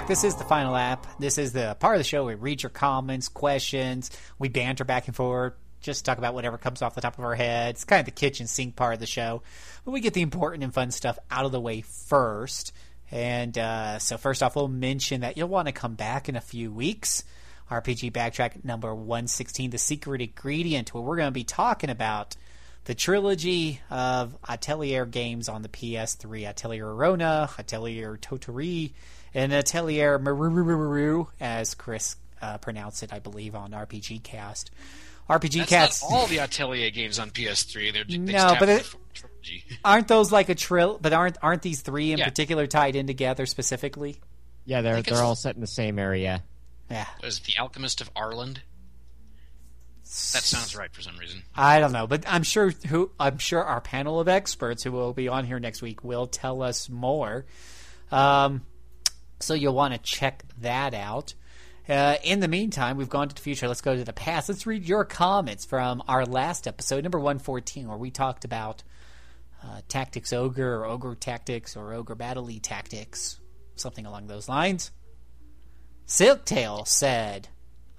This 0.06 0.22
is 0.22 0.36
the 0.36 0.44
final 0.44 0.76
app. 0.76 1.04
This 1.18 1.36
is 1.36 1.52
the 1.52 1.76
part 1.80 1.96
of 1.96 1.98
the 1.98 2.04
show 2.04 2.24
we 2.24 2.36
read 2.36 2.62
your 2.62 2.70
comments, 2.70 3.28
questions, 3.28 4.12
we 4.38 4.48
banter 4.48 4.84
back 4.84 5.08
and 5.08 5.16
forth, 5.16 5.54
just 5.80 6.04
talk 6.04 6.18
about 6.18 6.32
whatever 6.32 6.58
comes 6.58 6.80
off 6.80 6.94
the 6.94 7.00
top 7.00 7.18
of 7.18 7.24
our 7.24 7.34
head. 7.34 7.70
It's 7.70 7.82
kind 7.82 7.98
of 7.98 8.06
the 8.06 8.12
kitchen 8.12 8.46
sink 8.46 8.76
part 8.76 8.94
of 8.94 9.00
the 9.00 9.06
show. 9.06 9.42
But 9.84 9.90
we 9.90 10.00
get 10.00 10.14
the 10.14 10.22
important 10.22 10.62
and 10.62 10.72
fun 10.72 10.92
stuff 10.92 11.18
out 11.28 11.44
of 11.44 11.50
the 11.50 11.60
way 11.60 11.80
first. 11.80 12.72
And 13.10 13.58
uh, 13.58 13.98
so, 13.98 14.16
first 14.16 14.44
off, 14.44 14.54
we'll 14.54 14.68
mention 14.68 15.22
that 15.22 15.36
you'll 15.36 15.48
want 15.48 15.66
to 15.66 15.72
come 15.72 15.96
back 15.96 16.28
in 16.28 16.36
a 16.36 16.40
few 16.40 16.70
weeks. 16.70 17.24
RPG 17.68 18.12
Backtrack 18.12 18.64
number 18.64 18.94
116, 18.94 19.70
The 19.70 19.78
Secret 19.78 20.20
Ingredient, 20.20 20.94
where 20.94 21.02
we're 21.02 21.16
going 21.16 21.26
to 21.26 21.32
be 21.32 21.42
talking 21.42 21.90
about 21.90 22.36
the 22.84 22.94
trilogy 22.94 23.80
of 23.90 24.36
Atelier 24.48 25.04
games 25.04 25.48
on 25.48 25.62
the 25.62 25.68
PS3 25.68 26.48
Atelier 26.48 26.84
Rorona, 26.84 27.50
Atelier 27.58 28.16
Totori, 28.16 28.92
and 29.34 29.52
Atelier 29.52 30.18
Maru, 30.18 31.26
as 31.40 31.74
Chris 31.74 32.16
uh, 32.42 32.58
pronounced 32.58 33.02
it, 33.02 33.12
I 33.12 33.18
believe, 33.18 33.54
on 33.54 33.72
RPG 33.72 34.22
Cast. 34.22 34.70
RPG 35.28 35.66
Cast. 35.66 36.02
all 36.04 36.26
the 36.26 36.38
Atelier 36.38 36.90
games 36.90 37.18
on 37.18 37.30
PS3. 37.30 37.92
They're, 37.92 38.04
they 38.04 38.16
No, 38.18 38.56
but 38.58 38.68
it- 38.68 38.94
Aren't 39.84 40.08
those 40.08 40.32
like 40.32 40.48
a 40.48 40.54
trill? 40.56 40.98
But 41.00 41.12
aren't 41.12 41.38
aren't 41.40 41.62
these 41.62 41.80
three 41.80 42.10
in 42.12 42.18
Yeah. 42.18 42.24
particular 42.28 42.66
tied 42.66 42.96
in 42.96 43.06
together 43.06 43.46
specifically? 43.46 44.20
Yeah, 44.64 44.80
they're 44.82 45.02
they're 45.02 45.22
all 45.22 45.36
set 45.36 45.54
in 45.54 45.60
the 45.60 45.68
same 45.68 46.00
area. 46.00 46.42
Yeah, 46.90 47.06
Was 47.22 47.38
the 47.40 47.56
Alchemist 47.58 48.00
of 48.00 48.12
Arland? 48.14 48.58
That 50.02 50.42
sounds 50.42 50.76
right 50.76 50.92
for 50.92 51.00
some 51.02 51.16
reason. 51.16 51.42
I 51.54 51.78
don't 51.80 51.92
know, 51.92 52.06
but 52.06 52.24
I'm 52.26 52.42
sure 52.42 52.70
who 52.88 53.10
I'm 53.20 53.38
sure 53.38 53.62
our 53.62 53.80
panel 53.80 54.18
of 54.20 54.28
experts 54.28 54.82
who 54.82 54.90
will 54.92 55.12
be 55.12 55.28
on 55.28 55.44
here 55.44 55.58
next 55.60 55.80
week 55.82 56.02
will 56.04 56.26
tell 56.26 56.62
us 56.62 56.88
more. 56.88 57.44
Um, 58.10 58.62
so 59.40 59.54
you'll 59.54 59.74
want 59.74 59.94
to 59.94 60.00
check 60.00 60.44
that 60.60 60.94
out. 60.94 61.34
Uh, 61.88 62.16
in 62.24 62.40
the 62.40 62.48
meantime, 62.48 62.96
we've 62.96 63.08
gone 63.08 63.28
to 63.28 63.34
the 63.34 63.40
future. 63.40 63.68
Let's 63.68 63.80
go 63.80 63.96
to 63.96 64.04
the 64.04 64.12
past. 64.12 64.48
Let's 64.48 64.66
read 64.66 64.84
your 64.84 65.04
comments 65.04 65.64
from 65.64 66.02
our 66.08 66.26
last 66.26 66.66
episode, 66.66 67.04
number 67.04 67.18
114, 67.18 67.88
where 67.88 67.96
we 67.96 68.10
talked 68.10 68.44
about 68.44 68.82
uh, 69.62 69.80
Tactics 69.88 70.32
Ogre 70.32 70.76
or 70.76 70.84
Ogre 70.84 71.14
Tactics 71.14 71.76
or 71.76 71.92
Ogre 71.92 72.16
Battle 72.16 72.48
Tactics, 72.60 73.40
something 73.76 74.04
along 74.04 74.26
those 74.26 74.48
lines. 74.48 74.90
Silktail 76.06 76.86
said, 76.86 77.48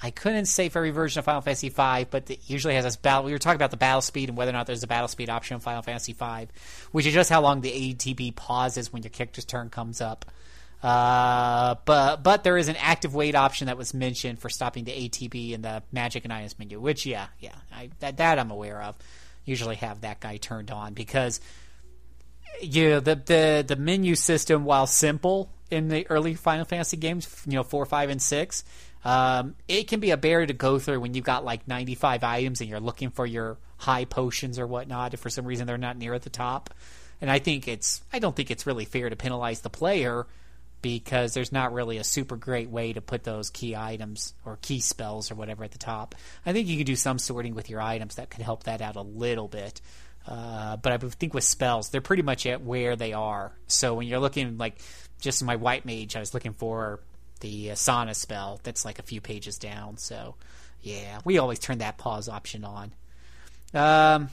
I 0.01 0.11
couldn't 0.11 0.45
say 0.45 0.69
for 0.69 0.79
every 0.79 0.91
version 0.91 1.19
of 1.19 1.25
Final 1.25 1.41
Fantasy 1.41 1.69
V, 1.69 2.05
but 2.09 2.29
it 2.29 2.41
usually 2.47 2.75
has 2.75 2.83
this 2.83 2.95
battle. 2.97 3.23
We 3.23 3.31
were 3.31 3.39
talking 3.39 3.55
about 3.55 3.71
the 3.71 3.77
battle 3.77 4.01
speed 4.01 4.29
and 4.29 4.37
whether 4.37 4.51
or 4.51 4.53
not 4.53 4.67
there's 4.67 4.83
a 4.83 4.87
battle 4.87 5.07
speed 5.07 5.29
option 5.29 5.55
in 5.55 5.61
Final 5.61 5.81
Fantasy 5.81 6.13
V, 6.13 6.47
which 6.91 7.05
is 7.05 7.13
just 7.13 7.29
how 7.29 7.41
long 7.41 7.61
the 7.61 7.71
ATB 7.71 8.35
pauses 8.35 8.93
when 8.93 9.01
your 9.01 9.09
character's 9.09 9.45
turn 9.45 9.69
comes 9.69 9.99
up. 9.99 10.25
Uh, 10.81 11.75
but 11.85 12.17
but 12.21 12.43
there 12.43 12.57
is 12.57 12.67
an 12.67 12.75
active 12.77 13.15
wait 13.15 13.33
option 13.33 13.67
that 13.67 13.77
was 13.77 13.93
mentioned 13.93 14.39
for 14.39 14.49
stopping 14.49 14.83
the 14.83 14.91
ATB 14.91 15.53
in 15.53 15.61
the 15.63 15.81
Magic 15.91 16.23
and 16.23 16.31
Items 16.31 16.57
menu, 16.59 16.79
which 16.79 17.05
yeah 17.05 17.27
yeah 17.39 17.55
I, 17.73 17.89
that 17.99 18.17
that 18.17 18.37
I'm 18.37 18.51
aware 18.51 18.81
of. 18.83 18.95
Usually 19.43 19.75
have 19.77 20.01
that 20.01 20.19
guy 20.19 20.37
turned 20.37 20.69
on 20.69 20.93
because 20.93 21.39
you 22.61 22.99
the 22.99 23.15
the 23.15 23.65
the 23.67 23.75
menu 23.75 24.15
system, 24.15 24.65
while 24.65 24.85
simple 24.85 25.49
in 25.71 25.87
the 25.87 26.07
early 26.09 26.35
Final 26.35 26.65
Fantasy 26.65 26.97
games, 26.97 27.27
you 27.47 27.53
know 27.53 27.63
four, 27.63 27.85
five, 27.85 28.09
and 28.09 28.21
six, 28.21 28.63
um, 29.03 29.55
it 29.67 29.87
can 29.87 29.99
be 29.99 30.11
a 30.11 30.17
barrier 30.17 30.45
to 30.45 30.53
go 30.53 30.77
through 30.77 30.99
when 30.99 31.15
you've 31.15 31.25
got 31.25 31.43
like 31.43 31.67
ninety 31.67 31.95
five 31.95 32.23
items 32.23 32.61
and 32.61 32.69
you're 32.69 32.79
looking 32.79 33.09
for 33.09 33.25
your 33.25 33.57
high 33.77 34.05
potions 34.05 34.59
or 34.59 34.67
whatnot. 34.67 35.15
If 35.15 35.21
for 35.21 35.31
some 35.31 35.45
reason 35.45 35.65
they're 35.65 35.77
not 35.79 35.97
near 35.97 36.13
at 36.13 36.21
the 36.21 36.29
top, 36.29 36.71
and 37.19 37.31
I 37.31 37.39
think 37.39 37.67
it's 37.67 38.03
I 38.13 38.19
don't 38.19 38.35
think 38.35 38.51
it's 38.51 38.67
really 38.67 38.85
fair 38.85 39.09
to 39.09 39.15
penalize 39.15 39.61
the 39.61 39.71
player 39.71 40.27
because 40.87 41.33
there's 41.33 41.51
not 41.51 41.73
really 41.73 41.97
a 41.97 42.03
super 42.03 42.37
great 42.37 42.69
way 42.69 42.93
to 42.93 43.01
put 43.01 43.25
those 43.25 43.49
key 43.49 43.75
items 43.75 44.33
or 44.45 44.57
key 44.61 44.79
spells 44.79 45.29
or 45.29 45.35
whatever 45.35 45.65
at 45.65 45.71
the 45.71 45.77
top. 45.77 46.15
I 46.45 46.53
think 46.53 46.69
you 46.69 46.77
could 46.77 46.87
do 46.87 46.95
some 46.95 47.19
sorting 47.19 47.55
with 47.55 47.69
your 47.69 47.81
items 47.81 48.15
that 48.15 48.29
could 48.29 48.41
help 48.41 48.63
that 48.63 48.81
out 48.81 48.95
a 48.95 49.01
little 49.01 49.49
bit. 49.49 49.81
Uh, 50.25 50.77
but 50.77 50.93
I 50.93 50.97
think 50.97 51.33
with 51.33 51.43
spells, 51.43 51.89
they're 51.89 51.99
pretty 51.99 52.23
much 52.23 52.45
at 52.45 52.61
where 52.61 52.95
they 52.95 53.11
are. 53.11 53.51
So 53.67 53.95
when 53.95 54.07
you're 54.07 54.21
looking 54.21 54.57
like 54.57 54.79
just 55.19 55.43
my 55.43 55.57
white 55.57 55.85
mage, 55.85 56.15
I 56.15 56.21
was 56.21 56.33
looking 56.33 56.53
for 56.53 57.01
the 57.41 57.67
Esuna 57.67 58.15
spell 58.15 58.61
that's 58.63 58.85
like 58.85 58.97
a 58.97 59.03
few 59.03 59.19
pages 59.19 59.57
down. 59.57 59.97
So 59.97 60.35
yeah, 60.81 61.19
we 61.25 61.37
always 61.37 61.59
turn 61.59 61.79
that 61.79 61.97
pause 61.97 62.29
option 62.29 62.63
on. 62.63 62.93
Um, 63.73 64.29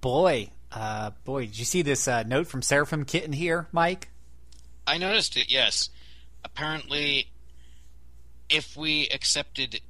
boy, 0.00 0.50
uh, 0.72 1.10
boy, 1.24 1.42
did 1.46 1.60
you 1.60 1.64
see 1.64 1.82
this 1.82 2.08
uh, 2.08 2.24
note 2.24 2.48
from 2.48 2.60
Seraphim 2.60 3.04
Kitten 3.04 3.32
here, 3.32 3.68
Mike? 3.70 4.08
I 4.86 4.98
noticed 4.98 5.36
it, 5.36 5.50
yes. 5.50 5.90
Apparently, 6.44 7.28
if 8.48 8.76
we 8.76 9.08
accepted 9.08 9.80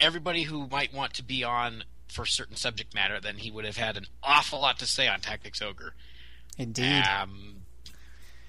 everybody 0.00 0.42
who 0.42 0.66
might 0.68 0.92
want 0.92 1.14
to 1.14 1.22
be 1.22 1.44
on 1.44 1.84
for 2.08 2.26
certain 2.26 2.56
subject 2.56 2.94
matter, 2.94 3.20
then 3.20 3.36
he 3.36 3.50
would 3.50 3.64
have 3.64 3.76
had 3.76 3.96
an 3.96 4.06
awful 4.22 4.60
lot 4.60 4.78
to 4.78 4.86
say 4.86 5.08
on 5.08 5.20
Tactics 5.20 5.62
Ogre. 5.62 5.94
Indeed. 6.56 7.04
Um, 7.04 7.62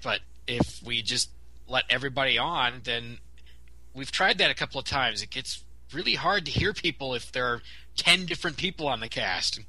but 0.02 0.20
if 0.46 0.82
we 0.84 1.02
just 1.02 1.30
let 1.68 1.84
everybody 1.88 2.38
on, 2.38 2.80
then 2.84 3.18
we've 3.94 4.10
tried 4.10 4.38
that 4.38 4.50
a 4.50 4.54
couple 4.54 4.78
of 4.78 4.86
times. 4.86 5.22
It 5.22 5.30
gets 5.30 5.64
really 5.92 6.14
hard 6.14 6.44
to 6.46 6.50
hear 6.50 6.72
people 6.72 7.14
if 7.14 7.30
there 7.32 7.46
are 7.46 7.62
10 7.96 8.26
different 8.26 8.56
people 8.56 8.88
on 8.88 9.00
the 9.00 9.08
cast. 9.08 9.60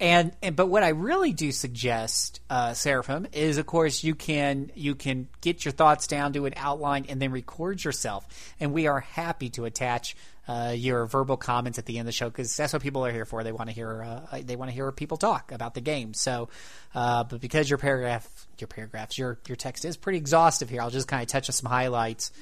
And, 0.00 0.32
and 0.42 0.56
but 0.56 0.66
what 0.66 0.82
I 0.82 0.88
really 0.88 1.32
do 1.32 1.52
suggest, 1.52 2.40
uh, 2.50 2.74
Seraphim, 2.74 3.28
is 3.32 3.58
of 3.58 3.66
course 3.66 4.02
you 4.02 4.14
can 4.14 4.72
you 4.74 4.94
can 4.94 5.28
get 5.40 5.64
your 5.64 5.72
thoughts 5.72 6.08
down 6.08 6.32
to 6.32 6.46
an 6.46 6.54
outline 6.56 7.06
and 7.08 7.22
then 7.22 7.30
record 7.30 7.82
yourself. 7.84 8.26
And 8.58 8.72
we 8.72 8.88
are 8.88 9.00
happy 9.00 9.50
to 9.50 9.64
attach 9.64 10.16
uh, 10.46 10.74
your 10.76 11.06
verbal 11.06 11.36
comments 11.36 11.78
at 11.78 11.86
the 11.86 11.98
end 11.98 12.02
of 12.02 12.06
the 12.06 12.12
show 12.12 12.28
because 12.28 12.54
that's 12.56 12.72
what 12.72 12.82
people 12.82 13.06
are 13.06 13.12
here 13.12 13.24
for. 13.24 13.42
They 13.44 13.52
want 13.52 13.70
to 13.70 13.74
hear 13.74 14.02
uh, 14.02 14.40
they 14.42 14.56
want 14.56 14.70
to 14.70 14.74
hear 14.74 14.90
people 14.92 15.16
talk 15.16 15.52
about 15.52 15.74
the 15.74 15.80
game. 15.80 16.12
So, 16.12 16.48
uh, 16.94 17.24
but 17.24 17.40
because 17.40 17.70
your 17.70 17.78
paragraph, 17.78 18.28
your 18.58 18.68
paragraphs, 18.68 19.16
your 19.16 19.38
your 19.46 19.56
text 19.56 19.84
is 19.84 19.96
pretty 19.96 20.18
exhaustive 20.18 20.68
here, 20.68 20.82
I'll 20.82 20.90
just 20.90 21.08
kind 21.08 21.22
of 21.22 21.28
touch 21.28 21.48
on 21.48 21.54
some 21.54 21.70
highlights. 21.70 22.32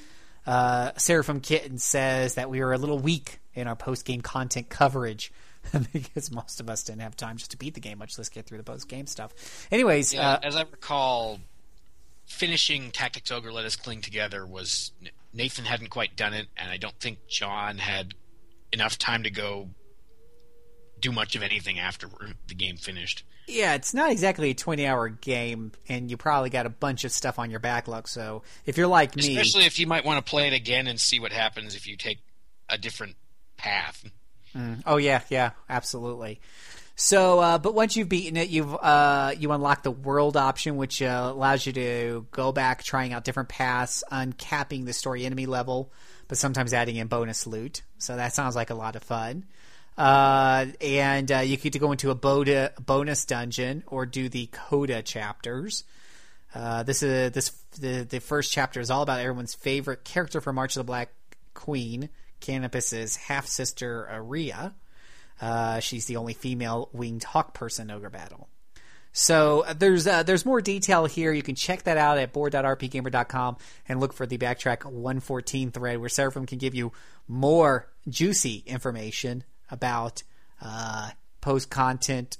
Uh, 0.45 0.91
Seraphim 0.97 1.39
Kitten 1.39 1.77
says 1.77 2.35
that 2.35 2.49
we 2.49 2.59
were 2.59 2.73
a 2.73 2.77
little 2.77 2.99
weak 2.99 3.39
in 3.53 3.67
our 3.67 3.75
post 3.75 4.05
game 4.05 4.21
content 4.21 4.69
coverage. 4.69 5.31
because 5.93 6.31
most 6.31 6.59
of 6.59 6.69
us 6.69 6.83
didn't 6.83 7.01
have 7.01 7.15
time 7.15 7.37
just 7.37 7.51
to 7.51 7.57
beat 7.57 7.73
the 7.73 7.79
game, 7.79 7.97
much 7.97 8.17
less 8.17 8.29
get 8.29 8.45
through 8.45 8.57
the 8.57 8.63
post 8.63 8.87
game 8.87 9.07
stuff. 9.07 9.67
Anyways, 9.71 10.13
Yeah, 10.13 10.31
uh, 10.31 10.39
as 10.43 10.55
I 10.55 10.61
recall, 10.61 11.39
finishing 12.25 12.91
Tactics 12.91 13.31
Ogre 13.31 13.51
Let 13.51 13.65
Us 13.65 13.75
Cling 13.75 14.01
Together 14.01 14.45
was 14.45 14.91
Nathan 15.33 15.65
hadn't 15.65 15.89
quite 15.89 16.15
done 16.15 16.33
it, 16.33 16.47
and 16.57 16.69
I 16.69 16.77
don't 16.77 16.99
think 16.99 17.27
John 17.27 17.77
had 17.77 18.13
enough 18.71 18.97
time 18.97 19.23
to 19.23 19.29
go 19.29 19.69
do 20.99 21.11
much 21.11 21.35
of 21.35 21.43
anything 21.43 21.79
after 21.79 22.07
the 22.47 22.55
game 22.55 22.77
finished. 22.77 23.23
Yeah, 23.47 23.75
it's 23.75 23.93
not 23.93 24.11
exactly 24.11 24.51
a 24.51 24.53
20 24.53 24.87
hour 24.87 25.09
game, 25.09 25.73
and 25.89 26.09
you 26.09 26.15
probably 26.15 26.49
got 26.49 26.65
a 26.65 26.69
bunch 26.69 27.03
of 27.03 27.11
stuff 27.11 27.39
on 27.39 27.51
your 27.51 27.59
backlog. 27.59 28.07
So 28.07 28.43
if 28.65 28.77
you're 28.77 28.87
like 28.87 29.15
me. 29.15 29.37
Especially 29.37 29.65
if 29.65 29.79
you 29.79 29.87
might 29.87 30.05
want 30.05 30.25
to 30.25 30.29
play 30.29 30.47
it 30.47 30.53
again 30.53 30.87
and 30.87 30.99
see 30.99 31.19
what 31.19 31.33
happens 31.33 31.75
if 31.75 31.87
you 31.87 31.97
take 31.97 32.19
a 32.69 32.77
different 32.77 33.15
path. 33.57 34.05
Mm. 34.55 34.83
Oh, 34.85 34.97
yeah, 34.97 35.21
yeah, 35.29 35.51
absolutely. 35.69 36.39
So, 36.95 37.39
uh, 37.39 37.57
but 37.57 37.73
once 37.73 37.97
you've 37.97 38.09
beaten 38.09 38.37
it, 38.37 38.49
you've 38.49 38.73
uh, 38.73 39.33
you 39.37 39.51
unlock 39.51 39.81
the 39.81 39.91
world 39.91 40.37
option, 40.37 40.77
which 40.77 41.01
uh, 41.01 41.31
allows 41.33 41.65
you 41.65 41.73
to 41.73 42.27
go 42.31 42.51
back, 42.51 42.83
trying 42.83 43.13
out 43.13 43.23
different 43.23 43.49
paths, 43.49 44.03
uncapping 44.11 44.85
the 44.85 44.93
story 44.93 45.25
enemy 45.25 45.47
level, 45.47 45.91
but 46.27 46.37
sometimes 46.37 46.71
adding 46.73 46.97
in 46.97 47.07
bonus 47.07 47.47
loot. 47.47 47.81
So 47.97 48.15
that 48.15 48.33
sounds 48.33 48.55
like 48.55 48.69
a 48.69 48.75
lot 48.75 48.95
of 48.95 49.03
fun. 49.03 49.45
Uh, 49.97 50.67
and 50.81 51.31
uh, 51.31 51.39
you 51.39 51.57
get 51.57 51.73
to 51.73 51.79
go 51.79 51.91
into 51.91 52.11
a 52.11 52.15
Boda 52.15 52.71
bonus 52.83 53.25
dungeon 53.25 53.83
or 53.87 54.05
do 54.05 54.29
the 54.29 54.47
Coda 54.51 55.01
chapters. 55.01 55.83
Uh, 56.53 56.83
this 56.83 57.01
is 57.01 57.31
this 57.31 57.49
the 57.79 58.05
the 58.07 58.19
first 58.19 58.51
chapter 58.51 58.79
is 58.79 58.91
all 58.91 59.01
about 59.01 59.19
everyone's 59.19 59.55
favorite 59.55 60.03
character 60.03 60.41
from 60.41 60.55
March 60.55 60.75
of 60.75 60.81
the 60.81 60.83
Black 60.83 61.09
Queen, 61.55 62.09
Canopus's 62.43 63.15
half 63.15 63.47
sister 63.47 64.07
Aria. 64.07 64.75
Uh, 65.41 65.79
she's 65.79 66.05
the 66.05 66.17
only 66.17 66.33
female 66.33 66.89
winged 66.93 67.23
hawk 67.23 67.53
person 67.53 67.89
ogre 67.89 68.09
battle. 68.09 68.49
So 69.13 69.63
uh, 69.65 69.73
there's 69.73 70.07
uh, 70.07 70.23
there's 70.23 70.45
more 70.45 70.59
detail 70.59 71.05
here. 71.05 71.31
You 71.31 71.43
can 71.43 71.55
check 71.55 71.83
that 71.83 71.97
out 71.97 72.17
at 72.17 72.33
board.rpgamer.com 72.33 73.57
and 73.87 73.99
look 73.99 74.13
for 74.13 74.25
the 74.25 74.37
backtrack 74.37 74.85
114 74.85 75.71
thread 75.71 75.99
where 75.99 76.09
Seraphim 76.09 76.45
can 76.45 76.57
give 76.57 76.75
you 76.75 76.91
more 77.27 77.87
juicy 78.09 78.63
information 78.65 79.43
about 79.69 80.23
uh, 80.61 81.11
post 81.41 81.69
content, 81.69 82.37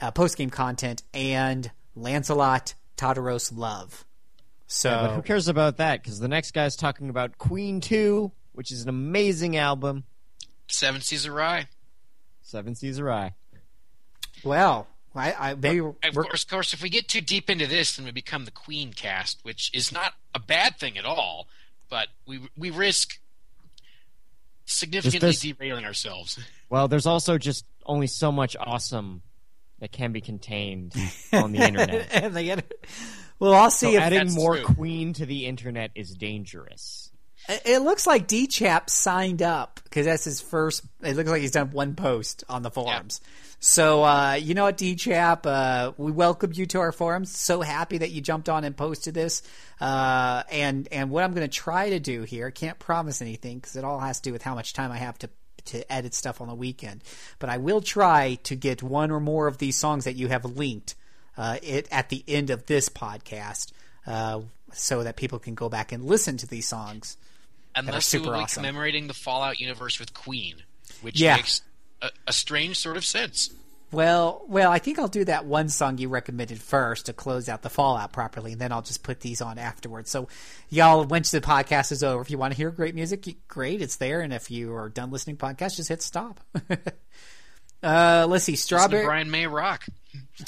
uh, 0.00 0.10
post 0.10 0.36
game 0.36 0.50
content, 0.50 1.02
and 1.14 1.70
Lancelot 1.94 2.74
Tartaros 2.96 3.56
love. 3.56 4.04
So, 4.66 4.90
yeah, 4.90 5.06
but 5.06 5.14
who 5.14 5.22
cares 5.22 5.46
about 5.46 5.76
that? 5.76 6.02
Because 6.02 6.18
the 6.18 6.28
next 6.28 6.52
guy's 6.52 6.74
talking 6.74 7.08
about 7.08 7.38
Queen 7.38 7.80
Two, 7.80 8.32
which 8.54 8.70
is 8.70 8.82
an 8.82 8.88
amazing 8.88 9.56
album. 9.56 10.04
Seven 10.68 11.00
Seas 11.00 11.26
of 11.26 11.32
Rhye. 11.34 11.66
Seven 12.42 12.74
Seas 12.74 12.98
of 12.98 13.04
Rhye. 13.04 13.34
Well, 14.42 14.86
I, 15.14 15.32
I 15.32 15.54
maybe 15.54 15.80
of 15.80 15.94
course, 16.14 16.42
of 16.42 16.50
course, 16.50 16.72
if 16.72 16.82
we 16.82 16.88
get 16.88 17.08
too 17.08 17.20
deep 17.20 17.48
into 17.48 17.66
this, 17.66 17.96
then 17.96 18.04
we 18.04 18.12
become 18.12 18.44
the 18.44 18.50
Queen 18.50 18.92
cast, 18.92 19.38
which 19.42 19.70
is 19.74 19.92
not 19.92 20.14
a 20.34 20.38
bad 20.38 20.76
thing 20.78 20.98
at 20.98 21.04
all. 21.04 21.46
But 21.88 22.08
we 22.26 22.40
we 22.56 22.70
risk 22.70 23.18
significantly 24.64 25.52
derailing 25.52 25.84
ourselves. 25.84 26.38
Well, 26.70 26.88
there's 26.88 27.06
also 27.06 27.38
just 27.38 27.66
only 27.86 28.08
so 28.08 28.32
much 28.32 28.56
awesome 28.58 29.22
that 29.78 29.92
can 29.92 30.10
be 30.10 30.20
contained 30.20 30.92
on 31.32 31.52
the 31.52 31.58
internet. 31.58 32.08
and 32.10 32.34
they 32.34 32.46
get, 32.46 32.72
well, 33.38 33.52
I'll 33.52 33.70
see 33.70 33.92
so 33.92 33.98
if 33.98 34.02
adding 34.02 34.32
more 34.32 34.56
true. 34.56 34.64
Queen 34.64 35.12
to 35.12 35.26
the 35.26 35.46
internet 35.46 35.92
is 35.94 36.16
dangerous. 36.16 37.12
It 37.46 37.82
looks 37.82 38.06
like 38.06 38.26
D 38.26 38.46
Chap 38.46 38.88
signed 38.88 39.42
up 39.42 39.80
because 39.84 40.06
that's 40.06 40.24
his 40.24 40.40
first. 40.40 40.82
It 41.02 41.14
looks 41.14 41.28
like 41.28 41.42
he's 41.42 41.50
done 41.50 41.72
one 41.72 41.94
post 41.94 42.42
on 42.48 42.62
the 42.62 42.70
forums. 42.70 43.20
Yeah. 43.22 43.30
So 43.60 44.04
uh, 44.04 44.32
you 44.34 44.54
know 44.54 44.64
what, 44.64 44.78
D 44.78 44.94
Chap, 44.94 45.46
uh, 45.46 45.92
we 45.98 46.10
welcome 46.10 46.52
you 46.54 46.64
to 46.66 46.80
our 46.80 46.92
forums. 46.92 47.36
So 47.36 47.60
happy 47.60 47.98
that 47.98 48.10
you 48.10 48.22
jumped 48.22 48.48
on 48.48 48.64
and 48.64 48.74
posted 48.74 49.12
this. 49.12 49.42
Uh, 49.78 50.42
and 50.50 50.88
and 50.90 51.10
what 51.10 51.22
I'm 51.22 51.34
going 51.34 51.46
to 51.46 51.54
try 51.54 51.90
to 51.90 52.00
do 52.00 52.22
here, 52.22 52.46
I 52.46 52.50
can't 52.50 52.78
promise 52.78 53.20
anything 53.20 53.58
because 53.58 53.76
it 53.76 53.84
all 53.84 54.00
has 54.00 54.20
to 54.20 54.30
do 54.30 54.32
with 54.32 54.42
how 54.42 54.54
much 54.54 54.72
time 54.72 54.90
I 54.90 54.98
have 54.98 55.18
to 55.18 55.30
to 55.66 55.92
edit 55.92 56.14
stuff 56.14 56.40
on 56.40 56.48
the 56.48 56.54
weekend. 56.54 57.02
But 57.38 57.50
I 57.50 57.58
will 57.58 57.80
try 57.82 58.36
to 58.44 58.56
get 58.56 58.82
one 58.82 59.10
or 59.10 59.20
more 59.20 59.48
of 59.48 59.58
these 59.58 59.76
songs 59.76 60.04
that 60.04 60.14
you 60.14 60.28
have 60.28 60.44
linked 60.44 60.94
uh, 61.36 61.58
it 61.62 61.88
at 61.90 62.08
the 62.08 62.24
end 62.26 62.50
of 62.50 62.66
this 62.66 62.88
podcast, 62.88 63.72
uh, 64.06 64.40
so 64.72 65.02
that 65.02 65.16
people 65.16 65.38
can 65.38 65.54
go 65.54 65.68
back 65.68 65.92
and 65.92 66.04
listen 66.04 66.38
to 66.38 66.46
these 66.46 66.68
songs. 66.68 67.16
Unless 67.76 68.06
super 68.06 68.24
we 68.24 68.30
will 68.30 68.36
awesome. 68.42 68.62
commemorating 68.62 69.06
the 69.08 69.14
Fallout 69.14 69.58
universe 69.60 69.98
with 69.98 70.14
Queen, 70.14 70.56
which 71.02 71.20
Yeah. 71.20 71.36
makes 71.36 71.62
a, 72.02 72.10
a 72.26 72.32
strange 72.32 72.78
sort 72.78 72.96
of 72.96 73.04
sense. 73.04 73.50
Well, 73.90 74.42
well, 74.48 74.72
I 74.72 74.80
think 74.80 74.98
I'll 74.98 75.06
do 75.06 75.24
that 75.26 75.44
one 75.46 75.68
song 75.68 75.98
you 75.98 76.08
recommended 76.08 76.60
first 76.60 77.06
to 77.06 77.12
close 77.12 77.48
out 77.48 77.62
the 77.62 77.70
Fallout 77.70 78.12
properly, 78.12 78.52
and 78.52 78.60
then 78.60 78.72
I'll 78.72 78.82
just 78.82 79.04
put 79.04 79.20
these 79.20 79.40
on 79.40 79.56
afterwards. 79.56 80.10
So, 80.10 80.26
y'all, 80.68 81.04
once 81.04 81.30
the 81.30 81.40
podcast 81.40 81.92
is 81.92 82.02
over, 82.02 82.20
if 82.20 82.28
you 82.28 82.36
want 82.36 82.52
to 82.52 82.56
hear 82.56 82.70
great 82.72 82.96
music, 82.96 83.24
great, 83.46 83.80
it's 83.80 83.96
there. 83.96 84.20
And 84.20 84.32
if 84.32 84.50
you 84.50 84.74
are 84.74 84.88
done 84.88 85.12
listening 85.12 85.36
to 85.36 85.44
podcast, 85.46 85.76
just 85.76 85.90
hit 85.90 86.02
stop. 86.02 86.40
uh, 87.82 88.26
let's 88.28 88.44
see, 88.44 88.56
strawberry. 88.56 89.04
Brian 89.04 89.30
May 89.30 89.46
rock. 89.46 89.84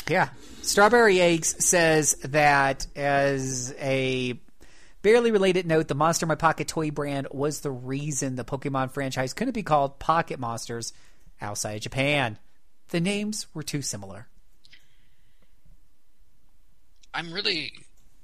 Yeah. 0.09 0.31
Strawberry 0.63 1.21
Eggs 1.21 1.65
says 1.65 2.15
that 2.25 2.87
as 2.97 3.73
a 3.79 4.41
barely 5.07 5.31
related 5.31 5.69
note, 5.69 5.87
the 5.87 5.95
Monster 5.95 6.27
My 6.27 6.35
Pocket 6.35 6.67
toy 6.67 6.91
brand 6.91 7.29
was 7.31 7.61
the 7.61 7.71
reason 7.71 8.35
the 8.35 8.45
Pokemon 8.45 8.91
franchise 8.91 9.33
couldn't 9.35 9.55
be 9.55 9.63
called 9.63 10.01
Pocket 10.01 10.41
Monsters 10.41 10.93
outside 11.41 11.77
of 11.77 11.83
Japan. 11.83 12.41
The 12.89 12.99
names 12.99 13.47
were 13.55 13.63
too 13.63 13.83
similar. 13.83 14.27
I'm 17.15 17.33
really 17.33 17.73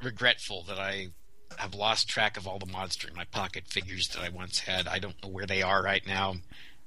regretful 0.03 0.65
that 0.65 0.81
I 0.81 1.11
have 1.57 1.77
lost 1.77 2.09
track 2.09 2.37
of 2.37 2.49
all 2.49 2.59
the 2.59 2.67
monster 2.67 3.07
in 3.07 3.15
my 3.15 3.27
pocket 3.27 3.69
figures 3.69 4.09
that 4.09 4.21
I 4.25 4.31
once 4.31 4.59
had. 4.59 4.89
I 4.89 4.99
don't 4.99 5.23
know 5.23 5.31
where 5.31 5.47
they 5.47 5.63
are 5.63 5.85
right 5.85 6.05
now, 6.05 6.35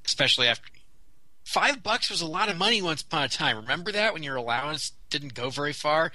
especially 0.06 0.50
after 0.50 0.68
five 1.46 1.84
bucks 1.84 2.10
was 2.10 2.20
a 2.20 2.28
lot 2.28 2.50
of 2.50 2.58
money 2.58 2.82
once 2.82 3.02
upon 3.02 3.24
a 3.24 3.30
time. 3.30 3.56
Remember 3.56 3.94
that 3.94 4.14
when 4.14 4.24
your 4.24 4.36
allowance 4.36 4.92
didn't 5.10 5.36
go 5.36 5.50
very 5.50 5.72
far? 5.72 6.12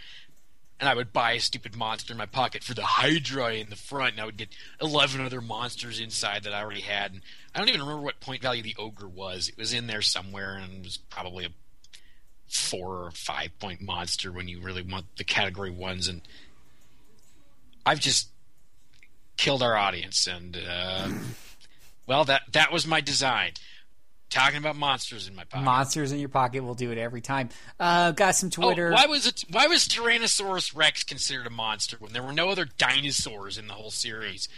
And 0.81 0.89
I 0.89 0.95
would 0.95 1.13
buy 1.13 1.33
a 1.33 1.41
stupid 1.41 1.77
monster 1.77 2.13
in 2.13 2.19
my 2.19 2.27
pocket 2.27 2.65
for 2.65 2.75
the 2.75 2.83
Hydra 2.83 3.53
in 3.53 3.69
the 3.69 3.77
front, 3.77 4.13
and 4.13 4.21
I 4.21 4.25
would 4.25 4.39
get 4.39 4.49
11 4.81 5.21
other 5.21 5.43
monsters 5.43 6.01
inside 6.01 6.45
that 6.45 6.55
I 6.55 6.63
already 6.63 6.81
had. 6.81 7.13
And 7.13 7.21
I 7.55 7.59
don't 7.59 7.69
even 7.69 7.83
remember 7.83 8.03
what 8.03 8.21
point 8.21 8.41
value 8.41 8.63
the 8.63 8.75
ogre 8.79 9.07
was. 9.07 9.49
It 9.49 9.59
was 9.59 9.75
in 9.75 9.87
there 9.87 10.01
somewhere, 10.01 10.55
and 10.57 10.83
was 10.83 10.97
probably 10.97 11.45
a 11.45 11.51
four 12.49 13.05
or 13.05 13.11
five 13.13 13.51
point 13.59 13.81
monster 13.81 14.33
when 14.33 14.49
you 14.49 14.61
really 14.61 14.83
want 14.83 15.07
the 15.17 15.25
category 15.25 15.71
ones. 15.71 16.09
And 16.09 16.23
I've 17.87 18.01
just 18.01 18.29
killed 19.37 19.63
our 19.63 19.77
audience, 19.77 20.27
and 20.27 20.59
uh, 20.69 21.09
well, 22.07 22.25
that 22.25 22.43
that 22.53 22.73
was 22.73 22.87
my 22.87 23.01
design. 23.01 23.53
Talking 24.31 24.59
about 24.59 24.77
monsters 24.77 25.27
in 25.27 25.35
my 25.35 25.45
pocket. 25.45 25.65
Monsters 25.65 26.13
in 26.13 26.21
your 26.21 26.29
pocket 26.29 26.63
will 26.63 26.75
do 26.75 26.93
it 26.93 26.99
every 26.99 27.21
time. 27.21 27.49
Uh, 27.79 28.13
got 28.13 28.37
some 28.37 28.49
Twitter. 28.49 28.91
Oh, 28.91 28.95
why 28.95 29.07
was 29.07 29.27
it? 29.27 29.45
Why 29.51 29.67
was 29.67 29.89
Tyrannosaurus 29.89 30.75
Rex 30.75 31.03
considered 31.03 31.49
a 31.49 31.51
monster 31.51 31.97
when 31.99 32.13
there 32.13 32.23
were 32.23 32.33
no 32.33 32.49
other 32.49 32.65
dinosaurs 32.65 33.59
in 33.59 33.67
the 33.67 33.75
whole 33.75 33.91
series? 33.91 34.49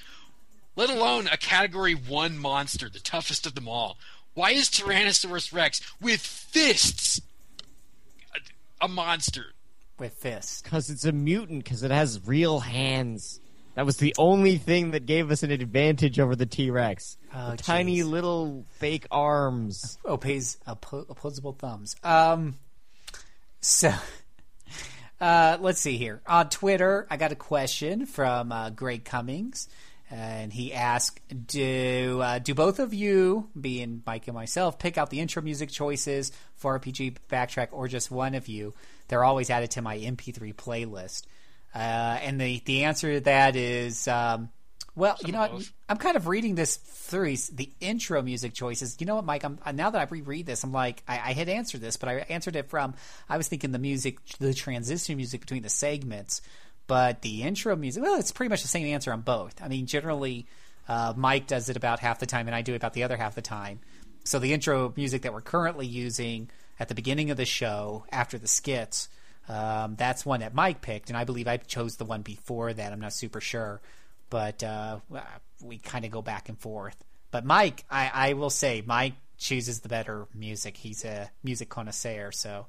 Let 0.77 0.90
alone 0.90 1.27
a 1.27 1.39
Category 1.39 1.94
One 1.94 2.36
monster, 2.39 2.90
the 2.90 3.01
toughest 3.01 3.47
of 3.47 3.55
them 3.55 3.66
all. 3.66 3.97
Why 4.35 4.51
is 4.51 4.69
Tyrannosaurus 4.69 5.55
Rex 5.55 5.81
with 6.01 6.20
fists 6.20 7.20
a, 8.35 8.85
a 8.85 8.89
monster? 8.89 9.47
with 10.03 10.12
fists. 10.15 10.61
Because 10.61 10.90
it's 10.90 11.05
a 11.05 11.12
mutant, 11.12 11.65
because 11.65 11.82
it 11.82 11.90
has 11.90 12.20
real 12.27 12.61
hands. 12.61 13.40
That 13.74 13.86
was 13.86 13.97
the 13.97 14.15
only 14.19 14.59
thing 14.59 14.90
that 14.90 15.07
gave 15.07 15.31
us 15.31 15.43
an 15.43 15.51
advantage 15.51 16.20
over 16.20 16.36
the 16.36 16.44
T 16.44 16.70
Rex. 16.70 17.16
Oh, 17.35 17.57
tiny 17.57 17.99
jeez. 17.99 18.09
little 18.11 18.67
fake 18.79 19.07
arms. 19.11 19.99
Oppos- 20.05 20.59
oppo- 20.67 21.09
opposable 21.09 21.53
thumbs. 21.53 21.97
Um, 22.03 22.57
so, 23.61 23.93
uh, 25.21 25.59
let's 25.61 25.81
see 25.81 25.97
here. 25.97 26.21
On 26.27 26.49
Twitter, 26.49 27.07
I 27.11 27.17
got 27.17 27.33
a 27.33 27.37
question 27.37 28.07
from 28.07 28.53
uh, 28.53 28.71
Greg 28.71 29.05
Cummings, 29.05 29.69
and 30.11 30.53
he 30.53 30.75
asked, 30.75 31.21
"Do 31.47 32.21
uh, 32.23 32.39
do 32.39 32.55
both 32.55 32.79
of 32.79 32.93
you, 32.93 33.49
being 33.59 34.03
Mike 34.07 34.29
and 34.29 34.35
myself, 34.35 34.79
pick 34.79 34.99
out 34.99 35.09
the 35.11 35.21
intro 35.21 35.41
music 35.43 35.71
choices 35.71 36.33
for 36.57 36.79
RPG 36.79 37.17
Backtrack, 37.31 37.69
or 37.73 37.89
just 37.89 38.11
one 38.11 38.35
of 38.35 38.49
you? 38.49 38.75
They're 39.09 39.25
always 39.25 39.49
added 39.49 39.71
to 39.73 39.83
my 39.83 39.97
MP3 39.97 40.55
playlist." 40.55 41.23
Uh, 41.75 41.79
and 41.79 42.39
the 42.39 42.61
the 42.67 42.85
answer 42.85 43.15
to 43.15 43.21
that 43.21 43.57
is. 43.57 44.07
Um, 44.07 44.51
well, 44.94 45.16
you 45.24 45.32
know, 45.32 45.40
what? 45.40 45.70
I'm 45.89 45.97
kind 45.97 46.16
of 46.16 46.27
reading 46.27 46.55
this 46.55 46.77
through 46.77 47.36
the 47.52 47.70
intro 47.81 48.20
music 48.23 48.52
choices. 48.52 48.97
You 49.01 49.06
know 49.06 49.16
what, 49.16 49.24
Mike? 49.24 49.44
I'm 49.44 49.59
now 49.74 49.90
that 49.90 50.01
I 50.01 50.05
reread 50.10 50.47
this, 50.47 50.64
I'm 50.64 50.73
like, 50.73 51.02
I, 51.09 51.14
I 51.14 51.32
had 51.32 51.48
answered 51.48 51.81
this, 51.81 51.97
but 51.97 52.09
I 52.09 52.14
answered 52.28 52.56
it 52.56 52.69
from 52.69 52.94
I 53.28 53.36
was 53.36 53.48
thinking 53.48 53.73
the 53.73 53.78
music, 53.78 54.19
the 54.39 54.52
transition 54.52 55.16
music 55.16 55.40
between 55.40 55.62
the 55.62 55.70
segments, 55.70 56.43
but 56.86 57.23
the 57.23 57.43
intro 57.43 57.74
music. 57.74 58.02
Well, 58.02 58.19
it's 58.19 58.32
pretty 58.32 58.51
much 58.51 58.62
the 58.62 58.69
same 58.69 58.86
answer 58.86 59.12
on 59.12 59.23
both. 59.23 59.62
I 59.62 59.69
mean, 59.69 59.86
generally, 59.86 60.47
uh, 60.89 61.14
Mike 61.16 61.47
does 61.47 61.69
it 61.69 61.77
about 61.77 62.01
half 62.01 62.19
the 62.19 62.27
time, 62.27 62.47
and 62.48 62.55
I 62.55 62.62
do 62.62 62.74
it 62.74 62.77
about 62.77 62.93
the 62.93 63.05
other 63.05 63.16
half 63.16 63.35
the 63.35 63.43
time. 63.43 63.81
So 64.24 64.39
the 64.39 64.52
intro 64.52 64.93
music 64.97 65.23
that 65.23 65.32
we're 65.32 65.40
currently 65.40 65.86
using 65.86 66.51
at 66.78 66.89
the 66.89 66.94
beginning 66.94 67.31
of 67.31 67.36
the 67.36 67.44
show 67.44 68.05
after 68.12 68.39
the 68.39 68.48
skits. 68.48 69.09
Um, 69.48 69.97
that's 69.97 70.24
one 70.24 70.40
that 70.40 70.55
Mike 70.55 70.81
picked, 70.82 71.09
and 71.09 71.16
I 71.16 71.24
believe 71.24 71.48
I 71.48 71.56
chose 71.56 71.97
the 71.97 72.05
one 72.05 72.23
before 72.23 72.73
that. 72.73 72.93
I'm 72.93 73.01
not 73.01 73.12
super 73.12 73.40
sure, 73.40 73.81
but 74.33 74.65
uh, 74.65 74.99
we 75.63 75.77
kind 75.77 76.07
of 76.07 76.11
go 76.11 76.23
back 76.23 76.49
and 76.49 76.59
forth. 76.59 76.97
But 77.31 77.45
Mike, 77.45 77.85
I, 77.91 78.11
I 78.15 78.33
will 78.33 78.49
say, 78.49 78.83
Mike 78.85 79.13
chooses 79.37 79.81
the 79.81 79.91
better 79.91 80.27
music. 80.35 80.79
He's 80.79 81.05
a 81.05 81.31
music 81.45 81.69
connoisseur, 81.69 82.33
so 82.33 82.67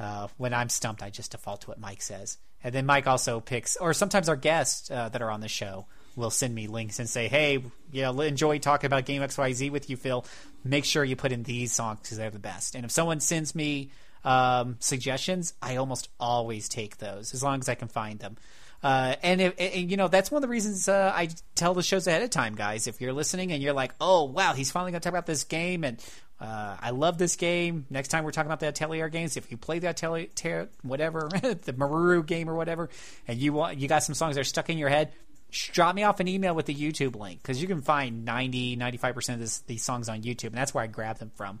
uh, 0.00 0.28
when 0.38 0.54
I'm 0.54 0.70
stumped, 0.70 1.02
I 1.02 1.10
just 1.10 1.32
default 1.32 1.60
to 1.62 1.68
what 1.68 1.78
Mike 1.78 2.00
says. 2.00 2.38
And 2.64 2.74
then 2.74 2.86
Mike 2.86 3.06
also 3.06 3.38
picks, 3.38 3.76
or 3.76 3.92
sometimes 3.92 4.30
our 4.30 4.36
guests 4.36 4.90
uh, 4.90 5.10
that 5.10 5.20
are 5.20 5.30
on 5.30 5.40
the 5.40 5.48
show 5.48 5.86
will 6.16 6.30
send 6.30 6.54
me 6.54 6.68
links 6.68 6.98
and 6.98 7.08
say, 7.08 7.28
"Hey, 7.28 7.62
you 7.92 8.02
know, 8.02 8.18
enjoy 8.22 8.58
talking 8.58 8.86
about 8.86 9.04
Game 9.04 9.22
X 9.22 9.36
Y 9.36 9.52
Z 9.52 9.68
with 9.68 9.90
you, 9.90 9.98
Phil. 9.98 10.24
Make 10.64 10.86
sure 10.86 11.04
you 11.04 11.16
put 11.16 11.32
in 11.32 11.42
these 11.42 11.72
songs 11.72 12.00
because 12.00 12.16
they're 12.16 12.30
the 12.30 12.38
best." 12.38 12.74
And 12.74 12.86
if 12.86 12.90
someone 12.90 13.20
sends 13.20 13.54
me 13.54 13.90
um, 14.24 14.76
suggestions, 14.80 15.52
I 15.60 15.76
almost 15.76 16.08
always 16.18 16.66
take 16.66 16.96
those 16.96 17.34
as 17.34 17.42
long 17.42 17.60
as 17.60 17.68
I 17.68 17.74
can 17.74 17.88
find 17.88 18.18
them. 18.18 18.38
Uh, 18.82 19.16
and, 19.22 19.40
if, 19.40 19.54
and, 19.58 19.90
you 19.90 19.96
know 19.96 20.06
that's 20.06 20.30
one 20.30 20.38
of 20.38 20.42
the 20.42 20.48
reasons 20.48 20.88
uh, 20.88 21.12
I 21.14 21.30
tell 21.56 21.74
the 21.74 21.82
shows 21.82 22.06
ahead 22.06 22.22
of 22.22 22.30
time, 22.30 22.54
guys. 22.54 22.86
If 22.86 23.00
you're 23.00 23.12
listening 23.12 23.50
and 23.52 23.60
you're 23.62 23.72
like, 23.72 23.92
"Oh 24.00 24.24
wow, 24.24 24.52
he's 24.52 24.70
finally 24.70 24.92
going 24.92 25.00
to 25.00 25.04
talk 25.04 25.12
about 25.12 25.26
this 25.26 25.42
game," 25.44 25.82
and 25.82 26.00
uh, 26.40 26.76
I 26.80 26.90
love 26.90 27.18
this 27.18 27.34
game. 27.34 27.86
Next 27.90 28.08
time 28.08 28.22
we're 28.22 28.30
talking 28.30 28.48
about 28.48 28.60
the 28.60 28.68
Atelier 28.68 29.08
games, 29.08 29.36
if 29.36 29.50
you 29.50 29.56
play 29.56 29.80
the 29.80 29.88
Atelier, 29.88 30.68
whatever, 30.82 31.28
the 31.32 31.74
Maru 31.76 32.22
game 32.22 32.48
or 32.48 32.54
whatever, 32.54 32.88
and 33.26 33.40
you 33.40 33.52
want 33.52 33.78
you 33.78 33.88
got 33.88 34.04
some 34.04 34.14
songs 34.14 34.36
that 34.36 34.42
are 34.42 34.44
stuck 34.44 34.70
in 34.70 34.78
your 34.78 34.88
head, 34.88 35.12
drop 35.50 35.94
me 35.94 36.04
off 36.04 36.20
an 36.20 36.28
email 36.28 36.54
with 36.54 36.66
the 36.66 36.74
YouTube 36.74 37.16
link 37.16 37.42
because 37.42 37.60
you 37.60 37.66
can 37.66 37.82
find 37.82 38.24
90, 38.24 38.76
95% 38.76 39.34
of 39.34 39.40
this, 39.40 39.58
these 39.60 39.82
songs 39.82 40.08
on 40.08 40.22
YouTube, 40.22 40.48
and 40.48 40.54
that's 40.54 40.72
where 40.72 40.84
I 40.84 40.86
grab 40.86 41.18
them 41.18 41.32
from. 41.34 41.58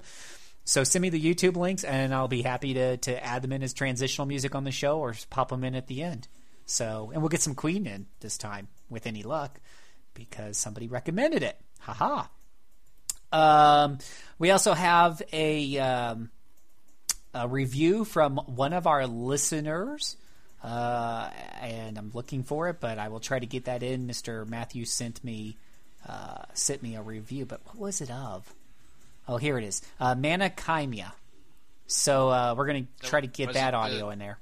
So 0.64 0.84
send 0.84 1.02
me 1.02 1.08
the 1.08 1.20
YouTube 1.20 1.56
links, 1.56 1.82
and 1.82 2.14
I'll 2.14 2.28
be 2.28 2.42
happy 2.42 2.74
to 2.74 2.98
to 2.98 3.24
add 3.24 3.42
them 3.42 3.52
in 3.52 3.62
as 3.62 3.72
transitional 3.72 4.26
music 4.26 4.54
on 4.54 4.64
the 4.64 4.70
show 4.70 4.98
or 4.98 5.14
pop 5.30 5.48
them 5.48 5.64
in 5.64 5.74
at 5.74 5.88
the 5.88 6.02
end. 6.02 6.28
So, 6.68 7.10
and 7.12 7.22
we'll 7.22 7.30
get 7.30 7.40
some 7.40 7.54
Queen 7.54 7.86
in 7.86 8.06
this 8.20 8.36
time 8.36 8.68
with 8.90 9.06
any 9.06 9.22
luck 9.22 9.58
because 10.12 10.58
somebody 10.58 10.86
recommended 10.86 11.42
it. 11.42 11.58
Haha. 11.80 12.26
Um, 13.32 13.98
we 14.38 14.50
also 14.50 14.74
have 14.74 15.22
a 15.32 15.78
um, 15.78 16.30
a 17.32 17.48
review 17.48 18.04
from 18.04 18.36
one 18.36 18.74
of 18.74 18.86
our 18.86 19.06
listeners. 19.06 20.16
Uh, 20.62 21.30
and 21.62 21.96
I'm 21.96 22.10
looking 22.12 22.42
for 22.42 22.68
it, 22.68 22.80
but 22.80 22.98
I 22.98 23.08
will 23.08 23.20
try 23.20 23.38
to 23.38 23.46
get 23.46 23.64
that 23.64 23.82
in. 23.82 24.06
Mr. 24.06 24.46
Matthew 24.46 24.84
sent 24.84 25.24
me 25.24 25.56
uh, 26.06 26.42
sent 26.52 26.82
me 26.82 26.96
a 26.96 27.02
review, 27.02 27.46
but 27.46 27.60
what 27.64 27.78
was 27.78 28.00
it 28.02 28.10
of? 28.10 28.52
Oh, 29.26 29.38
here 29.38 29.56
it 29.56 29.64
is. 29.64 29.80
Uh, 29.98 30.14
Mana 30.14 30.50
Khemia. 30.50 31.12
So 31.86 32.28
uh, 32.28 32.54
we're 32.56 32.66
going 32.66 32.86
to 33.00 33.08
try 33.08 33.22
to 33.22 33.26
get 33.26 33.54
that 33.54 33.72
audio 33.72 34.06
the, 34.06 34.12
in 34.12 34.18
there. 34.18 34.38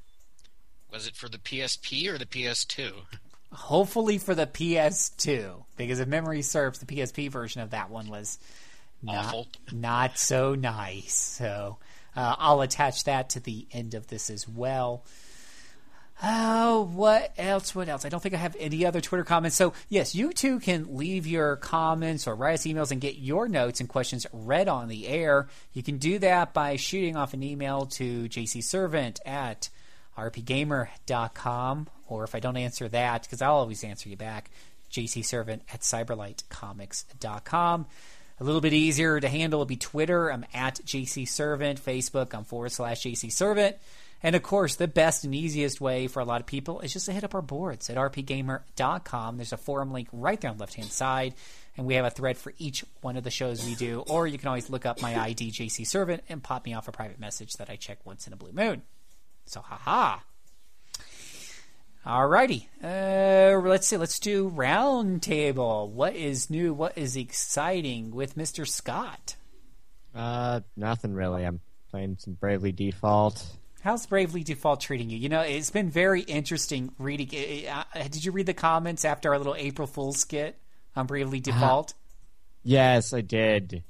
Was 0.93 1.07
it 1.07 1.17
for 1.17 1.29
the 1.29 1.39
PSP 1.39 2.09
or 2.09 2.19
the 2.19 2.27
PS2? 2.27 2.93
Hopefully 3.53 4.19
for 4.19 4.35
the 4.35 4.47
PS2, 4.47 5.65
because 5.77 6.01
if 6.01 6.09
memory 6.09 6.43
serves, 6.43 6.79
the 6.79 6.87
PSP 6.87 7.31
version 7.31 7.61
of 7.61 7.71
that 7.71 7.91
one 7.91 8.09
was 8.09 8.39
not, 9.03 9.27
Awful. 9.27 9.49
not 9.73 10.19
so 10.19 10.55
nice. 10.55 11.15
So 11.15 11.79
uh, 12.15 12.37
I'll 12.39 12.61
attach 12.61 13.05
that 13.05 13.31
to 13.31 13.41
the 13.41 13.67
end 13.73 13.95
of 13.95 14.09
this 14.09 14.31
as 14.31 14.49
well. 14.49 15.05
Oh, 16.23 16.91
what 16.95 17.33
else? 17.37 17.75
What 17.75 17.91
else? 17.91 18.07
I 18.07 18.09
don't 18.09 18.23
think 18.23 18.35
I 18.35 18.39
have 18.39 18.57
any 18.59 18.87
other 18.87 19.03
Twitter 19.03 19.23
comments. 19.25 19.57
So, 19.57 19.75
yes, 19.91 20.15
you 20.15 20.33
too 20.33 20.61
can 20.61 20.97
leave 20.97 21.27
your 21.27 21.57
comments 21.57 22.27
or 22.27 22.35
write 22.35 22.55
us 22.55 22.65
emails 22.65 22.91
and 22.91 23.03
get 23.03 23.17
your 23.17 23.49
notes 23.49 23.81
and 23.81 23.89
questions 23.89 24.27
read 24.33 24.67
on 24.67 24.89
the 24.89 25.09
air. 25.09 25.49
You 25.75 25.83
can 25.83 25.99
do 25.99 26.19
that 26.21 26.55
by 26.55 26.77
shooting 26.77 27.17
off 27.17 27.35
an 27.35 27.43
email 27.43 27.85
to 27.87 28.29
jcservant 28.31 29.19
at 29.27 29.69
rpgamer.com. 30.17 31.89
Or 32.09 32.25
if 32.25 32.35
I 32.35 32.41
don't 32.41 32.57
answer 32.57 32.89
that, 32.89 33.23
because 33.23 33.43
I'll 33.43 33.57
always 33.57 33.85
answer 33.85 34.09
you 34.09 34.17
back, 34.17 34.51
jcservant 34.91 35.61
at 35.73 35.81
cyberlightcomics.com. 35.81 37.87
A 38.39 38.45
little 38.45 38.61
bit 38.61 38.75
easier 38.75 39.19
to 39.19 39.29
handle 39.29 39.61
would 39.61 39.69
be 39.69 39.77
Twitter. 39.77 40.31
I'm 40.31 40.45
at 40.53 40.81
jcservant. 40.85 41.81
Facebook, 41.81 42.35
I'm 42.35 42.45
forward 42.45 42.73
slash 42.73 43.03
jcservant. 43.03 43.77
And 44.23 44.35
of 44.35 44.43
course, 44.43 44.77
the 44.77 44.89
best 44.89 45.25
and 45.25 45.35
easiest 45.35 45.81
way 45.81 46.07
for 46.07 46.21
a 46.21 46.25
lot 46.25 46.41
of 46.41 46.47
people 46.47 46.81
is 46.81 46.93
just 46.93 47.07
to 47.07 47.13
hit 47.13 47.25
up 47.25 47.35
our 47.35 47.43
boards 47.43 47.91
at 47.91 47.97
rpgamer.com. 47.97 49.37
There's 49.37 49.53
a 49.53 49.59
forum 49.59 49.93
link 49.93 50.09
right 50.13 50.41
there 50.41 50.51
on 50.51 50.57
the 50.57 50.63
left 50.63 50.75
hand 50.75 50.91
side, 50.91 51.35
and 51.77 51.87
we 51.87 51.95
have 51.95 52.05
a 52.05 52.11
thread 52.11 52.39
for 52.39 52.53
each 52.59 52.85
one 53.03 53.17
of 53.17 53.25
the 53.25 53.31
shows 53.31 53.65
we 53.65 53.75
do. 53.75 54.05
Or 54.09 54.27
you 54.27 54.39
can 54.39 54.49
always 54.49 54.71
look 54.71 54.87
up 54.87 55.01
my 55.01 55.19
ID, 55.19 55.51
JC 55.51 55.87
Servant, 55.87 56.25
and 56.29 56.43
pop 56.43 56.65
me 56.65 56.75
off 56.75 56.89
a 56.89 56.93
private 56.93 57.21
message 57.21 57.55
that 57.55 57.71
I 57.71 57.77
check 57.77 57.99
once 58.05 58.27
in 58.27 58.33
a 58.33 58.37
blue 58.37 58.53
moon. 58.53 58.83
So, 59.47 59.61
haha. 59.61 60.19
Alrighty, 62.07 62.67
uh, 62.85 63.59
let's 63.69 63.89
see. 63.89 63.97
Let's 63.97 64.21
do 64.21 64.49
roundtable. 64.49 65.89
What 65.91 66.15
is 66.15 66.49
new? 66.49 66.73
What 66.73 66.97
is 66.97 67.17
exciting 67.17 68.13
with 68.13 68.37
Mister 68.37 68.65
Scott? 68.65 69.35
Uh, 70.15 70.61
nothing 70.77 71.15
really. 71.15 71.45
I'm 71.45 71.61
playing 71.91 72.19
some 72.21 72.35
Bravely 72.35 72.71
Default. 72.71 73.45
How's 73.81 74.07
Bravely 74.07 74.45
Default 74.45 74.81
treating 74.83 75.11
you? 75.11 75.19
You 75.19 75.29
know, 75.29 75.41
it's 75.41 75.71
been 75.71 75.91
very 75.91 76.21
interesting 76.23 76.93
reading. 76.99 77.27
Did 77.27 78.25
you 78.25 78.31
read 78.31 78.47
the 78.47 78.55
comments 78.55 79.05
after 79.05 79.33
our 79.33 79.39
little 79.39 79.57
April 79.57 79.89
Fool's 79.89 80.21
skit 80.21 80.61
on 80.95 81.07
Bravely 81.07 81.41
Default? 81.41 81.91
Uh, 81.91 81.95
yes, 82.63 83.13
I 83.13 83.21
did. 83.21 83.83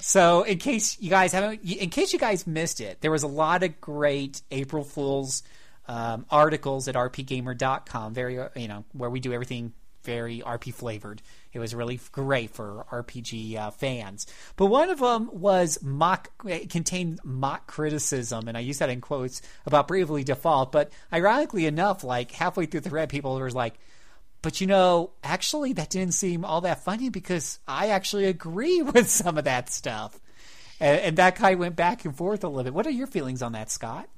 So, 0.00 0.42
in 0.42 0.58
case 0.58 1.00
you 1.00 1.10
guys 1.10 1.32
haven't, 1.32 1.62
in 1.62 1.90
case 1.90 2.12
you 2.12 2.18
guys 2.18 2.46
missed 2.46 2.80
it, 2.80 3.00
there 3.00 3.10
was 3.10 3.22
a 3.22 3.28
lot 3.28 3.62
of 3.62 3.80
great 3.80 4.42
April 4.50 4.84
Fool's 4.84 5.42
um, 5.88 6.26
articles 6.30 6.88
at 6.88 6.94
rpgamer.com. 6.94 8.14
Very, 8.14 8.38
you 8.56 8.68
know, 8.68 8.84
where 8.92 9.10
we 9.10 9.20
do 9.20 9.32
everything 9.32 9.72
very 10.04 10.40
RP 10.40 10.72
flavored. 10.72 11.22
It 11.52 11.58
was 11.58 11.74
really 11.74 12.00
great 12.12 12.50
for 12.50 12.86
RPG 12.90 13.56
uh, 13.56 13.70
fans. 13.70 14.26
But 14.56 14.66
one 14.66 14.90
of 14.90 15.00
them 15.00 15.28
was 15.32 15.78
mock 15.82 16.30
contained 16.68 17.20
mock 17.24 17.66
criticism, 17.66 18.48
and 18.48 18.56
I 18.56 18.60
use 18.60 18.78
that 18.78 18.90
in 18.90 19.00
quotes 19.00 19.42
about 19.66 19.88
Bravely 19.88 20.24
Default. 20.24 20.72
But 20.72 20.92
ironically 21.12 21.66
enough, 21.66 22.04
like 22.04 22.30
halfway 22.32 22.66
through 22.66 22.80
the 22.80 22.90
thread, 22.90 23.08
people 23.08 23.38
were 23.38 23.50
like, 23.50 23.74
"But 24.42 24.60
you 24.60 24.66
know, 24.66 25.10
actually, 25.22 25.72
that 25.74 25.90
didn't 25.90 26.14
seem 26.14 26.44
all 26.44 26.62
that 26.62 26.84
funny 26.84 27.08
because 27.08 27.58
I 27.66 27.88
actually 27.88 28.26
agree 28.26 28.82
with 28.82 29.08
some 29.08 29.38
of 29.38 29.44
that 29.44 29.70
stuff." 29.72 30.18
And, 30.80 31.00
and 31.00 31.16
that 31.18 31.38
guy 31.38 31.54
went 31.54 31.76
back 31.76 32.04
and 32.04 32.16
forth 32.16 32.44
a 32.44 32.48
little 32.48 32.64
bit. 32.64 32.74
What 32.74 32.86
are 32.86 32.90
your 32.90 33.06
feelings 33.06 33.42
on 33.42 33.52
that, 33.52 33.70
Scott? 33.70 34.08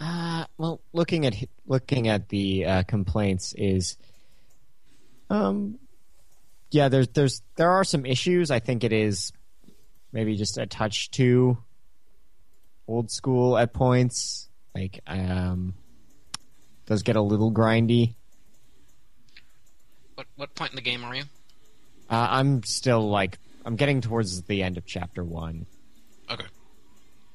Uh, 0.00 0.44
well, 0.56 0.80
looking 0.92 1.26
at 1.26 1.34
looking 1.66 2.08
at 2.08 2.28
the 2.28 2.64
uh, 2.64 2.82
complaints 2.84 3.52
is 3.56 3.96
um, 5.30 5.78
yeah, 6.70 6.88
there's 6.88 7.08
there's 7.08 7.42
there 7.56 7.70
are 7.70 7.84
some 7.84 8.06
issues. 8.06 8.50
I 8.50 8.60
think 8.60 8.84
it 8.84 8.92
is 8.92 9.32
maybe 10.12 10.36
just 10.36 10.58
a 10.58 10.66
touch 10.66 11.10
too 11.10 11.58
old 12.86 13.10
school 13.10 13.56
at 13.56 13.72
points. 13.72 14.48
Like 14.74 15.00
um, 15.06 15.74
does 16.86 17.02
get 17.02 17.16
a 17.16 17.22
little 17.22 17.52
grindy. 17.52 18.14
What 20.18 20.26
what 20.34 20.54
point 20.56 20.72
in 20.72 20.76
the 20.76 20.82
game 20.82 21.04
are 21.04 21.14
you? 21.14 21.22
Uh, 22.10 22.26
I'm 22.30 22.64
still 22.64 23.08
like 23.08 23.38
I'm 23.64 23.76
getting 23.76 24.00
towards 24.00 24.42
the 24.42 24.64
end 24.64 24.76
of 24.76 24.84
chapter 24.84 25.22
one. 25.22 25.66
Okay. 26.28 26.46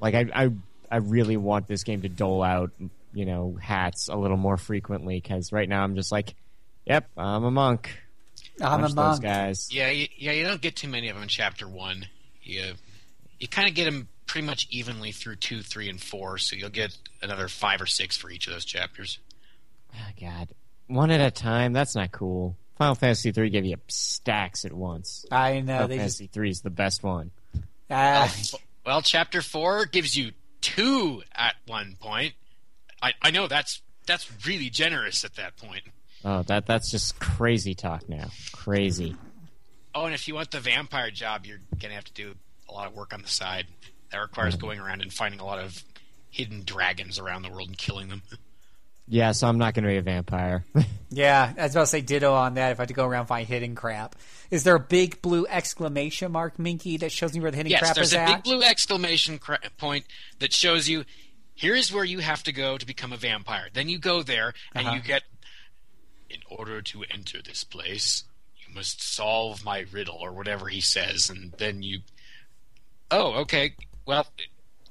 Like 0.02 0.16
I 0.16 0.26
I 0.36 0.50
I 0.92 0.98
really 0.98 1.38
want 1.38 1.66
this 1.66 1.86
game 1.86 2.02
to 2.02 2.10
dole 2.10 2.44
out 2.44 2.72
you 3.14 3.26
know 3.26 3.58
hats 3.62 4.10
a 4.10 4.18
little 4.18 4.36
more 4.36 4.58
frequently 4.58 5.18
because 5.18 5.54
right 5.54 5.70
now 5.70 5.82
I'm 5.82 5.96
just 5.96 6.12
like 6.12 6.36
Yep, 6.86 7.10
I'm 7.16 7.46
a 7.46 7.52
monk. 7.52 7.90
I'm 8.62 8.82
Punch 8.82 8.92
a 8.92 8.96
monk. 8.96 9.12
Those 9.14 9.20
guys. 9.22 9.70
Yeah, 9.72 9.90
you, 9.90 10.08
yeah. 10.18 10.34
You 10.34 10.46
don't 10.46 10.60
get 10.60 10.76
too 10.76 10.90
many 10.90 11.08
of 11.08 11.16
them 11.16 11.24
in 11.24 11.30
chapter 11.30 11.70
one. 11.70 12.08
You 12.42 12.74
you 13.40 13.48
kind 13.48 13.70
of 13.70 13.76
get 13.76 13.86
them 13.86 14.10
pretty 14.28 14.46
much 14.46 14.68
evenly 14.72 15.14
through 15.14 15.38
two, 15.38 15.62
three, 15.62 15.88
and 15.88 16.02
four. 16.02 16.38
So 16.38 16.58
you'll 16.58 16.70
get 16.70 16.98
another 17.22 17.48
five 17.48 17.82
or 17.82 17.86
six 17.86 18.18
for 18.18 18.30
each 18.30 18.48
of 18.48 18.54
those 18.54 18.66
chapters. 18.66 19.20
Oh, 19.94 20.12
God, 20.20 20.50
one 20.88 21.12
at 21.12 21.22
a 21.22 21.32
time. 21.32 21.72
That's 21.72 21.96
not 21.96 22.12
cool. 22.12 22.58
Final 22.84 22.96
Fantasy 22.96 23.32
three 23.32 23.50
gave 23.50 23.66
you 23.66 23.78
stacks 23.88 24.66
at 24.66 24.74
once. 24.74 25.26
I 25.32 25.62
know 25.62 25.74
Final 25.74 25.88
they 25.88 25.98
Fantasy 26.00 26.28
three 26.28 26.50
is 26.50 26.62
the 26.62 26.70
best 26.70 27.02
one. 27.02 27.32
just. 27.90 28.54
Uh, 28.54 28.58
Well, 28.86 29.02
chapter 29.02 29.42
four 29.42 29.86
gives 29.86 30.18
you 30.18 30.34
two 30.60 31.24
at 31.34 31.56
one 31.66 31.96
point. 32.02 32.34
I, 33.02 33.14
I 33.22 33.32
know 33.32 33.48
that's 33.48 33.82
that's 34.06 34.30
really 34.46 34.70
generous 34.70 35.24
at 35.24 35.36
that 35.36 35.56
point. 35.56 35.84
Oh, 36.26 36.44
that 36.44 36.66
that's 36.66 36.92
just 36.92 37.20
crazy 37.20 37.74
talk 37.74 38.10
now. 38.10 38.30
Crazy. 38.52 39.16
Oh, 39.96 40.04
and 40.06 40.14
if 40.14 40.28
you 40.28 40.36
want 40.36 40.52
the 40.52 40.60
vampire 40.60 41.12
job, 41.12 41.46
you're 41.46 41.62
gonna 41.82 41.94
have 41.94 42.06
to 42.06 42.14
do 42.14 42.36
a 42.68 42.74
lot 42.74 42.88
of 42.88 42.94
work 42.94 43.14
on 43.14 43.22
the 43.22 43.30
side. 43.30 43.68
That 44.12 44.20
requires 44.20 44.58
going 44.58 44.80
around 44.80 45.02
and 45.02 45.12
finding 45.14 45.40
a 45.40 45.46
lot 45.46 45.60
of 45.60 45.82
hidden 46.30 46.64
dragons 46.66 47.18
around 47.20 47.44
the 47.44 47.50
world 47.50 47.70
and 47.70 47.78
killing 47.78 48.10
them. 48.10 48.22
Yeah, 49.08 49.34
so 49.34 49.48
I'm 49.48 49.58
not 49.58 49.74
going 49.74 49.84
to 49.84 49.90
be 49.90 49.98
a 49.98 50.02
vampire. 50.02 50.64
yeah, 51.10 51.54
I 51.58 51.64
was 51.64 51.76
about 51.76 51.82
to 51.82 51.88
say 51.88 52.02
ditto 52.02 52.34
on 52.34 52.54
that. 52.54 52.72
If 52.72 52.80
I 52.80 52.84
had 52.84 52.88
to 52.88 52.94
go 52.94 53.06
around 53.06 53.22
and 53.22 53.28
find 53.28 53.48
hidden 53.48 53.76
crap, 53.76 54.16
is 54.50 54.64
there 54.64 54.76
a 54.76 54.80
big 54.80 55.22
blue 55.22 55.46
exclamation 55.48 56.32
mark, 56.32 56.58
Minky, 56.58 56.98
that 56.98 57.12
shows 57.12 57.34
me 57.34 57.42
where 57.42 57.52
the 57.52 57.58
hidden 57.58 57.70
yes, 57.72 57.80
crap 57.82 57.96
there's 57.96 58.14
a 58.14 58.26
big 58.26 58.44
blue 58.44 58.62
exclamation 58.62 59.40
cra- 59.40 59.60
point 59.78 60.06
that 60.40 60.54
shows 60.54 60.88
you 60.88 61.04
here's 61.54 61.92
where 61.94 62.06
you 62.06 62.20
have 62.20 62.44
to 62.44 62.52
go 62.54 62.78
to 62.78 62.86
become 62.86 63.12
a 63.12 63.18
vampire. 63.18 63.68
Then 63.74 63.90
you 63.90 64.00
go 64.00 64.24
there 64.24 64.54
and 64.74 64.88
Uh-huh. 64.88 64.96
you 64.96 65.02
get 65.02 65.24
in 66.30 66.40
order 66.50 66.82
to 66.82 67.04
enter 67.12 67.42
this 67.42 67.64
place, 67.64 68.24
you 68.58 68.74
must 68.74 69.02
solve 69.04 69.64
my 69.66 69.86
riddle 69.92 70.18
or 70.20 70.32
whatever 70.32 70.68
he 70.68 70.82
says, 70.82 71.30
and 71.30 71.52
then 71.58 71.84
you 71.84 72.00
Oh, 73.12 73.42
okay. 73.42 73.76
Well, 74.06 74.26
it, 74.38 74.48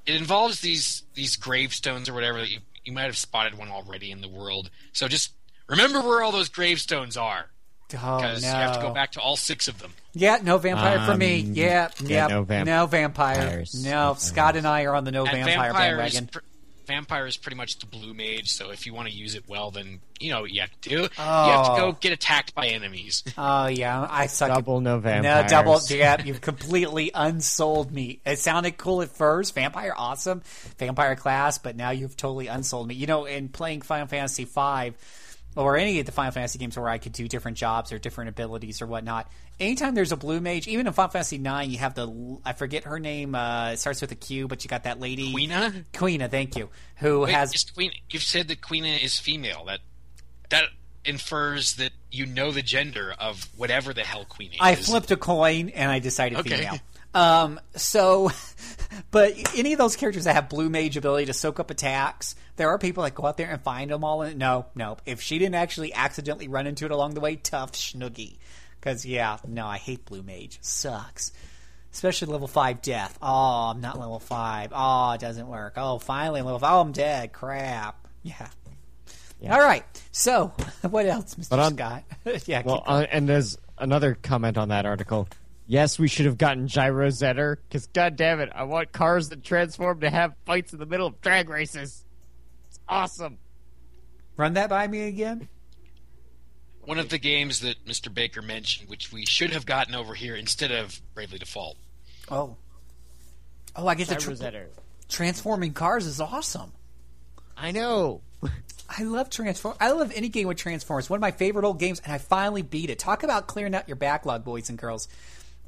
it 0.07 0.15
involves 0.21 0.61
these 0.61 1.03
these 1.15 1.37
gravestones 1.37 2.09
or 2.09 2.15
whatever 2.15 2.39
that 2.41 2.51
you 2.51 2.61
you 2.85 2.93
might 2.93 3.05
have 3.05 3.17
spotted 3.17 3.57
one 3.57 3.69
already 3.71 4.11
in 4.11 4.21
the 4.21 4.29
world. 4.29 4.71
So 4.93 5.09
just 5.09 5.33
remember 5.69 6.01
where 6.01 6.23
all 6.23 6.33
those 6.33 6.49
gravestones 6.49 7.17
are 7.17 7.47
Oh 7.95 8.17
because 8.17 8.43
no! 8.43 8.49
you 8.49 8.55
have 8.55 8.75
to 8.77 8.81
go 8.83 8.93
back 8.93 9.13
to 9.13 9.21
all 9.21 9.37
six 9.37 9.69
of 9.69 9.79
them. 9.79 9.93
Yeah, 10.15 10.39
no 10.43 10.57
vampire 10.59 11.05
for 11.07 11.17
me. 11.17 11.43
Um, 11.43 11.53
Yeah, 11.53 11.89
yeah, 12.01 12.09
yeah, 12.09 12.27
no 12.29 12.43
vamp- 12.43 12.67
no 12.67 12.87
vampire. 12.87 13.35
vampires. 13.37 13.85
No, 13.85 14.09
No 14.09 14.15
Scott 14.15 14.57
and 14.57 14.67
I 14.67 14.85
are 14.85 14.95
on 14.95 15.05
the 15.05 15.11
no 15.13 15.25
And 15.27 15.33
vampire, 15.33 15.73
vampire 15.73 15.97
bandwagon. 15.97 16.27
pr- 16.29 16.39
vampire 16.87 17.27
is 17.27 17.37
pretty 17.37 17.57
much 17.57 17.79
the 17.79 17.87
blue 17.87 18.15
mage. 18.15 18.49
So 18.51 18.71
if 18.71 18.87
you 18.87 18.95
want 18.95 19.09
to 19.09 19.15
use 19.15 19.35
it 19.35 19.45
well, 19.49 19.71
then 19.71 20.01
you 20.21 20.31
know 20.31 20.43
what 20.43 20.51
you 20.51 20.61
have 20.61 20.71
to 20.83 20.89
do. 20.89 20.97
You 20.97 21.09
have 21.17 21.67
to 21.67 21.73
Oh. 21.73 21.77
go 21.77 21.93
get 21.93 22.13
attacked 22.13 22.55
by 22.55 22.67
enemies. 22.69 23.25
Oh 23.37 23.67
yeah, 23.67 24.07
I 24.11 24.27
suck. 24.27 24.51
at- 24.51 24.55
Double 24.57 24.81
no 24.81 24.99
No, 25.01 25.45
double. 25.49 25.81
Yeah, 25.91 26.23
you've 26.23 26.41
completely 26.41 27.11
unsold 27.15 27.93
me. 27.93 28.21
It 28.25 28.39
sounded 28.39 28.77
cool 28.77 29.03
at 29.03 29.11
first, 29.11 29.55
vampire, 29.55 29.95
awesome, 29.97 30.43
vampire 30.79 31.17
class, 31.17 31.59
but 31.59 31.77
now 31.77 31.91
you've 31.91 32.17
totally 32.17 32.47
unsold 32.47 32.89
me. 32.89 32.95
You 32.95 33.07
know, 33.07 33.25
in 33.25 33.49
playing 33.49 33.83
Final 33.83 34.07
Fantasy 34.07 34.45
V 34.45 34.93
or 35.57 35.77
any 35.77 36.01
of 36.01 36.07
the 36.07 36.12
Final 36.12 36.33
Fantasy 36.33 36.59
games 36.59 36.77
where 36.77 36.89
I 36.89 36.99
could 36.99 37.12
do 37.12 37.29
different 37.29 37.57
jobs 37.57 37.93
or 37.93 37.99
different 37.99 38.31
abilities 38.31 38.81
or 38.81 38.87
whatnot, 38.87 39.31
anytime 39.61 39.95
there's 39.95 40.12
a 40.12 40.16
blue 40.16 40.41
mage, 40.41 40.66
even 40.69 40.87
in 40.87 40.93
Final 40.93 41.11
Fantasy 41.11 41.37
IX, 41.37 41.69
you 41.69 41.79
have 41.79 41.95
the 41.95 42.39
I 42.45 42.53
forget 42.53 42.85
her 42.85 42.99
name. 42.99 43.35
Uh, 43.35 43.73
it 43.73 43.79
starts 43.79 44.01
with 44.01 44.12
a 44.12 44.16
Q, 44.16 44.49
but 44.49 44.65
you 44.65 44.69
got 44.69 44.85
that 44.85 45.01
lady 45.01 45.33
Quina? 45.33 45.85
Quina, 45.93 46.31
thank 46.31 46.57
you, 46.57 46.69
who 46.97 47.20
Wait, 47.20 47.35
has 47.35 47.65
Queen. 47.74 47.93
You've 48.11 48.23
said 48.23 48.49
that 48.49 48.61
Quina 48.61 49.03
is 49.03 49.19
female. 49.19 49.65
That 49.66 49.81
that 50.51 50.65
infers 51.05 51.74
that 51.74 51.91
you 52.11 52.27
know 52.27 52.53
the 52.53 52.62
gender 52.62 53.15
of 53.19 53.49
whatever 53.57 53.93
the 53.93 54.03
hell 54.03 54.24
Quina 54.24 54.53
is. 54.55 54.59
I 54.61 54.74
flipped 54.77 55.11
a 55.11 55.16
coin 55.16 55.70
and 55.70 55.91
I 55.91 55.99
decided 55.99 56.39
Okay. 56.39 56.59
female. 56.59 56.79
Um, 57.15 57.61
so, 57.77 58.31
but 59.11 59.35
any 59.57 59.73
of 59.73 59.79
those 59.79 59.97
characters 59.97 60.25
that 60.25 60.35
have 60.35 60.49
blue 60.49 60.71
mage 60.71 60.97
ability 60.97 61.27
to 61.27 61.35
soak 61.35 61.61
up 61.61 61.71
attacks, 61.71 62.35
there 62.57 62.71
are 62.71 62.79
people 62.79 63.05
that 63.05 63.15
go 63.15 63.27
out 63.27 63.37
there 63.37 63.51
and 63.51 63.63
find 63.63 63.91
them 63.91 64.05
all. 64.05 64.23
And 64.23 64.39
no, 64.39 64.67
no, 64.75 64.97
if 65.07 65.21
she 65.21 65.39
didn't 65.39 65.57
actually 65.57 65.93
accidentally 65.95 66.49
run 66.49 66.67
into 66.67 66.85
it 66.85 66.91
along 66.91 67.15
the 67.15 67.21
way, 67.21 67.37
tough 67.37 67.73
schnoogie. 67.73 68.37
Because 68.81 69.07
yeah, 69.07 69.39
no, 69.47 69.67
I 69.67 69.79
hate 69.79 70.05
blue 70.05 70.23
mage. 70.23 70.59
Sucks. 70.61 71.33
Especially 71.93 72.33
level 72.33 72.49
five 72.49 72.81
death. 72.81 73.19
Oh, 73.21 73.71
I'm 73.71 73.81
not 73.81 73.99
level 73.99 74.19
five. 74.19 74.73
Oh, 74.75 75.13
it 75.13 75.21
doesn't 75.21 75.47
work. 75.47 75.75
Oh, 75.77 75.99
finally 75.99 76.41
level. 76.41 76.59
Five. 76.59 76.73
Oh, 76.73 76.81
I'm 76.81 76.93
dead. 76.93 77.33
Crap. 77.33 78.09
Yeah. 78.23 78.49
All 79.51 79.61
right. 79.61 79.85
So, 80.13 80.53
what 80.83 81.07
else, 81.07 81.35
Mr. 81.35 81.51
But 81.51 81.59
on- 81.59 81.75
Scott? 81.75 82.05
yeah. 82.47 82.63
Well, 82.65 82.83
uh, 82.87 83.07
and 83.11 83.29
there's 83.29 83.59
another 83.79 84.17
comment 84.23 84.57
on 84.57 84.69
that 84.69 84.87
article. 84.87 85.29
Yes, 85.67 85.99
we 85.99 86.09
should 86.09 86.27
have 86.27 86.39
gotten 86.39 86.67
Gyrozetter, 86.67 87.57
because 87.69 87.87
god 87.87 88.17
damn 88.17 88.41
it, 88.41 88.51
I 88.55 88.65
want 88.65 88.93
cars 88.93 89.29
that 89.29 89.45
transform 89.45 90.01
to 90.01 90.11
have 90.11 90.35
fights 90.45 90.73
in 90.73 90.79
the 90.79 90.87
middle 90.87 91.07
of 91.07 91.21
drag 91.21 91.49
races. 91.49 92.05
It's 92.69 92.81
awesome. 92.89 93.39
Run 94.37 94.55
that 94.55 94.69
by 94.69 94.87
me 94.87 95.03
again. 95.03 95.49
One 96.85 96.99
of 96.99 97.11
the 97.11 97.19
games 97.19 97.61
that 97.61 97.85
Mr. 97.87 98.13
Baker 98.13 98.43
mentioned, 98.43 98.89
which 98.89 99.13
we 99.13 99.25
should 99.25 99.53
have 99.53 99.65
gotten 99.65 99.95
over 99.95 100.15
here 100.15 100.35
instead 100.35 100.73
of 100.73 101.01
Bravely 101.15 101.39
Default. 101.39 101.77
Oh. 102.29 102.57
Oh, 103.77 103.87
I 103.87 103.95
get 103.95 104.09
the 104.09 104.17
Gyro 104.17 104.35
tr- 104.35 104.43
Zetter. 104.43 104.67
transforming 105.09 105.73
cars 105.75 106.07
is 106.07 106.21
awesome. 106.21 106.73
I 107.57 107.71
know. 107.71 108.23
I 108.99 109.05
love 109.05 109.31
transform. 109.31 109.77
I 109.81 109.93
love 109.93 110.13
any 110.15 110.29
game 110.29 110.49
with 110.49 110.59
Transformers. 110.59 111.09
One 111.09 111.19
of 111.19 111.23
my 111.23 111.31
favorite 111.31 111.65
old 111.65 111.79
games, 111.79 112.01
and 112.05 112.13
I 112.13 112.19
finally 112.19 112.63
beat 112.63 112.91
it. 112.91 112.99
Talk 112.99 113.23
about 113.23 113.47
clearing 113.47 113.75
out 113.75 113.89
your 113.89 113.97
backlog, 113.97 114.45
boys 114.45 114.69
and 114.69 114.77
girls. 114.77 115.09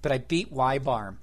But 0.05 0.13
I 0.13 0.19
beat 0.19 0.53
Wibarm. 0.53 1.17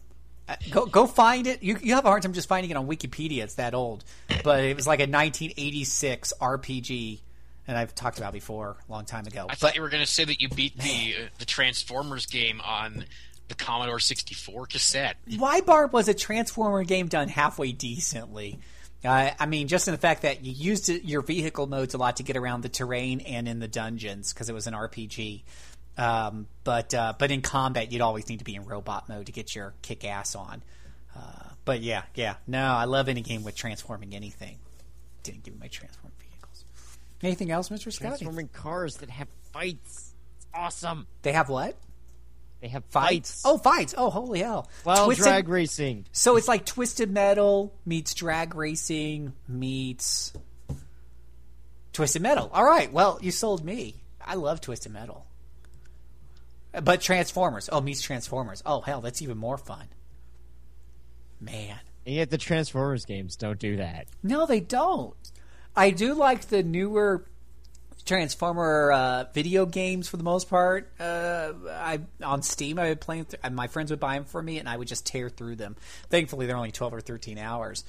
Uh, 0.50 0.56
Go 0.72 0.88
go 0.88 1.06
find 1.06 1.46
it. 1.46 1.62
You 1.62 1.78
you 1.84 1.94
have 1.94 2.04
a 2.04 2.08
hard 2.08 2.24
time 2.24 2.34
just 2.34 2.48
finding 2.50 2.72
it 2.72 2.78
on 2.78 2.88
Wikipedia. 2.88 3.44
It's 3.44 3.54
that 3.56 3.76
old, 3.76 4.04
but 4.44 4.64
it 4.64 4.76
was 4.76 4.88
like 4.88 5.00
a 5.00 5.04
1986 5.04 6.34
RPG, 6.42 7.20
and 7.68 7.78
I've 7.78 7.94
talked 7.94 8.18
about 8.18 8.34
before 8.34 8.78
a 8.90 8.92
long 8.92 9.06
time 9.06 9.28
ago. 9.28 9.46
I 9.48 9.54
thought 9.54 9.76
you 9.76 9.84
were 9.84 9.90
going 9.90 10.04
to 10.04 10.12
say 10.12 10.26
that 10.26 10.42
you 10.42 10.50
beat 10.50 10.76
the 10.80 11.16
uh, 11.16 11.28
the 11.38 11.46
Transformers 11.46 12.26
game 12.26 12.60
on 12.60 13.06
the 13.50 13.54
Commodore 13.54 14.00
64 14.00 14.66
cassette. 14.66 15.18
Wibarm 15.30 15.92
was 15.92 16.08
a 16.08 16.16
Transformer 16.16 16.84
game 16.84 17.08
done 17.08 17.28
halfway 17.28 17.74
decently. 17.74 18.58
Uh, 19.06 19.30
I 19.40 19.46
mean, 19.46 19.68
just 19.68 19.88
in 19.88 19.94
the 19.94 20.00
fact 20.00 20.24
that 20.24 20.44
you 20.44 20.52
used 20.52 20.90
your 20.90 21.22
vehicle 21.22 21.68
modes 21.68 21.94
a 21.94 21.98
lot 22.00 22.18
to 22.18 22.24
get 22.24 22.36
around 22.36 22.62
the 22.62 22.70
terrain 22.70 23.20
and 23.22 23.48
in 23.48 23.60
the 23.60 23.68
dungeons 23.68 24.34
because 24.34 24.50
it 24.50 24.54
was 24.54 24.66
an 24.66 24.74
RPG. 24.74 25.44
Um, 25.98 26.48
but 26.64 26.94
uh, 26.94 27.14
but 27.20 27.32
in 27.32 27.42
combat, 27.42 27.92
you'd 27.92 28.02
always 28.02 28.28
need 28.30 28.40
to 28.40 28.46
be 28.46 28.56
in 28.56 28.66
robot 28.66 29.10
mode 29.10 29.26
to 29.28 29.32
get 29.32 29.54
your 29.54 29.74
kick 29.82 30.06
ass 30.06 30.36
on. 30.36 30.64
Uh, 31.16 31.20
but 31.66 31.82
yeah, 31.82 32.04
yeah, 32.16 32.36
no, 32.48 32.64
I 32.64 32.86
love 32.86 33.10
any 33.10 33.22
game 33.22 33.44
with 33.44 33.56
transforming 33.56 34.16
anything. 34.16 34.58
Didn't 35.24 35.44
give 35.44 35.54
me 35.54 35.60
my 35.62 35.68
transform 35.68 36.12
vehicles. 36.20 36.66
Anything 37.22 37.52
else, 37.52 37.70
Mister 37.70 37.92
Scott? 37.92 38.08
Transforming 38.20 38.48
cars 38.48 38.98
that 38.98 39.10
have 39.10 39.28
fights. 39.52 40.14
It's 40.38 40.48
awesome. 40.54 41.08
They 41.22 41.34
have 41.34 41.50
what? 41.50 41.78
They 42.62 42.68
have 42.68 42.84
Fights? 42.86 43.32
fights. 43.32 43.42
Oh, 43.44 43.58
fights! 43.58 43.96
Oh, 43.98 44.12
holy 44.12 44.40
hell! 44.42 44.70
well, 44.86 45.06
Twisted- 45.06 45.26
drag 45.26 45.50
racing. 45.50 46.06
So 46.12 46.38
it's 46.38 46.48
like 46.48 46.64
Twisted 46.64 47.10
Metal 47.10 47.74
meets 47.88 48.14
drag 48.14 48.54
racing 48.54 49.34
meets 49.48 50.32
Twisted 51.92 52.22
Metal. 52.22 52.50
All 52.54 52.64
right, 52.64 52.92
well, 52.94 53.18
you 53.22 53.32
sold 53.32 53.66
me. 53.66 53.96
I 54.24 54.36
love 54.36 54.62
Twisted 54.62 54.92
Metal. 54.94 55.26
But 56.72 57.02
Transformers. 57.02 57.70
Oh, 57.72 57.82
meets 57.82 58.02
Transformers. 58.02 58.64
Oh, 58.66 58.82
hell, 58.82 59.02
that's 59.02 59.22
even 59.22 59.38
more 59.38 59.58
fun. 59.58 59.88
Man. 61.40 61.80
And 62.06 62.16
yet 62.16 62.30
the 62.30 62.38
Transformers 62.38 63.06
games 63.06 63.36
don't 63.36 63.60
do 63.60 63.78
that. 63.78 64.08
No, 64.24 64.46
they 64.46 64.60
don't. 64.60 65.16
I 65.76 65.92
do 65.92 66.14
like 66.14 66.48
the 66.48 66.64
newer 66.64 67.26
Transformer 68.06 68.92
uh, 68.92 69.26
video 69.34 69.66
games 69.66 70.08
for 70.08 70.18
the 70.18 70.24
most 70.24 70.50
part. 70.50 70.92
Uh, 71.00 71.54
I 71.70 72.00
on 72.24 72.42
Steam, 72.42 72.80
I 72.80 72.90
would 72.90 73.02
play. 73.02 73.24
Th- 73.24 73.54
my 73.54 73.68
friends 73.68 73.92
would 73.92 74.00
buy 74.00 74.16
them 74.16 74.26
for 74.26 74.42
me, 74.42 74.58
and 74.58 74.68
I 74.68 74.76
would 74.76 74.88
just 74.88 75.06
tear 75.06 75.30
through 75.30 75.58
them. 75.58 75.76
Thankfully, 76.10 76.48
they're 76.48 76.58
only 76.58 76.72
twelve 76.72 76.94
or 76.96 77.02
thirteen 77.02 77.38
hours. 77.38 77.84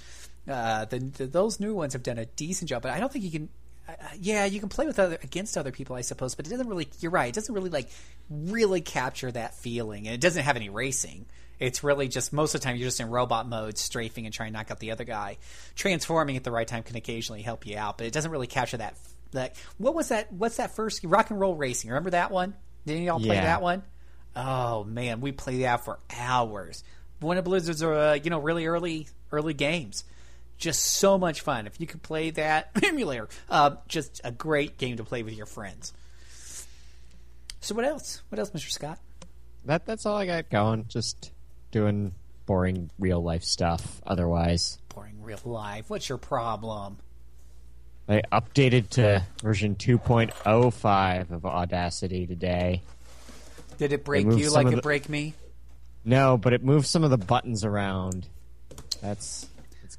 Uh, 0.46 0.84
the, 0.84 0.98
the, 0.98 1.26
those 1.26 1.60
new 1.60 1.74
ones 1.74 1.94
have 1.94 2.02
done 2.02 2.18
a 2.18 2.26
decent 2.26 2.68
job, 2.68 2.82
but 2.82 2.92
I 2.92 3.00
don't 3.00 3.10
think 3.10 3.24
you 3.24 3.30
can. 3.30 3.48
Uh, 3.88 3.92
yeah, 4.20 4.44
you 4.44 4.60
can 4.60 4.68
play 4.68 4.86
with 4.86 4.98
other 4.98 5.18
against 5.22 5.56
other 5.58 5.72
people, 5.72 5.96
I 5.96 6.02
suppose, 6.02 6.34
but 6.34 6.46
it 6.46 6.50
doesn't 6.50 6.68
really. 6.68 6.88
You're 7.00 7.10
right. 7.10 7.28
It 7.28 7.34
doesn't 7.34 7.54
really 7.54 7.70
like 7.70 7.88
really 8.30 8.80
capture 8.80 9.30
that 9.32 9.54
feeling, 9.56 10.06
and 10.06 10.14
it 10.14 10.20
doesn't 10.20 10.42
have 10.44 10.56
any 10.56 10.68
racing. 10.68 11.26
It's 11.58 11.84
really 11.84 12.08
just 12.08 12.32
most 12.32 12.54
of 12.54 12.60
the 12.60 12.64
time 12.64 12.76
you're 12.76 12.88
just 12.88 13.00
in 13.00 13.08
robot 13.08 13.48
mode, 13.48 13.78
strafing 13.78 14.24
and 14.24 14.34
trying 14.34 14.52
to 14.52 14.58
knock 14.58 14.70
out 14.70 14.80
the 14.80 14.90
other 14.92 15.04
guy. 15.04 15.38
Transforming 15.76 16.36
at 16.36 16.44
the 16.44 16.50
right 16.50 16.66
time 16.66 16.82
can 16.82 16.96
occasionally 16.96 17.42
help 17.42 17.66
you 17.66 17.76
out, 17.76 17.98
but 17.98 18.06
it 18.06 18.12
doesn't 18.12 18.30
really 18.30 18.46
capture 18.48 18.76
that. 18.78 18.96
That 19.32 19.56
what 19.78 19.94
was 19.94 20.08
that? 20.08 20.32
What's 20.32 20.56
that 20.58 20.74
first 20.76 21.02
rock 21.04 21.30
and 21.30 21.40
roll 21.40 21.54
racing? 21.56 21.90
Remember 21.90 22.10
that 22.10 22.30
one? 22.30 22.54
Didn't 22.86 23.04
y'all 23.04 23.18
play 23.20 23.36
Yeah. 23.36 23.42
that 23.44 23.62
one? 23.62 23.82
Oh 24.36 24.84
man, 24.84 25.20
we 25.20 25.32
played 25.32 25.62
that 25.62 25.84
for 25.84 25.98
hours. 26.16 26.84
One 27.20 27.38
of 27.38 27.44
Blizzard's 27.44 27.82
uh, 27.82 28.18
you 28.22 28.30
know 28.30 28.40
really 28.40 28.66
early 28.66 29.08
early 29.30 29.54
games. 29.54 30.04
Just 30.62 30.84
so 30.84 31.18
much 31.18 31.40
fun. 31.40 31.66
If 31.66 31.80
you 31.80 31.88
could 31.88 32.02
play 32.02 32.30
that 32.30 32.70
emulator, 32.84 33.28
uh, 33.50 33.72
just 33.88 34.20
a 34.22 34.30
great 34.30 34.78
game 34.78 34.98
to 34.98 35.02
play 35.02 35.24
with 35.24 35.34
your 35.34 35.46
friends. 35.46 35.92
So 37.60 37.74
what 37.74 37.84
else? 37.84 38.22
What 38.28 38.38
else, 38.38 38.50
Mr. 38.50 38.70
Scott? 38.70 39.00
That 39.64 39.86
that's 39.86 40.06
all 40.06 40.14
I 40.14 40.24
got 40.24 40.50
going. 40.50 40.84
Just 40.86 41.32
doing 41.72 42.14
boring 42.46 42.90
real 42.96 43.20
life 43.20 43.42
stuff. 43.42 44.00
Otherwise, 44.06 44.78
Boring 44.94 45.20
real 45.20 45.40
life. 45.44 45.90
What's 45.90 46.08
your 46.08 46.18
problem? 46.18 46.98
I 48.08 48.22
updated 48.30 48.90
to 48.90 49.24
version 49.42 49.74
2.05 49.74 51.30
of 51.32 51.44
Audacity 51.44 52.28
today. 52.28 52.82
Did 53.78 53.92
it 53.92 54.04
break 54.04 54.26
moved 54.26 54.38
you 54.40 54.52
like 54.52 54.68
of 54.68 54.74
it 54.74 54.82
break 54.84 55.08
me? 55.08 55.34
No, 56.04 56.36
but 56.36 56.52
it 56.52 56.62
moved 56.62 56.86
some 56.86 57.02
of 57.02 57.10
the 57.10 57.18
buttons 57.18 57.64
around. 57.64 58.28
That's 59.00 59.48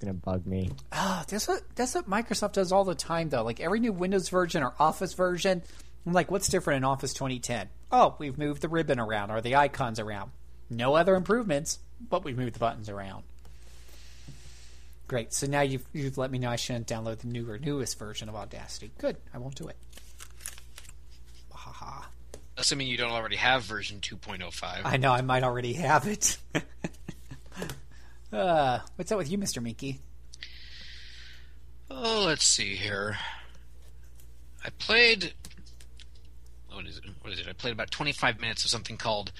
gonna 0.04 0.14
bug 0.14 0.46
me. 0.46 0.72
Ah, 0.92 1.24
that's 1.28 1.48
what 1.48 1.62
that's 1.76 1.96
what 1.96 2.10
Microsoft 2.10 2.54
does 2.54 2.72
all 2.72 2.84
the 2.84 2.96
time 2.96 3.30
though. 3.30 3.44
Like 3.44 3.60
every 3.60 3.80
new 3.80 3.94
Windows 3.94 4.30
version 4.30 4.64
or 4.64 4.74
Office 4.80 5.14
version, 5.14 5.62
I'm 6.06 6.14
like, 6.14 6.30
what's 6.30 6.48
different 6.48 6.78
in 6.78 6.84
Office 6.84 7.14
2010? 7.14 7.70
Oh, 7.92 8.16
we've 8.20 8.38
moved 8.38 8.62
the 8.62 8.70
ribbon 8.70 9.00
around 9.00 9.32
or 9.32 9.42
the 9.42 9.56
icons 9.56 10.00
around. 10.00 10.32
No 10.70 10.96
other 10.96 11.16
improvements, 11.16 11.80
but 12.10 12.24
we've 12.24 12.38
moved 12.38 12.56
the 12.56 12.60
buttons 12.60 12.90
around. 12.90 13.24
Great. 15.08 15.34
So 15.34 15.48
now 15.48 15.62
you've 15.62 15.86
you've 15.94 16.18
let 16.18 16.32
me 16.32 16.40
know 16.40 16.50
I 16.50 16.56
shouldn't 16.56 16.88
download 16.88 17.20
the 17.20 17.28
newer 17.28 17.58
newest 17.58 18.00
version 18.00 18.30
of 18.30 18.36
Audacity. 18.36 18.92
Good. 18.98 19.18
I 19.34 19.38
won't 19.38 19.56
do 19.56 19.68
it. 19.68 19.78
Haha. 21.52 22.06
Assuming 22.58 22.88
you 22.88 22.98
don't 22.98 23.12
already 23.12 23.36
have 23.36 23.64
version 23.64 24.00
2.05. 24.00 24.82
I 24.86 24.98
know 24.98 25.12
I 25.12 25.22
might 25.22 25.44
already 25.44 25.74
have 25.74 26.08
it. 26.08 26.38
uh, 28.34 28.80
what's 28.96 29.12
up 29.12 29.18
with 29.18 29.32
you, 29.32 29.38
Mr. 29.38 29.62
Minky? 29.62 30.00
Oh, 31.90 32.24
let's 32.26 32.46
see 32.46 32.76
here. 32.76 33.18
I 34.66 34.70
played. 34.72 35.34
What 36.72 36.86
is 36.86 36.98
it? 36.98 37.04
What 37.22 37.34
is 37.34 37.40
it? 37.40 37.48
I 37.48 37.54
played 37.54 37.74
about 37.74 37.92
25 37.92 38.40
minutes 38.40 38.64
of 38.64 38.72
something 38.72 38.98
called 38.98 39.32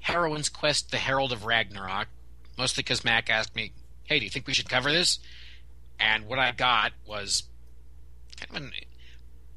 Heroine's 0.00 0.48
Quest: 0.48 0.90
The 0.90 0.98
Herald 0.98 1.32
of 1.32 1.44
Ragnarok. 1.44 2.08
mostly 2.56 2.82
because 2.82 3.04
Mac 3.04 3.30
asked 3.30 3.56
me, 3.56 3.72
"Hey, 4.04 4.18
do 4.18 4.24
you 4.24 4.30
think 4.30 4.46
we 4.46 4.54
should 4.54 4.68
cover 4.68 4.92
this?" 4.92 5.18
And 5.98 6.26
what 6.26 6.38
I 6.38 6.52
got 6.52 6.92
was 7.06 7.44
kind 8.36 8.56
of 8.56 8.62
an 8.62 8.72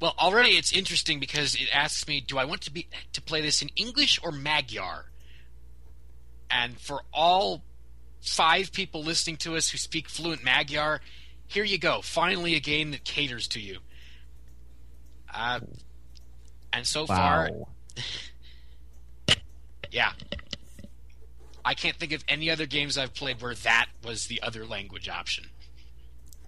well, 0.00 0.16
already 0.18 0.56
it's 0.56 0.72
interesting 0.72 1.20
because 1.20 1.54
it 1.54 1.68
asks 1.72 2.08
me, 2.08 2.20
"Do 2.20 2.36
I 2.36 2.44
want 2.44 2.62
to 2.62 2.72
be 2.72 2.88
to 3.12 3.22
play 3.22 3.40
this 3.40 3.62
in 3.62 3.68
English 3.76 4.18
or 4.22 4.32
Magyar?" 4.32 5.12
And 6.50 6.80
for 6.80 7.04
all 7.12 7.62
five 8.22 8.72
people 8.72 9.02
listening 9.02 9.36
to 9.38 9.56
us 9.56 9.68
who 9.70 9.78
speak 9.78 10.08
fluent 10.08 10.44
Magyar, 10.44 11.00
here 11.46 11.64
you 11.64 11.78
go. 11.78 12.00
Finally, 12.02 12.54
a 12.54 12.60
game 12.60 12.92
that 12.92 13.04
caters 13.04 13.48
to 13.48 13.60
you. 13.60 13.78
Uh, 15.32 15.60
and 16.72 16.86
so 16.86 17.06
far, 17.06 17.50
yeah. 19.90 20.12
I 21.64 21.74
can't 21.74 21.96
think 21.96 22.12
of 22.12 22.24
any 22.28 22.50
other 22.50 22.66
games 22.66 22.98
I've 22.98 23.14
played 23.14 23.40
where 23.40 23.54
that 23.54 23.86
was 24.04 24.26
the 24.26 24.42
other 24.42 24.66
language 24.66 25.08
option. 25.08 25.46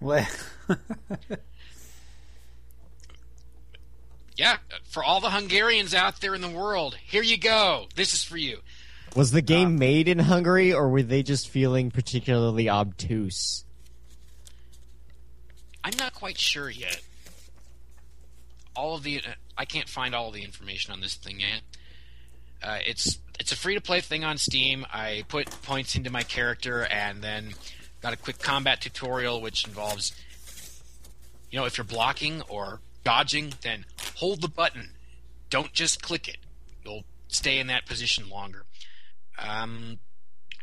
Well, 0.01 0.27
Yeah, 4.35 4.57
for 4.83 5.03
all 5.03 5.21
the 5.21 5.29
Hungarians 5.29 5.93
out 5.93 6.19
there 6.19 6.35
in 6.35 6.41
the 6.41 6.49
world, 6.49 6.97
here 7.05 7.23
you 7.23 7.37
go. 7.37 7.87
This 7.95 8.13
is 8.13 8.23
for 8.23 8.37
you. 8.37 8.59
Was 9.15 9.31
the 9.31 9.41
game 9.41 9.79
made 9.79 10.09
in 10.09 10.19
Hungary, 10.19 10.73
or 10.73 10.89
were 10.89 11.01
they 11.01 11.23
just 11.23 11.47
feeling 11.47 11.89
particularly 11.89 12.69
obtuse? 12.69 13.63
I'm 15.85 15.95
not 15.97 16.13
quite 16.13 16.37
sure 16.37 16.69
yet. 16.69 16.99
All 18.75 18.95
of 18.95 19.03
the 19.03 19.21
I 19.57 19.63
can't 19.63 19.87
find 19.87 20.13
all 20.13 20.27
of 20.27 20.33
the 20.33 20.43
information 20.43 20.91
on 20.91 20.99
this 20.99 21.15
thing 21.15 21.39
yet. 21.39 21.61
Uh, 22.61 22.79
it's 22.85 23.19
it's 23.39 23.53
a 23.53 23.55
free 23.55 23.75
to 23.75 23.81
play 23.81 24.01
thing 24.01 24.25
on 24.25 24.37
Steam. 24.37 24.85
I 24.91 25.23
put 25.29 25.49
points 25.61 25.95
into 25.95 26.09
my 26.09 26.23
character 26.23 26.85
and 26.85 27.21
then 27.21 27.53
got 28.01 28.11
a 28.11 28.17
quick 28.17 28.39
combat 28.39 28.81
tutorial 28.81 29.39
which 29.41 29.65
involves 29.65 30.11
you 31.49 31.57
know 31.57 31.65
if 31.65 31.77
you're 31.77 31.85
blocking 31.85 32.41
or 32.49 32.81
dodging 33.05 33.53
then 33.61 33.85
hold 34.15 34.41
the 34.41 34.49
button. 34.49 34.89
Don't 35.49 35.71
just 35.71 36.01
click 36.01 36.27
it. 36.27 36.37
You'll 36.83 37.05
stay 37.29 37.59
in 37.59 37.67
that 37.67 37.85
position 37.85 38.29
longer. 38.29 38.65
Um, 39.37 39.99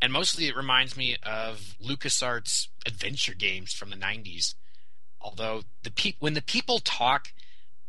and 0.00 0.12
mostly 0.12 0.46
it 0.46 0.56
reminds 0.56 0.96
me 0.96 1.16
of 1.22 1.76
LucasArts 1.82 2.68
adventure 2.86 3.34
games 3.34 3.72
from 3.72 3.90
the 3.90 3.96
90s 3.96 4.54
although 5.22 5.62
the 5.82 5.90
pe- 5.90 6.14
when 6.18 6.34
the 6.34 6.42
people 6.42 6.78
talk, 6.80 7.28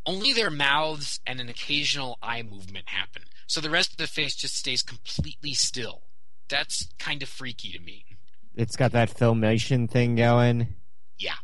only 0.05 0.34
their 0.34 0.49
mouths 0.49 1.19
and 1.26 1.39
an 1.39 1.49
occasional 1.49 2.18
eye 2.22 2.43
movement 2.43 2.89
happen. 2.89 3.23
So 3.47 3.60
the 3.61 3.69
rest 3.69 3.91
of 3.91 3.97
the 3.97 4.07
face 4.07 4.35
just 4.35 4.55
stays 4.55 4.81
completely 4.81 5.53
still. 5.53 6.03
That's 6.49 6.88
kind 6.99 7.23
of 7.23 7.30
freaky 7.30 7.72
to 7.72 7.80
me. 7.80 8.05
It's 8.55 8.76
got 8.76 8.91
that 8.91 9.10
filmation 9.10 9.89
thing 9.89 10.15
going. 10.15 10.76
Yeah. 11.18 11.35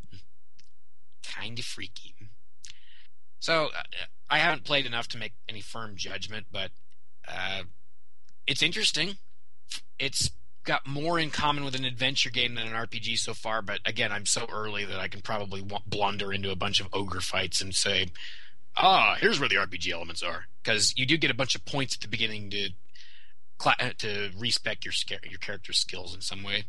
Kind 1.23 1.57
of 1.57 1.65
freaky. 1.65 2.15
So 3.39 3.65
uh, 3.67 3.83
I 4.29 4.39
haven't 4.39 4.65
played 4.65 4.85
enough 4.85 5.07
to 5.09 5.17
make 5.17 5.33
any 5.47 5.61
firm 5.61 5.95
judgment, 5.95 6.47
but 6.51 6.71
uh, 7.27 7.63
it's 8.45 8.61
interesting. 8.61 9.17
It's 9.97 10.31
got 10.63 10.85
more 10.85 11.17
in 11.19 11.31
common 11.31 11.63
with 11.63 11.75
an 11.75 11.85
adventure 11.85 12.29
game 12.29 12.55
than 12.55 12.67
an 12.67 12.73
RPG 12.73 13.17
so 13.17 13.33
far, 13.33 13.61
but 13.61 13.79
again, 13.85 14.11
I'm 14.11 14.25
so 14.25 14.45
early 14.51 14.85
that 14.85 14.99
I 14.99 15.07
can 15.07 15.21
probably 15.21 15.65
blunder 15.87 16.31
into 16.31 16.51
a 16.51 16.55
bunch 16.55 16.79
of 16.79 16.87
ogre 16.93 17.21
fights 17.21 17.61
and 17.61 17.73
say, 17.73 18.07
ah, 18.77 19.15
here's 19.19 19.39
where 19.39 19.49
the 19.49 19.55
RPG 19.55 19.91
elements 19.91 20.23
are. 20.23 20.45
Because 20.63 20.93
you 20.95 21.05
do 21.05 21.17
get 21.17 21.31
a 21.31 21.35
bunch 21.35 21.55
of 21.55 21.65
points 21.65 21.95
at 21.95 22.01
the 22.01 22.07
beginning 22.07 22.49
to 22.51 22.69
uh, 23.65 23.89
to 23.97 24.29
respec 24.37 24.85
your 24.85 24.93
your 25.29 25.39
character's 25.39 25.79
skills 25.79 26.15
in 26.15 26.21
some 26.21 26.43
way. 26.43 26.65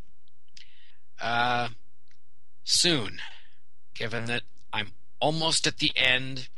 Uh, 1.21 1.69
soon, 2.65 3.21
given 3.95 4.25
that 4.27 4.43
I'm 4.73 4.93
almost 5.21 5.67
at 5.67 5.79
the 5.79 5.93
end 5.95 6.49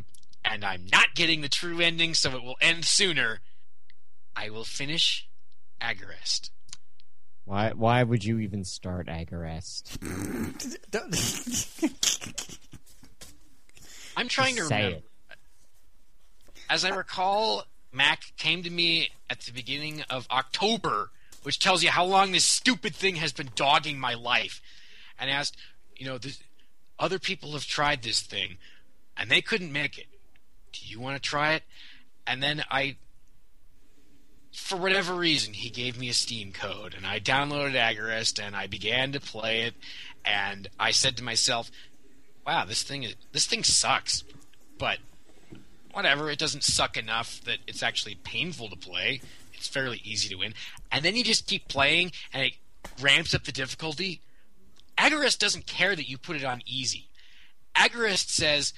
and 0.44 0.64
I'm 0.64 0.86
not 0.90 1.14
getting 1.14 1.40
the 1.40 1.48
true 1.48 1.80
ending, 1.80 2.14
so 2.14 2.36
it 2.36 2.42
will 2.42 2.56
end 2.60 2.84
sooner, 2.84 3.40
I 4.34 4.50
will 4.50 4.64
finish 4.64 5.28
Agarest. 5.82 6.50
Why? 7.44 7.72
Why 7.72 8.02
would 8.02 8.24
you 8.24 8.38
even 8.38 8.64
start 8.64 9.08
Agarest? 9.08 9.98
I'm 14.16 14.28
trying 14.28 14.56
to 14.56 14.64
Say 14.64 14.76
remember. 14.76 14.96
it. 14.98 15.04
As 16.70 16.84
I 16.84 16.90
recall, 16.90 17.64
Mac 17.92 18.32
came 18.36 18.62
to 18.62 18.70
me 18.70 19.10
at 19.28 19.40
the 19.40 19.52
beginning 19.52 20.02
of 20.08 20.26
October, 20.30 21.10
which 21.42 21.58
tells 21.58 21.82
you 21.82 21.90
how 21.90 22.04
long 22.04 22.32
this 22.32 22.44
stupid 22.44 22.94
thing 22.94 23.16
has 23.16 23.32
been 23.32 23.50
dogging 23.54 23.98
my 23.98 24.14
life, 24.14 24.60
and 25.18 25.30
asked, 25.30 25.56
you 25.96 26.06
know, 26.06 26.18
this, 26.18 26.42
other 26.98 27.18
people 27.18 27.52
have 27.52 27.66
tried 27.66 28.02
this 28.02 28.20
thing, 28.20 28.56
and 29.16 29.30
they 29.30 29.42
couldn't 29.42 29.72
make 29.72 29.98
it. 29.98 30.06
Do 30.72 30.80
you 30.86 31.00
want 31.00 31.16
to 31.16 31.20
try 31.28 31.54
it? 31.54 31.62
And 32.26 32.42
then 32.42 32.64
I, 32.70 32.96
for 34.52 34.76
whatever 34.76 35.14
reason, 35.14 35.54
he 35.54 35.70
gave 35.70 35.98
me 35.98 36.08
a 36.08 36.14
Steam 36.14 36.52
code, 36.52 36.94
and 36.94 37.06
I 37.06 37.18
downloaded 37.18 37.74
Agarest, 37.74 38.42
and 38.42 38.54
I 38.54 38.66
began 38.66 39.12
to 39.12 39.20
play 39.20 39.62
it, 39.62 39.74
and 40.24 40.68
I 40.78 40.90
said 40.90 41.16
to 41.16 41.24
myself, 41.24 41.70
wow, 42.46 42.64
this 42.64 42.82
thing 42.82 43.02
is 43.02 43.14
this 43.32 43.46
thing 43.46 43.64
sucks, 43.64 44.24
but 44.78 44.98
whatever, 45.92 46.30
it 46.30 46.38
doesn't 46.38 46.64
suck 46.64 46.96
enough 46.96 47.40
that 47.44 47.58
it's 47.66 47.82
actually 47.82 48.16
painful 48.16 48.68
to 48.68 48.76
play. 48.76 49.20
It's 49.54 49.68
fairly 49.68 50.00
easy 50.04 50.28
to 50.28 50.36
win, 50.36 50.54
and 50.90 51.04
then 51.04 51.16
you 51.16 51.24
just 51.24 51.46
keep 51.46 51.68
playing, 51.68 52.12
and 52.32 52.42
it 52.44 52.52
ramps 53.00 53.34
up 53.34 53.44
the 53.44 53.52
difficulty. 53.52 54.20
Agarest 54.98 55.38
doesn't 55.38 55.66
care 55.66 55.96
that 55.96 56.08
you 56.08 56.18
put 56.18 56.36
it 56.36 56.44
on 56.44 56.62
easy. 56.66 57.08
Agarest 57.74 58.28
says, 58.28 58.74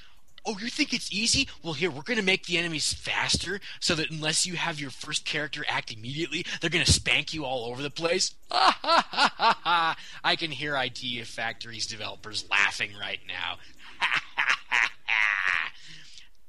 "Oh, 0.47 0.57
you 0.61 0.69
think 0.69 0.93
it's 0.93 1.13
easy? 1.13 1.49
Well, 1.63 1.75
here 1.75 1.91
we're 1.91 2.03
going 2.03 2.19
to 2.19 2.25
make 2.25 2.47
the 2.47 2.59
enemies 2.59 2.93
faster, 2.93 3.61
so 3.81 3.95
that 3.95 4.11
unless 4.11 4.47
you 4.47 4.57
have 4.57 4.81
your 4.81 4.91
first 4.91 5.25
character 5.25 5.65
act 5.69 5.93
immediately, 5.93 6.45
they're 6.61 6.71
going 6.71 6.85
to 6.85 6.93
spank 6.93 7.33
you 7.33 7.45
all 7.45 7.67
over 7.67 7.83
the 7.83 7.91
place." 7.91 8.35
I 8.51 10.37
can 10.39 10.51
hear 10.51 10.77
Idea 10.77 11.25
Factory's 11.25 11.87
developers 11.87 12.45
laughing 12.51 12.91
right 12.99 13.21
now 13.27 13.59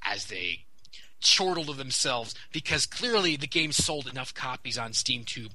as 0.03 0.25
they 0.25 0.65
chortle 1.25 1.65
to 1.65 1.73
themselves 1.73 2.35
because 2.51 2.85
clearly 2.85 3.35
the 3.35 3.47
game 3.47 3.71
sold 3.71 4.07
enough 4.07 4.33
copies 4.33 4.77
on 4.77 4.93
Steam 4.93 5.23
to 5.25 5.49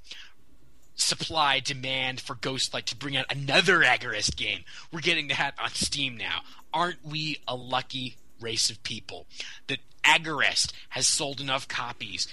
supply 0.96 1.60
demand 1.60 2.20
for 2.20 2.34
Ghostlight 2.34 2.84
to 2.86 2.96
bring 2.96 3.16
out 3.16 3.26
another 3.30 3.80
Agarest 3.80 4.36
game. 4.36 4.64
We're 4.92 5.00
getting 5.00 5.28
that 5.28 5.54
on 5.58 5.70
Steam 5.70 6.16
now. 6.16 6.40
Aren't 6.72 7.04
we 7.04 7.38
a 7.48 7.54
lucky 7.54 8.16
race 8.40 8.70
of 8.70 8.82
people 8.82 9.26
that 9.66 9.80
Agarest 10.04 10.72
has 10.90 11.06
sold 11.06 11.40
enough 11.40 11.68
copies 11.68 12.26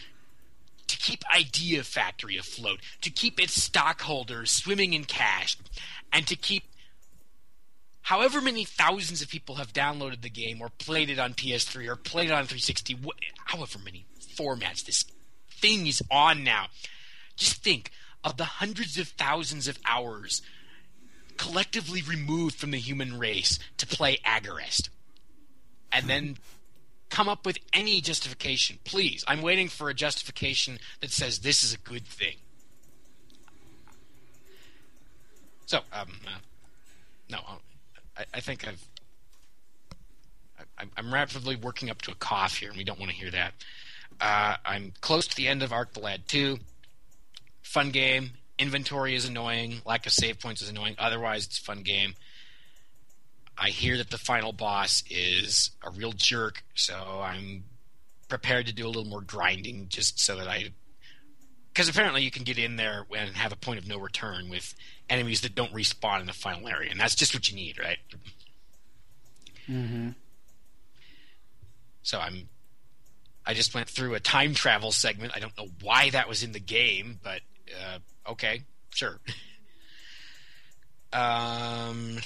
to 0.88 0.98
keep 0.98 1.24
Idea 1.36 1.84
Factory 1.84 2.38
afloat, 2.38 2.80
to 3.02 3.10
keep 3.10 3.40
its 3.40 3.62
stockholders 3.62 4.52
swimming 4.52 4.94
in 4.94 5.04
cash, 5.04 5.58
and 6.12 6.26
to 6.28 6.36
keep 6.36 6.64
however 8.04 8.40
many 8.42 8.64
thousands 8.64 9.22
of 9.22 9.28
people 9.28 9.56
have 9.56 9.74
downloaded 9.74 10.22
the 10.22 10.30
game 10.30 10.62
or 10.62 10.70
played 10.70 11.10
it 11.10 11.20
on 11.20 11.34
PS3 11.34 11.88
or 11.88 11.96
played 11.98 12.30
it 12.30 12.34
on 12.34 12.46
360, 12.46 12.94
wh- 13.06 13.52
however 13.52 13.80
many 13.84 14.06
formats 14.36 14.86
this 14.86 15.04
thing 15.52 15.88
is 15.88 16.02
on 16.10 16.44
now. 16.44 16.68
Just 17.36 17.64
think 17.64 17.92
of 18.24 18.38
the 18.38 18.46
hundreds 18.46 18.98
of 18.98 19.10
thousands 19.10 19.68
of 19.68 19.78
hours 19.86 20.42
collectively 21.38 22.02
removed 22.02 22.56
from 22.56 22.72
the 22.72 22.80
human 22.80 23.20
race 23.20 23.60
to 23.78 23.86
play 23.86 24.18
Agarest. 24.26 24.90
And 25.92 26.08
then 26.08 26.38
come 27.10 27.30
up 27.30 27.46
with 27.46 27.58
any 27.74 28.02
justification. 28.02 28.80
Please, 28.84 29.24
I'm 29.28 29.42
waiting 29.42 29.70
for 29.70 29.90
a 29.90 29.94
justification 29.94 30.80
that 31.02 31.12
says 31.12 31.40
this 31.40 31.64
is 31.64 31.74
a 31.74 31.78
good 31.78 32.06
thing. 32.06 32.36
So, 35.66 35.80
um, 35.92 36.08
uh, 36.26 36.40
no, 37.30 37.40
I, 38.18 38.26
I 38.34 38.40
think 38.40 38.68
I've. 38.68 38.82
I, 40.80 40.84
I'm 40.96 41.14
rapidly 41.14 41.56
working 41.56 41.90
up 41.90 42.02
to 42.04 42.12
a 42.12 42.16
cough 42.16 42.58
here, 42.58 42.70
and 42.70 42.78
we 42.78 42.84
don't 42.84 43.00
want 43.00 43.12
to 43.12 43.18
hear 43.18 43.32
that. 43.32 43.54
Uh, 44.20 44.56
I'm 44.66 44.94
close 45.02 45.28
to 45.28 45.36
the 45.36 45.48
end 45.48 45.64
of 45.64 45.74
Arc 45.74 45.94
the 45.94 46.00
Lad 46.00 46.28
2. 46.28 46.58
Fun 47.64 47.92
game. 47.92 48.32
Inventory 48.58 49.14
is 49.16 49.28
annoying. 49.28 49.82
Lack 49.86 50.06
of 50.06 50.14
save 50.14 50.40
points 50.40 50.62
is 50.62 50.70
annoying. 50.70 50.96
Otherwise, 50.98 51.46
it's 51.46 51.60
a 51.60 51.64
fun 51.64 51.84
game. 51.84 52.14
I 53.58 53.70
hear 53.70 53.98
that 53.98 54.12
the 54.12 54.18
final 54.18 54.52
boss 54.52 55.04
is 55.10 55.72
a 55.84 55.90
real 55.90 56.12
jerk, 56.12 56.64
so 56.76 57.22
I'm 57.24 57.64
prepared 58.28 58.68
to 58.68 58.74
do 58.74 58.86
a 58.86 58.90
little 58.90 59.06
more 59.06 59.22
grinding 59.22 59.88
just 59.90 60.20
so 60.20 60.36
that 60.38 60.48
I. 60.48 60.72
Because 61.74 61.90
apparently 61.90 62.24
you 62.24 62.32
can 62.32 62.44
get 62.44 62.58
in 62.58 62.76
there 62.76 63.06
and 63.16 63.36
have 63.36 63.52
a 63.52 63.56
point 63.56 63.80
of 63.80 63.88
no 63.88 63.98
return 63.98 64.50
with 64.50 64.76
enemies 65.10 65.42
that 65.42 65.56
don't 65.56 65.74
respawn 65.74 66.22
in 66.22 66.28
the 66.28 66.34
final 66.34 66.68
area, 66.68 66.92
and 66.92 67.00
that's 67.00 67.16
just 67.16 67.34
what 67.34 67.50
you 67.50 67.56
need, 67.56 67.80
right? 67.80 67.98
Mm-hmm. 69.70 70.10
So 72.04 72.20
I'm. 72.20 72.50
I 73.46 73.54
just 73.54 73.74
went 73.74 73.90
through 73.90 74.14
a 74.14 74.20
time 74.20 74.54
travel 74.54 74.92
segment. 74.92 75.32
I 75.36 75.40
don't 75.40 75.58
know 75.58 75.70
why 75.82 76.10
that 76.10 76.28
was 76.28 76.44
in 76.44 76.52
the 76.52 76.60
game, 76.60 77.20
but 77.24 77.42
uh, 77.82 78.00
okay, 78.32 78.64
sure. 78.92 79.20
Um, 81.14 82.18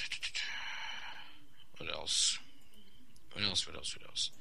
what 1.85 1.93
else? 1.95 2.37
What 3.33 3.43
else? 3.43 3.65
What 3.67 3.75
else? 3.75 3.95
What 3.97 4.07
else? 4.07 4.31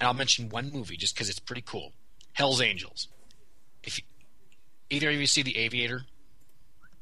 And 0.00 0.06
I'll 0.08 0.14
mention 0.14 0.48
one 0.48 0.70
movie 0.72 0.96
just 0.96 1.14
because 1.14 1.28
it's 1.28 1.38
pretty 1.38 1.62
cool. 1.62 1.92
Hell's 2.32 2.60
Angels. 2.60 3.08
If 3.82 3.98
you, 3.98 4.04
either 4.90 5.08
of 5.10 5.14
you 5.16 5.26
see 5.26 5.42
The 5.42 5.56
Aviator, 5.58 6.02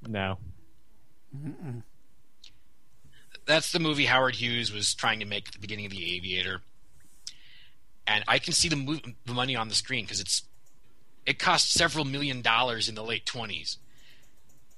No. 0.07 0.39
that's 3.47 3.73
the 3.73 3.79
movie 3.81 4.07
Howard 4.07 4.37
Hughes 4.37 4.73
was 4.73 4.95
trying 4.95 5.21
to 5.21 5.25
make 5.27 5.49
at 5.49 5.55
the 5.55 5.59
beginning 5.61 5.87
of 5.87 5.93
The 5.93 6.17
Aviator. 6.17 6.61
And 8.07 8.25
I 8.29 8.39
can 8.39 8.53
see 8.53 8.69
the, 8.69 8.77
mo- 8.77 8.99
the 9.27 9.33
money 9.33 9.57
on 9.57 9.69
the 9.69 9.75
screen 9.75 10.05
because 10.05 10.21
it's 10.21 10.43
it 11.25 11.39
cost 11.39 11.73
several 11.73 12.05
million 12.05 12.43
dollars 12.43 12.89
in 12.89 12.95
the 12.97 13.05
late 13.05 13.25
twenties. 13.27 13.79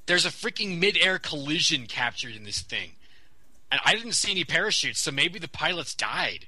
There's 0.06 0.27
a 0.27 0.31
freaking 0.31 0.78
mid-air 0.78 1.19
collision 1.19 1.86
captured 1.86 2.36
in 2.36 2.44
this 2.44 2.61
thing, 2.61 2.90
and 3.74 3.80
I 3.84 3.96
didn't 3.96 4.12
see 4.12 4.30
any 4.30 4.44
parachutes, 4.44 5.01
so 5.01 5.10
maybe 5.10 5.40
the 5.40 5.48
pilots 5.48 5.96
died. 5.96 6.46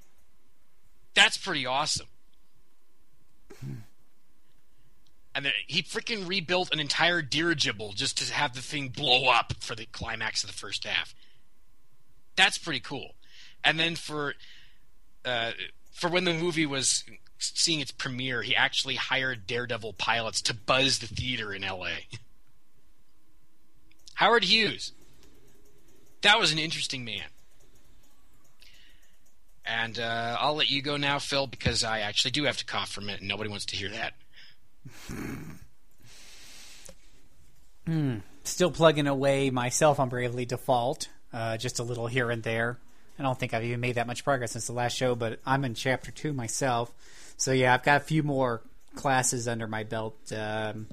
That's 1.13 1.37
pretty 1.37 1.67
awesome. 1.67 2.07
And 5.35 5.45
then 5.45 5.53
he 5.67 5.83
freaking 5.83 6.29
rebuilt 6.29 6.73
an 6.73 6.79
entire 6.79 7.23
dirigible 7.23 7.95
just 7.95 8.19
to 8.19 8.33
have 8.33 8.55
the 8.55 8.63
thing 8.63 8.91
blow 8.91 9.29
up 9.29 9.55
for 9.59 9.75
the 9.75 9.87
climax 9.87 10.45
of 10.45 10.51
the 10.51 10.57
first 10.57 10.85
half. 10.85 11.17
That's 12.37 12.59
pretty 12.59 12.79
cool. 12.79 13.17
And 13.65 13.81
then 13.81 13.97
for 13.97 14.35
uh, 15.25 15.51
for 15.91 16.09
when 16.09 16.25
the 16.25 16.33
movie 16.33 16.65
was 16.65 17.03
seeing 17.39 17.81
its 17.81 17.91
premiere, 17.91 18.43
he 18.43 18.55
actually 18.55 18.95
hired 18.95 19.49
Daredevil 19.49 19.95
pilots 19.95 20.41
to 20.43 20.55
buzz 20.55 21.01
the 21.01 21.09
theater 21.09 21.53
in 21.53 21.65
L.A. 21.65 22.07
Howard 24.15 24.45
Hughes. 24.45 24.93
That 26.23 26.39
was 26.39 26.53
an 26.53 26.59
interesting 26.59 27.05
man. 27.05 27.25
And 29.65 29.99
uh, 29.99 30.37
I'll 30.39 30.55
let 30.55 30.71
you 30.71 30.81
go 30.81 30.97
now, 30.97 31.19
Phil, 31.19 31.47
because 31.47 31.83
I 31.83 32.01
actually 32.01 32.31
do 32.31 32.45
have 32.45 32.57
to 32.59 32.65
cough 32.65 32.91
for 32.91 33.01
a 33.01 33.05
minute, 33.05 33.21
and 33.21 33.29
nobody 33.29 33.51
wants 33.51 33.67
to 33.67 33.77
hear 33.77 33.91
that. 33.91 34.15
Still 38.45 38.71
plugging 38.71 39.09
away 39.09 39.51
myself 39.51 39.99
on 39.99 40.09
Bravely 40.09 40.47
Default, 40.47 41.09
uh, 41.33 41.57
just 41.57 41.81
a 41.81 41.83
little 41.83 42.07
here 42.07 42.31
and 42.31 42.45
there. 42.45 42.79
I 43.19 43.23
don't 43.23 43.39
think 43.39 43.55
I've 43.55 43.65
even 43.65 43.81
made 43.81 43.97
that 43.97 44.07
much 44.07 44.25
progress 44.25 44.53
since 44.53 44.67
the 44.67 44.73
last 44.73 44.97
show, 44.97 45.15
but 45.15 45.41
I'm 45.45 45.65
in 45.65 45.75
chapter 45.75 46.13
two 46.13 46.33
myself. 46.33 46.93
So 47.37 47.53
yeah, 47.53 47.75
I've 47.75 47.83
got 47.83 48.03
a 48.03 48.05
few 48.05 48.23
more 48.23 48.63
classes 48.95 49.49
under 49.49 49.67
my 49.67 49.85
belt. 49.85 50.17
Um, 50.33 50.87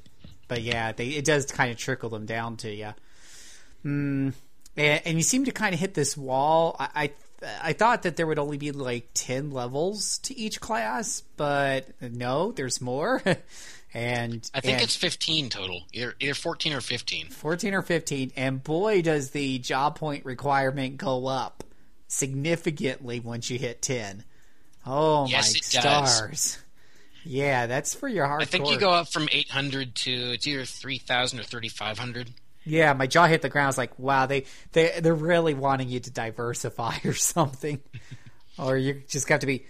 but 0.48 0.62
yeah, 0.62 0.92
they, 0.92 1.10
it 1.10 1.26
does 1.26 1.46
kind 1.46 1.72
of 1.72 1.78
trickle 1.78 2.10
them 2.10 2.26
down 2.26 2.58
to 2.58 2.74
you. 2.74 2.94
And, 4.78 5.02
and 5.06 5.18
you 5.18 5.24
seem 5.24 5.46
to 5.46 5.52
kind 5.52 5.74
of 5.74 5.80
hit 5.80 5.94
this 5.94 6.16
wall. 6.18 6.76
I, 6.80 6.90
I 6.96 7.12
I 7.62 7.74
thought 7.74 8.04
that 8.04 8.16
there 8.16 8.26
would 8.26 8.40
only 8.40 8.58
be 8.58 8.72
like 8.72 9.10
ten 9.14 9.52
levels 9.52 10.18
to 10.20 10.38
each 10.38 10.62
class, 10.62 11.22
but 11.38 11.88
no, 12.02 12.52
there's 12.54 12.80
more. 12.80 13.22
and 13.94 14.50
I 14.54 14.62
think 14.62 14.76
and- 14.76 14.84
it's 14.84 14.96
15 14.96 15.50
total, 15.50 15.84
either 15.92 16.16
either 16.20 16.34
14 16.34 16.74
or 16.74 16.82
15. 16.82 17.28
14 17.28 17.74
or 17.74 17.82
15 17.82 18.32
and 18.36 18.64
boy 18.64 19.02
does 19.02 19.32
the 19.32 19.60
job 19.60 19.98
point 19.98 20.26
requirement 20.26 20.98
go 20.98 21.28
up 21.28 21.64
significantly 22.08 23.20
once 23.20 23.50
you 23.50 23.58
hit 23.60 23.82
10 23.82 24.24
oh 24.86 25.26
Yes, 25.28 25.54
my 25.54 25.58
it 25.58 25.84
does. 25.84 26.16
stars 26.16 26.58
yeah 27.26 27.66
that's 27.66 27.94
for 27.96 28.08
your 28.08 28.26
hardcore 28.28 28.42
I 28.42 28.46
think 28.46 28.70
you 28.70 28.78
go 28.80 28.92
up 28.92 29.12
from 29.12 29.28
800 29.32 29.96
to 29.96 30.12
it's 30.34 30.46
either 30.48 30.64
3,000 30.66 31.40
or 31.40 31.44
3,500. 31.44 32.30
Yeah 32.66 32.94
my 32.94 33.08
jaw 33.08 33.26
hit 33.28 33.42
the 33.42 33.50
ground 33.50 33.66
I 33.66 33.70
was 33.70 33.78
like 33.78 33.98
wow 34.00 34.26
they, 34.26 34.46
they 34.72 35.00
they're 35.02 35.14
really 35.14 35.54
wanting 35.54 35.90
you 35.90 36.00
to 36.00 36.12
diversify 36.12 36.98
or 37.06 37.14
something 37.14 37.82
or 38.58 38.78
you 38.78 39.02
just 39.08 39.28
got 39.28 39.42
to 39.42 39.48
be 39.48 39.66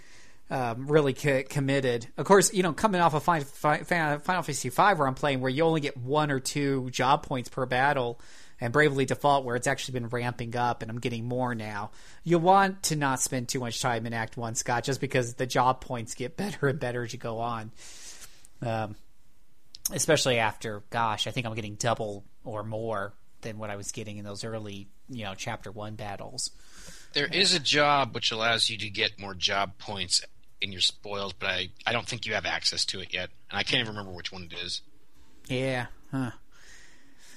um, 0.49 0.87
really 0.87 1.13
co- 1.13 1.43
committed. 1.43 2.07
Of 2.17 2.25
course, 2.25 2.53
you 2.53 2.61
know, 2.63 2.73
coming 2.73 3.01
off 3.01 3.13
of 3.13 3.23
Final, 3.23 3.45
Final 3.45 4.19
Fantasy 4.19 4.69
V, 4.69 4.75
where 4.75 5.07
I'm 5.07 5.15
playing, 5.15 5.41
where 5.41 5.49
you 5.49 5.63
only 5.63 5.81
get 5.81 5.97
one 5.97 6.29
or 6.29 6.39
two 6.39 6.89
job 6.91 7.23
points 7.23 7.49
per 7.49 7.65
battle, 7.65 8.19
and 8.61 8.71
Bravely 8.71 9.05
Default, 9.05 9.45
where 9.45 9.55
it's 9.55 9.67
actually 9.67 9.99
been 9.99 10.09
ramping 10.09 10.55
up, 10.55 10.81
and 10.81 10.91
I'm 10.91 10.99
getting 10.99 11.25
more 11.25 11.55
now. 11.55 11.89
You 12.23 12.37
want 12.37 12.83
to 12.83 12.95
not 12.95 13.19
spend 13.19 13.49
too 13.49 13.59
much 13.59 13.81
time 13.81 14.05
in 14.05 14.13
Act 14.13 14.37
One, 14.37 14.53
Scott, 14.53 14.83
just 14.83 15.01
because 15.01 15.33
the 15.33 15.47
job 15.47 15.81
points 15.81 16.13
get 16.13 16.37
better 16.37 16.67
and 16.67 16.79
better 16.79 17.03
as 17.03 17.13
you 17.13 17.19
go 17.19 17.39
on. 17.39 17.71
Um, 18.61 18.95
especially 19.91 20.37
after, 20.39 20.83
gosh, 20.89 21.27
I 21.27 21.31
think 21.31 21.45
I'm 21.45 21.55
getting 21.55 21.75
double 21.75 22.23
or 22.43 22.63
more 22.63 23.13
than 23.41 23.57
what 23.57 23.69
I 23.69 23.75
was 23.75 23.91
getting 23.91 24.17
in 24.17 24.25
those 24.25 24.43
early, 24.43 24.87
you 25.09 25.25
know, 25.25 25.33
Chapter 25.35 25.71
One 25.71 25.95
battles. 25.95 26.49
There 27.13 27.27
is 27.27 27.53
a 27.53 27.59
job 27.59 28.15
which 28.15 28.31
allows 28.31 28.69
you 28.69 28.77
to 28.79 28.89
get 28.89 29.19
more 29.19 29.33
job 29.35 29.77
points 29.77 30.21
in 30.61 30.71
your 30.71 30.81
spoils, 30.81 31.33
but 31.33 31.49
I, 31.49 31.69
I 31.85 31.91
don't 31.91 32.07
think 32.07 32.25
you 32.25 32.33
have 32.33 32.45
access 32.45 32.85
to 32.85 33.01
it 33.01 33.13
yet. 33.13 33.29
And 33.51 33.59
I 33.59 33.63
can't 33.63 33.81
even 33.81 33.95
remember 33.95 34.11
which 34.15 34.31
one 34.31 34.43
it 34.43 34.53
is. 34.65 34.81
Yeah. 35.47 35.87
Huh. 36.11 36.31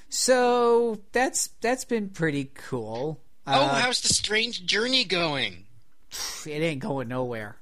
So 0.09 1.01
that's 1.12 1.48
that's 1.60 1.85
been 1.85 2.09
pretty 2.09 2.51
cool. 2.55 3.20
oh, 3.47 3.52
Uh, 3.52 3.81
how's 3.81 4.01
the 4.01 4.09
strange 4.09 4.64
journey 4.64 5.05
going? 5.05 5.64
it 6.47 6.51
ain't 6.62 6.81
going 6.81 7.09
nowhere. 7.09 7.56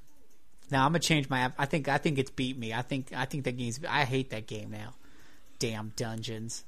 Now 0.75 0.87
I'm 0.87 0.91
gonna 0.91 0.99
change 0.99 1.31
my. 1.31 1.53
I 1.57 1.67
think 1.67 1.89
I 1.89 1.99
think 1.99 2.19
it's 2.19 2.33
beat 2.33 2.59
me. 2.59 2.75
I 2.75 2.83
think 2.83 3.13
I 3.15 3.27
think 3.27 3.45
that 3.45 3.57
game's. 3.57 3.79
I 3.89 4.03
hate 4.03 4.31
that 4.31 4.49
game 4.49 4.73
now. 4.73 4.95
Damn 5.61 5.93
dungeons. 5.95 6.65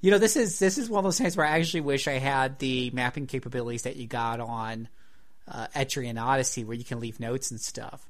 You 0.00 0.10
know 0.10 0.18
this 0.18 0.34
is 0.34 0.58
this 0.58 0.76
is 0.76 0.90
one 0.90 0.98
of 0.98 1.04
those 1.04 1.18
times 1.18 1.36
where 1.36 1.46
I 1.46 1.60
actually 1.60 1.82
wish 1.82 2.08
I 2.08 2.14
had 2.14 2.58
the 2.58 2.90
mapping 2.90 3.28
capabilities 3.28 3.82
that 3.82 3.94
you 3.94 4.08
got 4.08 4.40
on 4.40 4.88
uh, 5.46 5.68
Etrian 5.68 6.20
Odyssey, 6.20 6.64
where 6.64 6.76
you 6.76 6.82
can 6.82 6.98
leave 6.98 7.20
notes 7.20 7.52
and 7.52 7.60
stuff. 7.60 8.08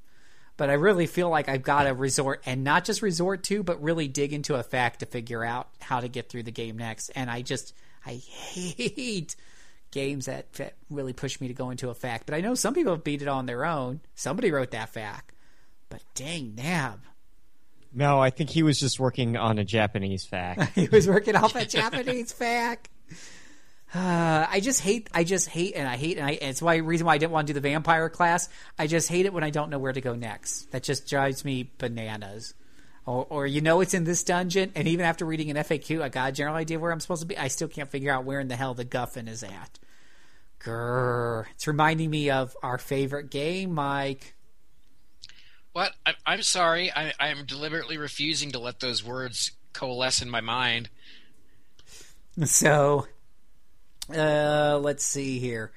But 0.57 0.71
I 0.71 0.73
really 0.73 1.07
feel 1.07 1.29
like 1.29 1.51
I've 1.51 1.63
got 1.63 1.83
to 1.83 1.93
resort 1.93 2.41
and 2.47 2.65
not 2.65 2.87
just 2.87 3.03
resort 3.03 3.43
to, 3.45 3.63
but 3.63 3.83
really 3.83 4.09
dig 4.09 4.33
into 4.33 4.55
a 4.55 4.65
FAQ 4.65 4.97
to 4.97 5.07
figure 5.07 5.45
out 5.45 5.69
how 5.79 6.01
to 6.01 6.09
get 6.09 6.31
through 6.31 6.45
the 6.45 6.53
game 6.53 6.79
next. 6.79 7.11
And 7.11 7.31
I 7.31 7.43
just 7.43 7.75
I 8.07 8.15
hate 8.27 9.37
games 9.91 10.27
that, 10.27 10.53
that 10.55 10.75
really 10.91 11.13
pushed 11.13 11.41
me 11.41 11.49
to 11.49 11.55
go 11.55 11.71
into 11.71 11.91
a 11.91 11.95
FAQ. 11.95 12.21
But 12.27 12.35
I 12.35 12.41
know 12.41 12.55
some 12.55 12.75
people 12.75 12.97
beat 12.97 13.23
it 13.23 13.29
on 13.29 13.47
their 13.47 13.65
own. 13.65 14.01
Somebody 14.15 14.51
wrote 14.51 14.73
that 14.73 14.93
FAQ. 14.93 15.21
But 15.89 16.03
dang 16.15 16.55
nab. 16.55 17.01
No, 17.93 18.21
I 18.21 18.31
think 18.31 18.51
he 18.51 18.63
was 18.63 18.79
just 18.79 19.01
working 19.01 19.37
on 19.37 19.59
a 19.59 19.65
Japanese 19.65 20.27
FAQ. 20.27 20.69
he 20.75 20.89
was 20.89 21.09
working 21.09 21.37
off 21.37 21.55
a 21.55 21.65
Japanese 21.67 22.33
FAQ. 22.33 22.79
Uh, 23.95 24.47
I 24.51 24.61
just 24.61 24.83
hate, 24.83 25.09
I 25.15 25.25
just 25.25 25.49
hate, 25.49 25.75
and 25.75 25.89
I 25.89 25.97
hate, 25.97 26.19
and, 26.19 26.27
I, 26.27 26.33
and 26.33 26.51
it's 26.51 26.61
why 26.61 26.77
reason 26.77 27.07
why 27.07 27.15
I 27.15 27.19
didn't 27.19 27.33
want 27.33 27.47
to 27.47 27.55
do 27.55 27.61
the 27.61 27.69
vampire 27.69 28.11
class. 28.11 28.49
I 28.79 28.87
just 28.87 29.09
hate 29.09 29.27
it 29.27 29.33
when 29.33 29.45
I 29.45 29.51
don't 29.51 29.71
know 29.71 29.79
where 29.79 29.93
to 29.93 30.01
go 30.01 30.15
next. 30.15 30.71
That 30.73 30.83
just 30.83 31.09
drives 31.09 31.45
me 31.45 31.71
bananas. 31.79 32.55
Or, 33.09 33.27
or 33.31 33.47
you 33.47 33.63
know 33.63 33.81
it's 33.81 33.95
in 33.95 34.05
this 34.05 34.23
dungeon, 34.23 34.71
and 34.75 34.87
even 34.87 35.07
after 35.07 35.25
reading 35.25 35.51
an 35.51 35.57
FAQ, 35.57 36.03
I 36.03 36.11
got 36.11 36.29
a 36.29 36.33
general 36.33 36.57
idea 36.57 36.79
where 36.79 36.93
I'm 36.93 37.01
supposed 37.01 37.23
to 37.23 37.27
be. 37.27 37.39
I 37.39 37.49
still 37.49 37.67
can't 37.67 37.91
figure 37.91 38.13
out 38.13 38.27
where 38.27 38.39
in 38.39 38.49
the 38.49 38.57
hell 38.57 38.75
the 38.75 38.85
guffin 38.85 39.29
is 39.29 39.43
at. 39.43 39.79
Grrr. 40.61 41.47
It's 41.55 41.67
reminding 41.67 42.11
me 42.11 42.29
of 42.29 42.55
our 42.63 42.77
favorite 42.77 43.31
game, 43.31 43.73
Mike. 43.73 44.35
What? 45.73 45.95
I, 46.05 46.17
I'm 46.27 46.43
sorry. 46.43 46.93
I, 46.93 47.15
I'm 47.19 47.47
deliberately 47.47 47.97
refusing 47.97 48.53
to 48.53 48.59
let 48.59 48.81
those 48.81 49.03
words 49.03 49.53
coalesce 49.73 50.21
in 50.21 50.29
my 50.29 50.43
mind. 50.43 50.91
So, 52.45 53.07
uh, 54.15 54.79
let's 54.83 55.07
see 55.07 55.39
here. 55.39 55.73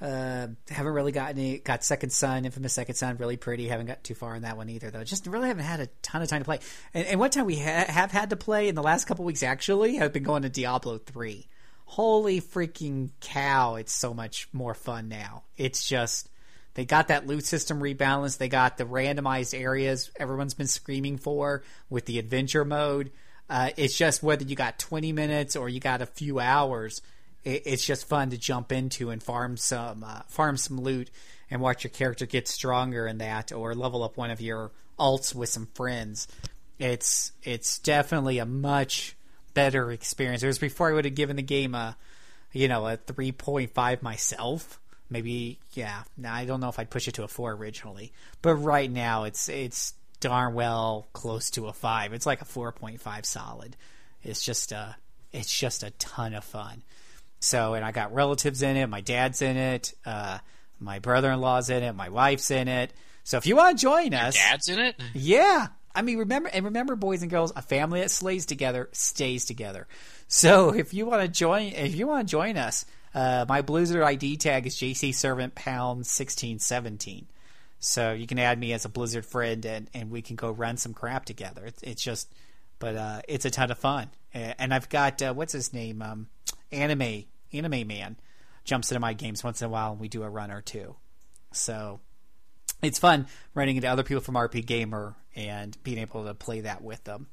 Uh, 0.00 0.48
haven't 0.68 0.92
really 0.92 1.12
gotten 1.12 1.38
any, 1.38 1.58
got 1.58 1.84
Second 1.84 2.10
Son, 2.10 2.44
Infamous 2.44 2.74
Second 2.74 2.96
Son, 2.96 3.16
really 3.16 3.36
pretty. 3.36 3.68
Haven't 3.68 3.86
got 3.86 4.02
too 4.02 4.14
far 4.14 4.34
in 4.34 4.42
that 4.42 4.56
one 4.56 4.68
either, 4.68 4.90
though. 4.90 5.04
Just 5.04 5.26
really 5.26 5.48
haven't 5.48 5.64
had 5.64 5.80
a 5.80 5.86
ton 6.02 6.20
of 6.20 6.28
time 6.28 6.40
to 6.40 6.44
play. 6.44 6.58
And, 6.92 7.06
and 7.06 7.20
one 7.20 7.30
time 7.30 7.46
we 7.46 7.56
ha- 7.56 7.86
have 7.88 8.10
had 8.10 8.30
to 8.30 8.36
play 8.36 8.68
in 8.68 8.74
the 8.74 8.82
last 8.82 9.06
couple 9.06 9.24
weeks, 9.24 9.42
actually, 9.42 10.00
I've 10.00 10.12
been 10.12 10.24
going 10.24 10.42
to 10.42 10.48
Diablo 10.48 10.98
3. 10.98 11.48
Holy 11.86 12.40
freaking 12.40 13.10
cow, 13.20 13.76
it's 13.76 13.94
so 13.94 14.12
much 14.12 14.48
more 14.52 14.74
fun 14.74 15.08
now. 15.08 15.44
It's 15.56 15.86
just, 15.86 16.28
they 16.74 16.84
got 16.84 17.08
that 17.08 17.26
loot 17.26 17.46
system 17.46 17.80
rebalanced. 17.80 18.38
They 18.38 18.48
got 18.48 18.76
the 18.76 18.84
randomized 18.84 19.58
areas 19.58 20.10
everyone's 20.16 20.54
been 20.54 20.66
screaming 20.66 21.18
for 21.18 21.62
with 21.88 22.06
the 22.06 22.18
adventure 22.18 22.64
mode. 22.64 23.12
Uh, 23.48 23.70
it's 23.76 23.96
just 23.96 24.22
whether 24.22 24.44
you 24.44 24.56
got 24.56 24.78
20 24.78 25.12
minutes 25.12 25.54
or 25.54 25.68
you 25.68 25.78
got 25.78 26.02
a 26.02 26.06
few 26.06 26.40
hours. 26.40 27.00
It, 27.44 27.62
it's 27.66 27.84
just 27.84 28.08
fun 28.08 28.30
to 28.30 28.38
jump 28.38 28.72
into 28.72 29.10
and 29.10 29.22
farm 29.22 29.56
some 29.56 30.04
uh, 30.04 30.22
farm 30.28 30.56
some 30.56 30.80
loot 30.80 31.10
and 31.50 31.60
watch 31.60 31.84
your 31.84 31.90
character 31.90 32.26
get 32.26 32.48
stronger 32.48 33.06
in 33.06 33.18
that, 33.18 33.52
or 33.52 33.74
level 33.74 34.02
up 34.02 34.16
one 34.16 34.30
of 34.30 34.40
your 34.40 34.72
alts 34.98 35.34
with 35.34 35.48
some 35.48 35.66
friends. 35.74 36.28
It's 36.78 37.32
it's 37.42 37.78
definitely 37.78 38.38
a 38.38 38.46
much 38.46 39.16
better 39.52 39.92
experience. 39.92 40.42
Was 40.42 40.58
before 40.58 40.90
I 40.90 40.94
would 40.94 41.04
have 41.04 41.14
given 41.14 41.36
the 41.36 41.42
game 41.42 41.74
a 41.74 41.96
you 42.54 42.68
know 42.68 42.86
a 42.86 42.96
3.5 42.96 44.00
myself 44.00 44.80
maybe 45.10 45.58
yeah 45.74 46.04
now 46.16 46.32
i 46.32 46.46
don't 46.46 46.60
know 46.60 46.68
if 46.68 46.78
i'd 46.78 46.88
push 46.88 47.06
it 47.06 47.12
to 47.12 47.24
a 47.24 47.28
four 47.28 47.52
originally 47.52 48.12
but 48.40 48.54
right 48.54 48.90
now 48.90 49.24
it's 49.24 49.48
it's 49.50 49.92
darn 50.20 50.54
well 50.54 51.06
close 51.12 51.50
to 51.50 51.66
a 51.66 51.72
five 51.72 52.14
it's 52.14 52.24
like 52.24 52.40
a 52.40 52.46
4.5 52.46 53.26
solid 53.26 53.76
it's 54.22 54.42
just 54.42 54.72
a 54.72 54.96
it's 55.32 55.52
just 55.52 55.82
a 55.82 55.90
ton 55.92 56.32
of 56.32 56.44
fun 56.44 56.82
So, 57.44 57.74
and 57.74 57.84
I 57.84 57.92
got 57.92 58.14
relatives 58.14 58.62
in 58.62 58.76
it. 58.76 58.86
My 58.88 59.00
dad's 59.02 59.42
in 59.42 59.56
it. 59.56 59.92
Uh, 60.06 60.38
my 60.80 60.98
brother-in-law's 60.98 61.70
in 61.70 61.82
it. 61.82 61.92
My 61.92 62.08
wife's 62.08 62.50
in 62.50 62.68
it. 62.68 62.92
So, 63.22 63.36
if 63.36 63.46
you 63.46 63.56
want 63.56 63.78
to 63.78 63.82
join 63.82 64.14
us, 64.14 64.36
Dad's 64.36 64.68
in 64.68 64.78
it. 64.78 65.00
yeah. 65.12 65.68
I 65.94 66.02
mean, 66.02 66.18
remember 66.18 66.48
and 66.52 66.64
remember, 66.64 66.96
boys 66.96 67.22
and 67.22 67.30
girls, 67.30 67.52
a 67.54 67.62
family 67.62 68.00
that 68.00 68.10
slays 68.10 68.46
together 68.46 68.88
stays 68.92 69.44
together. 69.44 69.86
So 70.26 70.70
if 70.74 70.92
you 70.92 71.06
want 71.06 71.22
to 71.22 71.28
join, 71.28 71.68
if 71.68 71.94
you 71.94 72.06
want 72.08 72.26
to 72.26 72.30
join 72.30 72.56
us, 72.56 72.84
uh, 73.14 73.44
my 73.48 73.62
Blizzard 73.62 74.02
ID 74.02 74.38
tag 74.38 74.66
is 74.66 74.76
JC 74.76 75.14
Servant 75.14 75.54
Pound 75.54 76.04
sixteen 76.06 76.58
seventeen. 76.58 77.26
So 77.78 78.12
you 78.12 78.26
can 78.26 78.38
add 78.38 78.58
me 78.58 78.72
as 78.72 78.84
a 78.84 78.88
Blizzard 78.88 79.24
friend, 79.26 79.64
and, 79.66 79.88
and 79.94 80.10
we 80.10 80.20
can 80.22 80.34
go 80.36 80.50
run 80.50 80.78
some 80.78 80.94
crap 80.94 81.26
together. 81.26 81.66
It's, 81.66 81.82
it's 81.82 82.02
just, 82.02 82.32
but 82.78 82.96
uh, 82.96 83.20
it's 83.28 83.44
a 83.44 83.50
ton 83.50 83.70
of 83.70 83.78
fun. 83.78 84.08
And 84.32 84.72
I've 84.74 84.88
got 84.88 85.20
uh, 85.22 85.32
what's 85.34 85.52
his 85.52 85.72
name, 85.72 86.00
um, 86.02 86.28
anime 86.72 87.24
anime 87.54 87.86
man, 87.86 88.16
jumps 88.64 88.90
into 88.90 89.00
my 89.00 89.12
games 89.12 89.44
once 89.44 89.60
in 89.62 89.66
a 89.66 89.70
while, 89.70 89.92
and 89.92 90.00
we 90.00 90.08
do 90.08 90.22
a 90.22 90.28
run 90.28 90.50
or 90.50 90.60
two. 90.60 90.96
So 91.52 92.00
it's 92.82 92.98
fun 92.98 93.26
running 93.54 93.76
into 93.76 93.88
other 93.88 94.02
people 94.02 94.22
from 94.22 94.34
RP 94.34 94.64
Gamer 94.64 95.14
and 95.34 95.76
being 95.82 95.98
able 95.98 96.24
to 96.24 96.34
play 96.34 96.60
that 96.62 96.82
with 96.82 97.02
them. 97.04 97.28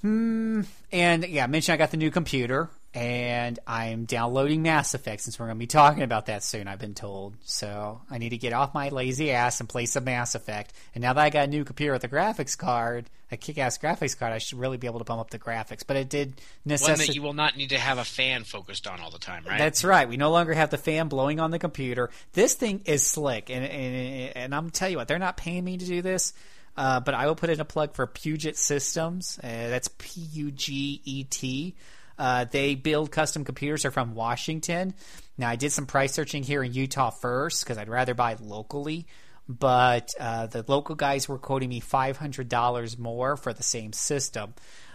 Hmm. 0.00 0.62
And 0.90 1.26
yeah, 1.26 1.44
I 1.44 1.46
mentioned 1.46 1.74
I 1.74 1.76
got 1.76 1.92
the 1.92 1.96
new 1.96 2.10
computer 2.10 2.70
and 2.94 3.58
I'm 3.66 4.04
downloading 4.04 4.62
Mass 4.62 4.92
Effect 4.92 5.22
since 5.22 5.38
we're 5.38 5.46
going 5.46 5.56
to 5.56 5.60
be 5.60 5.66
talking 5.66 6.02
about 6.02 6.26
that 6.26 6.44
soon, 6.44 6.68
I've 6.68 6.78
been 6.78 6.94
told. 6.94 7.34
So 7.44 8.02
I 8.10 8.18
need 8.18 8.30
to 8.30 8.36
get 8.36 8.52
off 8.52 8.74
my 8.74 8.90
lazy 8.90 9.30
ass 9.32 9.60
and 9.60 9.68
play 9.68 9.86
some 9.86 10.04
Mass 10.04 10.34
Effect. 10.34 10.74
And 10.94 11.00
now 11.00 11.14
that 11.14 11.22
I 11.22 11.30
got 11.30 11.44
a 11.44 11.46
new 11.46 11.64
computer 11.64 11.94
with 11.94 12.04
a 12.04 12.08
graphics 12.08 12.56
card, 12.56 13.08
a 13.30 13.38
kick 13.38 13.56
ass 13.56 13.78
graphics 13.78 14.18
card, 14.18 14.34
I 14.34 14.38
should 14.38 14.58
really 14.58 14.76
be 14.76 14.86
able 14.86 14.98
to 14.98 15.06
bump 15.06 15.22
up 15.22 15.30
the 15.30 15.38
graphics. 15.38 15.84
But 15.86 15.96
it 15.96 16.10
did 16.10 16.28
One 16.28 16.36
necessitate. 16.66 17.06
that 17.06 17.14
you 17.14 17.22
will 17.22 17.32
not 17.32 17.56
need 17.56 17.70
to 17.70 17.78
have 17.78 17.96
a 17.96 18.04
fan 18.04 18.44
focused 18.44 18.86
on 18.86 19.00
all 19.00 19.10
the 19.10 19.18
time, 19.18 19.44
right? 19.46 19.56
That's 19.58 19.84
right. 19.84 20.06
We 20.06 20.18
no 20.18 20.30
longer 20.30 20.52
have 20.52 20.68
the 20.68 20.76
fan 20.76 21.08
blowing 21.08 21.40
on 21.40 21.50
the 21.50 21.58
computer. 21.58 22.10
This 22.34 22.52
thing 22.54 22.82
is 22.84 23.06
slick, 23.06 23.48
and 23.48 23.64
and, 23.64 24.36
and 24.36 24.54
I'm 24.54 24.68
tell 24.68 24.90
you 24.90 24.98
what, 24.98 25.08
they're 25.08 25.18
not 25.18 25.38
paying 25.38 25.64
me 25.64 25.78
to 25.78 25.84
do 25.86 26.02
this, 26.02 26.34
uh, 26.76 27.00
but 27.00 27.14
I 27.14 27.26
will 27.26 27.36
put 27.36 27.48
in 27.48 27.58
a 27.58 27.64
plug 27.64 27.94
for 27.94 28.06
Puget 28.06 28.58
Systems. 28.58 29.38
Uh, 29.42 29.46
that's 29.48 29.88
P 29.96 30.20
U 30.32 30.50
G 30.50 31.00
E 31.04 31.24
T. 31.24 31.74
Uh, 32.22 32.44
they 32.44 32.76
build 32.76 33.10
custom 33.10 33.44
computers. 33.44 33.82
They're 33.82 33.90
from 33.90 34.14
Washington. 34.14 34.94
Now, 35.36 35.48
I 35.48 35.56
did 35.56 35.72
some 35.72 35.86
price 35.86 36.12
searching 36.12 36.44
here 36.44 36.62
in 36.62 36.72
Utah 36.72 37.10
first 37.10 37.64
because 37.64 37.78
I'd 37.78 37.88
rather 37.88 38.14
buy 38.14 38.36
locally. 38.40 39.06
But 39.48 40.08
uh, 40.20 40.46
the 40.46 40.64
local 40.68 40.94
guys 40.94 41.28
were 41.28 41.38
quoting 41.38 41.68
me 41.68 41.80
five 41.80 42.16
hundred 42.16 42.48
dollars 42.48 42.96
more 42.96 43.36
for 43.36 43.52
the 43.52 43.64
same 43.64 43.92
system. 43.92 44.54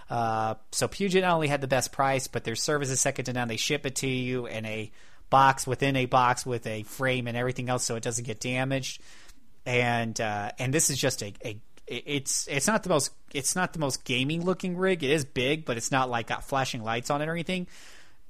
Uh, 0.09 0.55
so 0.71 0.87
Puget 0.87 1.23
not 1.23 1.33
only 1.33 1.49
had 1.49 1.59
the 1.59 1.67
best 1.67 1.91
price, 1.91 2.29
but 2.29 2.45
their 2.45 2.55
service 2.55 2.89
is 2.89 3.01
second 3.01 3.25
to 3.25 3.33
none. 3.33 3.49
They 3.49 3.57
ship 3.57 3.85
it 3.85 3.97
to 3.97 4.07
you 4.07 4.45
in 4.45 4.65
a 4.65 4.89
box 5.29 5.67
within 5.67 5.97
a 5.97 6.05
box 6.05 6.45
with 6.45 6.65
a 6.65 6.83
frame 6.83 7.27
and 7.27 7.35
everything 7.35 7.67
else, 7.67 7.83
so 7.83 7.97
it 7.97 8.03
doesn't 8.03 8.25
get 8.25 8.39
damaged. 8.39 9.01
And 9.65 10.15
uh, 10.21 10.51
and 10.59 10.73
this 10.73 10.89
is 10.89 10.97
just 10.97 11.21
a, 11.21 11.33
a 11.43 11.59
it's 11.87 12.47
it's 12.47 12.67
not 12.67 12.83
the 12.83 12.89
most 12.89 13.11
it's 13.33 13.55
not 13.55 13.73
the 13.73 13.79
most 13.79 14.03
gaming 14.03 14.43
looking 14.43 14.77
rig. 14.77 15.03
It 15.03 15.09
is 15.09 15.25
big, 15.25 15.65
but 15.65 15.77
it's 15.77 15.91
not 15.91 16.09
like 16.09 16.27
got 16.27 16.43
flashing 16.43 16.83
lights 16.83 17.09
on 17.09 17.21
it 17.21 17.29
or 17.29 17.33
anything. 17.33 17.67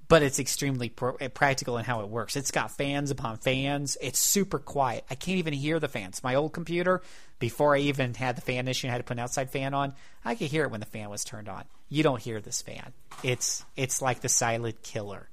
But 0.10 0.24
it's 0.24 0.40
extremely 0.40 0.88
pro- 0.88 1.18
practical 1.34 1.78
in 1.78 1.84
how 1.84 2.00
it 2.00 2.08
works. 2.08 2.38
It's 2.38 2.52
got 2.52 2.72
fans 2.72 3.12
upon 3.12 3.38
fans. 3.40 3.98
It's 4.00 4.20
super 4.20 4.58
quiet. 4.58 5.04
I 5.10 5.16
can't 5.16 5.40
even 5.40 5.52
hear 5.52 5.82
the 5.82 5.90
fans. 5.90 6.24
My 6.24 6.36
old 6.36 6.54
computer, 6.54 7.02
before 7.40 7.76
I 7.76 7.80
even 7.80 8.14
had 8.14 8.38
the 8.38 8.42
fan 8.42 8.70
issue, 8.70 8.88
I 8.88 8.92
had 8.92 9.00
to 9.00 9.04
put 9.04 9.18
an 9.18 9.20
outside 9.20 9.50
fan 9.50 9.74
on. 9.74 9.94
I 10.24 10.36
could 10.36 10.48
hear 10.48 10.64
it 10.64 10.72
when 10.72 10.80
the 10.80 10.86
fan 10.86 11.10
was 11.10 11.26
turned 11.26 11.50
on. 11.50 11.66
You 11.90 12.04
don't 12.04 12.22
hear 12.22 12.40
this 12.40 12.62
fan. 12.62 12.94
It's 13.22 13.66
it's 13.76 14.02
like 14.02 14.22
the 14.22 14.30
silent 14.30 14.82
killer. 14.82 15.28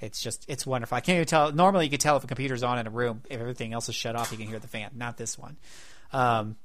It's 0.00 0.20
just 0.20 0.44
it's 0.48 0.66
wonderful. 0.66 0.96
I 0.96 1.00
can't 1.00 1.16
even 1.16 1.26
tell. 1.26 1.52
Normally, 1.52 1.84
you 1.84 1.90
can 1.90 2.00
tell 2.00 2.16
if 2.16 2.24
a 2.24 2.26
computer's 2.26 2.62
on 2.64 2.78
in 2.78 2.86
a 2.86 2.90
room. 2.90 3.22
If 3.30 3.40
everything 3.40 3.72
else 3.72 3.88
is 3.88 3.94
shut 3.94 4.16
off, 4.16 4.32
you 4.32 4.38
can 4.38 4.48
hear 4.48 4.58
the 4.58 4.68
fan. 4.68 4.90
Not 4.94 5.16
this 5.16 5.38
one. 5.38 5.56
Um, 6.12 6.56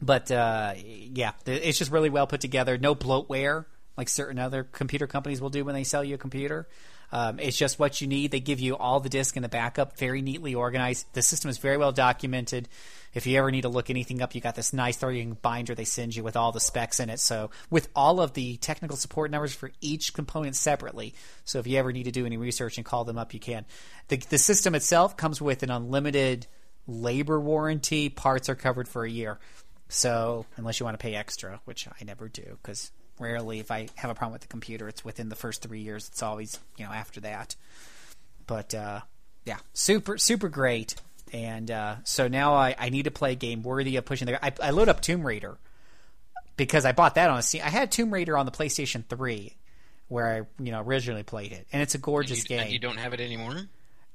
but 0.00 0.30
uh, 0.30 0.74
yeah, 0.76 1.32
it's 1.46 1.78
just 1.78 1.90
really 1.90 2.10
well 2.10 2.26
put 2.26 2.40
together. 2.40 2.78
No 2.78 2.94
bloatware 2.94 3.66
like 3.96 4.08
certain 4.08 4.38
other 4.38 4.64
computer 4.64 5.06
companies 5.06 5.42
will 5.42 5.50
do 5.50 5.62
when 5.62 5.74
they 5.74 5.84
sell 5.84 6.02
you 6.02 6.14
a 6.14 6.18
computer. 6.18 6.66
Um, 7.12 7.38
it's 7.38 7.56
just 7.56 7.78
what 7.78 8.00
you 8.00 8.06
need. 8.06 8.30
They 8.30 8.40
give 8.40 8.58
you 8.58 8.76
all 8.76 9.00
the 9.00 9.10
disk 9.10 9.36
and 9.36 9.44
the 9.44 9.48
backup, 9.48 9.98
very 9.98 10.22
neatly 10.22 10.54
organized. 10.54 11.06
The 11.12 11.20
system 11.20 11.50
is 11.50 11.58
very 11.58 11.76
well 11.76 11.92
documented. 11.92 12.68
If 13.12 13.26
you 13.26 13.36
ever 13.36 13.50
need 13.50 13.62
to 13.62 13.68
look 13.68 13.90
anything 13.90 14.22
up, 14.22 14.34
you 14.34 14.40
got 14.40 14.54
this 14.54 14.72
nice 14.72 14.96
30 14.96 15.36
binder 15.42 15.74
they 15.74 15.84
send 15.84 16.16
you 16.16 16.22
with 16.22 16.34
all 16.34 16.50
the 16.50 16.60
specs 16.60 16.98
in 16.98 17.10
it. 17.10 17.20
So 17.20 17.50
with 17.68 17.88
all 17.94 18.20
of 18.20 18.32
the 18.32 18.56
technical 18.56 18.96
support 18.96 19.30
numbers 19.30 19.52
for 19.52 19.70
each 19.82 20.14
component 20.14 20.56
separately. 20.56 21.14
So 21.44 21.58
if 21.58 21.66
you 21.66 21.76
ever 21.76 21.92
need 21.92 22.04
to 22.04 22.12
do 22.12 22.24
any 22.24 22.38
research 22.38 22.78
and 22.78 22.86
call 22.86 23.04
them 23.04 23.18
up, 23.18 23.34
you 23.34 23.40
can. 23.40 23.66
The, 24.08 24.16
the 24.16 24.38
system 24.38 24.74
itself 24.74 25.16
comes 25.16 25.42
with 25.42 25.62
an 25.62 25.70
unlimited 25.70 26.46
labor 26.86 27.38
warranty. 27.38 28.08
Parts 28.08 28.48
are 28.48 28.54
covered 28.54 28.88
for 28.88 29.04
a 29.04 29.10
year. 29.10 29.40
So 29.90 30.46
unless 30.56 30.80
you 30.80 30.84
want 30.84 30.98
to 30.98 31.02
pay 31.02 31.14
extra, 31.14 31.60
which 31.64 31.86
I 31.88 32.04
never 32.04 32.28
do, 32.28 32.58
because 32.62 32.92
rarely 33.18 33.58
if 33.58 33.70
I 33.70 33.88
have 33.96 34.10
a 34.10 34.14
problem 34.14 34.32
with 34.32 34.42
the 34.42 34.48
computer, 34.48 34.88
it's 34.88 35.04
within 35.04 35.28
the 35.28 35.36
first 35.36 35.62
three 35.62 35.80
years. 35.80 36.08
It's 36.08 36.22
always 36.22 36.58
you 36.76 36.86
know 36.86 36.92
after 36.92 37.20
that. 37.20 37.56
But 38.46 38.74
uh, 38.74 39.00
yeah, 39.44 39.58
super 39.74 40.16
super 40.16 40.48
great. 40.48 40.94
And 41.32 41.70
uh, 41.70 41.96
so 42.04 42.28
now 42.28 42.54
I, 42.54 42.74
I 42.78 42.88
need 42.88 43.04
to 43.04 43.10
play 43.10 43.32
a 43.32 43.36
game 43.36 43.62
worthy 43.62 43.96
of 43.96 44.04
pushing 44.04 44.26
the. 44.26 44.44
I, 44.44 44.52
I 44.62 44.70
load 44.70 44.88
up 44.88 45.00
Tomb 45.00 45.24
Raider 45.24 45.58
because 46.56 46.84
I 46.84 46.92
bought 46.92 47.16
that 47.16 47.30
on 47.30 47.38
a 47.38 47.42
Steam. 47.42 47.62
I 47.64 47.70
had 47.70 47.90
Tomb 47.90 48.12
Raider 48.12 48.36
on 48.36 48.46
the 48.46 48.52
PlayStation 48.52 49.04
Three, 49.04 49.56
where 50.08 50.26
I 50.26 50.62
you 50.62 50.72
know 50.72 50.82
originally 50.82 51.22
played 51.22 51.52
it, 51.52 51.66
and 51.72 51.82
it's 51.82 51.94
a 51.94 51.98
gorgeous 51.98 52.38
you, 52.38 52.44
game 52.44 52.60
and 52.60 52.70
you 52.70 52.78
don't 52.78 52.98
have 52.98 53.12
it 53.12 53.20
anymore. 53.20 53.56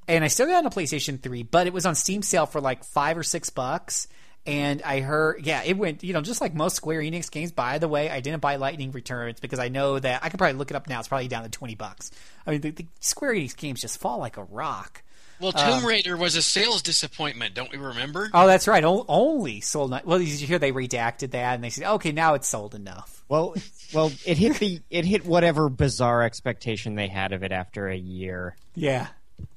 and 0.07 0.23
I 0.23 0.27
still 0.27 0.45
got 0.45 0.53
it 0.53 0.57
on 0.57 0.65
a 0.65 0.69
PlayStation 0.69 1.21
3, 1.21 1.43
but 1.43 1.67
it 1.67 1.73
was 1.73 1.85
on 1.85 1.95
Steam 1.95 2.21
sale 2.21 2.45
for 2.45 2.61
like 2.61 2.83
five 2.83 3.17
or 3.17 3.23
six 3.23 3.49
bucks. 3.49 4.07
And 4.47 4.81
I 4.83 4.99
heard, 4.99 5.45
yeah, 5.45 5.63
it 5.63 5.75
went, 5.77 6.03
you 6.03 6.13
know, 6.13 6.21
just 6.21 6.39
like 6.41 6.53
most 6.53 6.75
Square 6.75 7.01
Enix 7.01 7.31
games. 7.31 7.51
By 7.51 7.79
the 7.79 7.87
way, 7.87 8.09
I 8.09 8.19
didn't 8.19 8.41
buy 8.41 8.57
Lightning 8.57 8.91
Returns 8.91 9.39
because 9.39 9.57
I 9.59 9.69
know 9.69 9.97
that 9.97 10.23
I 10.23 10.29
could 10.29 10.37
probably 10.37 10.57
look 10.57 10.69
it 10.69 10.75
up 10.77 10.87
now. 10.87 10.99
It's 10.99 11.07
probably 11.07 11.27
down 11.27 11.43
to 11.43 11.49
20 11.49 11.73
bucks. 11.75 12.11
I 12.45 12.51
mean, 12.51 12.61
the, 12.61 12.69
the 12.69 12.85
Square 12.99 13.33
Enix 13.33 13.55
games 13.57 13.81
just 13.81 13.99
fall 13.99 14.19
like 14.19 14.37
a 14.37 14.43
rock. 14.43 15.01
Well, 15.39 15.51
Tomb 15.51 15.79
um, 15.79 15.85
Raider 15.85 16.15
was 16.15 16.35
a 16.37 16.41
sales 16.41 16.81
disappointment, 16.81 17.55
don't 17.55 17.69
we 17.69 17.77
remember? 17.77 18.29
Oh, 18.33 18.47
that's 18.47 18.67
right. 18.69 18.83
O- 18.85 19.03
only 19.09 19.59
sold. 19.61 19.91
Not, 19.91 20.05
well, 20.05 20.19
did 20.19 20.27
you 20.29 20.47
hear 20.47 20.59
they 20.59 20.71
redacted 20.71 21.31
that 21.31 21.55
and 21.55 21.63
they 21.63 21.69
said, 21.71 21.85
okay, 21.95 22.13
now 22.13 22.35
it's 22.35 22.47
sold 22.47 22.73
enough. 22.73 23.21
Well, 23.27 23.53
well, 23.93 24.11
it 24.25 24.37
hit 24.37 24.57
the 24.59 24.79
it 24.89 25.03
hit 25.03 25.25
whatever 25.25 25.67
bizarre 25.67 26.21
expectation 26.23 26.95
they 26.95 27.07
had 27.09 27.33
of 27.33 27.43
it 27.43 27.51
after 27.51 27.89
a 27.89 27.97
year. 27.97 28.55
Yeah. 28.75 29.07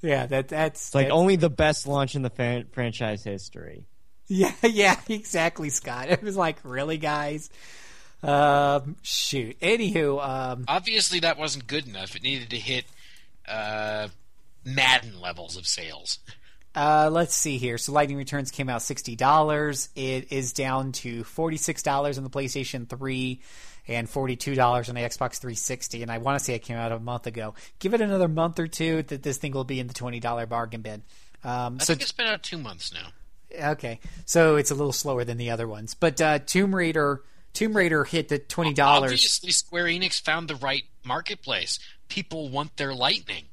Yeah, 0.02 0.26
that 0.26 0.48
that's 0.48 0.86
It's 0.88 0.94
like 0.94 1.04
that's- 1.06 1.16
only 1.16 1.36
the 1.36 1.50
best 1.50 1.86
launch 1.86 2.16
in 2.16 2.22
the 2.22 2.30
fan- 2.30 2.66
franchise 2.72 3.22
history. 3.22 3.84
Yeah, 4.30 4.52
yeah, 4.62 5.00
exactly, 5.08 5.70
Scott. 5.70 6.10
It 6.10 6.22
was 6.22 6.36
like, 6.36 6.58
really, 6.62 6.98
guys? 6.98 7.48
Um, 8.22 8.96
shoot. 9.02 9.58
Anywho, 9.60 10.22
um, 10.22 10.64
Obviously, 10.68 11.20
that 11.20 11.38
wasn't 11.38 11.66
good 11.66 11.86
enough. 11.86 12.14
It 12.14 12.22
needed 12.22 12.50
to 12.50 12.58
hit 12.58 12.84
uh, 13.48 14.08
Madden 14.66 15.18
levels 15.20 15.56
of 15.56 15.66
sales. 15.66 16.18
Uh, 16.74 17.08
let's 17.10 17.34
see 17.34 17.56
here. 17.58 17.78
So 17.78 17.92
Lightning 17.92 18.18
Returns 18.18 18.50
came 18.50 18.68
out 18.68 18.82
sixty 18.82 19.16
dollars. 19.16 19.88
It 19.96 20.30
is 20.30 20.52
down 20.52 20.92
to 20.92 21.24
forty 21.24 21.56
six 21.56 21.82
dollars 21.82 22.18
on 22.18 22.24
the 22.24 22.30
PlayStation 22.30 22.88
Three, 22.88 23.40
and 23.88 24.08
forty 24.08 24.36
two 24.36 24.54
dollars 24.54 24.88
on 24.88 24.94
the 24.94 25.00
Xbox 25.00 25.38
Three 25.38 25.54
Sixty. 25.54 26.02
And 26.02 26.10
I 26.10 26.18
want 26.18 26.38
to 26.38 26.44
say 26.44 26.54
it 26.54 26.60
came 26.60 26.76
out 26.76 26.92
a 26.92 27.00
month 27.00 27.26
ago. 27.26 27.54
Give 27.78 27.94
it 27.94 28.00
another 28.00 28.28
month 28.28 28.58
or 28.60 28.66
two 28.66 29.02
that 29.04 29.22
this 29.22 29.38
thing 29.38 29.52
will 29.52 29.64
be 29.64 29.80
in 29.80 29.86
the 29.86 29.94
twenty 29.94 30.20
dollar 30.20 30.44
bargain 30.46 30.82
bin. 30.82 31.02
Um, 31.42 31.78
I 31.80 31.84
so 31.84 31.94
think 31.94 32.02
it's 32.02 32.12
been 32.12 32.26
out 32.26 32.42
two 32.42 32.58
months 32.58 32.92
now. 32.92 33.08
Okay, 33.62 34.00
so 34.24 34.56
it's 34.56 34.70
a 34.70 34.74
little 34.74 34.92
slower 34.92 35.24
than 35.24 35.36
the 35.38 35.50
other 35.50 35.66
ones. 35.68 35.94
But 35.94 36.20
uh, 36.20 36.38
Tomb 36.40 36.74
Raider, 36.74 37.22
Tomb 37.52 37.76
Raider 37.76 38.04
hit 38.04 38.28
the 38.28 38.38
twenty 38.38 38.74
dollars. 38.74 39.12
Obviously, 39.12 39.50
Square 39.52 39.84
Enix 39.86 40.20
found 40.22 40.48
the 40.48 40.56
right 40.56 40.84
marketplace. 41.04 41.78
People 42.08 42.48
want 42.48 42.76
their 42.76 42.94
Lightning. 42.94 43.44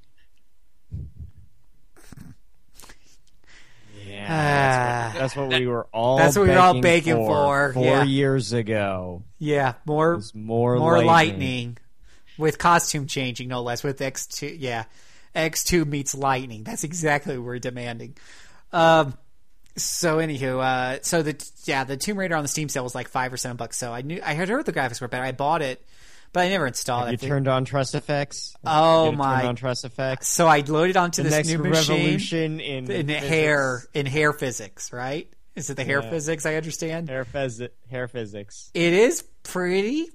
Yeah, 4.07 5.11
Ah. 5.13 5.17
that's 5.19 5.35
what 5.35 5.49
we 5.49 5.65
were 5.67 5.87
all. 5.91 6.17
That's 6.17 6.37
what 6.37 6.43
we 6.47 6.53
were 6.53 6.59
all 6.59 6.73
begging 6.79 7.15
begging 7.15 7.25
for, 7.27 7.73
four 7.73 7.83
yeah. 7.83 8.03
years 8.03 8.53
ago. 8.53 9.23
Yeah, 9.39 9.73
more 9.85 10.21
more 10.33 10.77
more 10.77 11.03
lightning. 11.03 11.07
lightning. 11.07 11.77
with 12.37 12.57
costume 12.59 13.07
changing, 13.07 13.47
no 13.47 13.61
less. 13.63 13.83
With 13.83 13.99
X 14.01 14.27
two, 14.27 14.47
yeah, 14.47 14.83
X 15.33 15.63
two 15.63 15.85
meets 15.85 16.13
lightning. 16.13 16.63
That's 16.63 16.83
exactly 16.83 17.37
what 17.37 17.45
we're 17.45 17.59
demanding. 17.59 18.15
Um, 18.71 19.17
so 19.75 20.17
anywho, 20.17 20.59
uh, 20.63 20.99
so 21.01 21.21
the 21.21 21.35
yeah 21.65 21.83
the 21.83 21.97
Tomb 21.97 22.17
Raider 22.17 22.35
on 22.35 22.43
the 22.43 22.47
Steam 22.47 22.69
sale 22.69 22.83
was 22.83 22.95
like 22.95 23.07
five 23.09 23.31
or 23.33 23.37
seven 23.37 23.57
bucks. 23.57 23.77
So 23.77 23.93
I 23.93 24.01
knew 24.01 24.21
I 24.23 24.33
had 24.33 24.49
heard 24.49 24.65
the 24.65 24.73
graphics 24.73 25.01
were 25.01 25.07
better. 25.07 25.23
I 25.23 25.31
bought 25.31 25.61
it, 25.61 25.85
but 26.33 26.41
I 26.41 26.49
never 26.49 26.65
installed 26.67 27.05
Have 27.05 27.13
it. 27.15 27.21
you 27.23 27.27
turned 27.29 27.47
on 27.47 27.65
TressFX? 27.65 28.55
Oh 28.65 29.11
my- 29.11 29.37
Turned 29.41 29.47
on 29.49 29.55
TressFX. 29.57 30.23
so 30.25 30.47
I 30.47 30.59
loaded 30.61 30.97
onto 30.97 31.23
The 31.23 31.29
this 31.29 31.37
next 31.37 31.47
new 31.49 31.57
machine 31.59 31.95
revolution 31.95 32.59
in 32.59 32.89
in 32.91 33.09
hair 33.09 33.83
in 33.93 34.05
hair 34.05 34.33
physics, 34.33 34.91
right? 34.93 35.29
Is 35.55 35.69
it 35.69 35.77
the 35.77 35.83
hair 35.85 36.01
Yeah. 36.03 36.09
physics? 36.09 36.45
I 36.45 36.55
understand. 36.55 37.09
hair, 37.09 37.23
phys- 37.25 37.69
hair 37.89 38.07
physics. 38.09 38.69
It 38.73 38.93
is 38.93 39.23
pretty 39.43 40.09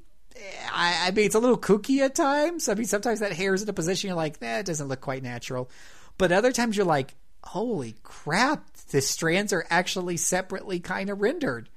I, 0.72 1.08
I 1.08 1.10
mean, 1.10 1.26
it's 1.26 1.34
a 1.34 1.38
little 1.38 1.58
kooky 1.58 1.98
at 2.00 2.14
times. 2.14 2.68
I 2.70 2.74
mean, 2.74 2.86
sometimes 2.86 3.20
that 3.20 3.32
hair 3.32 3.52
is 3.52 3.62
in 3.62 3.68
a 3.68 3.72
position 3.74 4.08
you're 4.08 4.16
like, 4.16 4.38
that 4.38 4.64
doesn't 4.64 4.88
look 4.88 5.00
quite 5.02 5.22
natural. 5.22 5.68
But 6.16 6.32
other 6.32 6.50
times 6.50 6.76
you're 6.78 6.86
like, 6.86 7.14
holy 7.42 7.94
crap, 8.02 8.64
the 8.90 9.00
strands 9.00 9.52
are 9.52 9.66
actually 9.70 10.16
separately 10.16 10.80
kind 10.80 11.10
of 11.10 11.20
rendered. 11.20 11.68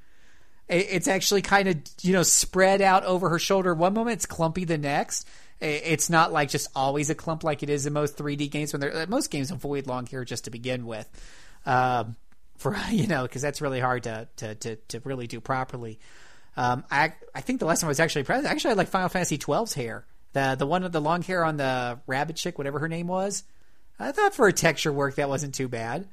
It's 0.69 1.07
actually 1.07 1.41
kind 1.41 1.67
of, 1.67 1.77
you 2.01 2.13
know, 2.13 2.23
spread 2.23 2.81
out 2.81 3.03
over 3.03 3.29
her 3.29 3.39
shoulder. 3.39 3.73
One 3.73 3.93
moment 3.93 4.15
it's 4.15 4.25
clumpy, 4.25 4.65
the 4.65 4.77
next. 4.77 5.27
It's 5.59 6.09
not 6.09 6.31
like 6.31 6.49
just 6.49 6.67
always 6.75 7.09
a 7.09 7.15
clump 7.15 7.43
like 7.43 7.63
it 7.63 7.69
is 7.69 7.85
in 7.85 7.93
most 7.93 8.17
3D 8.17 8.49
games 8.49 8.73
when 8.73 8.79
they're, 8.79 9.07
most 9.07 9.29
games 9.29 9.51
avoid 9.51 9.87
long 9.87 10.05
hair 10.05 10.25
just 10.25 10.45
to 10.45 10.51
begin 10.51 10.85
with. 10.85 11.07
Um, 11.65 12.15
for, 12.57 12.75
you 12.89 13.07
know, 13.07 13.23
because 13.23 13.41
that's 13.41 13.61
really 13.61 13.79
hard 13.79 14.03
to, 14.03 14.27
to, 14.37 14.55
to, 14.55 14.75
to 14.75 14.99
really 15.01 15.27
do 15.27 15.39
properly. 15.39 15.99
Um, 16.55 16.83
I 16.91 17.13
I 17.33 17.41
think 17.41 17.59
the 17.59 17.65
last 17.65 17.83
I 17.83 17.87
was 17.87 17.99
actually 17.99 18.23
present, 18.23 18.47
actually 18.47 18.71
I 18.71 18.75
like 18.75 18.87
Final 18.89 19.09
Fantasy 19.09 19.37
12's 19.37 19.73
hair. 19.73 20.05
The 20.33 20.55
the 20.57 20.67
one 20.67 20.83
with 20.83 20.91
the 20.91 21.01
long 21.01 21.21
hair 21.21 21.43
on 21.43 21.57
the 21.57 21.99
rabbit 22.07 22.35
chick, 22.35 22.57
whatever 22.57 22.79
her 22.79 22.87
name 22.87 23.07
was. 23.07 23.43
I 23.99 24.11
thought 24.11 24.35
for 24.35 24.47
a 24.47 24.53
texture 24.53 24.91
work 24.91 25.15
that 25.15 25.29
wasn't 25.29 25.55
too 25.55 25.67
bad. 25.67 26.07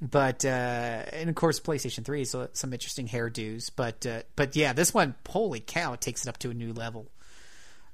But 0.00 0.44
uh, 0.44 0.48
and 0.48 1.28
of 1.30 1.34
course 1.34 1.58
PlayStation 1.58 2.04
3 2.04 2.20
is 2.20 2.36
some 2.52 2.72
interesting 2.72 3.08
hairdos. 3.08 3.70
But 3.74 4.04
uh, 4.06 4.22
but 4.36 4.54
yeah, 4.54 4.72
this 4.72 4.92
one, 4.92 5.14
holy 5.26 5.60
cow, 5.60 5.94
it 5.94 6.00
takes 6.00 6.22
it 6.24 6.28
up 6.28 6.38
to 6.38 6.50
a 6.50 6.54
new 6.54 6.72
level. 6.72 7.10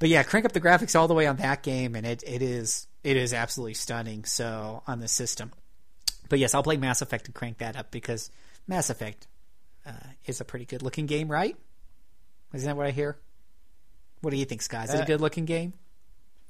But 0.00 0.08
yeah, 0.08 0.24
crank 0.24 0.44
up 0.44 0.52
the 0.52 0.60
graphics 0.60 0.98
all 0.98 1.06
the 1.06 1.14
way 1.14 1.28
on 1.28 1.36
that 1.36 1.62
game, 1.62 1.94
and 1.94 2.04
it, 2.04 2.24
it 2.26 2.42
is 2.42 2.88
it 3.04 3.16
is 3.16 3.32
absolutely 3.32 3.74
stunning. 3.74 4.24
So 4.24 4.82
on 4.88 4.98
the 4.98 5.06
system, 5.06 5.52
but 6.28 6.40
yes, 6.40 6.54
I'll 6.54 6.64
play 6.64 6.76
Mass 6.76 7.02
Effect 7.02 7.26
and 7.26 7.34
crank 7.34 7.58
that 7.58 7.76
up 7.76 7.92
because 7.92 8.30
Mass 8.66 8.90
Effect 8.90 9.28
uh, 9.86 9.92
is 10.26 10.40
a 10.40 10.44
pretty 10.44 10.64
good 10.64 10.82
looking 10.82 11.06
game, 11.06 11.30
right? 11.30 11.56
Isn't 12.52 12.66
that 12.66 12.76
what 12.76 12.86
I 12.86 12.90
hear? 12.90 13.16
What 14.22 14.32
do 14.32 14.36
you 14.36 14.44
think, 14.44 14.62
Scott? 14.62 14.88
Is 14.88 14.94
it 14.94 14.98
a 14.98 15.02
Uh, 15.02 15.06
good 15.06 15.20
looking 15.20 15.44
game? 15.44 15.72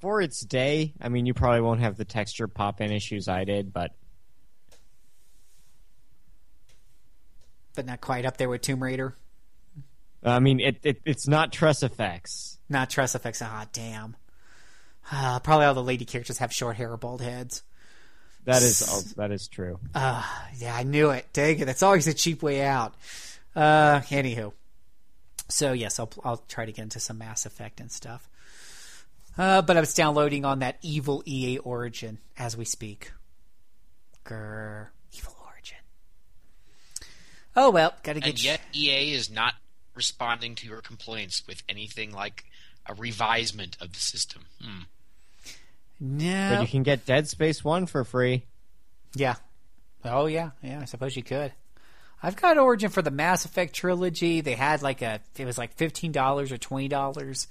For 0.01 0.21
its 0.21 0.41
day, 0.41 0.95
I 1.01 1.11
mean, 1.11 1.27
you 1.27 1.35
probably 1.35 1.61
won't 1.61 1.81
have 1.81 1.97
the 1.97 2.05
texture 2.05 2.49
pop 2.49 2.81
in 2.81 2.91
issues 2.91 3.29
I 3.29 3.45
did, 3.45 3.73
but 3.73 3.93
But 7.75 7.87
not 7.87 8.01
quite 8.01 8.25
up 8.25 8.37
there 8.37 8.49
with 8.49 8.63
Tomb 8.63 8.83
Raider. 8.83 9.17
I 10.25 10.39
mean, 10.39 10.61
it, 10.61 10.79
it 10.83 11.01
it's 11.05 11.27
not 11.27 11.53
Tress 11.53 11.83
effects. 11.83 12.59
Not 12.69 12.91
Tress 12.91 13.15
Effects. 13.15 13.43
Ah, 13.43 13.67
damn. 13.73 14.17
Uh, 15.11 15.41
probably 15.41 15.67
all 15.67 15.75
the 15.75 15.83
lady 15.83 16.05
characters 16.05 16.39
have 16.39 16.53
short 16.53 16.77
hair 16.77 16.93
or 16.93 16.97
bald 16.97 17.21
heads. 17.21 17.63
That 18.45 18.63
is 18.63 19.15
that 19.17 19.31
is 19.31 19.49
true. 19.49 19.79
Yeah, 19.95 20.75
I 20.75 20.83
knew 20.85 21.11
it. 21.11 21.27
Dang 21.33 21.59
it. 21.59 21.65
That's 21.65 21.83
always 21.83 22.07
a 22.07 22.15
cheap 22.15 22.43
way 22.43 22.63
out. 22.63 22.95
Uh, 23.55 24.01
anywho. 24.01 24.53
So, 25.49 25.73
yes, 25.73 25.99
I'll, 25.99 26.11
I'll 26.25 26.39
try 26.39 26.65
to 26.65 26.73
get 26.73 26.83
into 26.83 26.99
some 26.99 27.19
Mass 27.19 27.45
Effect 27.47 27.81
and 27.81 27.93
stuff. 27.93 28.29
Uh, 29.37 29.63
but 29.63 29.77
I 29.77 29.81
was 29.81 29.95
downloading 29.95 30.45
on 30.45 30.61
that 30.61 30.79
evil 30.83 31.23
EA 31.27 31.59
Origin 31.59 32.19
as 32.39 32.57
we 32.57 32.65
speak. 32.65 33.13
Grr. 34.25 34.89
Evil 37.57 37.65
Origin. 37.65 37.69
Oh, 37.69 37.71
well, 37.71 37.95
gotta 38.03 38.21
get. 38.21 38.29
And 38.31 38.43
yet 38.45 38.61
EA 38.75 39.13
is 39.13 39.31
not 39.31 39.55
responding 39.95 40.55
to 40.57 40.67
your 40.67 40.81
complaints 40.81 41.43
with 41.47 41.63
anything 41.69 42.13
like 42.13 42.45
a 42.87 42.95
revisement 42.95 43.81
of 43.81 43.93
the 43.93 44.01
system. 44.01 44.43
Hmm. 44.63 44.83
no. 46.01 46.51
But 46.57 46.63
you 46.63 46.69
can 46.69 46.83
get 46.83 47.07
Dead 47.07 47.29
Space 47.29 47.63
One 47.65 47.87
for 47.87 48.05
free. 48.05 48.45
Yeah. 49.15 49.37
Oh 50.05 50.27
yeah, 50.27 50.51
yeah. 50.63 50.81
I 50.81 50.85
suppose 50.87 51.17
you 51.17 51.23
could. 51.23 51.53
I've 52.25 52.37
got 52.37 52.57
Origin 52.57 52.91
for 52.91 53.03
the 53.03 53.11
Mass 53.11 53.45
Effect 53.45 53.75
trilogy. 53.75 54.43
They 54.43 54.55
had 54.55 54.81
like 54.81 55.03
a, 55.03 55.21
it 55.37 55.45
was 55.45 55.59
like 55.59 55.75
fifteen 55.75 56.13
dollars 56.13 56.53
or 56.53 56.59
twenty 56.59 56.89
dollars, 56.89 57.49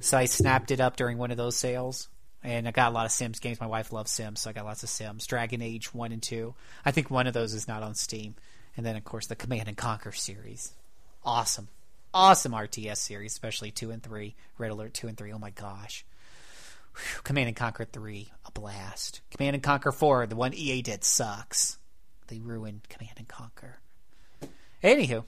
so 0.00 0.16
I 0.16 0.24
snapped 0.24 0.70
it 0.70 0.80
up 0.80 0.96
during 0.96 1.18
one 1.18 1.30
of 1.30 1.36
those 1.36 1.56
sales. 1.56 2.08
And 2.42 2.68
I 2.68 2.70
got 2.70 2.92
a 2.92 2.94
lot 2.94 3.06
of 3.06 3.12
Sims 3.12 3.40
games. 3.40 3.60
My 3.60 3.66
wife 3.66 3.92
loves 3.92 4.12
Sims, 4.12 4.40
so 4.40 4.50
I 4.50 4.52
got 4.52 4.64
lots 4.64 4.84
of 4.84 4.88
Sims. 4.88 5.26
Dragon 5.26 5.60
Age 5.62 5.92
one 5.92 6.12
and 6.12 6.22
two. 6.22 6.54
I 6.84 6.92
think 6.92 7.10
one 7.10 7.26
of 7.26 7.34
those 7.34 7.54
is 7.54 7.66
not 7.66 7.82
on 7.82 7.94
Steam. 7.94 8.36
And 8.76 8.84
then 8.84 8.96
of 8.96 9.04
course 9.04 9.26
the 9.26 9.36
Command 9.36 9.68
and 9.68 9.76
Conquer 9.76 10.12
series. 10.12 10.72
Awesome, 11.24 11.68
awesome 12.14 12.52
RTS 12.52 12.98
series, 12.98 13.32
especially 13.32 13.70
two 13.70 13.90
and 13.90 14.02
three. 14.02 14.34
Red 14.58 14.70
Alert 14.70 14.94
two 14.94 15.08
and 15.08 15.16
three. 15.16 15.32
Oh 15.32 15.38
my 15.38 15.50
gosh. 15.50 16.04
Whew, 16.94 17.20
Command 17.24 17.48
and 17.48 17.56
Conquer 17.56 17.84
3, 17.84 18.32
a 18.46 18.50
blast. 18.52 19.20
Command 19.30 19.52
and 19.54 19.62
Conquer 19.62 19.92
4, 19.92 20.28
the 20.28 20.34
one 20.36 20.54
EA 20.54 20.80
did 20.80 21.04
sucks. 21.04 21.76
They 22.28 22.38
ruined 22.38 22.88
Command 22.88 23.12
and 23.18 23.28
Conquer. 23.28 23.80
Anywho, 24.82 25.24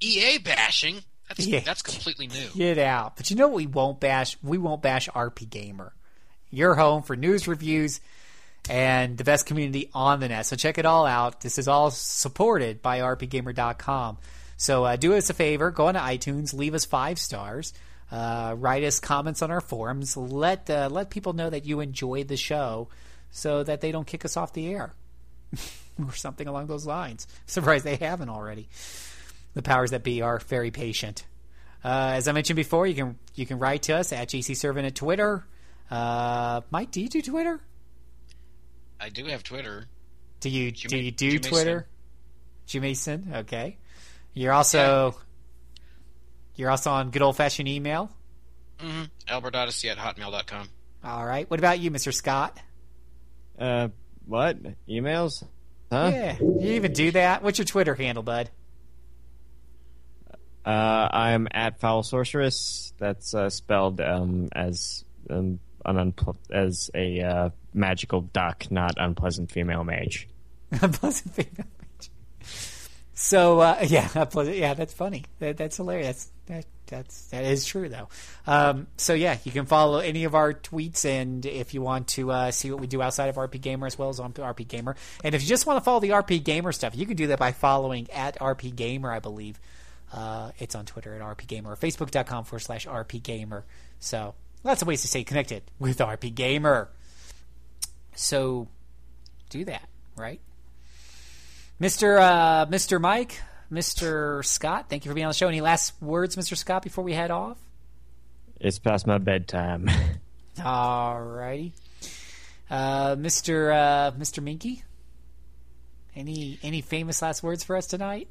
EA 0.00 0.38
bashing? 0.38 1.02
That's 1.28 1.46
Yeah. 1.46 1.60
that's 1.60 1.82
completely 1.82 2.26
new. 2.26 2.48
get 2.54 2.78
out. 2.78 3.16
But 3.16 3.30
you 3.30 3.36
know 3.36 3.46
what 3.46 3.54
we 3.56 3.66
won't 3.66 4.00
bash? 4.00 4.36
We 4.42 4.58
won't 4.58 4.82
bash 4.82 5.08
RP 5.10 5.48
Gamer. 5.48 5.94
Your 6.50 6.74
home 6.74 7.02
for 7.04 7.14
news 7.14 7.46
reviews 7.46 8.00
and 8.68 9.16
the 9.16 9.24
best 9.24 9.46
community 9.46 9.90
on 9.94 10.20
the 10.20 10.28
net. 10.28 10.46
So 10.46 10.56
check 10.56 10.78
it 10.78 10.86
all 10.86 11.06
out. 11.06 11.40
This 11.40 11.58
is 11.58 11.68
all 11.68 11.90
supported 11.90 12.82
by 12.82 13.00
rpgamer.com. 13.00 14.18
So 14.56 14.84
uh, 14.84 14.96
do 14.96 15.14
us 15.14 15.30
a 15.30 15.34
favor, 15.34 15.70
go 15.70 15.86
on 15.86 15.94
to 15.94 16.00
iTunes, 16.00 16.52
leave 16.52 16.74
us 16.74 16.84
five 16.84 17.18
stars, 17.18 17.72
uh, 18.10 18.54
write 18.58 18.82
us 18.82 18.98
comments 18.98 19.40
on 19.40 19.50
our 19.50 19.60
forums, 19.60 20.16
let 20.16 20.68
uh, 20.68 20.88
let 20.90 21.10
people 21.10 21.32
know 21.32 21.48
that 21.48 21.64
you 21.64 21.80
enjoyed 21.80 22.26
the 22.26 22.36
show, 22.36 22.88
so 23.30 23.62
that 23.62 23.80
they 23.80 23.92
don't 23.92 24.06
kick 24.06 24.24
us 24.24 24.36
off 24.36 24.52
the 24.52 24.66
air 24.66 24.94
or 25.98 26.12
something 26.12 26.48
along 26.48 26.66
those 26.66 26.86
lines. 26.86 27.28
Surprised 27.46 27.84
they 27.84 27.96
haven't 27.96 28.30
already. 28.30 28.68
The 29.54 29.62
powers 29.62 29.92
that 29.92 30.02
be 30.02 30.22
are 30.22 30.38
very 30.40 30.70
patient. 30.70 31.24
Uh, 31.84 32.12
as 32.14 32.26
I 32.26 32.32
mentioned 32.32 32.56
before, 32.56 32.86
you 32.86 32.94
can 32.94 33.18
you 33.36 33.46
can 33.46 33.58
write 33.58 33.82
to 33.82 33.96
us 33.96 34.12
at 34.12 34.28
JC 34.28 34.56
Servant 34.56 34.86
at 34.86 34.96
Twitter. 34.96 35.44
Uh, 35.88 36.62
Mike, 36.70 36.90
do 36.90 37.00
you 37.00 37.08
do 37.08 37.22
Twitter? 37.22 37.60
I 39.00 39.08
do 39.08 39.24
have 39.26 39.42
Twitter. 39.42 39.86
Do 40.40 40.50
you 40.50 40.70
Jimmy- 40.70 41.10
do 41.10 41.26
you 41.26 41.38
do 41.38 41.40
Jimason. 41.40 41.50
Twitter? 41.50 41.86
Jimason, 42.66 43.34
okay. 43.36 43.76
You're 44.34 44.52
also 44.52 45.16
you're 46.56 46.70
also 46.70 46.90
on 46.90 47.10
good 47.10 47.22
old 47.22 47.36
fashioned 47.36 47.68
email. 47.68 48.10
Mm-hmm. 48.78 49.04
Albert 49.26 49.54
Odyssey 49.56 49.90
at 49.90 49.98
hotmail.com. 49.98 50.68
All 51.04 51.24
right. 51.24 51.48
What 51.50 51.58
about 51.58 51.80
you, 51.80 51.90
Mister 51.90 52.12
Scott? 52.12 52.58
Uh, 53.58 53.88
what 54.26 54.56
emails? 54.88 55.42
Huh? 55.90 56.10
Yeah, 56.12 56.36
you 56.40 56.72
even 56.72 56.92
do 56.92 57.10
that. 57.12 57.42
What's 57.42 57.58
your 57.58 57.64
Twitter 57.64 57.94
handle, 57.94 58.22
bud? 58.22 58.50
Uh, 60.64 61.08
I'm 61.10 61.48
at 61.50 61.80
Fowl 61.80 62.02
Sorceress. 62.02 62.92
That's 62.98 63.32
uh, 63.34 63.48
spelled 63.48 64.00
um, 64.00 64.48
as 64.52 65.04
um, 65.30 65.60
an 65.88 66.12
unple- 66.12 66.36
as 66.50 66.90
a 66.94 67.20
uh, 67.20 67.50
magical 67.74 68.22
duck, 68.22 68.70
not 68.70 68.94
unpleasant 68.96 69.50
female 69.50 69.84
mage. 69.84 70.28
Unpleasant 70.70 71.34
female 71.34 71.66
mage. 71.80 72.10
So 73.14 73.60
uh, 73.60 73.78
yeah, 73.84 74.08
unpleasant, 74.14 74.56
yeah, 74.56 74.74
that's 74.74 74.94
funny. 74.94 75.24
That, 75.40 75.56
that's 75.56 75.76
hilarious. 75.76 76.30
That 76.46 76.66
that's 76.86 77.26
that 77.28 77.44
is 77.44 77.66
true 77.66 77.88
though. 77.88 78.08
Um, 78.46 78.86
so 78.96 79.12
yeah, 79.14 79.38
you 79.44 79.52
can 79.52 79.66
follow 79.66 79.98
any 79.98 80.24
of 80.24 80.34
our 80.34 80.52
tweets, 80.54 81.04
and 81.04 81.44
if 81.44 81.74
you 81.74 81.82
want 81.82 82.08
to 82.08 82.30
uh, 82.30 82.50
see 82.50 82.70
what 82.70 82.80
we 82.80 82.86
do 82.86 83.02
outside 83.02 83.28
of 83.28 83.36
RP 83.36 83.60
Gamer 83.60 83.86
as 83.86 83.98
well 83.98 84.08
as 84.08 84.20
on 84.20 84.32
RP 84.32 84.68
Gamer, 84.68 84.96
and 85.24 85.34
if 85.34 85.42
you 85.42 85.48
just 85.48 85.66
want 85.66 85.78
to 85.78 85.84
follow 85.84 86.00
the 86.00 86.10
RP 86.10 86.42
Gamer 86.42 86.72
stuff, 86.72 86.96
you 86.96 87.06
can 87.06 87.16
do 87.16 87.26
that 87.28 87.38
by 87.38 87.52
following 87.52 88.08
at 88.10 88.38
RP 88.38 88.74
Gamer, 88.74 89.10
I 89.10 89.18
believe. 89.18 89.58
Uh, 90.12 90.52
it's 90.58 90.74
on 90.74 90.86
Twitter 90.86 91.14
at 91.14 91.20
RP 91.20 91.46
Gamer 91.46 91.72
or 91.72 91.76
Facebook.com 91.76 92.44
forward 92.44 92.60
slash 92.60 92.86
RP 92.86 93.22
Gamer. 93.22 93.64
So 93.98 94.34
lots 94.68 94.82
of 94.82 94.88
ways 94.88 95.02
to 95.02 95.08
stay 95.08 95.24
connected 95.24 95.62
with 95.78 95.98
RP 95.98 96.34
Gamer. 96.34 96.90
So 98.14 98.68
do 99.50 99.64
that, 99.64 99.88
right? 100.16 100.40
Mr. 101.80 102.20
Uh, 102.20 102.66
Mr. 102.66 103.00
Mike, 103.00 103.40
Mr. 103.72 104.44
Scott, 104.44 104.86
thank 104.88 105.04
you 105.04 105.10
for 105.10 105.14
being 105.14 105.24
on 105.24 105.30
the 105.30 105.34
show. 105.34 105.48
Any 105.48 105.60
last 105.60 105.94
words, 106.02 106.36
Mr. 106.36 106.56
Scott, 106.56 106.82
before 106.82 107.02
we 107.04 107.14
head 107.14 107.30
off? 107.30 107.56
It's 108.60 108.78
past 108.78 109.06
my 109.06 109.18
bedtime. 109.18 109.88
Alrighty. 110.58 111.72
Uh, 112.70 113.16
Mr. 113.16 113.72
Uh, 113.72 114.10
Mr. 114.12 114.42
Minky, 114.42 114.82
any 116.14 116.58
any 116.62 116.82
famous 116.82 117.22
last 117.22 117.42
words 117.42 117.64
for 117.64 117.76
us 117.76 117.86
tonight? 117.86 118.28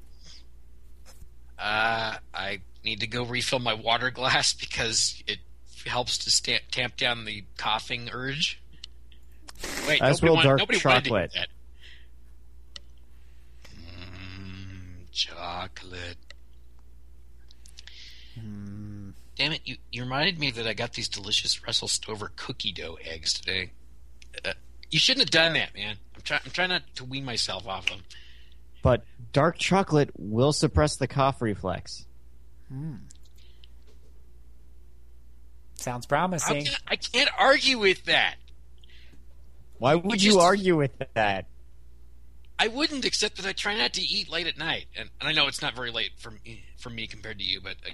Uh, 1.58 2.18
I 2.34 2.60
need 2.84 3.00
to 3.00 3.08
go 3.08 3.26
refill 3.26 3.60
my 3.60 3.74
water 3.74 4.12
glass 4.12 4.54
because 4.54 5.24
it 5.26 5.40
helps 5.88 6.18
to 6.20 6.32
sta 6.32 6.60
tamp 6.72 6.98
down 6.98 7.26
the 7.26 7.44
coughing 7.58 8.10
urge. 8.12 8.62
Wait, 9.88 10.02
As 10.02 10.22
nobody, 10.22 10.38
will 10.38 10.44
dark 10.44 10.60
nobody 10.60 10.80
wanted 10.84 11.04
to 11.06 11.10
hear 11.10 11.28
chocolate. 11.28 11.32
that. 11.34 11.48
Mm, 13.76 15.12
chocolate. 15.12 16.18
Hmm. 18.40 19.10
Damn 19.36 19.52
it! 19.54 19.62
You, 19.66 19.78
you 19.92 20.04
reminded 20.04 20.40
me 20.40 20.52
that 20.52 20.68
I 20.68 20.74
got 20.74 20.94
these 20.94 21.08
delicious 21.08 21.64
Russell 21.66 21.88
Stover 21.88 22.32
cookie 22.36 22.72
dough 22.72 22.98
eggs 23.04 23.34
today. 23.34 23.72
Uh, 24.44 24.54
you 24.90 25.00
shouldn't 25.00 25.26
have 25.26 25.32
done 25.32 25.54
that, 25.54 25.76
man. 25.76 25.98
I'm 26.16 26.22
trying. 26.24 26.42
I'm 26.46 26.52
trying 26.52 26.70
not 26.70 26.84
to 26.96 27.06
wean 27.06 27.26
myself 27.26 27.68
off 27.68 27.88
them. 27.88 28.02
but 28.82 29.04
dark 29.34 29.58
chocolate 29.58 30.10
will 30.18 30.54
suppress 30.54 30.96
the 30.96 31.08
cough 31.08 31.42
reflex. 31.42 32.06
Sounds 35.78 36.06
promising. 36.06 36.66
can, 36.66 36.74
I 36.88 36.96
can't 36.96 37.30
argue 37.38 37.78
with 37.80 38.06
that. 38.06 38.36
Why 39.80 39.96
would 39.96 40.22
You 40.22 40.32
you 40.32 40.34
just- 40.36 40.44
argue 40.46 40.76
with 40.76 40.92
that? 41.14 41.46
I 42.60 42.68
wouldn't, 42.70 43.06
except 43.06 43.38
that 43.38 43.46
I 43.46 43.54
try 43.54 43.78
not 43.78 43.94
to 43.94 44.02
eat 44.02 44.30
late 44.32 44.48
at 44.48 44.58
night, 44.58 44.86
and, 44.98 45.10
and 45.20 45.30
I 45.30 45.32
know 45.34 45.46
it's 45.48 45.62
not 45.62 45.76
very 45.76 45.92
late 45.92 46.12
for 46.18 46.32
me, 46.32 46.64
for 46.80 46.90
me 46.90 47.06
compared 47.06 47.38
to 47.38 47.44
you, 47.46 47.62
but 47.62 47.76
uh, 47.86 47.92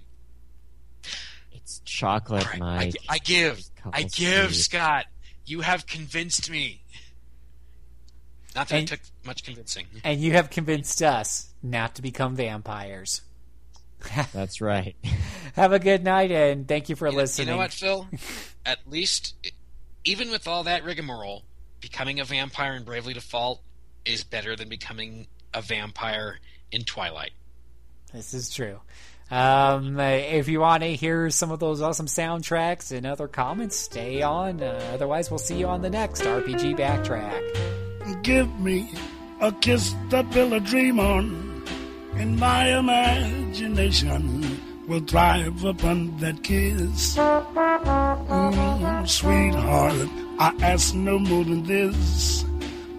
It's 1.51 1.79
chocolate, 1.83 2.45
all 2.45 2.51
right, 2.51 2.61
I, 2.61 2.85
Mike. 2.85 2.95
I 3.09 3.17
give, 3.17 3.57
Just 3.57 3.71
a 3.83 3.87
I 3.89 3.91
couple 4.03 4.09
give, 4.15 4.45
scoops. 4.53 4.59
Scott. 4.63 5.05
You 5.45 5.59
have 5.59 5.85
convinced 5.85 6.49
me. 6.49 6.81
Not 8.55 8.69
that 8.69 8.75
And- 8.75 8.83
it 8.85 8.87
took 8.95 8.99
much 9.25 9.43
convincing. 9.43 9.87
And 10.05 10.21
you 10.21 10.31
have 10.31 10.49
convinced 10.49 11.01
us 11.03 11.49
not 11.61 11.95
to 11.95 12.01
become 12.01 12.37
vampires. 12.37 13.19
That's 14.33 14.61
right. 14.61 14.95
Have 15.55 15.73
a 15.73 15.79
good 15.79 16.03
night, 16.03 16.31
and 16.31 16.67
thank 16.67 16.89
you 16.89 16.95
for 16.95 17.07
You 17.07 17.13
know- 17.13 17.17
listening. 17.19 17.47
You 17.47 17.53
know 17.53 17.57
what, 17.59 17.71
Phil? 17.73 18.07
At 18.65 18.79
least, 18.89 19.33
even 20.03 20.31
with 20.31 20.47
all 20.47 20.63
that 20.63 20.83
rigmarole, 20.83 21.43
becoming 21.81 22.19
a 22.19 22.23
vampire 22.23 22.73
in 22.75 22.83
Bravely 22.83 23.13
Default 23.13 23.61
is 24.05 24.23
better 24.23 24.55
than 24.55 24.69
becoming 24.69 25.27
a 25.53 25.61
vampire 25.61 26.39
in 26.71 26.83
Twilight. 26.83 27.31
This 28.13 28.33
is 28.33 28.49
true. 28.49 28.79
Um, 29.31 29.99
if 29.99 30.47
you 30.47 30.59
want 30.59 30.83
to 30.83 30.93
hear 30.95 31.29
some 31.29 31.49
of 31.51 31.59
those 31.59 31.81
awesome 31.81 32.05
soundtracks 32.05 32.95
and 32.95 33.05
other 33.05 33.27
comments, 33.27 33.75
stay 33.77 34.21
on. 34.21 34.61
Uh, 34.61 34.91
otherwise, 34.93 35.31
we'll 35.31 35.39
see 35.39 35.57
you 35.57 35.67
on 35.67 35.81
the 35.81 35.89
next 35.89 36.21
RPG 36.23 36.77
Backtrack. 36.77 38.21
Give 38.23 38.47
me 38.59 38.91
a 39.41 39.51
kiss 39.51 39.95
to 40.11 40.23
build 40.23 40.53
a 40.53 40.59
dream 40.59 40.99
on, 40.99 41.52
and 42.15 42.39
my 42.39 42.67
imagination 42.77 44.59
will 44.87 45.01
thrive 45.01 45.63
upon 45.63 46.17
that 46.17 46.43
kiss. 46.43 47.15
Mm, 47.17 49.07
sweetheart, 49.07 50.09
I 50.39 50.53
ask 50.61 50.93
no 50.93 51.19
more 51.19 51.43
than 51.43 51.63
this. 51.63 52.45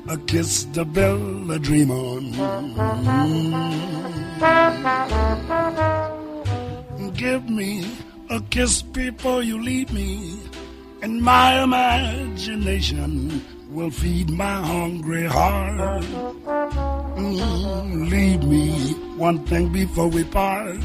A 0.08 0.18
kiss 0.18 0.64
to 0.74 0.84
build 0.84 1.50
a 1.50 1.58
dream 1.58 1.90
on. 1.90 2.32
Mm. 2.32 3.94
Give 7.16 7.48
me 7.48 7.86
a 8.28 8.40
kiss 8.50 8.82
before 8.82 9.42
you 9.42 9.62
leave 9.62 9.90
me, 9.92 10.38
and 11.00 11.22
my 11.22 11.62
imagination 11.62 13.42
will 13.74 13.90
feed 13.90 14.30
my 14.30 14.62
hungry 14.62 15.26
heart. 15.26 16.02
Mm, 17.18 18.08
leave 18.08 18.42
me 18.44 18.70
one 19.18 19.44
thing 19.46 19.72
before 19.72 20.06
we 20.08 20.22
part. 20.24 20.78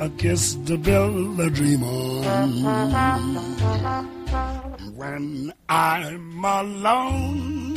A 0.00 0.08
kiss 0.10 0.54
to 0.66 0.76
build 0.76 1.38
a 1.40 1.48
dream 1.50 1.82
on. 1.84 2.24
When 4.96 5.52
I'm 5.68 6.44
alone 6.44 7.74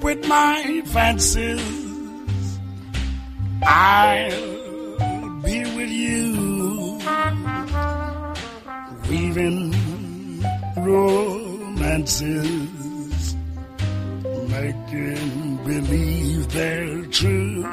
with 0.00 0.26
my 0.28 0.82
fancies, 0.86 2.58
I'll 3.62 5.40
be 5.42 5.60
with 5.76 5.90
you, 5.90 6.98
weaving 9.08 9.72
romances, 10.76 12.68
making 14.52 15.56
believe 15.64 16.52
they're 16.52 17.06
true. 17.06 17.64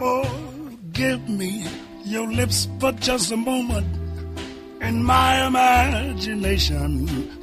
Oh, 0.00 0.24
give 0.92 1.28
me 1.28 1.66
your 2.04 2.28
lips 2.32 2.68
for 2.80 2.92
just 2.92 3.32
a 3.32 3.36
moment, 3.36 3.86
and 4.80 5.04
my 5.04 5.46
imagination 5.46 6.90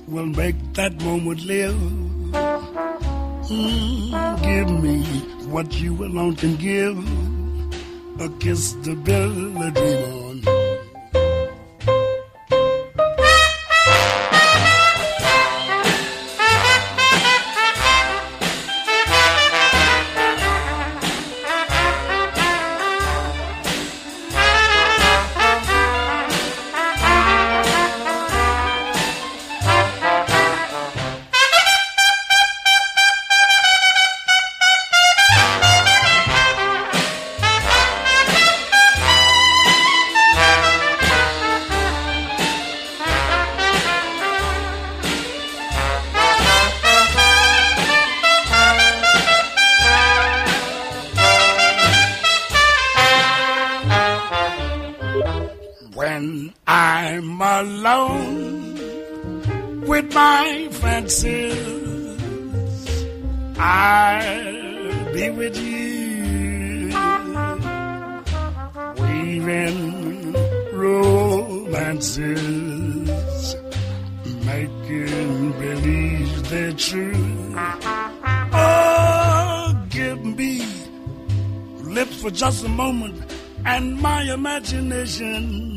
will 0.07 0.25
make 0.25 0.57
that 0.73 0.93
moment 1.03 1.45
live. 1.45 1.75
Mm, 3.49 4.43
give 4.49 4.69
me 4.83 4.95
what 5.53 5.79
you 5.79 5.93
alone 6.03 6.35
can 6.35 6.55
give, 6.55 6.97
a 8.19 8.29
kiss 8.39 8.73
to 8.83 8.95
build 8.95 9.55
a 9.67 9.71
dream 9.71 10.03
on. 10.13 10.68
I'll 63.61 65.13
be 65.13 65.29
with 65.31 65.57
you, 65.57 66.93
weaving 68.97 70.33
romances, 70.71 72.15
making 74.45 75.51
believe 75.59 76.49
they're 76.49 76.71
true. 76.71 77.53
Oh, 78.53 79.75
give 79.89 80.23
me 80.23 80.63
lips 81.83 82.21
for 82.21 82.31
just 82.31 82.63
a 82.63 82.69
moment, 82.69 83.21
and 83.65 83.99
my 84.01 84.23
imagination 84.23 85.68